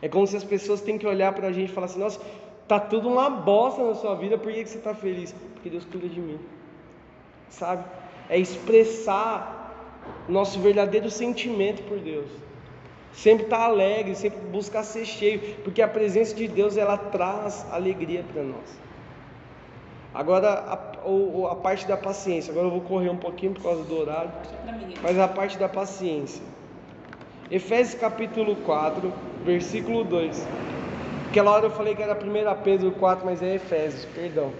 É 0.00 0.08
como 0.08 0.26
se 0.26 0.34
as 0.34 0.42
pessoas 0.42 0.80
têm 0.80 0.96
que 0.96 1.06
olhar 1.06 1.34
para 1.34 1.48
a 1.48 1.52
gente 1.52 1.68
e 1.68 1.72
falar 1.72 1.84
assim: 1.84 2.00
Nossa, 2.00 2.18
tá 2.66 2.80
tudo 2.80 3.06
uma 3.06 3.28
bosta 3.28 3.84
na 3.84 3.94
sua 3.94 4.14
vida, 4.14 4.38
por 4.38 4.50
que, 4.50 4.64
que 4.64 4.70
você 4.70 4.78
está 4.78 4.94
feliz? 4.94 5.34
Porque 5.52 5.68
Deus 5.68 5.84
cuida 5.84 6.08
de 6.08 6.20
mim. 6.20 6.38
Sabe? 7.50 7.84
É 8.30 8.38
expressar 8.38 10.00
nosso 10.26 10.58
verdadeiro 10.60 11.10
sentimento 11.10 11.82
por 11.82 11.98
Deus. 11.98 12.30
Sempre 13.12 13.44
estar 13.44 13.58
tá 13.58 13.64
alegre, 13.64 14.14
sempre 14.14 14.38
buscar 14.50 14.82
ser 14.82 15.04
cheio, 15.04 15.56
porque 15.62 15.82
a 15.82 15.88
presença 15.88 16.34
de 16.34 16.48
Deus 16.48 16.78
ela 16.78 16.96
traz 16.96 17.66
alegria 17.70 18.24
para 18.32 18.42
nós. 18.42 18.83
Agora 20.14 20.48
a, 20.48 20.74
a, 20.74 21.54
parte 21.56 21.88
da 21.88 21.96
paciência. 21.96 22.52
Agora 22.52 22.68
eu 22.68 22.70
vou 22.70 22.82
correr 22.82 23.10
um 23.10 23.16
pouquinho 23.16 23.52
por 23.52 23.64
causa 23.64 23.82
do 23.82 23.98
horário. 23.98 24.30
Mas 25.02 25.18
a 25.18 25.26
parte 25.26 25.58
da 25.58 25.68
paciência. 25.68 26.40
Efésios 27.50 28.00
capítulo 28.00 28.54
4, 28.64 29.12
versículo 29.44 30.04
2. 30.04 30.46
Aquela 31.28 31.50
hora 31.50 31.66
eu 31.66 31.70
falei 31.72 31.96
que 31.96 32.02
era 32.02 32.14
1 32.14 32.62
Pedro 32.62 32.92
4, 32.92 33.26
mas 33.26 33.42
é 33.42 33.56
Efésios, 33.56 34.04
perdão. 34.14 34.52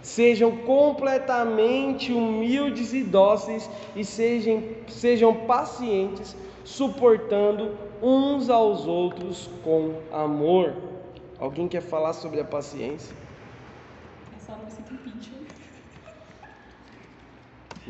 Sejam 0.00 0.56
completamente 0.58 2.12
humildes 2.12 2.92
e 2.94 3.02
dóceis 3.02 3.68
e 3.96 4.04
sejam, 4.04 4.62
sejam 4.86 5.34
pacientes, 5.34 6.36
suportando 6.64 7.76
uns 8.00 8.48
aos 8.48 8.86
outros 8.86 9.50
com 9.64 9.94
amor. 10.12 10.72
Alguém 11.38 11.66
quer 11.66 11.82
falar 11.82 12.12
sobre 12.12 12.40
a 12.40 12.44
paciência? 12.44 13.14
me 14.58 14.70
sinto 14.70 14.94
um 14.94 14.96
pincher. 14.98 15.32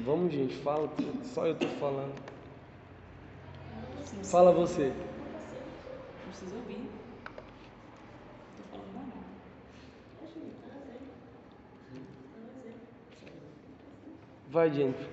Vamos, 0.05 0.33
gente, 0.33 0.55
fala. 0.57 0.91
Só 1.25 1.47
eu 1.47 1.55
tô 1.55 1.67
falando. 1.79 2.15
Não 4.17 4.25
Fala 4.25 4.53
você. 4.53 4.89
Não 4.89 6.29
precisa 6.29 6.57
ouvir. 6.57 6.89
Tô 8.73 8.79
falando 8.79 8.95
nada. 8.95 9.13
Vai, 14.51 14.71
Jennifer. 14.73 15.07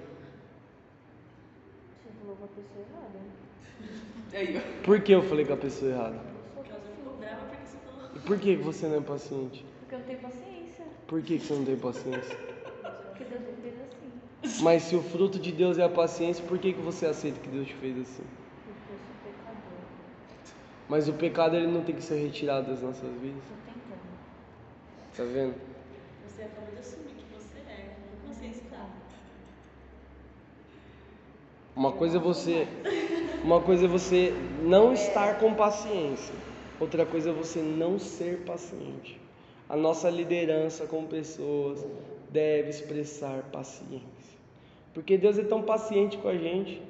Você 1.94 2.10
falou 2.22 2.36
com 2.38 2.46
a 2.46 2.48
pessoa 2.48 2.86
errada. 2.90 3.20
Aí, 4.34 4.58
ó. 4.58 4.84
Por 4.84 5.02
que 5.02 5.12
eu 5.12 5.22
falei 5.22 5.46
com 5.46 5.54
a 5.54 5.58
pessoa 5.58 5.92
errada? 5.92 6.38
Por 8.26 8.38
que 8.40 8.56
você 8.58 8.88
não 8.88 8.98
é 8.98 9.02
paciente? 9.02 9.66
Porque 9.80 9.96
eu 9.96 10.00
não 10.00 10.06
tenho 10.06 10.20
paciência. 10.20 10.86
Por 11.08 11.22
que 11.22 11.40
que 11.40 11.46
você 11.46 11.54
não 11.54 11.66
tem 11.66 11.78
paciência? 11.78 12.38
Porque 13.06 13.24
Deus 13.24 13.42
me 13.42 13.62
fez 13.62 13.76
assim. 13.82 14.12
Mas 14.62 14.84
se 14.84 14.96
o 14.96 15.02
fruto 15.02 15.40
de 15.40 15.52
Deus 15.52 15.78
é 15.78 15.84
a 15.84 15.90
paciência, 15.90 16.44
por 16.46 16.58
que, 16.60 16.74
que 16.74 16.82
você 16.82 17.06
aceita 17.06 17.40
que 17.40 17.50
Deus 17.50 17.68
te 17.68 17.74
fez 17.76 17.98
assim? 17.98 18.24
Porque 18.66 18.94
eu 18.94 18.98
sou 19.00 19.16
pecador. 19.24 19.80
Mas 20.88 21.08
o 21.08 21.14
pecado 21.14 21.56
ele 21.56 21.68
não 21.68 21.84
tem 21.84 21.96
que 21.96 22.04
ser 22.04 22.22
retirado 22.22 22.68
das 22.68 22.82
nossas 22.82 23.10
vidas. 23.20 23.42
Tô 23.48 23.72
tentando. 23.72 23.98
Tá 25.16 25.24
vendo? 25.24 25.56
Você 26.28 26.44
acabou 26.44 26.74
de 26.74 26.80
assumir 26.80 27.16
que 27.16 27.26
você 27.34 27.58
é. 27.68 27.96
Não 28.26 28.34
sei 28.34 28.54
se 28.54 28.62
tá. 28.62 28.86
Uma 31.76 31.92
coisa 31.92 32.18
é 32.18 32.20
você, 32.20 32.68
uma 33.44 33.62
coisa 33.62 33.86
é 33.86 33.88
você 33.88 34.34
não 34.62 34.94
estar 34.94 35.40
com 35.40 35.54
paciência. 35.56 36.34
Outra 36.80 37.06
coisa 37.06 37.32
é 37.32 37.34
você 37.34 37.60
não 37.60 37.98
ser 37.98 38.44
paciente. 38.46 39.20
A 39.70 39.76
nossa 39.76 40.10
liderança 40.10 40.86
como 40.86 41.08
pessoas 41.08 41.86
deve 42.30 42.70
expressar 42.70 43.44
paciência. 43.52 44.38
Porque 44.94 45.18
Deus 45.18 45.38
é 45.38 45.44
tão 45.44 45.62
paciente 45.62 46.18
com 46.18 46.28
a 46.28 46.38
gente. 46.38 46.82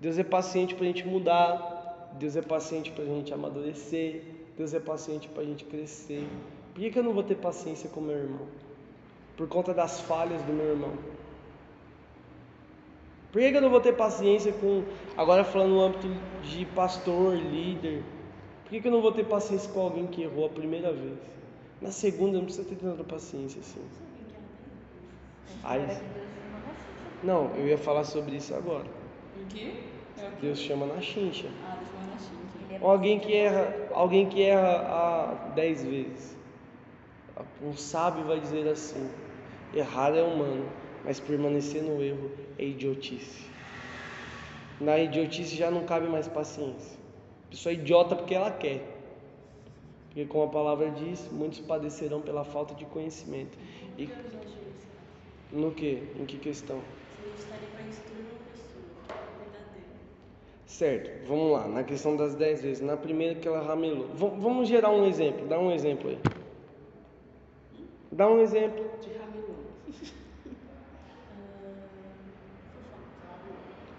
Deus 0.00 0.18
é 0.18 0.24
paciente 0.24 0.74
para 0.74 0.84
a 0.84 0.86
gente 0.86 1.06
mudar. 1.06 2.14
Deus 2.18 2.36
é 2.36 2.42
paciente 2.42 2.90
para 2.90 3.04
a 3.04 3.06
gente 3.06 3.32
amadurecer. 3.32 4.22
Deus 4.56 4.72
é 4.72 4.80
paciente 4.80 5.28
para 5.28 5.42
a 5.42 5.46
gente 5.46 5.64
crescer. 5.64 6.26
Por 6.72 6.80
que, 6.80 6.90
que 6.90 6.98
eu 6.98 7.02
não 7.02 7.12
vou 7.12 7.22
ter 7.22 7.36
paciência 7.36 7.88
com 7.90 8.00
meu 8.00 8.16
irmão? 8.16 8.46
Por 9.36 9.48
conta 9.48 9.74
das 9.74 10.00
falhas 10.00 10.42
do 10.42 10.52
meu 10.52 10.66
irmão. 10.66 10.92
Por 13.30 13.40
que, 13.40 13.50
que 13.50 13.56
eu 13.56 13.62
não 13.62 13.70
vou 13.70 13.80
ter 13.80 13.94
paciência 13.96 14.52
com. 14.52 14.84
Agora 15.16 15.44
falando 15.44 15.70
no 15.70 15.80
âmbito 15.80 16.08
de 16.42 16.64
pastor, 16.66 17.34
líder. 17.34 18.02
Por 18.64 18.70
que, 18.70 18.80
que 18.80 18.88
eu 18.88 18.92
não 18.92 19.02
vou 19.02 19.12
ter 19.12 19.24
paciência 19.24 19.70
com 19.70 19.80
alguém 19.80 20.06
que 20.06 20.22
errou 20.22 20.46
a 20.46 20.48
primeira 20.48 20.92
vez? 20.92 21.18
Na 21.80 21.90
segunda 21.90 22.38
não 22.38 22.44
precisa 22.46 22.66
ter 22.66 22.76
tanta 22.76 23.04
paciência 23.04 23.60
assim. 23.60 23.82
Aí- 25.62 25.80
Deus 25.86 25.98
chama. 25.98 26.04
Não, 27.22 27.54
eu 27.56 27.68
ia 27.68 27.78
falar 27.78 28.04
sobre 28.04 28.36
isso 28.36 28.54
agora. 28.54 28.84
O 28.84 29.46
quê? 29.48 29.72
É? 30.18 30.30
Deus 30.40 30.58
chama 30.58 30.86
na 30.86 31.00
chincha. 31.00 31.48
Ah, 31.62 31.78
eu 31.78 32.68
ver 32.68 32.68
na 32.68 32.76
é 32.76 32.78
Ou 32.80 32.90
alguém 32.90 33.20
que 33.20 33.34
erra, 33.34 33.74
alguém 33.92 34.28
que 34.28 34.42
erra 34.42 34.76
a 34.78 35.34
dez 35.54 35.84
vezes. 35.84 36.34
Um 37.62 37.76
sábio 37.76 38.24
vai 38.24 38.40
dizer 38.40 38.66
assim: 38.68 39.08
errar 39.74 40.14
é 40.14 40.22
humano, 40.22 40.66
mas 41.04 41.20
permanecer 41.20 41.82
no 41.82 42.02
erro 42.02 42.30
é 42.58 42.64
idiotice. 42.64 43.44
Na 44.80 44.98
idiotice 44.98 45.54
já 45.56 45.70
não 45.70 45.84
cabe 45.84 46.08
mais 46.08 46.28
paciência. 46.28 47.03
Pessoa 47.54 47.72
é 47.72 47.76
idiota 47.76 48.16
porque 48.16 48.34
ela 48.34 48.50
quer. 48.50 48.80
Porque 50.08 50.24
como 50.26 50.42
a 50.42 50.48
palavra 50.48 50.90
diz, 50.90 51.28
muitos 51.30 51.60
padecerão 51.60 52.20
pela 52.20 52.42
falta 52.44 52.74
de 52.74 52.84
conhecimento. 52.84 53.56
E 53.96 54.08
no 55.52 55.70
que? 55.72 56.02
Em 56.16 56.26
que 56.26 56.36
questão? 56.36 56.82
Certo, 60.66 61.28
vamos 61.28 61.52
lá, 61.52 61.68
na 61.68 61.84
questão 61.84 62.16
das 62.16 62.34
10 62.34 62.60
vezes. 62.60 62.80
Na 62.80 62.96
primeira 62.96 63.36
que 63.38 63.46
ela 63.46 63.60
ramelou. 63.62 64.08
V- 64.08 64.36
vamos 64.40 64.68
gerar 64.68 64.90
um 64.90 65.06
exemplo, 65.06 65.46
dá 65.46 65.56
um 65.56 65.70
exemplo 65.70 66.10
aí. 66.10 66.18
Dá 68.10 68.28
um 68.28 68.40
exemplo. 68.40 68.84
De 69.00 69.10
Ramilão. 69.12 69.56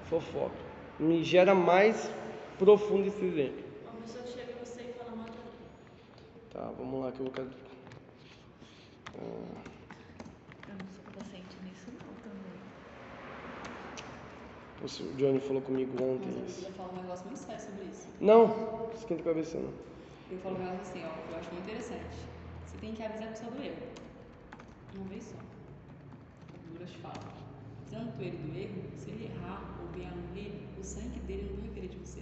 Fofoca. 0.10 0.66
Me 1.00 1.24
gera 1.24 1.54
mais 1.56 2.10
profundo 2.58 3.08
esse 3.08 3.24
exemplo. 3.26 3.64
Uma 3.92 4.02
pessoa 4.02 4.26
chega 4.26 4.52
em 4.52 4.56
você 4.64 4.82
e 4.82 4.94
fala, 4.94 5.16
mata 5.16 5.32
alguém. 5.32 5.54
Tá, 6.52 6.72
vamos 6.78 7.04
lá 7.06 7.12
que 7.12 7.20
eu 7.20 7.32
quero. 7.32 7.50
Ah, 9.18 9.62
Eu 10.68 10.74
não 10.76 10.88
sou 10.88 11.04
paciente 11.14 11.56
nisso 11.64 11.88
não 11.92 12.14
também. 12.24 12.56
o 15.14 15.18
Johnny 15.18 15.40
falou 15.40 15.62
comigo 15.62 15.92
ontem 16.04 16.28
Mas 16.28 16.38
eu 16.38 16.46
isso. 16.46 16.72
falar 16.74 16.90
um 16.94 17.02
negócio 17.02 17.26
muito 17.28 17.40
sério 17.40 17.62
sobre 17.62 17.86
isso. 17.86 18.08
Não, 18.20 18.90
esquenta 18.96 19.22
a 19.22 19.26
cabeça 19.26 19.58
não. 19.60 19.74
Eu 20.32 20.38
falo 20.40 20.56
um 20.56 20.60
negócio 20.60 20.82
assim, 20.82 21.04
ó, 21.06 21.10
que 21.28 21.32
eu 21.32 21.38
acho 21.38 21.52
muito 21.52 21.64
interessante. 21.64 22.16
Você 22.66 22.78
tem 22.80 22.94
que 22.94 23.04
avisar 23.04 23.28
a 23.28 23.32
pessoa 23.32 23.52
do 23.52 23.64
erro. 23.64 23.76
Uma 24.96 25.06
vez 25.06 25.24
só. 25.24 25.36
Bíblia 26.72 26.88
te 26.88 26.98
fala. 26.98 27.36
Tanto 27.92 28.22
ele 28.22 28.38
do 28.38 28.58
erro, 28.58 28.82
se 28.98 29.12
ele 29.12 29.26
errar 29.26 29.78
ou 29.82 29.88
vier 29.98 30.12
a 30.12 30.16
morrer, 30.16 30.52
o 30.80 30.84
sangue 30.84 31.20
dele 31.22 31.48
não 31.50 31.56
vai 31.58 31.66
requerer 31.70 31.90
de 31.90 31.98
você. 31.98 32.22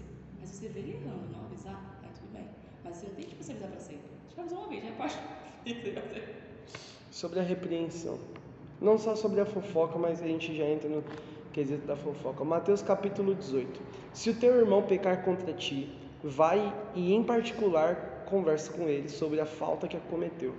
Você 0.54 0.68
ele 0.68 0.92
errando 0.92 1.32
não 1.32 1.46
avisar, 1.46 2.00
aí 2.04 2.10
tudo 2.14 2.32
bem. 2.32 2.46
Mas 2.84 2.98
você 2.98 3.08
não 3.08 3.16
tem 3.16 3.26
que 3.26 3.44
você 3.44 3.54
avisar 3.54 3.72
pra 3.72 3.80
sempre. 3.80 4.04
Deixa 4.28 4.38
eu 4.38 4.44
avisar 4.44 4.60
uma 4.60 4.68
vez, 4.68 4.84
já 4.84 4.92
pode. 4.92 6.24
Sobre 7.10 7.40
a 7.40 7.42
repreensão. 7.42 8.20
Não 8.80 9.00
só 9.00 9.16
sobre 9.16 9.42
a 9.42 9.48
fofoca, 9.48 9.98
mas 9.98 10.22
a 10.22 10.28
gente 10.28 10.56
já 10.56 10.66
entra 10.66 10.88
no 10.88 11.04
quesito 11.52 11.88
da 11.88 11.96
fofoca. 11.96 12.44
Mateus 12.44 12.84
capítulo 12.84 13.34
18. 13.34 13.82
Se 14.14 14.30
o 14.30 14.36
teu 14.36 14.56
irmão 14.56 14.84
pecar 14.84 15.24
contra 15.26 15.52
ti, 15.54 15.90
vai 16.24 16.72
e 16.94 17.14
em 17.14 17.24
particular 17.24 18.26
conversa 18.30 18.72
com 18.74 18.88
ele 18.88 19.10
sobre 19.10 19.42
a 19.42 19.48
falta 19.48 19.88
que 19.88 19.98
cometeu. 20.02 20.54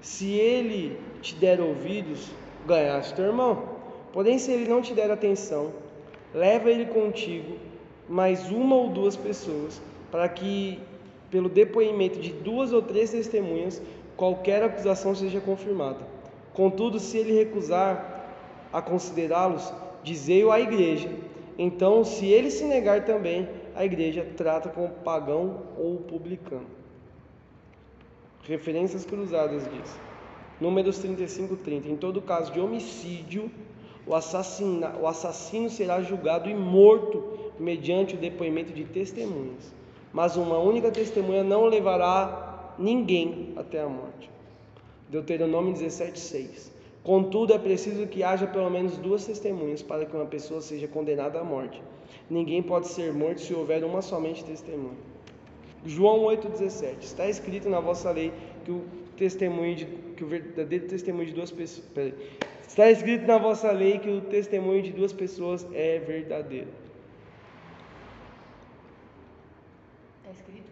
Se 0.00 0.34
ele 0.34 1.00
te 1.20 1.34
der 1.34 1.60
ouvidos, 1.60 2.30
ganhaste 2.64 3.14
teu 3.14 3.24
irmão. 3.24 3.76
Porém, 4.12 4.38
se 4.38 4.52
ele 4.52 4.68
não 4.68 4.80
te 4.80 4.94
der 4.94 5.10
atenção, 5.10 5.72
leva 6.32 6.70
ele 6.70 6.86
contigo, 6.86 7.58
mais 8.08 8.50
uma 8.50 8.76
ou 8.76 8.88
duas 8.88 9.16
pessoas, 9.16 9.80
para 10.10 10.28
que, 10.28 10.78
pelo 11.30 11.48
depoimento 11.48 12.20
de 12.20 12.32
duas 12.32 12.72
ou 12.72 12.82
três 12.82 13.10
testemunhas, 13.10 13.82
qualquer 14.16 14.62
acusação 14.62 15.14
seja 15.14 15.40
confirmada. 15.40 16.00
Contudo, 16.54 16.98
se 16.98 17.18
ele 17.18 17.32
recusar 17.32 18.24
a 18.72 18.80
considerá-los, 18.80 19.72
dizei-o 20.02 20.50
à 20.50 20.60
igreja. 20.60 21.10
Então, 21.58 22.04
se 22.04 22.26
ele 22.26 22.50
se 22.50 22.64
negar 22.64 23.04
também, 23.04 23.48
a 23.74 23.84
igreja 23.84 24.26
trata 24.36 24.68
como 24.68 24.88
pagão 24.88 25.62
ou 25.76 25.96
publicano. 25.98 26.66
Referências 28.42 29.04
cruzadas 29.04 29.64
diz. 29.64 29.98
Números 30.60 30.98
35, 30.98 31.56
30. 31.56 31.88
Em 31.88 31.96
todo 31.96 32.22
caso 32.22 32.52
de 32.52 32.60
homicídio, 32.60 33.50
o, 34.06 34.14
assassina, 34.14 34.94
o 35.00 35.06
assassino 35.06 35.68
será 35.68 36.00
julgado 36.00 36.48
e 36.48 36.54
morto 36.54 37.45
mediante 37.58 38.14
o 38.14 38.18
depoimento 38.18 38.72
de 38.72 38.84
testemunhas. 38.84 39.74
Mas 40.12 40.36
uma 40.36 40.58
única 40.58 40.90
testemunha 40.90 41.42
não 41.42 41.66
levará 41.66 42.74
ninguém 42.78 43.52
até 43.56 43.80
a 43.80 43.88
morte. 43.88 44.30
Deuteronômio 45.08 45.72
17, 45.72 46.18
6. 46.18 46.72
Contudo, 47.02 47.52
é 47.52 47.58
preciso 47.58 48.06
que 48.06 48.22
haja 48.22 48.46
pelo 48.46 48.68
menos 48.68 48.96
duas 48.96 49.24
testemunhas 49.24 49.82
para 49.82 50.04
que 50.04 50.16
uma 50.16 50.26
pessoa 50.26 50.60
seja 50.60 50.88
condenada 50.88 51.38
à 51.38 51.44
morte. 51.44 51.80
Ninguém 52.28 52.62
pode 52.62 52.88
ser 52.88 53.12
morto 53.12 53.40
se 53.40 53.54
houver 53.54 53.84
uma 53.84 54.02
somente 54.02 54.44
testemunha. 54.44 54.96
João 55.84 56.22
8,17. 56.24 57.02
Está 57.02 57.28
escrito 57.28 57.68
na 57.68 57.78
vossa 57.78 58.10
lei 58.10 58.32
que 58.64 58.72
o 58.72 58.84
testemunho 59.16 59.76
de, 59.76 59.86
que 60.16 60.24
o 60.24 60.26
verdadeiro 60.26 60.86
testemunho 60.88 61.26
de 61.26 61.32
duas 61.32 61.50
pessoas. 61.50 61.86
Está 62.66 62.90
escrito 62.90 63.26
na 63.26 63.38
vossa 63.38 63.70
lei 63.70 63.98
que 63.98 64.10
o 64.10 64.20
testemunho 64.20 64.82
de 64.82 64.92
duas 64.92 65.12
pessoas 65.12 65.66
é 65.72 65.98
verdadeiro. 66.00 66.68
Tá 70.24 70.30
escrito? 70.30 70.70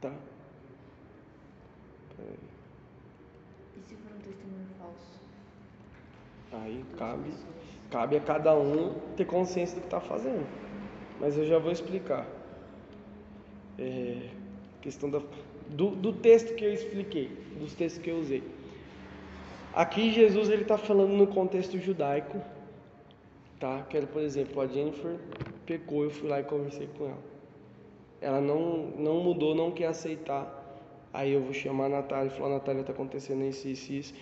Tá? 0.00 0.12
Peraí. 2.16 2.38
E 3.76 3.80
se 3.88 3.96
for 3.96 4.12
um 4.16 4.20
testemunho 4.20 4.66
falso? 4.78 5.20
Aí 6.62 6.84
cabe, 6.96 7.30
cabe 7.90 8.16
a 8.16 8.20
cada 8.20 8.56
um 8.56 8.94
ter 9.16 9.24
consciência 9.24 9.76
do 9.76 9.80
que 9.80 9.86
está 9.86 10.00
fazendo. 10.00 10.46
Mas 11.20 11.36
eu 11.36 11.46
já 11.46 11.58
vou 11.58 11.72
explicar. 11.72 12.26
É, 13.78 14.28
questão 14.80 15.10
da, 15.10 15.20
do, 15.68 15.90
do 15.90 16.12
texto 16.12 16.54
que 16.54 16.64
eu 16.64 16.72
expliquei, 16.72 17.30
dos 17.58 17.74
textos 17.74 18.02
que 18.02 18.10
eu 18.10 18.18
usei. 18.18 18.42
Aqui 19.74 20.10
Jesus 20.10 20.48
ele 20.48 20.62
está 20.62 20.78
falando 20.78 21.12
no 21.12 21.26
contexto 21.26 21.78
judaico, 21.78 22.40
tá? 23.60 23.82
Que 23.90 23.98
era, 23.98 24.06
por 24.06 24.22
exemplo, 24.22 24.60
a 24.60 24.66
Jennifer 24.66 25.16
pecou, 25.66 26.04
eu 26.04 26.10
fui 26.10 26.28
lá 26.28 26.40
e 26.40 26.44
conversei 26.44 26.88
com 26.96 27.04
ela. 27.04 27.36
Ela 28.20 28.40
não, 28.40 28.86
não 28.96 29.20
mudou, 29.22 29.54
não 29.54 29.70
quer 29.70 29.88
aceitar. 29.88 30.64
Aí 31.12 31.32
eu 31.32 31.42
vou 31.42 31.52
chamar 31.52 31.86
a 31.86 31.88
Natália 31.88 32.28
e 32.28 32.30
falar, 32.30 32.54
Natália, 32.54 32.80
está 32.80 32.92
acontecendo 32.92 33.44
isso, 33.44 33.68
isso, 33.68 33.92
isso. 33.92 34.14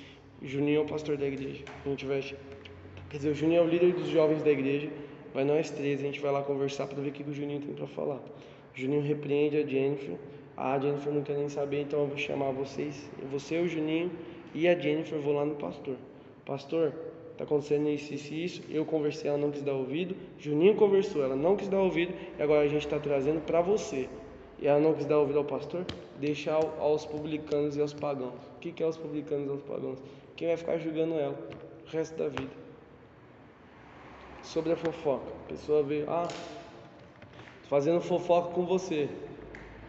Juninho 0.49 0.79
é 0.79 0.83
o 0.83 0.87
pastor 0.87 1.17
da 1.17 1.27
igreja. 1.27 1.65
A 1.85 1.89
gente 1.89 2.05
vai. 2.07 2.21
Quer 3.11 3.17
dizer, 3.17 3.31
o 3.31 3.35
Juninho 3.35 3.61
é 3.61 3.63
o 3.65 3.69
líder 3.69 3.93
dos 3.93 4.09
jovens 4.09 4.43
da 4.43 4.51
igreja. 4.51 4.89
Vai 5.33 5.45
nós 5.45 5.71
três, 5.71 6.01
a 6.01 6.03
gente 6.05 6.21
vai 6.21 6.31
lá 6.33 6.43
conversar 6.43 6.87
para 6.87 7.01
ver 7.03 7.09
o 7.09 7.13
que, 7.13 7.23
o 7.29 7.33
Juninho 7.33 7.61
tem 7.61 7.75
para 7.75 7.87
falar. 7.87 8.17
O 8.75 8.79
Juninho 8.79 9.03
repreende 9.03 9.57
a 9.57 9.67
Jennifer. 9.67 10.17
A 10.57 10.79
Jennifer 10.79 11.13
não 11.13 11.23
quer 11.23 11.37
nem 11.37 11.49
saber, 11.49 11.83
então 11.83 12.01
eu 12.01 12.07
vou 12.07 12.17
chamar 12.17 12.53
vocês, 12.53 13.11
você, 13.33 13.59
o 13.59 13.67
Juninho 13.67 14.11
e 14.55 14.69
a 14.69 14.79
Jennifer, 14.79 15.19
vou 15.19 15.33
lá 15.35 15.45
no 15.45 15.57
pastor. 15.57 15.97
Pastor, 16.47 16.93
tá 17.37 17.43
acontecendo 17.43 17.89
isso, 17.89 18.15
isso 18.15 18.33
isso. 18.35 18.63
Eu 18.71 18.85
conversei, 18.85 19.29
ela 19.29 19.39
não 19.39 19.51
quis 19.51 19.63
dar 19.63 19.73
ouvido. 19.73 20.15
Juninho 20.39 20.77
conversou, 20.77 21.25
ela 21.25 21.35
não 21.35 21.57
quis 21.57 21.67
dar 21.69 21.81
ouvido. 21.81 22.13
E 22.39 22.43
agora 22.43 22.61
a 22.61 22.69
gente 22.69 22.85
está 22.85 23.01
trazendo 23.01 23.41
para 23.45 23.61
você. 23.61 24.09
E 24.61 24.69
ela 24.69 24.79
não 24.79 24.95
quis 24.95 25.05
dar 25.07 25.19
ouvido 25.19 25.39
ao 25.39 25.45
pastor? 25.45 25.85
Deixa 26.21 26.53
ao- 26.53 26.77
aos 26.81 27.05
publicanos 27.05 27.77
e 27.77 27.81
aos 27.81 27.93
pagãos. 27.93 28.35
O 28.57 28.61
que, 28.61 28.71
que 28.71 28.83
é 28.85 28.87
os 28.87 28.97
publicanos 28.97 29.49
e 29.49 29.51
aos 29.51 29.63
pagãos? 29.63 29.99
Quem 30.37 30.49
vai 30.49 30.57
ficar 30.57 30.79
julgando 30.79 31.15
ela 31.15 31.39
o 31.87 31.91
resto 31.91 32.17
da 32.17 32.29
vida? 32.29 32.51
Sobre 34.43 34.73
a 34.73 34.77
fofoca. 34.77 35.31
A 35.45 35.49
pessoa 35.49 35.83
veio, 35.83 36.11
ah, 36.11 36.29
fazendo 37.69 38.01
fofoca 38.01 38.53
com 38.53 38.67
você. 38.67 39.09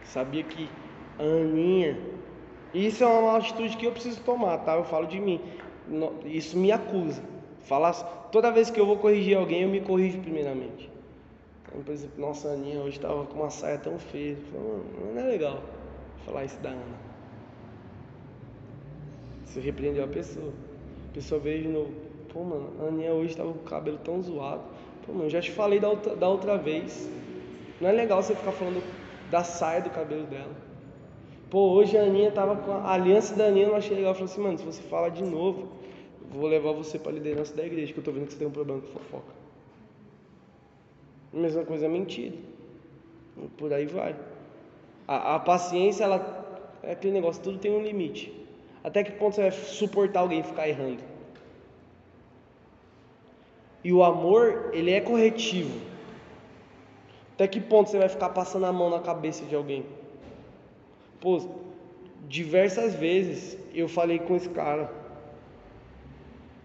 Sabia 0.04 0.44
que 0.44 0.68
Aninha. 1.18 1.98
Isso 2.72 3.02
é 3.02 3.06
uma 3.06 3.38
atitude 3.38 3.76
que 3.76 3.86
eu 3.86 3.92
preciso 3.92 4.20
tomar, 4.22 4.58
tá? 4.58 4.76
Eu 4.76 4.84
falo 4.84 5.06
de 5.06 5.18
mim. 5.18 5.40
Isso 6.24 6.56
me 6.56 6.70
acusa. 6.70 7.22
Falar, 7.62 7.92
toda 8.30 8.52
vez 8.52 8.70
que 8.70 8.78
eu 8.78 8.86
vou 8.86 8.98
corrigir 8.98 9.36
alguém, 9.36 9.62
eu 9.62 9.68
me 9.68 9.80
corrijo 9.80 10.20
primeiramente. 10.20 10.90
Então, 11.66 11.82
por 11.82 11.92
exemplo, 11.92 12.20
nossa, 12.20 12.48
Aninha 12.48 12.80
hoje 12.80 12.96
estava 12.96 13.24
com 13.24 13.34
uma 13.40 13.50
saia 13.50 13.78
tão 13.78 13.98
feia. 13.98 14.36
Falei, 14.50 14.66
"Mano, 14.68 15.14
não 15.14 15.20
é 15.20 15.24
legal 15.24 15.60
falar 16.24 16.44
isso 16.44 16.58
da 16.60 16.70
Ana. 16.70 17.05
Você 19.46 19.60
repreendeu 19.60 20.04
a 20.04 20.08
pessoa. 20.08 20.52
A 21.10 21.14
pessoa 21.14 21.40
veio 21.40 21.62
de 21.62 21.68
novo. 21.68 21.92
Pô, 22.32 22.42
mano, 22.42 22.70
a 22.80 22.88
Aninha 22.88 23.14
hoje 23.14 23.30
estava 23.30 23.52
com 23.52 23.60
o 23.60 23.62
cabelo 23.62 23.98
tão 24.04 24.20
zoado. 24.20 24.62
Pô, 25.06 25.12
mano, 25.12 25.30
já 25.30 25.40
te 25.40 25.50
falei 25.50 25.80
da 25.80 25.88
outra, 25.88 26.14
da 26.14 26.28
outra 26.28 26.58
vez. 26.58 27.08
Não 27.80 27.88
é 27.88 27.92
legal 27.92 28.22
você 28.22 28.34
ficar 28.34 28.52
falando 28.52 28.82
da 29.30 29.42
saia 29.44 29.80
do 29.80 29.90
cabelo 29.90 30.24
dela. 30.24 30.54
Pô, 31.48 31.70
hoje 31.70 31.96
a 31.96 32.02
Aninha 32.02 32.30
tava 32.32 32.56
com 32.56 32.72
a 32.72 32.76
a 32.78 32.92
aliança 32.92 33.34
da 33.34 33.46
Aninha, 33.46 33.66
eu 33.66 33.70
não 33.70 33.76
achei 33.76 33.96
legal. 33.96 34.10
Eu 34.10 34.14
falei 34.14 34.32
assim, 34.32 34.42
mano, 34.42 34.58
se 34.58 34.64
você 34.64 34.82
fala 34.82 35.08
de 35.08 35.22
novo, 35.22 35.68
vou 36.30 36.46
levar 36.46 36.72
você 36.72 36.98
pra 36.98 37.12
liderança 37.12 37.54
da 37.54 37.64
igreja, 37.64 37.92
que 37.92 37.98
eu 37.98 38.04
tô 38.04 38.12
vendo 38.12 38.26
que 38.26 38.32
você 38.32 38.38
tem 38.38 38.48
um 38.48 38.50
problema 38.50 38.80
com 38.80 38.88
fofoca. 38.88 39.32
A 41.32 41.36
mesma 41.36 41.64
coisa 41.64 41.86
é 41.86 41.88
mentira. 41.88 42.36
Por 43.56 43.72
aí 43.72 43.86
vai. 43.86 44.16
A, 45.06 45.36
a 45.36 45.38
paciência, 45.38 46.04
ela 46.04 46.44
é 46.82 46.92
aquele 46.92 47.12
negócio, 47.12 47.42
tudo 47.42 47.58
tem 47.58 47.70
um 47.70 47.82
limite. 47.82 48.45
Até 48.86 49.02
que 49.02 49.10
ponto 49.10 49.34
você 49.34 49.42
vai 49.42 49.50
suportar 49.50 50.20
alguém 50.20 50.44
ficar 50.44 50.68
errando? 50.68 51.02
E 53.82 53.92
o 53.92 54.04
amor, 54.04 54.70
ele 54.72 54.92
é 54.92 55.00
corretivo. 55.00 55.76
Até 57.34 57.48
que 57.48 57.60
ponto 57.60 57.90
você 57.90 57.98
vai 57.98 58.08
ficar 58.08 58.28
passando 58.28 58.64
a 58.64 58.72
mão 58.72 58.88
na 58.88 59.00
cabeça 59.00 59.44
de 59.44 59.56
alguém? 59.56 59.84
Pô, 61.20 61.32
diversas 62.28 62.94
vezes 62.94 63.58
eu 63.74 63.88
falei 63.88 64.20
com 64.20 64.36
esse 64.36 64.48
cara. 64.50 64.88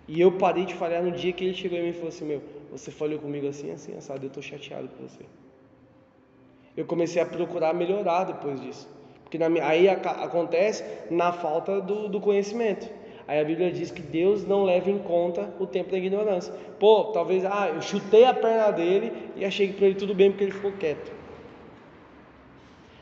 E 0.08 0.22
eu 0.22 0.32
parei 0.34 0.66
de 0.66 0.76
falhar 0.76 1.02
no 1.02 1.12
dia 1.12 1.34
que 1.34 1.44
ele 1.44 1.56
chegou 1.56 1.80
em 1.80 1.82
mim 1.86 1.90
e 1.90 1.94
falou 1.94 2.10
assim: 2.10 2.26
Meu, 2.26 2.44
você 2.72 2.92
falhou 2.92 3.18
comigo 3.18 3.48
assim, 3.48 3.72
assim, 3.72 3.98
assado, 3.98 4.24
eu 4.24 4.30
tô 4.30 4.44
chateado 4.44 4.88
com 4.90 5.08
você. 5.08 5.26
Eu 6.78 6.86
comecei 6.86 7.20
a 7.20 7.26
procurar 7.26 7.74
melhorar 7.74 8.26
depois 8.26 8.62
disso. 8.62 9.01
Porque 9.32 9.38
na 9.38 9.66
aí 9.66 9.88
aca- 9.88 10.26
acontece 10.26 10.84
na 11.10 11.32
falta 11.32 11.80
do, 11.80 12.10
do 12.10 12.20
conhecimento. 12.20 12.90
Aí 13.26 13.40
a 13.40 13.46
Bíblia 13.46 13.72
diz 13.72 13.90
que 13.90 14.02
Deus 14.02 14.46
não 14.46 14.66
leva 14.66 14.92
em 14.92 15.00
conta 15.00 15.50
o 15.58 15.66
tempo 15.66 15.90
da 15.90 15.98
ignorância. 15.98 16.54
Pô, 16.78 17.06
talvez, 17.14 17.46
ah, 17.46 17.70
eu 17.74 17.82
chutei 17.82 18.26
a 18.26 18.34
perna 18.34 18.72
dele 18.72 19.32
e 19.38 19.46
achei 19.46 19.70
que 19.70 19.76
para 19.76 19.86
ele 19.86 19.96
tudo 19.96 20.14
bem 20.14 20.32
porque 20.32 20.44
ele 20.44 20.52
ficou 20.52 20.74
quieto. 20.74 21.14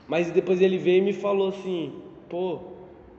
Mas 0.07 0.29
depois 0.29 0.61
ele 0.61 0.77
veio 0.77 0.99
e 0.99 1.01
me 1.01 1.13
falou 1.13 1.49
assim: 1.49 1.99
pô, 2.29 2.59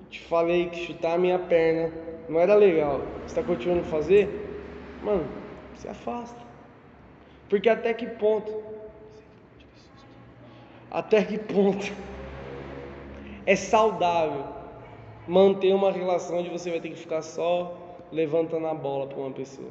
te 0.09 0.20
falei 0.20 0.66
que 0.66 0.87
chutar 0.87 1.15
a 1.15 1.19
minha 1.19 1.39
perna 1.39 1.93
não 2.28 2.39
era 2.39 2.55
legal. 2.55 3.01
Você 3.23 3.27
está 3.27 3.43
continuando 3.43 3.81
a 3.81 3.91
fazer? 3.91 4.62
Mano, 5.03 5.27
se 5.74 5.89
afasta. 5.89 6.39
Porque 7.49 7.69
até 7.69 7.93
que 7.93 8.07
ponto? 8.07 8.55
Até 10.89 11.24
que 11.24 11.39
ponto 11.39 11.93
é 13.46 13.56
saudável 13.56 14.44
manter 15.26 15.74
uma 15.74 15.90
relação 15.90 16.38
onde 16.38 16.50
você 16.50 16.70
vai 16.70 16.80
ter 16.80 16.90
que 16.90 16.98
ficar 16.98 17.22
só 17.22 17.76
levantando 18.12 18.66
a 18.66 18.74
bola 18.74 19.06
para 19.06 19.18
uma 19.18 19.30
pessoa? 19.30 19.70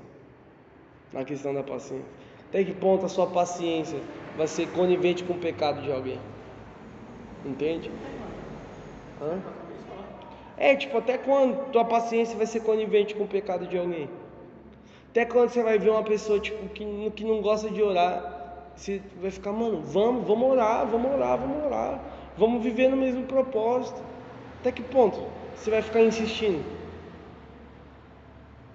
Na 1.12 1.24
questão 1.24 1.54
da 1.54 1.64
paciência. 1.64 2.06
Até 2.50 2.64
que 2.64 2.74
ponto 2.74 3.06
a 3.06 3.10
sua 3.10 3.28
paciência 3.28 4.00
vai 4.36 4.48
ser 4.48 4.68
conivente 4.72 5.24
com 5.24 5.34
o 5.34 5.40
pecado 5.40 5.82
de 5.82 5.92
alguém? 5.92 6.20
Entende? 7.46 7.92
Hã? 9.22 9.40
É, 10.58 10.76
tipo, 10.76 10.98
até 10.98 11.18
quando 11.18 11.72
tua 11.72 11.86
paciência 11.86 12.36
vai 12.36 12.46
ser 12.46 12.62
conivente 12.62 13.16
com 13.16 13.24
o 13.24 13.28
pecado 13.28 13.66
de 13.68 13.78
alguém? 13.78 14.10
Até 15.10 15.26
quando 15.26 15.50
você 15.50 15.64
vai 15.64 15.80
ver 15.80 15.90
uma 15.90 16.04
pessoa 16.04 16.40
tipo, 16.40 16.68
que, 16.70 17.12
que 17.12 17.24
não 17.24 17.42
gosta 17.42 17.70
de 17.70 17.82
orar, 17.82 18.74
você 18.76 19.02
vai 19.22 19.32
ficar, 19.32 19.52
mano, 19.52 19.82
vamos, 19.82 20.28
vamos 20.28 20.52
orar, 20.52 20.86
vamos 20.86 21.14
orar, 21.14 21.38
vamos 21.38 21.66
orar, 21.66 22.00
vamos 22.40 22.64
viver 22.64 22.90
no 22.90 22.98
mesmo 22.98 23.24
propósito. 23.24 24.02
Até 24.62 24.72
que 24.72 24.82
ponto 24.82 25.20
você 25.56 25.70
vai 25.70 25.82
ficar 25.82 26.02
insistindo? 26.02 26.64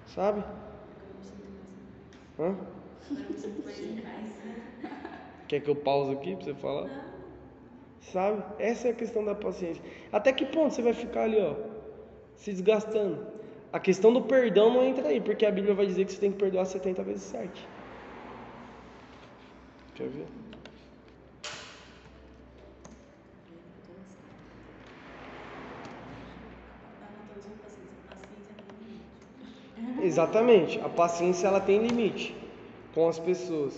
Sabe? 0.07 0.43
Hã? 2.39 2.55
Quer 5.47 5.59
que 5.61 5.69
eu 5.69 5.75
pause 5.75 6.11
aqui 6.11 6.35
pra 6.35 6.45
você 6.45 6.53
falar? 6.53 6.89
Sabe? 8.01 8.43
Essa 8.59 8.87
é 8.87 8.91
a 8.91 8.95
questão 8.95 9.23
da 9.25 9.35
paciência. 9.35 9.83
Até 10.11 10.31
que 10.31 10.45
ponto 10.45 10.73
você 10.73 10.81
vai 10.81 10.93
ficar 10.93 11.23
ali, 11.23 11.39
ó, 11.39 11.55
se 12.35 12.51
desgastando? 12.51 13.25
A 13.73 13.79
questão 13.79 14.13
do 14.13 14.21
perdão 14.21 14.73
não 14.73 14.83
entra 14.83 15.07
aí, 15.07 15.19
porque 15.19 15.45
a 15.45 15.51
Bíblia 15.51 15.73
vai 15.73 15.85
dizer 15.85 16.05
que 16.05 16.13
você 16.13 16.19
tem 16.19 16.31
que 16.31 16.37
perdoar 16.37 16.65
70 16.65 17.03
vezes 17.03 17.23
7. 17.23 17.67
Quer 19.95 20.07
ver? 20.07 20.27
Exatamente. 30.01 30.79
A 30.79 30.89
paciência 30.89 31.47
ela 31.47 31.59
tem 31.59 31.85
limite 31.85 32.35
com 32.93 33.07
as 33.07 33.19
pessoas. 33.19 33.73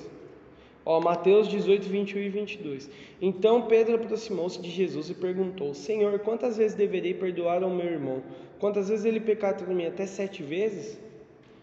Ó, 0.85 1.02
Mateus 1.02 1.48
18, 1.48 1.88
21 1.89 2.19
e 2.22 2.30
22. 2.30 2.89
Então 3.22 3.64
Pedro 3.64 3.95
aproximou-se 3.95 4.61
de 4.61 4.69
Jesus 4.69 5.10
e 5.10 5.14
perguntou: 5.14 5.73
Senhor, 5.73 6.19
quantas 6.19 6.57
vezes 6.57 6.77
deverei 6.77 7.14
perdoar 7.14 7.61
ao 7.64 7.69
meu 7.69 7.88
irmão? 7.88 8.23
Quantas 8.60 8.89
vezes 8.89 9.06
ele 9.06 9.19
pecar 9.19 9.53
contra 9.53 9.73
mim? 9.73 9.85
Até 9.85 10.06
sete 10.06 10.41
vezes? 10.41 10.98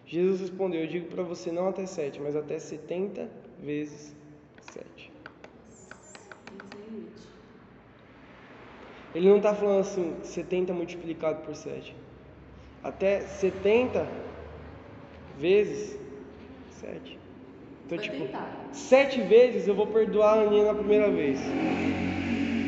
Jesus 0.05 0.41
respondeu: 0.41 0.81
Eu 0.81 0.87
digo 0.87 1.07
para 1.07 1.23
você 1.23 1.51
não 1.51 1.67
até 1.67 1.85
sete, 1.85 2.21
mas 2.21 2.35
até 2.35 2.59
setenta 2.59 3.29
vezes 3.59 4.15
sete. 4.61 5.15
Ele 9.15 9.29
não 9.29 9.37
está 9.37 9.55
falando 9.55 9.79
assim, 9.79 10.13
70 10.23 10.73
multiplicado 10.73 11.41
por 11.43 11.55
7. 11.55 11.95
Até 12.83 13.21
70 13.21 14.05
vezes 15.39 15.97
7. 16.71 17.19
Então, 17.85 17.97
tipo, 17.99 18.27
sete 18.71 19.21
vezes 19.21 19.67
eu 19.67 19.75
vou 19.75 19.85
perdoar 19.87 20.39
a 20.39 20.41
Aninha 20.41 20.65
na 20.65 20.73
primeira 20.73 21.09
vez. 21.11 21.39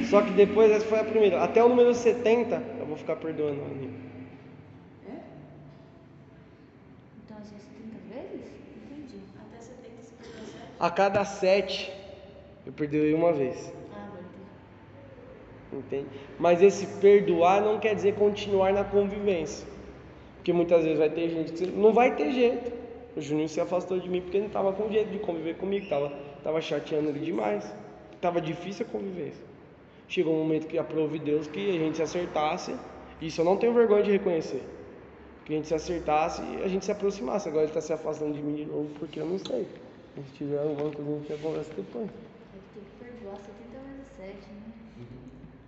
Só 0.10 0.22
que 0.22 0.32
depois 0.32 0.72
essa 0.72 0.86
foi 0.86 1.00
a 1.00 1.04
primeira. 1.04 1.44
Até 1.44 1.64
o 1.64 1.70
número 1.70 1.94
70 1.94 2.62
eu 2.80 2.86
vou 2.86 2.96
ficar 2.96 3.16
perdoando 3.16 3.62
a 3.62 3.66
Aninha. 3.66 3.92
É? 5.10 5.16
Então, 7.26 7.38
assim, 7.38 7.56
70 7.58 8.14
vezes? 8.14 8.48
Entendi. 8.92 9.22
Até 9.40 9.60
70 9.60 10.04
se 10.04 10.14
perdeu 10.14 10.46
certo. 10.46 10.68
A 10.80 10.90
cada 10.92 11.26
sete 11.26 11.92
eu 12.66 12.72
perdoei 12.74 13.14
uma 13.14 13.34
vez. 13.34 13.74
Ah, 13.94 14.06
agora 14.06 14.24
entendi. 15.72 15.86
Entende? 15.86 16.08
Mas 16.40 16.62
esse 16.62 16.86
perdoar 17.00 17.62
não 17.62 17.80
quer 17.80 17.96
dizer 17.96 18.14
continuar 18.14 18.72
na 18.72 18.84
convivência. 18.84 19.68
Porque 20.48 20.56
muitas 20.56 20.82
vezes 20.86 20.98
vai 20.98 21.10
ter 21.10 21.28
gente 21.28 21.52
que 21.52 21.68
não 21.68 21.92
vai 21.92 22.16
ter 22.16 22.32
jeito. 22.32 22.72
O 23.18 23.22
Juninho 23.22 23.50
se 23.50 23.60
afastou 23.60 24.00
de 24.00 24.10
mim 24.10 24.22
porque 24.22 24.40
não 24.40 24.48
estava 24.48 24.72
com 24.72 24.90
jeito 24.90 25.12
de 25.12 25.20
conviver 25.20 25.58
comigo, 25.58 25.84
estava 25.84 26.10
tava 26.42 26.62
chateando 26.62 27.10
ele 27.10 27.20
demais. 27.20 27.70
Estava 28.14 28.40
difícil 28.40 28.86
a 28.88 28.90
convivência. 28.90 29.44
Chegou 30.08 30.34
um 30.34 30.38
momento 30.38 30.66
que 30.66 30.78
aprove 30.78 31.20
Deus 31.20 31.48
que 31.48 31.70
a 31.70 31.74
gente 31.78 31.98
se 31.98 32.04
acertasse. 32.04 32.74
Isso 33.22 33.42
eu 33.42 33.44
não 33.44 33.58
tenho 33.58 33.74
vergonha 33.74 34.04
de 34.04 34.12
reconhecer. 34.12 34.64
Que 35.44 35.52
a 35.52 35.56
gente 35.58 35.68
se 35.68 35.76
acertasse 35.76 36.42
e 36.42 36.64
a 36.64 36.68
gente 36.70 36.86
se 36.86 36.94
aproximasse. 36.94 37.50
Agora 37.50 37.64
ele 37.64 37.72
está 37.72 37.82
se 37.82 37.92
afastando 37.92 38.32
de 38.32 38.42
mim 38.42 38.56
de 38.56 38.66
novo 38.66 38.88
porque 39.00 39.20
eu 39.20 39.26
não 39.26 39.38
sei. 39.40 39.68
Se 40.16 40.34
tiver 40.38 40.60
alguma 40.60 40.90
coisa, 40.92 41.12
a 41.12 41.14
gente 41.16 41.28
já 41.28 41.38
conversa 41.40 41.74
depois. 41.74 42.10
Ter 42.74 42.80
que 42.80 43.04
perdoar 43.04 43.36
70 43.36 43.80
vezes 43.84 44.08
7, 44.16 44.32
né? 44.32 45.08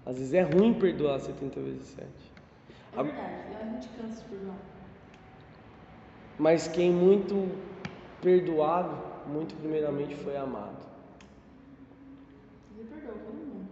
Às 0.05 0.17
vezes 0.17 0.33
é 0.33 0.41
ruim 0.41 0.73
perdoar 0.73 1.19
70 1.19 1.59
vezes 1.59 1.85
7. 1.87 2.28
É 2.97 3.03
verdade. 3.03 3.33
A 3.59 3.65
gente 3.65 3.87
cansa 3.89 4.21
de 4.21 4.29
perdoar. 4.29 4.57
Mas 6.37 6.67
quem 6.67 6.91
muito 6.91 7.49
perdoado, 8.21 8.97
muito 9.27 9.55
primeiramente 9.55 10.15
foi 10.15 10.37
amado. 10.37 10.77
Ele 12.77 12.87
perdoa 12.87 13.13
todo 13.13 13.35
mundo. 13.35 13.67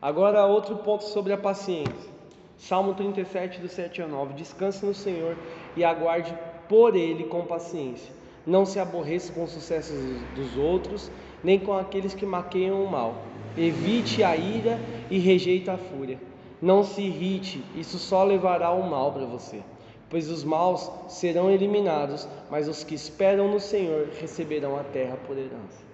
Agora, 0.00 0.46
outro 0.46 0.76
ponto 0.76 1.04
sobre 1.04 1.32
a 1.32 1.38
paciência. 1.38 2.16
Salmo 2.58 2.94
37, 2.94 3.60
do 3.60 3.68
7 3.68 4.02
a 4.02 4.06
9. 4.06 4.34
Descanse 4.34 4.84
no 4.84 4.94
Senhor 4.94 5.36
e 5.76 5.84
aguarde 5.84 6.36
por 6.68 6.94
Ele 6.94 7.24
com 7.24 7.44
paciência. 7.44 8.14
Não 8.46 8.64
se 8.64 8.78
aborreça 8.78 9.32
com 9.32 9.44
os 9.44 9.50
sucessos 9.50 9.98
dos 10.34 10.56
outros, 10.56 11.10
nem 11.42 11.58
com 11.58 11.76
aqueles 11.76 12.14
que 12.14 12.24
maqueiam 12.24 12.82
o 12.82 12.90
mal. 12.90 13.16
Evite 13.56 14.22
a 14.22 14.36
ira 14.36 14.78
e 15.10 15.18
rejeite 15.18 15.68
a 15.68 15.76
fúria. 15.76 16.18
Não 16.60 16.82
se 16.82 17.02
irrite, 17.02 17.62
isso 17.74 17.98
só 17.98 18.24
levará 18.24 18.70
o 18.70 18.88
mal 18.88 19.12
para 19.12 19.26
você. 19.26 19.62
Pois 20.08 20.30
os 20.30 20.44
maus 20.44 20.90
serão 21.08 21.50
eliminados, 21.50 22.28
mas 22.50 22.68
os 22.68 22.84
que 22.84 22.94
esperam 22.94 23.50
no 23.50 23.58
Senhor 23.58 24.08
receberão 24.20 24.78
a 24.78 24.84
terra 24.84 25.18
por 25.26 25.36
herança. 25.36 25.84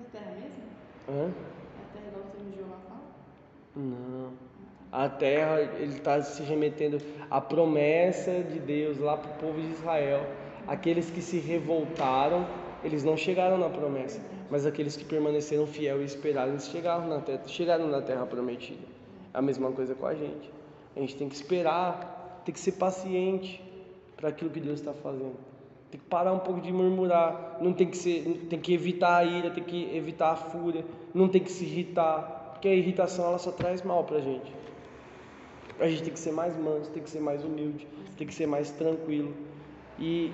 É 0.00 0.18
terra 0.18 0.32
mesmo? 0.32 0.62
Hã? 1.08 1.24
É 1.24 1.82
a 1.82 1.92
terra 1.92 2.06
igual 2.08 2.24
você 2.30 2.44
me 2.44 2.54
Jeová 2.54 2.76
fala? 2.86 3.00
Não. 3.74 4.32
A 4.92 5.08
terra, 5.08 5.60
ele 5.60 5.94
está 5.94 6.22
se 6.22 6.42
remetendo 6.42 6.98
à 7.28 7.40
promessa 7.40 8.44
de 8.44 8.60
Deus 8.60 8.98
lá 8.98 9.16
para 9.16 9.30
o 9.30 9.34
povo 9.38 9.60
de 9.60 9.72
Israel. 9.72 10.24
Aqueles 10.68 11.10
que 11.10 11.20
se 11.20 11.38
revoltaram, 11.38 12.46
eles 12.84 13.02
não 13.02 13.16
chegaram 13.16 13.58
na 13.58 13.68
promessa, 13.68 14.20
mas 14.50 14.66
aqueles 14.66 14.96
que 14.96 15.04
permaneceram 15.04 15.66
fiel 15.66 16.02
e 16.02 16.04
esperaram, 16.04 16.52
eles 16.52 16.68
chegaram 16.68 17.08
na 17.08 17.20
terra, 17.20 17.42
chegaram 17.46 17.86
na 17.88 18.00
terra 18.00 18.26
prometida. 18.26 18.86
A 19.32 19.42
mesma 19.42 19.70
coisa 19.72 19.94
com 19.94 20.06
a 20.06 20.14
gente. 20.14 20.50
A 20.96 21.00
gente 21.00 21.16
tem 21.16 21.28
que 21.28 21.34
esperar, 21.34 22.42
tem 22.44 22.52
que 22.52 22.60
ser 22.60 22.72
paciente 22.72 23.62
para 24.16 24.28
aquilo 24.28 24.50
que 24.50 24.60
Deus 24.60 24.80
está 24.80 24.92
fazendo. 24.92 25.36
Tem 25.90 26.00
que 26.00 26.06
parar 26.06 26.32
um 26.32 26.38
pouco 26.38 26.60
de 26.60 26.72
murmurar, 26.72 27.58
não 27.60 27.72
tem 27.72 27.88
que 27.88 27.96
ser, 27.96 28.46
tem 28.48 28.58
que 28.58 28.72
evitar 28.72 29.16
a 29.16 29.24
ira, 29.24 29.50
tem 29.50 29.62
que 29.62 29.96
evitar 29.96 30.32
a 30.32 30.36
fúria, 30.36 30.84
não 31.12 31.28
tem 31.28 31.42
que 31.42 31.50
se 31.50 31.64
irritar, 31.64 32.50
porque 32.52 32.68
a 32.68 32.74
irritação 32.74 33.26
ela 33.26 33.38
só 33.38 33.52
traz 33.52 33.82
mal 33.82 34.04
para 34.04 34.18
a 34.18 34.20
gente. 34.20 34.52
A 35.78 35.88
gente 35.88 36.04
tem 36.04 36.12
que 36.12 36.18
ser 36.18 36.32
mais 36.32 36.56
manso, 36.56 36.90
tem 36.90 37.02
que 37.02 37.10
ser 37.10 37.20
mais 37.20 37.44
humilde, 37.44 37.86
tem 38.16 38.26
que 38.26 38.34
ser 38.34 38.46
mais 38.46 38.70
tranquilo. 38.70 39.34
E 39.98 40.32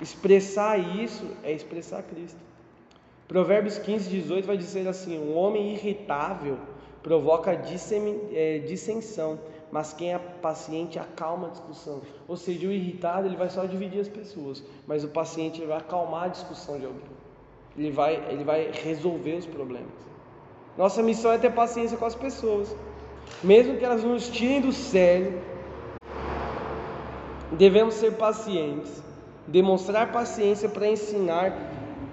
expressar 0.00 0.78
isso 0.78 1.26
é 1.42 1.52
expressar 1.52 2.02
Cristo. 2.02 2.38
Provérbios 3.28 3.78
15, 3.78 4.10
18 4.10 4.46
vai 4.46 4.56
dizer 4.56 4.86
assim: 4.88 5.18
Um 5.18 5.36
homem 5.36 5.72
irritável 5.72 6.58
provoca 7.02 7.52
é, 8.32 8.58
dissensão, 8.58 9.38
mas 9.70 9.92
quem 9.92 10.14
é 10.14 10.18
paciente 10.18 10.98
acalma 10.98 11.48
a 11.48 11.50
discussão. 11.50 12.00
Ou 12.28 12.36
seja, 12.36 12.68
o 12.68 12.72
irritado 12.72 13.26
ele 13.26 13.36
vai 13.36 13.50
só 13.50 13.64
dividir 13.64 14.00
as 14.00 14.08
pessoas, 14.08 14.62
mas 14.86 15.02
o 15.02 15.08
paciente 15.08 15.60
ele 15.60 15.68
vai 15.68 15.78
acalmar 15.78 16.24
a 16.24 16.28
discussão 16.28 16.78
de 16.78 16.86
alguém. 16.86 17.00
Ele 17.76 17.90
vai, 17.90 18.14
ele 18.28 18.44
vai 18.44 18.70
resolver 18.70 19.34
os 19.34 19.46
problemas. 19.46 19.88
Nossa 20.76 21.02
missão 21.02 21.32
é 21.32 21.38
ter 21.38 21.52
paciência 21.52 21.96
com 21.96 22.04
as 22.04 22.14
pessoas, 22.14 22.74
mesmo 23.42 23.76
que 23.78 23.84
elas 23.84 24.04
nos 24.04 24.28
tirem 24.28 24.60
do 24.60 24.72
sério. 24.72 25.40
Devemos 27.52 27.94
ser 27.94 28.12
pacientes, 28.12 29.02
demonstrar 29.46 30.12
paciência 30.12 30.68
para 30.68 30.86
ensinar 30.86 31.71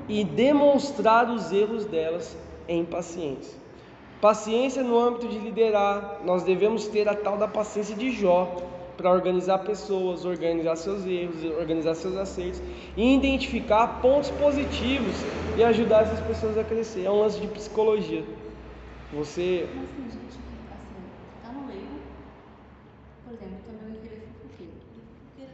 e 0.09 0.23
demonstrar 0.23 1.29
os 1.29 1.51
erros 1.51 1.85
delas 1.85 2.35
em 2.67 2.83
paciência. 2.83 3.57
Paciência 4.19 4.83
no 4.83 4.99
âmbito 4.99 5.29
de 5.29 5.39
liderar, 5.39 6.19
nós 6.25 6.43
devemos 6.43 6.87
ter 6.87 7.07
a 7.07 7.15
tal 7.15 7.37
da 7.37 7.47
paciência 7.47 7.95
de 7.95 8.11
Jó 8.11 8.53
para 8.97 9.09
organizar 9.11 9.59
pessoas, 9.59 10.25
organizar 10.25 10.75
seus 10.75 11.05
erros, 11.05 11.41
organizar 11.57 11.95
seus 11.95 12.17
acertos 12.17 12.61
e 12.97 13.15
identificar 13.15 14.01
pontos 14.01 14.29
positivos 14.31 15.15
e 15.57 15.63
ajudar 15.63 16.01
essas 16.03 16.19
pessoas 16.19 16.57
a 16.57 16.65
crescer. 16.65 17.05
É 17.05 17.09
um 17.09 17.21
lance 17.21 17.39
de 17.39 17.47
psicologia. 17.47 18.25
Você 19.13 19.69
Mas 19.73 19.89
tem 19.89 20.03
gente 20.03 20.37
que, 20.37 21.53
no 21.53 21.67
leigo, 21.67 21.99
por 23.25 23.33
exemplo, 23.33 23.57
também 23.65 23.89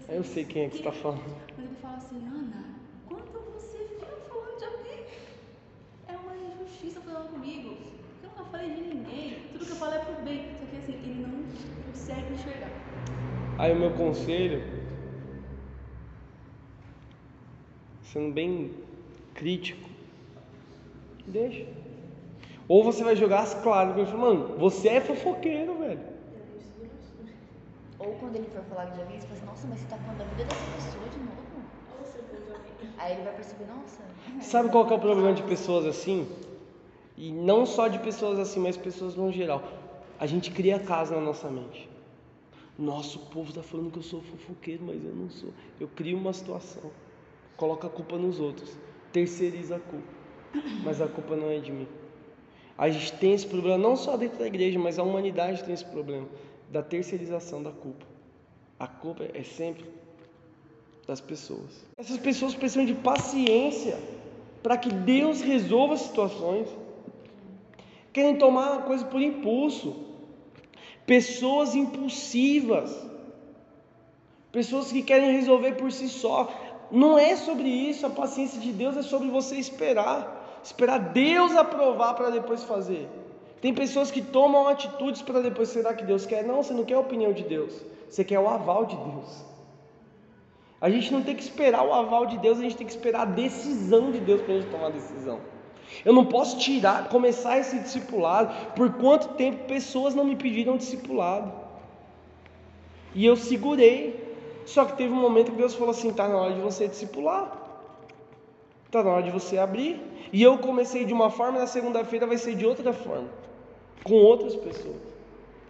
eu 0.08 0.24
sei 0.24 0.46
quem 0.46 0.66
é 0.66 0.70
que 0.70 0.78
você 0.78 0.84
tá 0.84 0.92
falando. 0.92 1.24
Mas 1.58 1.66
ele 1.66 1.76
fala 1.82 1.98
assim, 1.98 2.18
Ana, 2.28 2.76
quando 3.08 3.54
você 3.54 3.80
fica 3.80 4.06
falando 4.30 4.60
de 4.60 4.66
alguém, 4.66 5.04
é 6.08 6.16
uma 6.16 6.36
injustiça 6.36 7.02
falando 7.02 7.32
comigo. 7.32 7.76
Eu 8.22 8.30
nunca 8.30 8.44
falei 8.56 8.70
de 8.74 8.82
ninguém, 8.82 9.38
tudo 9.52 9.66
que 9.66 9.72
eu 9.72 9.76
falo 9.76 9.94
é 9.96 10.00
pro 10.00 10.24
bem. 10.24 10.46
Só 10.60 10.66
que 10.66 10.78
assim, 10.78 10.94
ele 11.04 11.28
não 11.28 11.44
consegue 11.92 12.34
enxergar. 12.34 12.70
Aí 13.58 13.74
o 13.74 13.76
meu 13.76 13.92
conselho, 13.92 14.64
sendo 18.04 18.34
bem 18.34 18.72
crítico, 19.34 19.90
deixa. 21.28 21.66
Ou 22.68 22.84
você 22.84 23.04
vai 23.04 23.16
jogar 23.16 23.42
as 23.42 23.54
claras, 23.56 23.94
porque 23.94 24.10
fala, 24.10 24.34
mano, 24.34 24.58
você 24.58 24.88
é 24.90 25.02
fofoqueiro, 25.02 25.78
velho. 25.78 26.00
Ou 28.00 28.14
quando 28.16 28.36
ele 28.36 28.48
for 28.48 28.64
falar 28.64 28.86
de 28.86 29.02
alguém, 29.02 29.20
você 29.20 29.28
fala 29.28 29.38
assim, 29.38 29.46
nossa, 29.46 29.68
mas 29.68 29.80
você 29.80 29.88
tá 29.88 29.98
falando 29.98 30.18
da 30.18 30.26
vida 30.26 30.44
dessa 30.46 30.72
pessoa 30.76 31.10
de 31.10 31.20
novo? 31.20 31.36
Aí 32.98 33.14
ele 33.14 33.24
vai 33.24 33.34
perceber, 33.34 33.66
nossa. 33.66 34.02
Sabe 34.42 34.70
qual 34.70 34.88
que 34.88 34.94
é 34.94 34.96
o 34.96 35.00
problema 35.00 35.34
de 35.34 35.44
pessoas 35.44 35.86
assim? 35.86 36.28
E 37.18 37.32
não 37.32 37.66
só 37.66 37.88
de 37.88 38.00
pessoas 38.00 38.40
assim, 38.40 38.60
mas 38.60 38.76
pessoas 38.76 39.16
no 39.16 39.32
geral. 39.32 39.64
A 40.20 40.26
gente 40.26 40.52
cria 40.52 40.80
casa 40.80 41.16
na 41.16 41.22
nossa 41.22 41.50
mente. 41.50 41.90
Nossa, 42.78 43.18
o 43.18 43.22
povo 43.28 43.50
está 43.50 43.64
falando 43.64 43.92
que 43.92 44.00
eu 44.00 44.04
sou 44.04 44.22
fofoqueiro, 44.22 44.84
mas 44.86 45.04
eu 45.04 45.16
não 45.16 45.30
sou. 45.30 45.50
Eu 45.80 45.88
crio 45.88 46.18
uma 46.18 46.34
situação, 46.34 46.92
coloco 47.56 47.88
a 47.88 47.90
culpa 47.90 48.18
nos 48.18 48.40
outros, 48.40 48.78
terceiriza 49.14 49.78
a 49.78 49.80
culpa. 49.80 50.14
Mas 50.84 51.02
a 51.02 51.08
culpa 51.08 51.36
não 51.36 51.50
é 51.50 51.60
de 51.60 51.72
mim. 51.72 51.88
A 52.78 52.90
gente 52.90 53.14
tem 53.14 53.34
esse 53.34 53.48
problema 53.48 53.78
não 53.78 53.96
só 53.96 54.18
dentro 54.18 54.40
da 54.40 54.48
igreja, 54.48 54.78
mas 54.78 55.00
a 55.00 55.04
humanidade 55.04 55.64
tem 55.64 55.74
esse 55.74 55.86
problema 55.86 56.28
da 56.70 56.84
terceirização 56.84 57.64
da 57.64 57.72
culpa. 57.72 58.06
A 58.78 58.88
culpa 58.88 59.26
é 59.34 59.44
sempre 59.44 59.86
das 61.08 61.22
pessoas. 61.22 61.86
Essas 61.98 62.18
pessoas 62.18 62.54
precisam 62.54 62.86
de 62.86 62.94
paciência 62.94 63.98
para 64.62 64.78
que 64.78 64.90
Deus 64.90 65.42
resolva 65.42 65.94
as 65.94 66.02
situações. 66.02 66.68
Querem 68.16 68.38
tomar 68.38 68.84
coisa 68.86 69.04
por 69.04 69.22
impulso. 69.22 69.94
Pessoas 71.06 71.76
impulsivas. 71.76 72.90
Pessoas 74.54 74.90
que 74.90 75.02
querem 75.02 75.34
resolver 75.34 75.74
por 75.74 75.92
si 75.92 76.08
só. 76.08 76.50
Não 76.90 77.18
é 77.18 77.36
sobre 77.36 77.68
isso, 77.68 78.06
a 78.06 78.10
paciência 78.10 78.62
de 78.62 78.72
Deus 78.72 78.96
é 78.96 79.02
sobre 79.02 79.28
você 79.28 79.58
esperar. 79.58 80.62
Esperar 80.64 80.98
Deus 80.98 81.58
aprovar 81.58 82.14
para 82.14 82.30
depois 82.30 82.64
fazer. 82.64 83.06
Tem 83.60 83.74
pessoas 83.74 84.10
que 84.10 84.22
tomam 84.22 84.66
atitudes 84.70 85.22
para 85.22 85.42
depois, 85.42 85.68
será 85.68 85.94
que 85.94 86.06
Deus 86.06 86.26
quer? 86.26 86.42
Não, 86.46 86.64
você 86.64 86.74
não 86.74 86.86
quer 86.86 86.94
a 86.94 87.00
opinião 87.02 87.34
de 87.34 87.44
Deus, 87.44 87.74
você 88.10 88.24
quer 88.24 88.40
o 88.40 88.48
aval 88.48 88.86
de 88.86 88.96
Deus. 88.96 89.44
A 90.80 90.90
gente 90.90 91.12
não 91.12 91.22
tem 91.22 91.36
que 91.36 91.44
esperar 91.44 91.86
o 91.86 91.92
aval 91.92 92.26
de 92.28 92.38
Deus, 92.38 92.60
a 92.60 92.62
gente 92.62 92.78
tem 92.78 92.88
que 92.88 92.94
esperar 92.94 93.24
a 93.24 93.26
decisão 93.26 94.10
de 94.10 94.20
Deus 94.20 94.42
para 94.42 94.54
a 94.54 94.58
gente 94.60 94.72
tomar 94.72 94.88
a 94.88 94.92
decisão. 94.92 95.55
Eu 96.04 96.14
não 96.14 96.26
posso 96.26 96.58
tirar, 96.58 97.10
começar 97.10 97.58
esse 97.58 97.80
discipulado 97.80 98.54
por 98.76 98.94
quanto 98.94 99.30
tempo 99.36 99.66
pessoas 99.66 100.14
não 100.16 100.24
me 100.24 100.36
pediram 100.36 100.78
discipulado. 100.78 101.52
E 103.14 103.26
eu 103.26 103.36
segurei. 103.36 104.24
Só 104.66 104.84
que 104.84 104.98
teve 104.98 105.14
um 105.14 105.22
momento 105.22 105.52
que 105.52 105.58
Deus 105.58 105.76
falou 105.76 105.92
assim: 105.92 106.10
está 106.10 106.28
na 106.28 106.38
hora 106.38 106.54
de 106.54 106.60
você 106.60 106.88
discipular. 106.88 107.52
Está 108.86 109.04
na 109.04 109.12
hora 109.12 109.24
de 109.24 109.32
você 109.32 109.58
abrir. 109.58 110.02
E 110.34 110.42
eu 110.42 110.58
comecei 110.58 111.06
de 111.06 111.14
uma 111.14 111.30
forma, 111.30 111.60
na 111.60 111.68
segunda-feira 111.68 112.28
vai 112.28 112.38
ser 112.38 112.56
de 112.56 112.66
outra 112.66 112.92
forma, 112.92 113.30
com 114.04 114.16
outras 114.16 114.56
pessoas. 114.56 115.16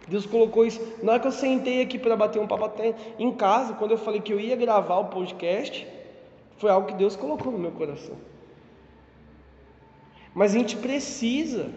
Deus 0.08 0.24
colocou 0.24 0.64
isso. 0.64 0.80
Na 1.02 1.12
hora 1.12 1.20
que 1.20 1.26
eu 1.26 1.32
sentei 1.32 1.82
aqui 1.82 1.98
para 1.98 2.16
bater 2.16 2.40
um 2.40 2.46
papo 2.46 2.64
até 2.64 2.94
em 3.18 3.30
casa, 3.32 3.74
quando 3.74 3.92
eu 3.92 3.98
falei 3.98 4.20
que 4.20 4.32
eu 4.32 4.40
ia 4.40 4.56
gravar 4.56 4.98
o 4.98 5.06
podcast, 5.06 5.86
foi 6.58 6.70
algo 6.70 6.88
que 6.88 6.94
Deus 6.94 7.16
colocou 7.16 7.52
no 7.52 7.58
meu 7.58 7.72
coração. 7.72 8.16
Mas 10.36 10.54
a 10.54 10.58
gente 10.58 10.76
precisa 10.76 11.70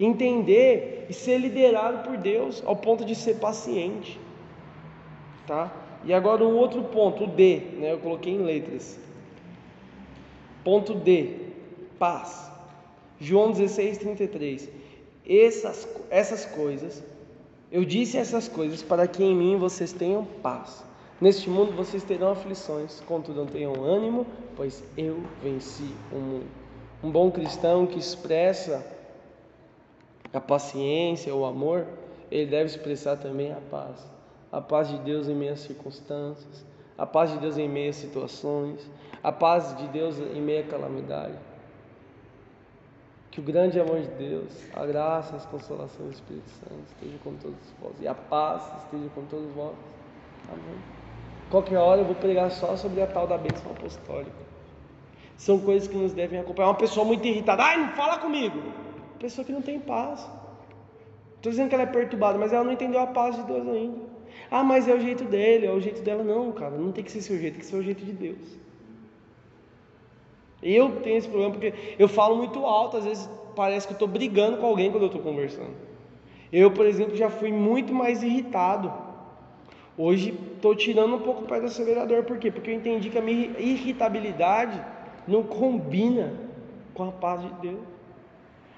entender 0.00 1.04
e 1.10 1.12
ser 1.12 1.36
liderado 1.36 2.08
por 2.08 2.16
Deus 2.16 2.62
ao 2.64 2.74
ponto 2.74 3.04
de 3.04 3.14
ser 3.14 3.34
paciente, 3.34 4.18
tá? 5.46 5.70
E 6.02 6.10
agora 6.14 6.42
o 6.42 6.56
outro 6.56 6.82
ponto, 6.84 7.24
o 7.24 7.26
D, 7.26 7.60
né? 7.76 7.92
Eu 7.92 7.98
coloquei 7.98 8.32
em 8.32 8.38
letras. 8.38 8.98
Ponto 10.64 10.94
D, 10.94 11.34
paz. 11.98 12.50
João 13.20 13.52
16, 13.52 13.98
33. 13.98 14.70
Essas, 15.28 15.86
essas 16.08 16.46
coisas, 16.46 17.04
eu 17.70 17.84
disse 17.84 18.16
essas 18.16 18.48
coisas 18.48 18.82
para 18.82 19.06
que 19.06 19.22
em 19.22 19.36
mim 19.36 19.58
vocês 19.58 19.92
tenham 19.92 20.24
paz. 20.42 20.82
Neste 21.20 21.50
mundo 21.50 21.72
vocês 21.72 22.02
terão 22.02 22.30
aflições, 22.30 23.00
contudo 23.00 23.40
não 23.40 23.46
tenham 23.46 23.84
ânimo, 23.84 24.26
pois 24.56 24.82
eu 24.96 25.22
venci 25.42 25.94
o 26.10 26.16
mundo. 26.16 26.61
Um 27.02 27.10
bom 27.10 27.30
cristão 27.30 27.86
que 27.86 27.98
expressa 27.98 28.84
a 30.32 30.40
paciência, 30.40 31.34
o 31.34 31.44
amor, 31.44 31.86
ele 32.30 32.50
deve 32.50 32.66
expressar 32.66 33.16
também 33.16 33.52
a 33.52 33.60
paz. 33.70 34.06
A 34.50 34.60
paz 34.60 34.88
de 34.88 34.98
Deus 34.98 35.28
em 35.28 35.34
meio 35.34 35.52
às 35.52 35.60
circunstâncias, 35.60 36.64
a 36.96 37.04
paz 37.04 37.30
de 37.32 37.38
Deus 37.38 37.58
em 37.58 37.68
meio 37.68 37.90
a 37.90 37.92
situações, 37.92 38.88
a 39.22 39.32
paz 39.32 39.76
de 39.76 39.86
Deus 39.88 40.18
em 40.18 40.40
meio 40.40 40.64
à 40.64 40.68
calamidade. 40.68 41.34
Que 43.30 43.40
o 43.40 43.42
grande 43.42 43.80
amor 43.80 44.00
de 44.00 44.08
Deus, 44.08 44.52
a 44.74 44.86
graça, 44.86 45.34
as 45.36 45.46
consolações 45.46 46.08
do 46.08 46.14
Espírito 46.14 46.50
Santo 46.50 46.84
esteja 46.88 47.18
com 47.24 47.34
todos 47.36 47.56
vós 47.80 47.94
e 48.00 48.06
a 48.06 48.14
paz 48.14 48.62
esteja 48.84 49.08
com 49.14 49.24
todos 49.24 49.50
vós. 49.54 49.74
Amém. 50.48 50.78
Qualquer 51.50 51.78
hora 51.78 52.02
eu 52.02 52.04
vou 52.04 52.14
pregar 52.14 52.50
só 52.50 52.76
sobre 52.76 53.00
a 53.02 53.06
tal 53.06 53.26
da 53.26 53.38
bênção 53.38 53.72
apostólica. 53.72 54.51
São 55.42 55.58
coisas 55.58 55.88
que 55.88 55.96
nos 55.96 56.12
devem 56.12 56.38
acompanhar. 56.38 56.68
Uma 56.68 56.76
pessoa 56.76 57.04
muito 57.04 57.26
irritada, 57.26 57.64
ai, 57.64 57.76
não 57.76 57.88
fala 57.94 58.18
comigo. 58.18 58.62
Pessoa 59.18 59.44
que 59.44 59.50
não 59.50 59.60
tem 59.60 59.80
paz. 59.80 60.20
Estou 61.34 61.50
dizendo 61.50 61.68
que 61.68 61.74
ela 61.74 61.82
é 61.82 61.86
perturbada, 61.86 62.38
mas 62.38 62.52
ela 62.52 62.62
não 62.62 62.70
entendeu 62.70 63.00
a 63.00 63.08
paz 63.08 63.34
de 63.34 63.42
Deus 63.42 63.66
ainda. 63.66 63.98
Ah, 64.48 64.62
mas 64.62 64.86
é 64.86 64.94
o 64.94 65.00
jeito 65.00 65.24
dele, 65.24 65.66
é 65.66 65.72
o 65.72 65.80
jeito 65.80 66.00
dela. 66.00 66.22
Não, 66.22 66.52
cara, 66.52 66.76
não 66.76 66.92
tem 66.92 67.02
que 67.02 67.10
ser 67.10 67.22
seu 67.22 67.36
jeito, 67.40 67.54
tem 67.54 67.60
que 67.60 67.66
ser 67.66 67.74
o 67.74 67.82
jeito 67.82 68.04
de 68.04 68.12
Deus. 68.12 68.56
Eu 70.62 71.00
tenho 71.00 71.16
esse 71.16 71.26
problema 71.26 71.52
porque 71.52 71.74
eu 71.98 72.06
falo 72.06 72.36
muito 72.36 72.64
alto, 72.64 72.98
às 72.98 73.04
vezes 73.04 73.28
parece 73.56 73.84
que 73.84 73.94
eu 73.94 73.96
estou 73.96 74.06
brigando 74.06 74.58
com 74.58 74.66
alguém 74.66 74.92
quando 74.92 75.02
eu 75.02 75.08
estou 75.08 75.22
conversando. 75.22 75.74
Eu, 76.52 76.70
por 76.70 76.86
exemplo, 76.86 77.16
já 77.16 77.28
fui 77.28 77.50
muito 77.50 77.92
mais 77.92 78.22
irritado. 78.22 78.92
Hoje 79.98 80.38
estou 80.54 80.76
tirando 80.76 81.16
um 81.16 81.20
pouco 81.20 81.42
o 81.42 81.46
pé 81.48 81.58
do 81.58 81.66
acelerador, 81.66 82.22
por 82.22 82.38
quê? 82.38 82.48
Porque 82.52 82.70
eu 82.70 82.74
entendi 82.74 83.10
que 83.10 83.18
a 83.18 83.22
minha 83.22 83.58
irritabilidade 83.58 85.01
não 85.26 85.42
combina 85.42 86.32
com 86.94 87.04
a 87.04 87.12
paz 87.12 87.42
de 87.42 87.52
Deus. 87.54 87.80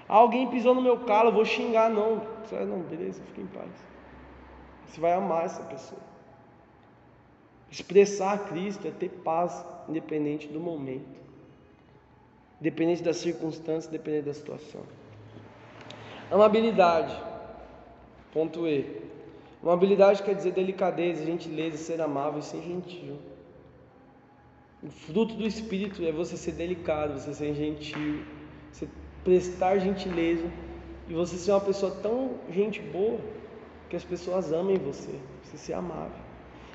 Alguém 0.08 0.48
pisou 0.48 0.74
no 0.74 0.82
meu 0.82 1.00
calo, 1.00 1.30
eu 1.30 1.34
vou 1.34 1.44
xingar, 1.44 1.90
não. 1.90 2.20
Você 2.44 2.64
não, 2.64 2.80
beleza, 2.80 3.22
fica 3.28 3.40
em 3.40 3.46
paz. 3.46 3.70
Você 4.86 5.00
vai 5.00 5.12
amar 5.12 5.44
essa 5.44 5.62
pessoa. 5.62 6.00
Expressar 7.70 8.46
Cristo 8.46 8.86
é 8.86 8.90
ter 8.90 9.08
paz, 9.08 9.64
independente 9.88 10.46
do 10.46 10.60
momento, 10.60 11.18
independente 12.60 13.02
das 13.02 13.16
circunstâncias, 13.16 13.88
independente 13.88 14.26
da 14.26 14.34
situação. 14.34 14.82
Amabilidade, 16.30 17.20
ponto 18.32 18.68
E. 18.68 19.02
Amabilidade 19.62 20.22
quer 20.22 20.34
dizer 20.34 20.52
delicadeza, 20.52 21.24
gentileza, 21.24 21.78
ser 21.78 22.00
amável 22.00 22.38
e 22.38 22.42
ser 22.42 22.62
gentil. 22.62 23.16
O 24.84 24.90
fruto 24.90 25.34
do 25.34 25.46
Espírito 25.46 26.04
é 26.04 26.12
você 26.12 26.36
ser 26.36 26.52
delicado, 26.52 27.18
você 27.18 27.32
ser 27.32 27.54
gentil, 27.54 28.22
você 28.70 28.86
prestar 29.24 29.78
gentileza 29.78 30.44
e 31.08 31.14
você 31.14 31.38
ser 31.38 31.52
uma 31.52 31.60
pessoa 31.62 31.90
tão 32.02 32.32
gente 32.50 32.82
boa 32.82 33.18
que 33.88 33.96
as 33.96 34.04
pessoas 34.04 34.52
amem 34.52 34.76
você, 34.76 35.18
você 35.42 35.56
ser 35.56 35.72
amável. 35.72 36.22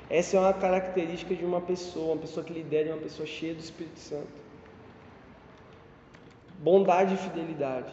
Essa 0.08 0.36
é 0.36 0.40
uma 0.40 0.52
característica 0.52 1.36
de 1.36 1.44
uma 1.44 1.60
pessoa, 1.60 2.14
uma 2.14 2.20
pessoa 2.20 2.44
que 2.44 2.52
lidera, 2.52 2.92
uma 2.92 3.02
pessoa 3.02 3.24
cheia 3.24 3.54
do 3.54 3.60
Espírito 3.60 4.00
Santo. 4.00 4.40
Bondade 6.58 7.14
e 7.14 7.16
fidelidade. 7.16 7.92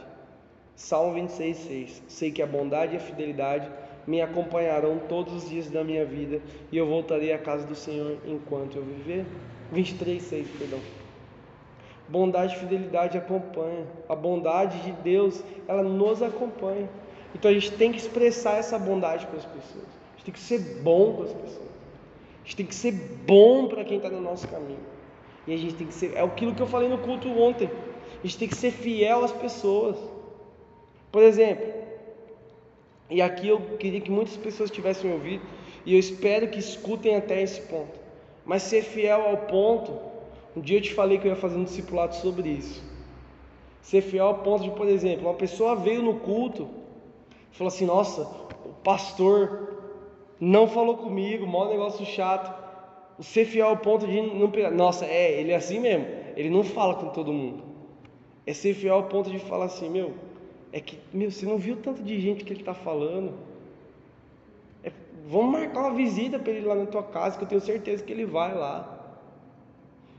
Salmo 0.76 1.14
26, 1.14 1.58
6. 1.58 2.04
Sei 2.08 2.32
que 2.32 2.42
a 2.42 2.48
bondade 2.48 2.96
e 2.96 2.98
a 2.98 3.00
fidelidade 3.00 3.70
me 4.08 4.22
acompanharão 4.22 5.00
todos 5.10 5.34
os 5.34 5.50
dias 5.50 5.70
da 5.70 5.84
minha 5.84 6.06
vida 6.06 6.42
e 6.72 6.78
eu 6.78 6.88
voltarei 6.88 7.34
à 7.34 7.38
casa 7.38 7.68
do 7.68 7.76
Senhor 7.76 8.18
enquanto 8.26 8.78
eu 8.78 8.84
viver. 8.84 9.26
23, 9.72 10.24
6, 10.24 10.48
perdão. 10.58 10.80
Bondade 12.08 12.56
e 12.56 12.60
fidelidade 12.60 13.18
acompanha. 13.18 13.86
A 14.08 14.16
bondade 14.16 14.80
de 14.80 14.94
Deus, 14.94 15.44
ela 15.68 15.84
nos 15.84 16.24
acompanha. 16.24 16.90
Então 17.36 17.52
a 17.52 17.54
gente 17.54 17.72
tem 17.74 17.92
que 17.92 17.98
expressar 17.98 18.58
essa 18.58 18.80
bondade 18.80 19.28
para 19.28 19.38
as 19.38 19.46
pessoas. 19.46 19.86
A 19.86 20.18
gente 20.18 20.26
tem 20.26 20.34
que 20.34 20.40
ser 20.40 20.60
bom 20.82 21.14
com 21.14 21.24
as 21.24 21.34
pessoas. 21.34 21.68
A 21.68 22.44
gente 22.46 22.56
tem 22.56 22.66
que 22.66 22.76
ser 22.76 22.94
bom 23.26 23.68
para 23.68 23.84
quem 23.84 23.98
está 23.98 24.10
no 24.10 24.22
nosso 24.22 24.48
caminho. 24.48 24.80
E 25.46 25.54
a 25.54 25.58
gente 25.58 25.76
tem 25.76 25.86
que 25.86 25.94
ser. 25.94 26.14
É 26.16 26.22
aquilo 26.22 26.56
que 26.56 26.62
eu 26.62 26.68
falei 26.68 26.88
no 26.88 26.98
culto 26.98 27.28
ontem. 27.28 27.70
A 28.24 28.26
gente 28.26 28.38
tem 28.38 28.48
que 28.48 28.56
ser 28.56 28.72
fiel 28.72 29.26
às 29.26 29.34
pessoas. 29.34 29.98
Por 31.12 31.22
exemplo, 31.22 31.87
e 33.10 33.22
aqui 33.22 33.48
eu 33.48 33.60
queria 33.80 34.02
que 34.02 34.12
muitas 34.12 34.36
pessoas 34.36 34.70
tivessem 34.70 35.12
ouvido, 35.12 35.44
e 35.86 35.94
eu 35.94 36.00
espero 36.00 36.50
que 36.50 36.60
escutem 36.60 37.16
até 37.16 37.42
esse 37.42 37.62
ponto. 37.62 37.98
Mas 38.46 38.64
ser 38.64 38.82
fiel 38.82 39.22
ao 39.22 39.38
ponto, 39.38 39.98
um 40.56 40.62
dia 40.62 40.78
eu 40.78 40.82
te 40.82 40.94
falei 40.94 41.18
que 41.18 41.28
eu 41.28 41.32
ia 41.32 41.38
fazer 41.38 41.58
um 41.58 41.64
discipulado 41.64 42.16
sobre 42.16 42.50
isso. 42.50 42.84
Ser 43.82 44.02
fiel 44.02 44.28
ao 44.28 44.36
ponto 44.40 44.64
de, 44.64 44.72
por 44.72 44.88
exemplo, 44.88 45.28
uma 45.28 45.34
pessoa 45.34 45.76
veio 45.76 46.02
no 46.02 46.16
culto, 46.16 46.68
falou 47.52 47.70
assim: 47.70 47.86
Nossa, 47.86 48.24
o 48.66 48.74
pastor 48.84 49.78
não 50.40 50.68
falou 50.68 50.98
comigo, 50.98 51.48
maior 51.48 51.70
negócio 51.70 52.06
chato. 52.06 52.66
Ser 53.22 53.46
fiel 53.46 53.70
ao 53.70 53.78
ponto 53.78 54.06
de 54.06 54.22
não 54.22 54.52
pegar. 54.52 54.72
Nossa, 54.72 55.06
é, 55.06 55.40
ele 55.40 55.52
é 55.52 55.56
assim 55.56 55.80
mesmo. 55.80 56.06
Ele 56.36 56.50
não 56.50 56.64
fala 56.64 56.96
com 56.96 57.08
todo 57.08 57.34
mundo. 57.34 57.64
É 58.46 58.54
ser 58.54 58.74
fiel 58.74 58.96
ao 58.96 59.04
ponto 59.04 59.30
de 59.32 59.40
falar 59.40 59.66
assim: 59.66 59.90
Meu, 59.90 60.14
é 60.72 60.80
que, 60.80 61.00
meu, 61.14 61.32
você 61.32 61.46
não 61.46 61.58
viu 61.58 61.78
tanto 61.78 62.04
de 62.04 62.20
gente 62.20 62.44
que 62.44 62.54
ele 62.54 62.60
está 62.62 62.74
falando. 62.74 63.34
É, 64.84 64.92
vamos 65.28 65.52
marcar 65.52 65.82
uma 65.82 65.94
visita 65.94 66.38
para 66.38 66.52
ele 66.52 66.66
lá 66.66 66.76
na 66.76 66.86
tua 66.86 67.04
casa, 67.04 67.38
que 67.38 67.44
eu 67.44 67.48
tenho 67.48 67.62
certeza 67.62 68.04
que 68.04 68.12
ele 68.12 68.26
vai 68.26 68.54
lá. 68.54 68.94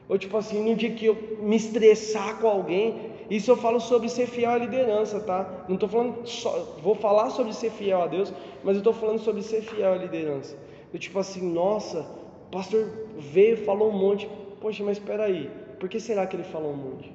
Ou 0.09 0.17
tipo 0.17 0.37
assim, 0.39 0.63
no 0.67 0.75
dia 0.75 0.91
que 0.91 1.05
eu 1.05 1.39
me 1.41 1.57
estressar 1.57 2.39
com 2.41 2.49
alguém, 2.49 3.13
isso 3.31 3.51
eu 3.51 3.57
falo 3.57 3.79
sobre 3.79 4.09
ser 4.09 4.27
fiel 4.27 4.53
à 4.53 4.57
liderança, 4.57 5.21
tá? 5.21 5.65
Não 5.69 5.75
estou 5.75 5.89
falando 5.89 6.27
só, 6.27 6.79
vou 6.83 6.95
falar 6.95 7.29
sobre 7.29 7.53
ser 7.53 7.71
fiel 7.71 8.01
a 8.01 8.07
Deus, 8.07 8.33
mas 8.65 8.75
eu 8.75 8.79
estou 8.79 8.95
falando 8.95 9.19
sobre 9.19 9.43
ser 9.43 9.61
fiel 9.61 9.93
à 9.93 9.97
liderança. 9.97 10.57
Eu 10.93 10.99
tipo 10.99 11.19
assim, 11.19 11.43
nossa, 11.53 12.07
o 12.47 12.51
pastor 12.51 12.89
veio, 13.19 13.59
falou 13.59 13.91
um 13.91 13.99
monte. 13.99 14.27
Poxa, 14.63 14.83
mas 14.83 14.97
espera 14.97 15.25
aí, 15.25 15.51
por 15.79 15.91
que 15.91 16.01
será 16.01 16.27
que 16.27 16.37
ele 16.37 16.45
falou 16.45 16.73
um 16.73 16.77
monte? 16.77 17.13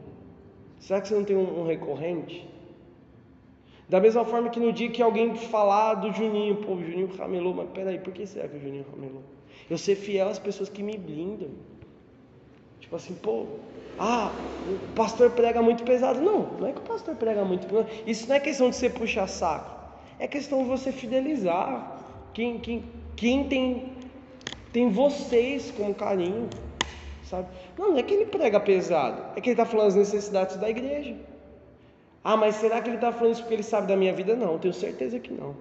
Será 0.79 1.01
que 1.01 1.07
você 1.07 1.15
não 1.15 1.23
tem 1.23 1.35
um, 1.35 1.61
um 1.61 1.65
recorrente? 1.65 2.47
Da 3.87 3.99
mesma 3.99 4.23
forma 4.23 4.49
que 4.49 4.59
no 4.59 4.71
dia 4.71 4.89
que 4.89 5.01
alguém 5.01 5.35
falar 5.35 5.95
do 5.95 6.11
Juninho, 6.11 6.55
pô, 6.57 6.73
o 6.73 6.83
Juninho 6.83 7.09
ramelou, 7.17 7.53
mas 7.53 7.69
peraí, 7.69 7.99
por 7.99 8.13
que 8.13 8.25
será 8.25 8.47
que 8.47 8.57
o 8.57 8.59
Juninho 8.59 8.85
ramelou? 8.91 9.21
Eu 9.69 9.77
ser 9.77 9.95
fiel 9.95 10.29
às 10.29 10.39
pessoas 10.39 10.69
que 10.69 10.81
me 10.81 10.97
blindam. 10.97 11.49
Tipo 12.79 12.95
assim, 12.95 13.13
pô, 13.15 13.45
ah, 13.99 14.31
o 14.67 14.93
pastor 14.93 15.31
prega 15.31 15.61
muito 15.61 15.83
pesado. 15.83 16.21
Não, 16.21 16.53
não 16.59 16.67
é 16.67 16.71
que 16.71 16.79
o 16.79 16.83
pastor 16.83 17.15
prega 17.15 17.43
muito 17.43 17.67
pesado. 17.67 17.89
Isso 18.07 18.27
não 18.27 18.35
é 18.35 18.39
questão 18.39 18.69
de 18.69 18.75
você 18.75 18.89
puxar 18.89 19.27
saco. 19.27 19.71
É 20.19 20.27
questão 20.27 20.63
de 20.63 20.69
você 20.69 20.91
fidelizar. 20.91 22.01
Quem, 22.33 22.59
quem, 22.59 22.83
quem 23.15 23.47
tem, 23.47 23.93
tem 24.71 24.89
vocês 24.89 25.71
como 25.71 25.93
carinho, 25.93 26.49
sabe? 27.25 27.47
Não, 27.77 27.91
não 27.91 27.97
é 27.97 28.03
que 28.03 28.13
ele 28.13 28.25
prega 28.25 28.59
pesado. 28.59 29.21
É 29.35 29.41
que 29.41 29.49
ele 29.49 29.53
está 29.53 29.65
falando 29.65 29.87
as 29.87 29.95
necessidades 29.95 30.55
da 30.57 30.69
igreja. 30.69 31.15
Ah, 32.23 32.37
mas 32.37 32.55
será 32.55 32.81
que 32.81 32.89
ele 32.89 32.95
está 32.95 33.11
falando 33.11 33.33
isso 33.33 33.41
porque 33.41 33.55
ele 33.55 33.63
sabe 33.63 33.87
da 33.87 33.97
minha 33.97 34.13
vida? 34.13 34.35
Não, 34.35 34.57
tenho 34.57 34.73
certeza 34.73 35.19
que 35.19 35.33
não. 35.33 35.55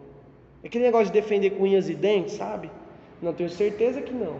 Aquele 0.64 0.84
negócio 0.84 1.06
de 1.06 1.12
defender 1.12 1.50
com 1.50 1.64
unhas 1.64 1.88
e 1.88 1.94
dentes, 1.94 2.34
sabe? 2.34 2.70
Não, 3.20 3.32
tenho 3.32 3.50
certeza 3.50 4.00
que 4.00 4.12
não. 4.12 4.36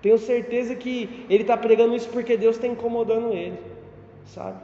Tenho 0.00 0.18
certeza 0.18 0.74
que 0.74 1.26
ele 1.28 1.42
está 1.42 1.56
pregando 1.56 1.96
isso 1.96 2.08
porque 2.10 2.36
Deus 2.36 2.56
está 2.56 2.68
incomodando 2.68 3.32
ele, 3.32 3.58
sabe? 4.26 4.58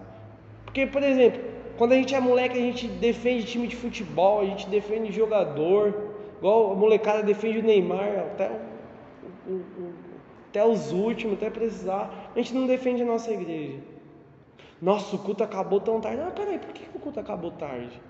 Porque, 0.64 0.86
por 0.86 1.02
exemplo, 1.02 1.40
quando 1.76 1.92
a 1.92 1.96
gente 1.96 2.14
é 2.14 2.20
moleque, 2.20 2.58
a 2.58 2.60
gente 2.60 2.86
defende 2.86 3.46
time 3.46 3.66
de 3.66 3.74
futebol, 3.74 4.42
a 4.42 4.44
gente 4.44 4.68
defende 4.68 5.10
jogador, 5.10 5.94
igual 6.38 6.72
a 6.72 6.74
molecada 6.76 7.22
defende 7.22 7.58
o 7.58 7.62
Neymar 7.62 8.18
até, 8.18 8.50
o, 9.48 9.52
o, 9.52 9.94
até 10.50 10.64
os 10.64 10.92
últimos, 10.92 11.38
até 11.38 11.50
precisar. 11.50 12.30
A 12.36 12.38
gente 12.38 12.54
não 12.54 12.66
defende 12.66 13.02
a 13.02 13.06
nossa 13.06 13.32
igreja. 13.32 13.78
Nossa, 14.80 15.14
o 15.14 15.18
culto 15.18 15.44
acabou 15.44 15.80
tão 15.80 16.00
tarde. 16.00 16.22
Ah, 16.26 16.30
peraí, 16.30 16.58
por 16.58 16.72
que 16.72 16.84
o 16.96 17.00
culto 17.00 17.20
acabou 17.20 17.50
tarde? 17.50 18.00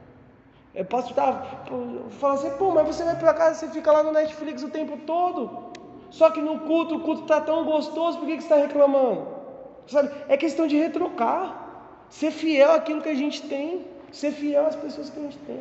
Eu 0.73 0.85
posso 0.85 1.11
estar 1.11 1.65
falando 2.11 2.39
assim, 2.39 2.51
pô, 2.57 2.71
mas 2.71 2.87
você 2.87 3.03
vai 3.03 3.17
para 3.17 3.35
casa, 3.35 3.55
você 3.55 3.69
fica 3.69 3.91
lá 3.91 4.05
no 4.05 4.13
Netflix 4.13 4.63
o 4.63 4.71
tempo 4.71 4.97
todo. 4.99 5.71
Só 6.11 6.31
que 6.31 6.41
no 6.41 6.61
culto, 6.61 6.97
o 6.97 7.01
culto 7.01 7.23
está 7.23 7.41
tão 7.41 7.65
gostoso, 7.65 8.19
por 8.19 8.27
que, 8.27 8.37
que 8.37 8.43
você 8.43 8.55
está 8.55 8.67
reclamando? 8.67 9.27
Sabe? 9.87 10.11
É 10.29 10.37
questão 10.37 10.67
de 10.69 10.77
retrocar. 10.77 11.69
Ser 12.09 12.31
fiel 12.31 12.73
àquilo 12.73 13.03
que 13.03 13.09
a 13.09 13.15
gente 13.15 13.43
tem. 13.49 13.85
Ser 14.13 14.31
fiel 14.31 14.67
às 14.67 14.77
pessoas 14.77 15.11
que 15.11 15.19
a 15.19 15.23
gente 15.23 15.39
tem. 15.39 15.61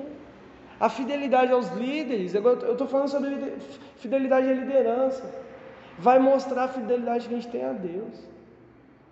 A 0.79 0.89
fidelidade 0.89 1.51
aos 1.51 1.69
líderes. 1.69 2.35
Agora 2.35 2.59
eu 2.61 2.73
estou 2.73 2.87
falando 2.87 3.09
sobre 3.09 3.57
fidelidade 3.97 4.47
à 4.47 4.53
liderança. 4.53 5.23
Vai 5.97 6.19
mostrar 6.19 6.65
a 6.65 6.67
fidelidade 6.67 7.27
que 7.27 7.33
a 7.33 7.37
gente 7.37 7.49
tem 7.49 7.65
a 7.65 7.73
Deus 7.73 8.29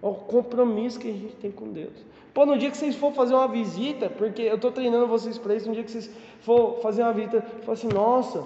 o 0.02 0.14
compromisso 0.14 1.00
que 1.00 1.10
a 1.10 1.14
gente 1.14 1.36
tem 1.36 1.52
com 1.52 1.72
Deus. 1.72 1.94
Pô, 2.34 2.46
no 2.46 2.58
dia 2.58 2.70
que 2.70 2.78
vocês 2.78 2.96
for 2.96 3.12
fazer 3.14 3.34
uma 3.34 3.48
visita, 3.48 4.10
porque 4.10 4.44
eu 4.44 4.56
estou 4.56 4.72
treinando 4.72 5.08
vocês 5.08 5.38
para 5.38 5.56
isso, 5.56 5.68
no 5.68 5.74
dia 5.74 5.84
que 5.84 5.92
vocês 5.92 6.10
for 6.42 6.80
fazer 6.82 7.02
uma 7.02 7.14
visita, 7.14 7.42
fala 7.42 7.74
assim, 7.74 7.88
nossa, 7.88 8.44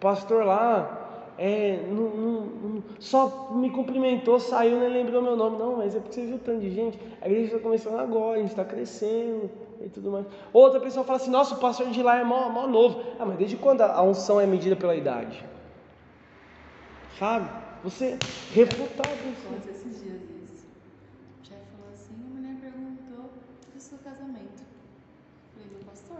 pastor 0.00 0.44
lá 0.44 1.34
é, 1.38 1.86
não, 1.88 2.08
não, 2.08 2.40
não, 2.40 2.82
só 2.98 3.50
me 3.52 3.70
cumprimentou, 3.70 4.40
saiu, 4.40 4.80
nem 4.80 4.88
lembrou 4.88 5.22
meu 5.22 5.36
nome. 5.36 5.56
Não, 5.56 5.76
mas 5.76 5.94
é 5.94 6.00
porque 6.00 6.14
você 6.14 6.26
viu 6.26 6.38
tanto 6.38 6.60
de 6.60 6.70
gente. 6.70 6.98
A 7.22 7.26
igreja 7.28 7.46
está 7.46 7.58
começando 7.60 7.98
agora, 8.00 8.38
a 8.38 8.40
gente 8.40 8.50
está 8.50 8.64
crescendo 8.64 9.48
e 9.80 9.88
tudo 9.88 10.10
mais. 10.10 10.26
Outra 10.52 10.80
pessoa 10.80 11.04
fala 11.04 11.18
assim, 11.18 11.30
nossa, 11.30 11.54
o 11.54 11.58
pastor 11.58 11.86
de 11.90 12.02
lá 12.02 12.18
é 12.18 12.24
mó, 12.24 12.48
mó 12.48 12.66
novo. 12.66 13.00
Ah, 13.20 13.24
mas 13.24 13.38
desde 13.38 13.56
quando 13.56 13.82
a 13.82 14.02
unção 14.02 14.40
é 14.40 14.46
medida 14.46 14.74
pela 14.74 14.96
idade? 14.96 15.44
Sabe? 17.16 17.48
você 17.82 18.18
refutar 18.52 19.06
a. 19.06 19.12
Aconteceu 19.12 19.72
esses 19.72 20.02
dias 20.02 20.22
isso. 20.42 20.66
O 21.40 21.46
chefe 21.46 21.62
falou 21.76 21.92
assim, 21.92 22.14
a 22.14 22.34
mulher 22.34 22.56
perguntou 22.60 23.30
do 23.74 23.80
seu 23.80 23.98
casamento. 23.98 24.62
Eu 24.62 25.62
Falei, 25.62 25.68
meu 25.70 25.86
pastor. 25.86 26.18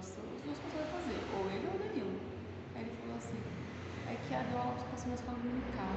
Pastor, 0.00 0.24
os 0.34 0.40
dois 0.40 0.58
pastores 0.60 0.88
vão 0.88 1.02
fazer, 1.02 1.20
ou 1.36 1.50
ele 1.50 1.66
ou 1.68 1.74
o 1.74 1.78
Danilo. 1.78 2.16
Aí 2.74 2.80
ele 2.88 2.96
falou 3.04 3.16
assim, 3.18 3.36
é 4.08 4.16
que 4.16 4.32
a 4.32 4.42
deu 4.44 4.56
aula 4.56 4.72
para 4.72 4.88
passar 4.88 5.08
na 5.08 5.14
escola 5.14 5.36
dominical. 5.36 5.92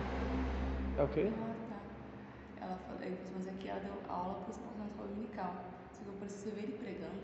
É 0.99 1.03
o 1.03 1.07
quê? 1.07 1.31
Ah, 1.31 1.55
tá. 1.71 2.65
Ela 2.65 2.75
falou, 2.83 3.01
ele 3.01 3.15
falou 3.15 3.31
assim, 3.31 3.47
mas 3.47 3.47
aqui 3.47 3.69
ela 3.69 3.79
deu 3.79 3.95
aula 4.11 4.33
para 4.43 4.51
os 4.51 4.57
pastores 4.57 4.77
na 4.77 4.87
escola 4.91 5.07
dominical. 5.07 5.55
Que 5.95 6.03
eu 6.05 6.13
preciso 6.19 6.51
ver 6.51 6.63
ele 6.63 6.75
pregando. 6.83 7.23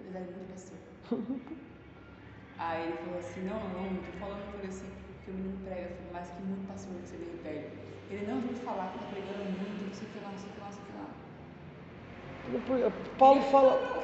Ele 0.00 0.16
é 0.16 0.20
muito 0.32 0.48
pastor. 0.48 0.80
Aí 2.56 2.88
ele 2.88 2.96
falou 3.04 3.18
assim, 3.18 3.44
não, 3.44 3.60
não, 3.60 3.68
não, 3.68 3.92
não 3.92 4.02
tô 4.02 4.12
falando 4.16 4.48
por 4.48 4.64
assim, 4.64 4.88
que 5.26 5.30
o 5.30 5.34
menino 5.34 5.60
prega, 5.60 5.92
falei, 5.92 6.12
mais 6.12 6.30
que 6.30 6.40
muito 6.40 6.66
pastor 6.66 6.94
que 7.02 7.08
você 7.08 7.16
veio 7.20 7.36
velho. 7.44 7.68
Ele 8.08 8.26
não 8.32 8.40
veio 8.40 8.56
falar 8.64 8.92
que 8.92 8.98
tá 8.98 9.04
pregando 9.12 9.44
muito, 9.44 9.84
não 9.84 9.92
sei 9.92 10.08
o 10.08 10.10
que 10.10 10.20
lá, 10.24 10.30
não 10.32 10.38
sei 10.38 10.48
o 10.48 10.52
que 10.54 10.60
lá, 10.60 10.66
não 10.66 10.72
sei 10.72 10.82
o 10.82 10.86
que 10.86 10.92
lá. 10.96 11.23
Paulo 13.18 13.42
fala, 13.42 14.02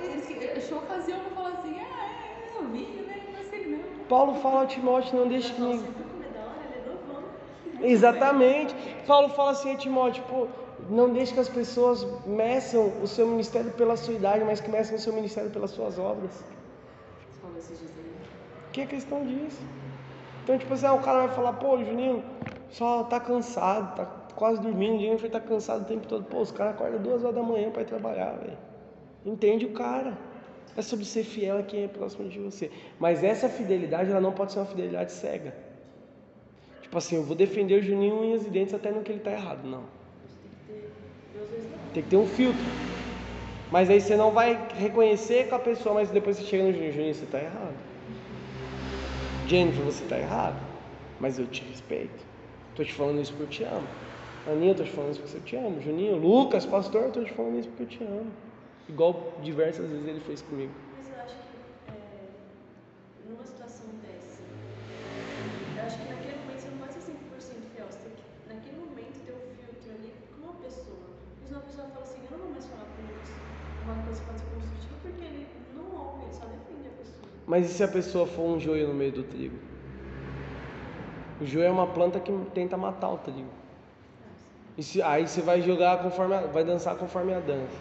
achou 0.57 0.79
ocasião 0.79 1.21
pra 1.21 1.31
falar 1.31 1.59
assim, 1.59 1.79
ah, 1.81 2.07
é, 2.57 2.59
eu 2.59 2.69
vi, 2.69 2.87
né? 2.87 3.15
Não 3.37 3.45
sei 3.51 3.67
não. 3.67 4.07
Paulo 4.09 4.35
fala 4.41 4.63
a 4.63 4.67
Timóteo, 4.67 5.19
não 5.19 5.29
deixe 5.29 5.53
que 5.53 5.61
ninguém. 5.61 5.85
é 7.81 7.85
é. 7.85 7.91
Exatamente. 7.93 8.75
Paulo 9.07 9.29
fala 9.31 9.51
assim 9.51 9.73
a 9.73 9.77
Timóteo, 9.77 10.25
pô, 10.25 10.49
não 10.89 11.13
deixe 11.13 11.35
que 11.35 11.41
as 11.41 11.49
pessoas 11.49 12.07
meçam 12.27 12.93
o 13.03 13.07
seu 13.07 13.27
ministério 13.27 13.71
pela 13.73 13.97
sua 13.97 14.15
idade, 14.15 14.45
mas 14.45 14.61
que 14.61 14.71
meçam 14.71 14.97
o 14.97 14.99
seu 15.01 15.13
ministério 15.13 15.51
pelas 15.51 15.71
suas 15.71 15.99
obras. 15.99 16.43
Aí. 16.49 16.57
Que 18.73 18.81
é 18.83 18.87
questão 18.87 19.25
disso. 19.27 19.61
Então, 20.43 20.57
tipo 20.57 20.73
assim, 20.73 20.87
ah, 20.87 20.95
o 20.95 21.01
cara 21.01 21.27
vai 21.27 21.35
falar, 21.35 21.53
pô, 21.55 21.79
Juninho, 21.79 22.25
só 22.71 23.05
tá 23.05 23.21
cansado, 23.21 23.97
tá 23.97 24.20
quase 24.35 24.61
dormindo, 24.61 24.97
o 24.97 25.01
Jennifer 25.01 25.31
tá 25.31 25.41
cansado 25.41 25.83
o 25.83 25.85
tempo 25.85 26.07
todo. 26.07 26.25
Pô, 26.25 26.41
os 26.41 26.51
caras 26.51 26.75
acordam 26.75 27.01
duas 27.01 27.23
horas 27.23 27.37
da 27.37 27.43
manhã 27.43 27.71
para 27.71 27.83
ir 27.83 27.87
trabalhar, 27.87 28.33
velho. 28.33 28.59
Entende 29.25 29.67
o 29.67 29.71
cara. 29.71 30.17
É 30.77 30.83
sobre 30.83 31.05
ser 31.05 31.25
fiel 31.25 31.59
a 31.59 31.63
quem 31.63 31.85
é 31.85 31.89
próximo 31.89 32.29
de 32.29 32.39
você. 32.39 32.71
Mas 32.99 33.25
essa 33.25 33.49
fidelidade, 33.49 34.11
ela 34.11 34.21
não 34.21 34.33
pode 34.33 34.53
ser 34.53 34.61
uma 34.61 34.67
fidelidade 34.67 35.13
cega. 35.13 35.55
Tipo 36.83 36.97
assim, 36.97 37.17
eu 37.17 37.23
vou 37.23 37.37
defender 37.37 37.75
o 37.75 37.83
Juninho 37.83 38.21
unhas 38.21 38.47
e 38.47 38.51
dentes 38.51 38.73
até 38.73 38.91
no 38.91 39.03
que 39.03 39.13
ele 39.13 39.21
tá 39.21 39.33
errado. 39.33 39.65
Não. 39.65 39.85
Tem 41.93 42.03
que 42.03 42.09
ter 42.09 42.17
um 42.17 42.27
filtro. 42.27 42.65
Mas 43.71 43.91
aí 43.91 44.01
você 44.01 44.17
não 44.17 44.33
vai 44.33 44.69
reconhecer 44.77 45.49
com 45.49 45.55
a 45.55 45.59
pessoa, 45.59 45.95
mas 45.95 46.11
depois 46.11 46.37
você 46.37 46.45
chega 46.45 46.65
no 46.65 46.73
Juninho, 46.73 46.93
Juninho, 46.93 47.15
você 47.15 47.27
tá 47.27 47.39
errado. 47.39 47.75
Jennifer, 49.47 49.85
você 49.85 50.05
tá 50.05 50.19
errado. 50.19 50.61
Mas 51.21 51.39
eu 51.39 51.47
te 51.47 51.63
respeito. 51.65 52.25
Tô 52.75 52.85
te 52.85 52.93
falando 52.93 53.21
isso 53.21 53.33
porque 53.35 53.65
eu 53.65 53.69
te 53.69 53.75
amo. 53.75 53.87
Aninha, 54.47 54.73
eu 54.73 54.77
tô 54.77 54.85
te 54.85 54.91
falando 54.91 55.13
isso 55.13 55.21
porque 55.23 55.37
eu 55.39 55.43
te 55.45 55.57
amo. 55.57 55.81
Juninho, 55.81 56.17
Lucas, 56.17 56.67
pastor, 56.67 57.05
eu 57.05 57.13
tô 57.13 57.25
te 57.25 57.33
falando 57.33 57.59
isso 57.59 57.69
porque 57.69 57.83
eu 57.83 57.87
te 57.89 58.05
amo. 58.05 58.33
Igual 58.89 59.39
diversas 59.43 59.89
vezes 59.89 60.07
ele 60.07 60.21
fez 60.21 60.43
comigo. 60.43 60.75
Mas 60.97 61.09
eu 61.11 61.17
acho 61.17 61.37
que 61.37 61.57
é, 61.89 62.31
numa 63.29 63.45
situação 63.47 63.87
dessa, 64.03 64.43
eu 65.77 65.83
acho 65.85 65.99
que 66.01 66.09
naquele 66.09 66.37
momento 66.39 66.61
você 66.61 66.69
não 66.69 66.79
pode 66.79 66.95
ser 66.95 67.01
100% 67.01 67.63
fiel. 67.73 67.87
Você 67.91 67.99
tem 68.01 68.13
que, 68.17 68.25
naquele 68.49 68.77
momento, 68.77 69.25
ter 69.25 69.33
um 69.33 69.55
filtro 69.65 69.93
ali 69.93 70.13
com 70.35 70.41
uma 70.43 70.55
pessoa. 70.55 71.07
Mas 71.41 71.51
uma 71.51 71.61
pessoa 71.61 71.89
fala 71.89 72.03
assim, 72.03 72.25
eu 72.25 72.31
não 72.33 72.39
vou 72.39 72.51
mais 72.51 72.67
falar 72.67 72.87
com 72.87 73.03
o 73.03 73.07
Lucas 73.07 73.41
uma 73.83 74.03
coisa 74.03 74.23
pode 74.23 74.41
ser 74.41 74.47
construtiva, 74.47 74.99
porque 75.01 75.25
ele 75.25 75.49
não 75.75 75.91
ouve, 75.97 76.25
ele 76.25 76.35
só 76.35 76.45
defende 76.47 76.89
a 76.89 76.93
pessoa. 76.93 77.29
Mas 77.47 77.71
e 77.71 77.75
se 77.75 77.83
a 77.83 77.89
pessoa 77.89 78.27
for 78.27 78.43
um 78.43 78.61
joio 78.61 78.89
no 78.89 78.95
meio 78.95 79.13
do 79.13 79.25
trigo? 79.25 79.57
O 81.41 81.45
joio 81.47 81.65
é 81.67 81.71
uma 81.71 81.93
planta 81.93 82.21
que 82.21 82.31
tenta 82.55 82.77
matar 82.77 83.11
o 83.11 83.19
trigo. 83.19 83.60
E 84.79 84.83
se- 84.83 85.03
aí 85.03 85.27
você 85.27 85.43
vai 85.43 85.61
jogar 85.61 86.03
conforme, 86.03 86.35
a- 86.35 86.47
vai 86.47 86.65
dançar 86.65 86.97
conforme 86.97 87.35
a 87.35 87.41
dança. 87.41 87.77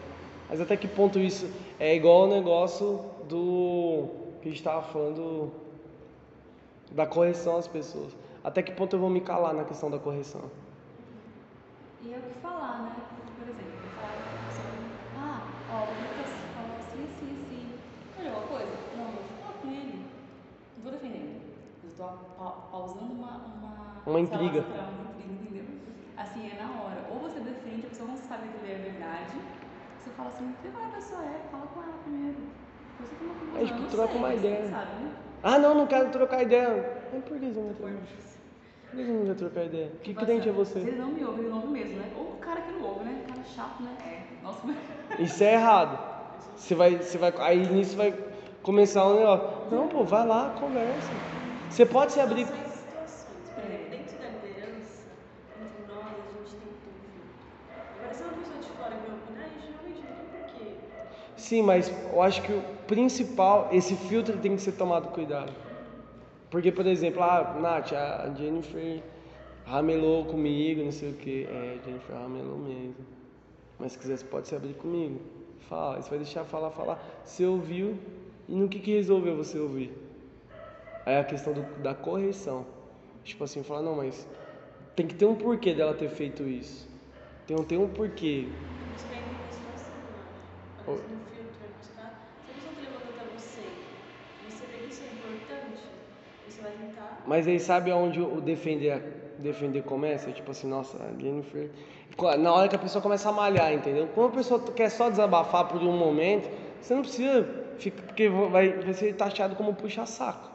Mas 0.49 0.59
até 0.59 0.75
que 0.75 0.87
ponto 0.87 1.19
isso 1.19 1.49
é 1.79 1.95
igual 1.95 2.23
o 2.23 2.27
negócio 2.27 2.99
do 3.27 4.07
que 4.41 4.47
a 4.49 4.51
gente 4.51 4.59
estava 4.59 4.81
falando 4.81 5.51
da 6.91 7.05
correção 7.05 7.57
às 7.57 7.67
pessoas. 7.67 8.15
Até 8.43 8.61
que 8.63 8.71
ponto 8.71 8.95
eu 8.95 8.99
vou 8.99 9.09
me 9.09 9.21
calar 9.21 9.53
na 9.53 9.63
questão 9.63 9.91
da 9.91 9.99
correção? 9.99 10.41
E 12.01 12.13
é 12.13 12.17
o 12.17 12.21
que 12.21 12.39
falar, 12.41 12.83
né? 12.83 12.95
Por 13.37 13.47
exemplo, 13.47 13.71
eu 13.83 13.89
falar 13.95 14.13
com 14.13 14.37
a 14.43 14.47
pessoa, 14.47 14.67
ah, 15.17 15.41
ó, 15.69 15.83
o 15.91 16.01
Lucas 16.01 16.33
falou 16.55 16.77
assim, 16.79 17.03
assim, 17.05 17.45
assim. 17.45 17.73
Olha 18.19 18.29
uma 18.31 18.41
coisa? 18.47 18.71
Não, 18.97 19.05
eu 19.05 19.11
vou 19.11 19.23
falar 19.43 19.53
com 19.61 19.67
ele. 19.67 20.05
Não 20.77 20.83
vou 20.83 20.91
defendendo. 20.91 21.41
Eu 21.83 21.89
tô 21.95 22.03
pa- 22.43 22.51
pausando 22.71 23.13
uma... 23.13 23.37
Uma, 23.59 24.01
Uma 24.07 24.19
intriga. 24.19 24.59
Entendeu? 24.59 25.08
Assim, 26.19 26.51
é 26.51 26.61
na 26.61 26.69
hora. 26.83 27.01
Ou 27.11 27.19
você 27.19 27.39
defende, 27.39 27.85
a 27.85 27.89
pessoa 27.89 28.09
não 28.09 28.17
sabe 28.17 28.47
que 28.49 28.57
ele 28.65 28.73
é 28.73 28.91
verdade. 28.91 29.35
Você 29.99 30.09
fala 30.11 30.29
assim, 30.29 30.53
vê 30.61 30.69
qual 30.69 30.85
a 30.85 30.89
pessoa 30.89 31.21
é, 31.23 31.39
fala 31.51 31.65
com 31.67 31.81
ela 31.81 31.93
primeiro. 32.03 32.37
Depois 32.99 33.09
você 33.09 33.15
toma 33.15 33.31
uma 33.31 33.59
É, 33.59 33.65
tipo, 33.65 33.77
conclusão. 33.77 33.77
Eu 33.77 33.81
não 33.81 33.89
troca 33.89 34.13
uma 34.17 34.33
ideia. 34.35 34.67
sabe, 34.69 34.91
né? 35.03 35.11
Ah, 35.43 35.57
não, 35.57 35.73
não 35.75 35.87
quero 35.87 36.09
trocar 36.09 36.43
ideia. 36.43 37.01
Mas 37.13 37.23
por 37.23 37.39
que 37.39 37.45
você 37.49 37.59
não? 37.59 37.73
Por 37.73 37.89
que 38.91 39.03
você 39.05 39.11
não 39.11 39.25
vai 39.25 39.35
trocar 39.35 39.63
ideia? 39.65 39.91
Que 40.03 40.13
Tipo 40.13 40.25
crente 40.25 40.47
é 40.49 40.51
assim, 40.51 40.59
você? 40.59 40.79
Ele 40.79 40.97
não 40.97 41.07
me 41.07 41.23
ouve, 41.23 41.39
ele 41.41 41.49
não 41.49 41.55
ouve 41.57 41.67
mesmo, 41.69 41.97
né? 41.97 42.11
Ou 42.17 42.23
o 42.33 42.37
cara 42.37 42.61
que 42.61 42.71
não 42.73 42.81
ouve, 42.83 43.05
né? 43.05 43.23
Cara 43.27 43.43
chato, 43.43 43.81
né? 43.83 43.95
É. 44.05 44.43
Nossa, 44.43 44.59
mas... 44.67 44.77
Isso 45.19 45.43
é 45.43 45.53
errado. 45.53 45.97
Você 46.57 46.75
vai, 46.75 46.97
você 46.97 47.17
vai, 47.17 47.33
aí 47.39 47.65
nisso 47.67 47.95
vai 47.95 48.13
começar 48.61 49.05
um 49.07 49.15
negócio. 49.15 49.47
Não, 49.71 49.87
pô, 49.87 50.03
vai 50.03 50.27
lá, 50.27 50.53
conversa. 50.59 51.09
Você 51.69 51.85
pode 51.85 52.11
se 52.11 52.19
abrir. 52.19 52.45
Situações, 52.45 52.73
situações. 52.73 53.49
Por 53.55 53.63
exemplo, 53.63 53.89
dentro 53.91 54.17
da 54.17 54.27
liderança, 54.27 55.07
entre 55.61 55.87
nós, 55.87 56.03
a 56.03 56.39
gente 56.41 56.55
tem 56.59 56.67
que 56.67 56.79
ter 56.83 56.91
um 56.91 56.99
filtro. 56.99 57.31
Agora, 57.99 58.13
se 58.13 58.23
uma 58.23 58.33
pessoa 58.33 58.59
de 58.59 58.69
fora 58.75 58.95
me 58.95 59.07
opinar, 59.15 59.45
a 59.45 59.49
gente 59.49 59.71
realmente 59.71 60.01
não 60.03 60.15
tem 60.17 60.27
porquê. 60.35 60.67
Sim, 61.45 61.61
mas 61.63 61.89
eu 62.11 62.21
acho 62.21 62.41
que 62.43 62.51
o 62.51 62.61
principal, 62.85 63.69
esse 63.71 63.95
filtro 63.95 64.37
tem 64.37 64.55
que 64.55 64.61
ser 64.61 64.73
tomado 64.73 65.09
cuidado. 65.09 65.53
Porque, 66.51 66.71
por 66.71 66.85
exemplo, 66.87 67.21
ah, 67.23 67.55
Nath, 67.59 67.93
a 67.93 68.33
Jennifer 68.37 69.03
ramelou 69.65 70.25
comigo, 70.25 70.83
não 70.83 70.91
sei 70.91 71.11
o 71.11 71.15
que. 71.15 71.45
É, 71.49 71.79
a 71.79 71.85
Jennifer 71.85 72.15
ramelou 72.15 72.57
mesmo. 72.57 73.05
Mas 73.79 73.93
se 73.93 73.99
quiser, 73.99 74.17
você 74.17 74.25
pode 74.25 74.47
se 74.47 74.55
abrir 74.55 74.75
comigo. 74.75 75.19
Fala, 75.69 76.01
você 76.01 76.09
vai 76.09 76.19
deixar 76.19 76.45
falar, 76.45 76.71
falar. 76.71 76.99
Você 77.25 77.45
ouviu 77.45 77.97
e 78.49 78.55
no 78.55 78.69
que, 78.69 78.79
que 78.79 78.93
resolveu 78.93 79.35
você 79.37 79.59
ouvir? 79.59 79.91
Aí 81.05 81.17
a 81.17 81.23
questão 81.23 81.53
do- 81.53 81.81
da 81.81 81.93
correção. 81.95 82.65
Tipo 83.23 83.43
assim, 83.43 83.63
falar, 83.63 83.81
não, 83.81 83.95
mas 83.95 84.27
tem 84.95 85.07
que 85.07 85.15
ter 85.15 85.25
um 85.25 85.35
porquê 85.35 85.73
dela 85.73 85.93
ter 85.93 86.09
feito 86.09 86.43
isso. 86.47 86.87
Tem, 87.47 87.57
um- 87.57 87.63
tem 87.63 87.77
um 87.77 87.89
porquê. 87.89 88.49
Vem 89.09 89.23
da 89.45 89.51
situação, 89.51 89.95
né? 90.11 90.23
A 90.85 90.91
Oi. 90.91 90.97
questão 91.01 91.17
do 91.17 91.25
filtro 91.25 91.63
é 91.63 91.67
buscar. 91.77 92.11
Se 92.45 92.51
a 92.51 92.53
pessoa 92.53 92.73
está 92.73 92.81
levando 92.81 93.09
até 93.09 93.23
você, 93.33 93.65
e 94.41 94.51
você 94.51 94.65
vê 94.67 94.77
que 94.79 94.89
isso 94.93 95.03
é 95.03 95.11
importante, 95.11 95.81
você 96.45 96.61
vai 96.61 96.71
tentar. 96.73 97.18
Mas 97.29 97.47
aí 97.47 97.59
sabe 97.59 97.91
aonde 97.91 98.19
o 98.19 98.41
defender, 98.41 99.35
defender 99.37 99.83
começa? 99.83 100.31
Tipo 100.31 100.49
assim, 100.49 100.67
nossa, 100.67 100.97
Jennifer. 101.19 101.69
Na 102.39 102.51
hora 102.51 102.67
que 102.67 102.75
a 102.75 102.79
pessoa 102.79 103.03
começa 103.03 103.29
a 103.29 103.31
malhar, 103.31 103.71
entendeu? 103.71 104.09
Quando 104.15 104.29
a 104.29 104.37
pessoa 104.37 104.59
quer 104.75 104.89
só 104.89 105.11
desabafar 105.11 105.67
por 105.67 105.79
um 105.79 105.95
momento, 105.95 106.49
você 106.81 106.95
não 106.95 107.03
precisa 107.03 107.47
ficar. 107.77 108.01
Porque 108.01 108.27
vai, 108.29 108.69
vai 108.69 108.93
ser 108.95 109.13
taxado 109.13 109.55
como 109.55 109.75
puxa-saco. 109.75 110.49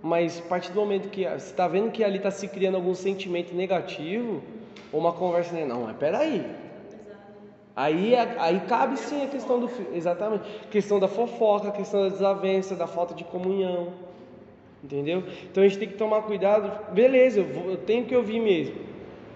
Mas 0.00 0.38
a 0.38 0.48
partir 0.48 0.70
do 0.70 0.78
momento 0.78 1.08
que 1.08 1.24
você 1.24 1.50
está 1.50 1.66
vendo 1.66 1.90
que 1.90 2.04
ali 2.04 2.18
está 2.18 2.30
se 2.30 2.46
criando 2.46 2.76
algum 2.76 2.94
sentimento 2.94 3.52
negativo, 3.52 4.44
ou 4.92 5.00
uma 5.00 5.12
conversa, 5.12 5.56
né? 5.56 5.64
não, 5.64 5.82
mas 5.82 5.96
peraí. 5.96 6.46
Aí, 7.74 8.14
é- 8.14 8.36
aí 8.38 8.60
cabe 8.60 8.96
sim 8.96 9.24
a 9.24 9.26
questão 9.26 9.58
do 9.58 9.68
exatamente. 9.92 10.44
Questão 10.70 11.00
da 11.00 11.08
fofoca, 11.08 11.72
questão 11.72 12.04
da 12.04 12.10
desavença, 12.10 12.76
da 12.76 12.86
falta 12.86 13.12
de 13.12 13.24
comunhão. 13.24 14.05
Entendeu? 14.86 15.24
Então 15.50 15.64
a 15.64 15.66
gente 15.66 15.78
tem 15.80 15.88
que 15.88 15.94
tomar 15.96 16.22
cuidado. 16.22 16.92
Beleza, 16.92 17.40
eu, 17.40 17.44
vou- 17.44 17.70
eu 17.72 17.76
tenho 17.76 18.04
que 18.04 18.14
ouvir 18.14 18.38
mesmo. 18.40 18.76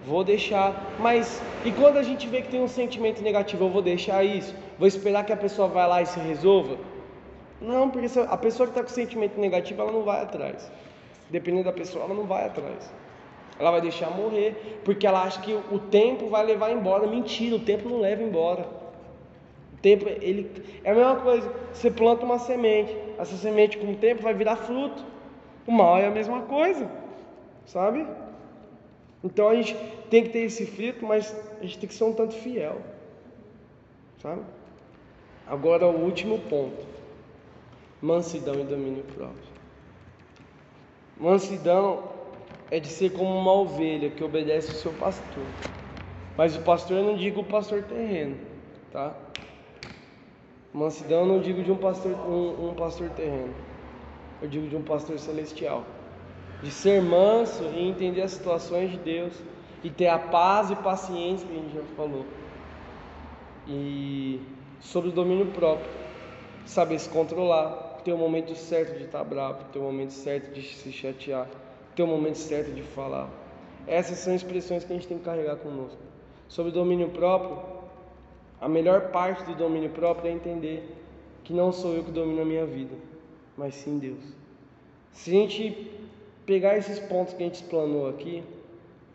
Vou 0.05 0.23
deixar. 0.23 0.93
Mas 0.97 1.41
e 1.65 1.71
quando 1.73 1.97
a 1.97 2.03
gente 2.03 2.25
vê 2.29 2.41
que 2.41 2.47
tem 2.47 2.61
um 2.61 2.69
sentimento 2.69 3.21
negativo, 3.21 3.65
eu 3.65 3.69
vou 3.69 3.81
deixar 3.81 4.23
isso? 4.23 4.55
Vou 4.79 4.87
esperar 4.87 5.25
que 5.25 5.33
a 5.33 5.37
pessoa 5.37 5.67
vá 5.67 5.85
lá 5.85 6.01
e 6.01 6.05
se 6.05 6.17
resolva? 6.21 6.77
Não, 7.59 7.89
porque 7.89 8.07
a 8.17 8.37
pessoa 8.37 8.65
que 8.65 8.71
está 8.71 8.81
com 8.81 8.89
sentimento 8.89 9.37
negativo, 9.37 9.81
ela 9.81 9.91
não 9.91 10.03
vai 10.03 10.21
atrás. 10.23 10.71
Dependendo 11.29 11.65
da 11.65 11.73
pessoa, 11.73 12.05
ela 12.05 12.13
não 12.13 12.23
vai 12.23 12.45
atrás. 12.45 12.89
Ela 13.59 13.71
vai 13.71 13.81
deixar 13.81 14.09
morrer, 14.09 14.79
porque 14.85 15.05
ela 15.05 15.21
acha 15.21 15.41
que 15.41 15.53
o 15.53 15.79
tempo 15.79 16.27
vai 16.29 16.45
levar 16.45 16.71
embora. 16.71 17.05
Mentira, 17.07 17.57
o 17.57 17.59
tempo 17.59 17.89
não 17.89 17.99
leva 17.99 18.23
embora. 18.23 18.65
O 19.73 19.77
tempo, 19.81 20.07
ele 20.07 20.49
é 20.83 20.91
a 20.91 20.95
mesma 20.95 21.17
coisa. 21.17 21.51
Você 21.73 21.91
planta 21.91 22.23
uma 22.25 22.39
semente, 22.39 22.95
essa 23.19 23.35
semente 23.35 23.77
com 23.77 23.91
o 23.91 23.95
tempo 23.97 24.23
vai 24.23 24.33
virar 24.33 24.55
fruto. 24.55 25.03
O 25.65 25.71
mal 25.71 25.97
é 25.97 26.07
a 26.07 26.11
mesma 26.11 26.41
coisa, 26.41 26.89
sabe? 27.65 28.05
Então 29.23 29.47
a 29.49 29.55
gente 29.55 29.75
tem 30.09 30.23
que 30.23 30.29
ter 30.29 30.39
esse 30.39 30.65
filtro, 30.65 31.05
mas 31.07 31.35
a 31.59 31.63
gente 31.63 31.77
tem 31.77 31.87
que 31.87 31.93
ser 31.95 32.03
um 32.03 32.13
tanto 32.13 32.33
fiel, 32.33 32.81
sabe? 34.21 34.41
Agora 35.45 35.87
o 35.87 36.03
último 36.03 36.39
ponto: 36.39 36.85
mansidão 38.01 38.59
e 38.59 38.63
domínio 38.63 39.03
próprio. 39.03 39.51
Mansidão 41.19 42.03
é 42.71 42.79
de 42.79 42.87
ser 42.87 43.11
como 43.11 43.37
uma 43.37 43.53
ovelha 43.53 44.09
que 44.09 44.23
obedece 44.23 44.71
o 44.71 44.75
seu 44.75 44.93
pastor. 44.93 45.43
Mas 46.35 46.55
o 46.55 46.61
pastor 46.61 46.97
eu 46.97 47.03
não 47.03 47.15
digo 47.15 47.41
o 47.41 47.45
pastor 47.45 47.83
terreno, 47.83 48.37
tá? 48.91 49.13
Mansidão 50.73 51.19
eu 51.19 51.25
não 51.25 51.39
digo 51.41 51.61
de 51.61 51.71
um 51.71 51.75
pastor, 51.75 52.13
um, 52.27 52.69
um 52.69 52.73
pastor 52.73 53.09
terreno. 53.11 53.53
Eu 54.41 54.47
digo 54.47 54.67
de 54.67 54.75
um 54.75 54.81
pastor 54.81 55.19
celestial. 55.19 55.85
De 56.63 56.71
ser 56.71 57.01
manso 57.01 57.63
e 57.63 57.87
entender 57.87 58.21
as 58.21 58.31
situações 58.31 58.91
de 58.91 58.97
Deus 58.97 59.33
e 59.83 59.89
ter 59.89 60.07
a 60.07 60.19
paz 60.19 60.69
e 60.69 60.75
paciência 60.75 61.47
que 61.47 61.53
a 61.53 61.57
gente 61.57 61.73
já 61.73 61.83
falou. 61.95 62.25
E 63.67 64.39
sobre 64.79 65.09
o 65.09 65.11
domínio 65.11 65.47
próprio, 65.47 65.89
saber 66.65 66.99
se 66.99 67.09
controlar, 67.09 68.01
ter 68.03 68.13
o 68.13 68.17
momento 68.17 68.55
certo 68.55 68.97
de 68.97 69.05
estar 69.05 69.23
bravo, 69.23 69.65
ter 69.71 69.79
o 69.79 69.83
momento 69.83 70.11
certo 70.11 70.53
de 70.53 70.61
se 70.61 70.91
chatear, 70.91 71.47
ter 71.95 72.03
o 72.03 72.07
momento 72.07 72.37
certo 72.37 72.71
de 72.71 72.81
falar. 72.81 73.29
Essas 73.87 74.19
são 74.19 74.33
expressões 74.33 74.83
que 74.83 74.91
a 74.91 74.95
gente 74.95 75.07
tem 75.07 75.17
que 75.17 75.23
carregar 75.23 75.57
conosco. 75.57 75.97
Sobre 76.47 76.71
o 76.71 76.73
domínio 76.73 77.09
próprio, 77.09 77.57
a 78.59 78.67
melhor 78.67 79.09
parte 79.09 79.43
do 79.43 79.55
domínio 79.55 79.89
próprio 79.89 80.29
é 80.29 80.33
entender 80.33 80.95
que 81.43 81.53
não 81.53 81.71
sou 81.71 81.93
eu 81.93 82.03
que 82.03 82.11
domino 82.11 82.41
a 82.41 82.45
minha 82.45 82.65
vida, 82.65 82.95
mas 83.61 83.75
sim 83.75 83.99
Deus. 83.99 84.17
Se 85.11 85.29
a 85.29 85.33
gente 85.33 85.91
pegar 86.47 86.79
esses 86.79 86.97
pontos 86.97 87.35
que 87.35 87.43
a 87.43 87.45
gente 87.45 87.61
explanou 87.61 88.09
aqui, 88.09 88.43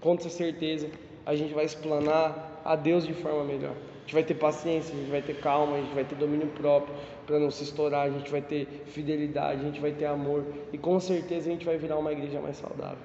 com 0.00 0.16
certeza 0.20 0.88
a 1.26 1.34
gente 1.34 1.52
vai 1.52 1.64
explanar 1.64 2.62
a 2.64 2.76
Deus 2.76 3.04
de 3.04 3.12
forma 3.12 3.42
melhor. 3.42 3.72
A 3.72 4.00
gente 4.02 4.14
vai 4.14 4.22
ter 4.22 4.34
paciência, 4.34 4.94
a 4.94 4.96
gente 4.96 5.10
vai 5.10 5.20
ter 5.20 5.40
calma, 5.40 5.76
a 5.76 5.80
gente 5.80 5.92
vai 5.92 6.04
ter 6.04 6.14
domínio 6.14 6.46
próprio 6.46 6.94
para 7.26 7.40
não 7.40 7.50
se 7.50 7.64
estourar, 7.64 8.06
a 8.06 8.10
gente 8.10 8.30
vai 8.30 8.40
ter 8.40 8.84
fidelidade, 8.86 9.62
a 9.62 9.64
gente 9.64 9.80
vai 9.80 9.90
ter 9.90 10.04
amor 10.04 10.44
e 10.72 10.78
com 10.78 11.00
certeza 11.00 11.48
a 11.48 11.52
gente 11.52 11.66
vai 11.66 11.76
virar 11.76 11.98
uma 11.98 12.12
igreja 12.12 12.40
mais 12.40 12.56
saudável. 12.56 12.98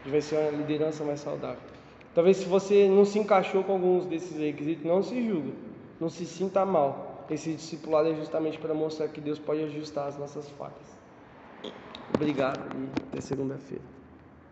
A 0.00 0.02
gente 0.02 0.10
vai 0.10 0.20
ser 0.20 0.38
uma 0.38 0.50
liderança 0.50 1.04
mais 1.04 1.20
saudável. 1.20 1.62
Talvez 2.16 2.38
se 2.38 2.46
você 2.46 2.88
não 2.88 3.04
se 3.04 3.16
encaixou 3.16 3.62
com 3.62 3.74
alguns 3.74 4.06
desses 4.06 4.36
requisitos, 4.36 4.84
não 4.84 5.04
se 5.04 5.24
julgue, 5.24 5.54
não 6.00 6.08
se 6.08 6.26
sinta 6.26 6.66
mal. 6.66 7.09
Esse 7.30 7.54
discipulado 7.54 8.08
é 8.08 8.14
justamente 8.14 8.58
para 8.58 8.74
mostrar 8.74 9.06
que 9.08 9.20
Deus 9.20 9.38
pode 9.38 9.62
ajustar 9.62 10.08
as 10.08 10.18
nossas 10.18 10.48
falhas. 10.50 10.98
Obrigado 12.12 12.58
e 12.76 13.02
até 13.08 13.20
segunda-feira. 13.20 13.99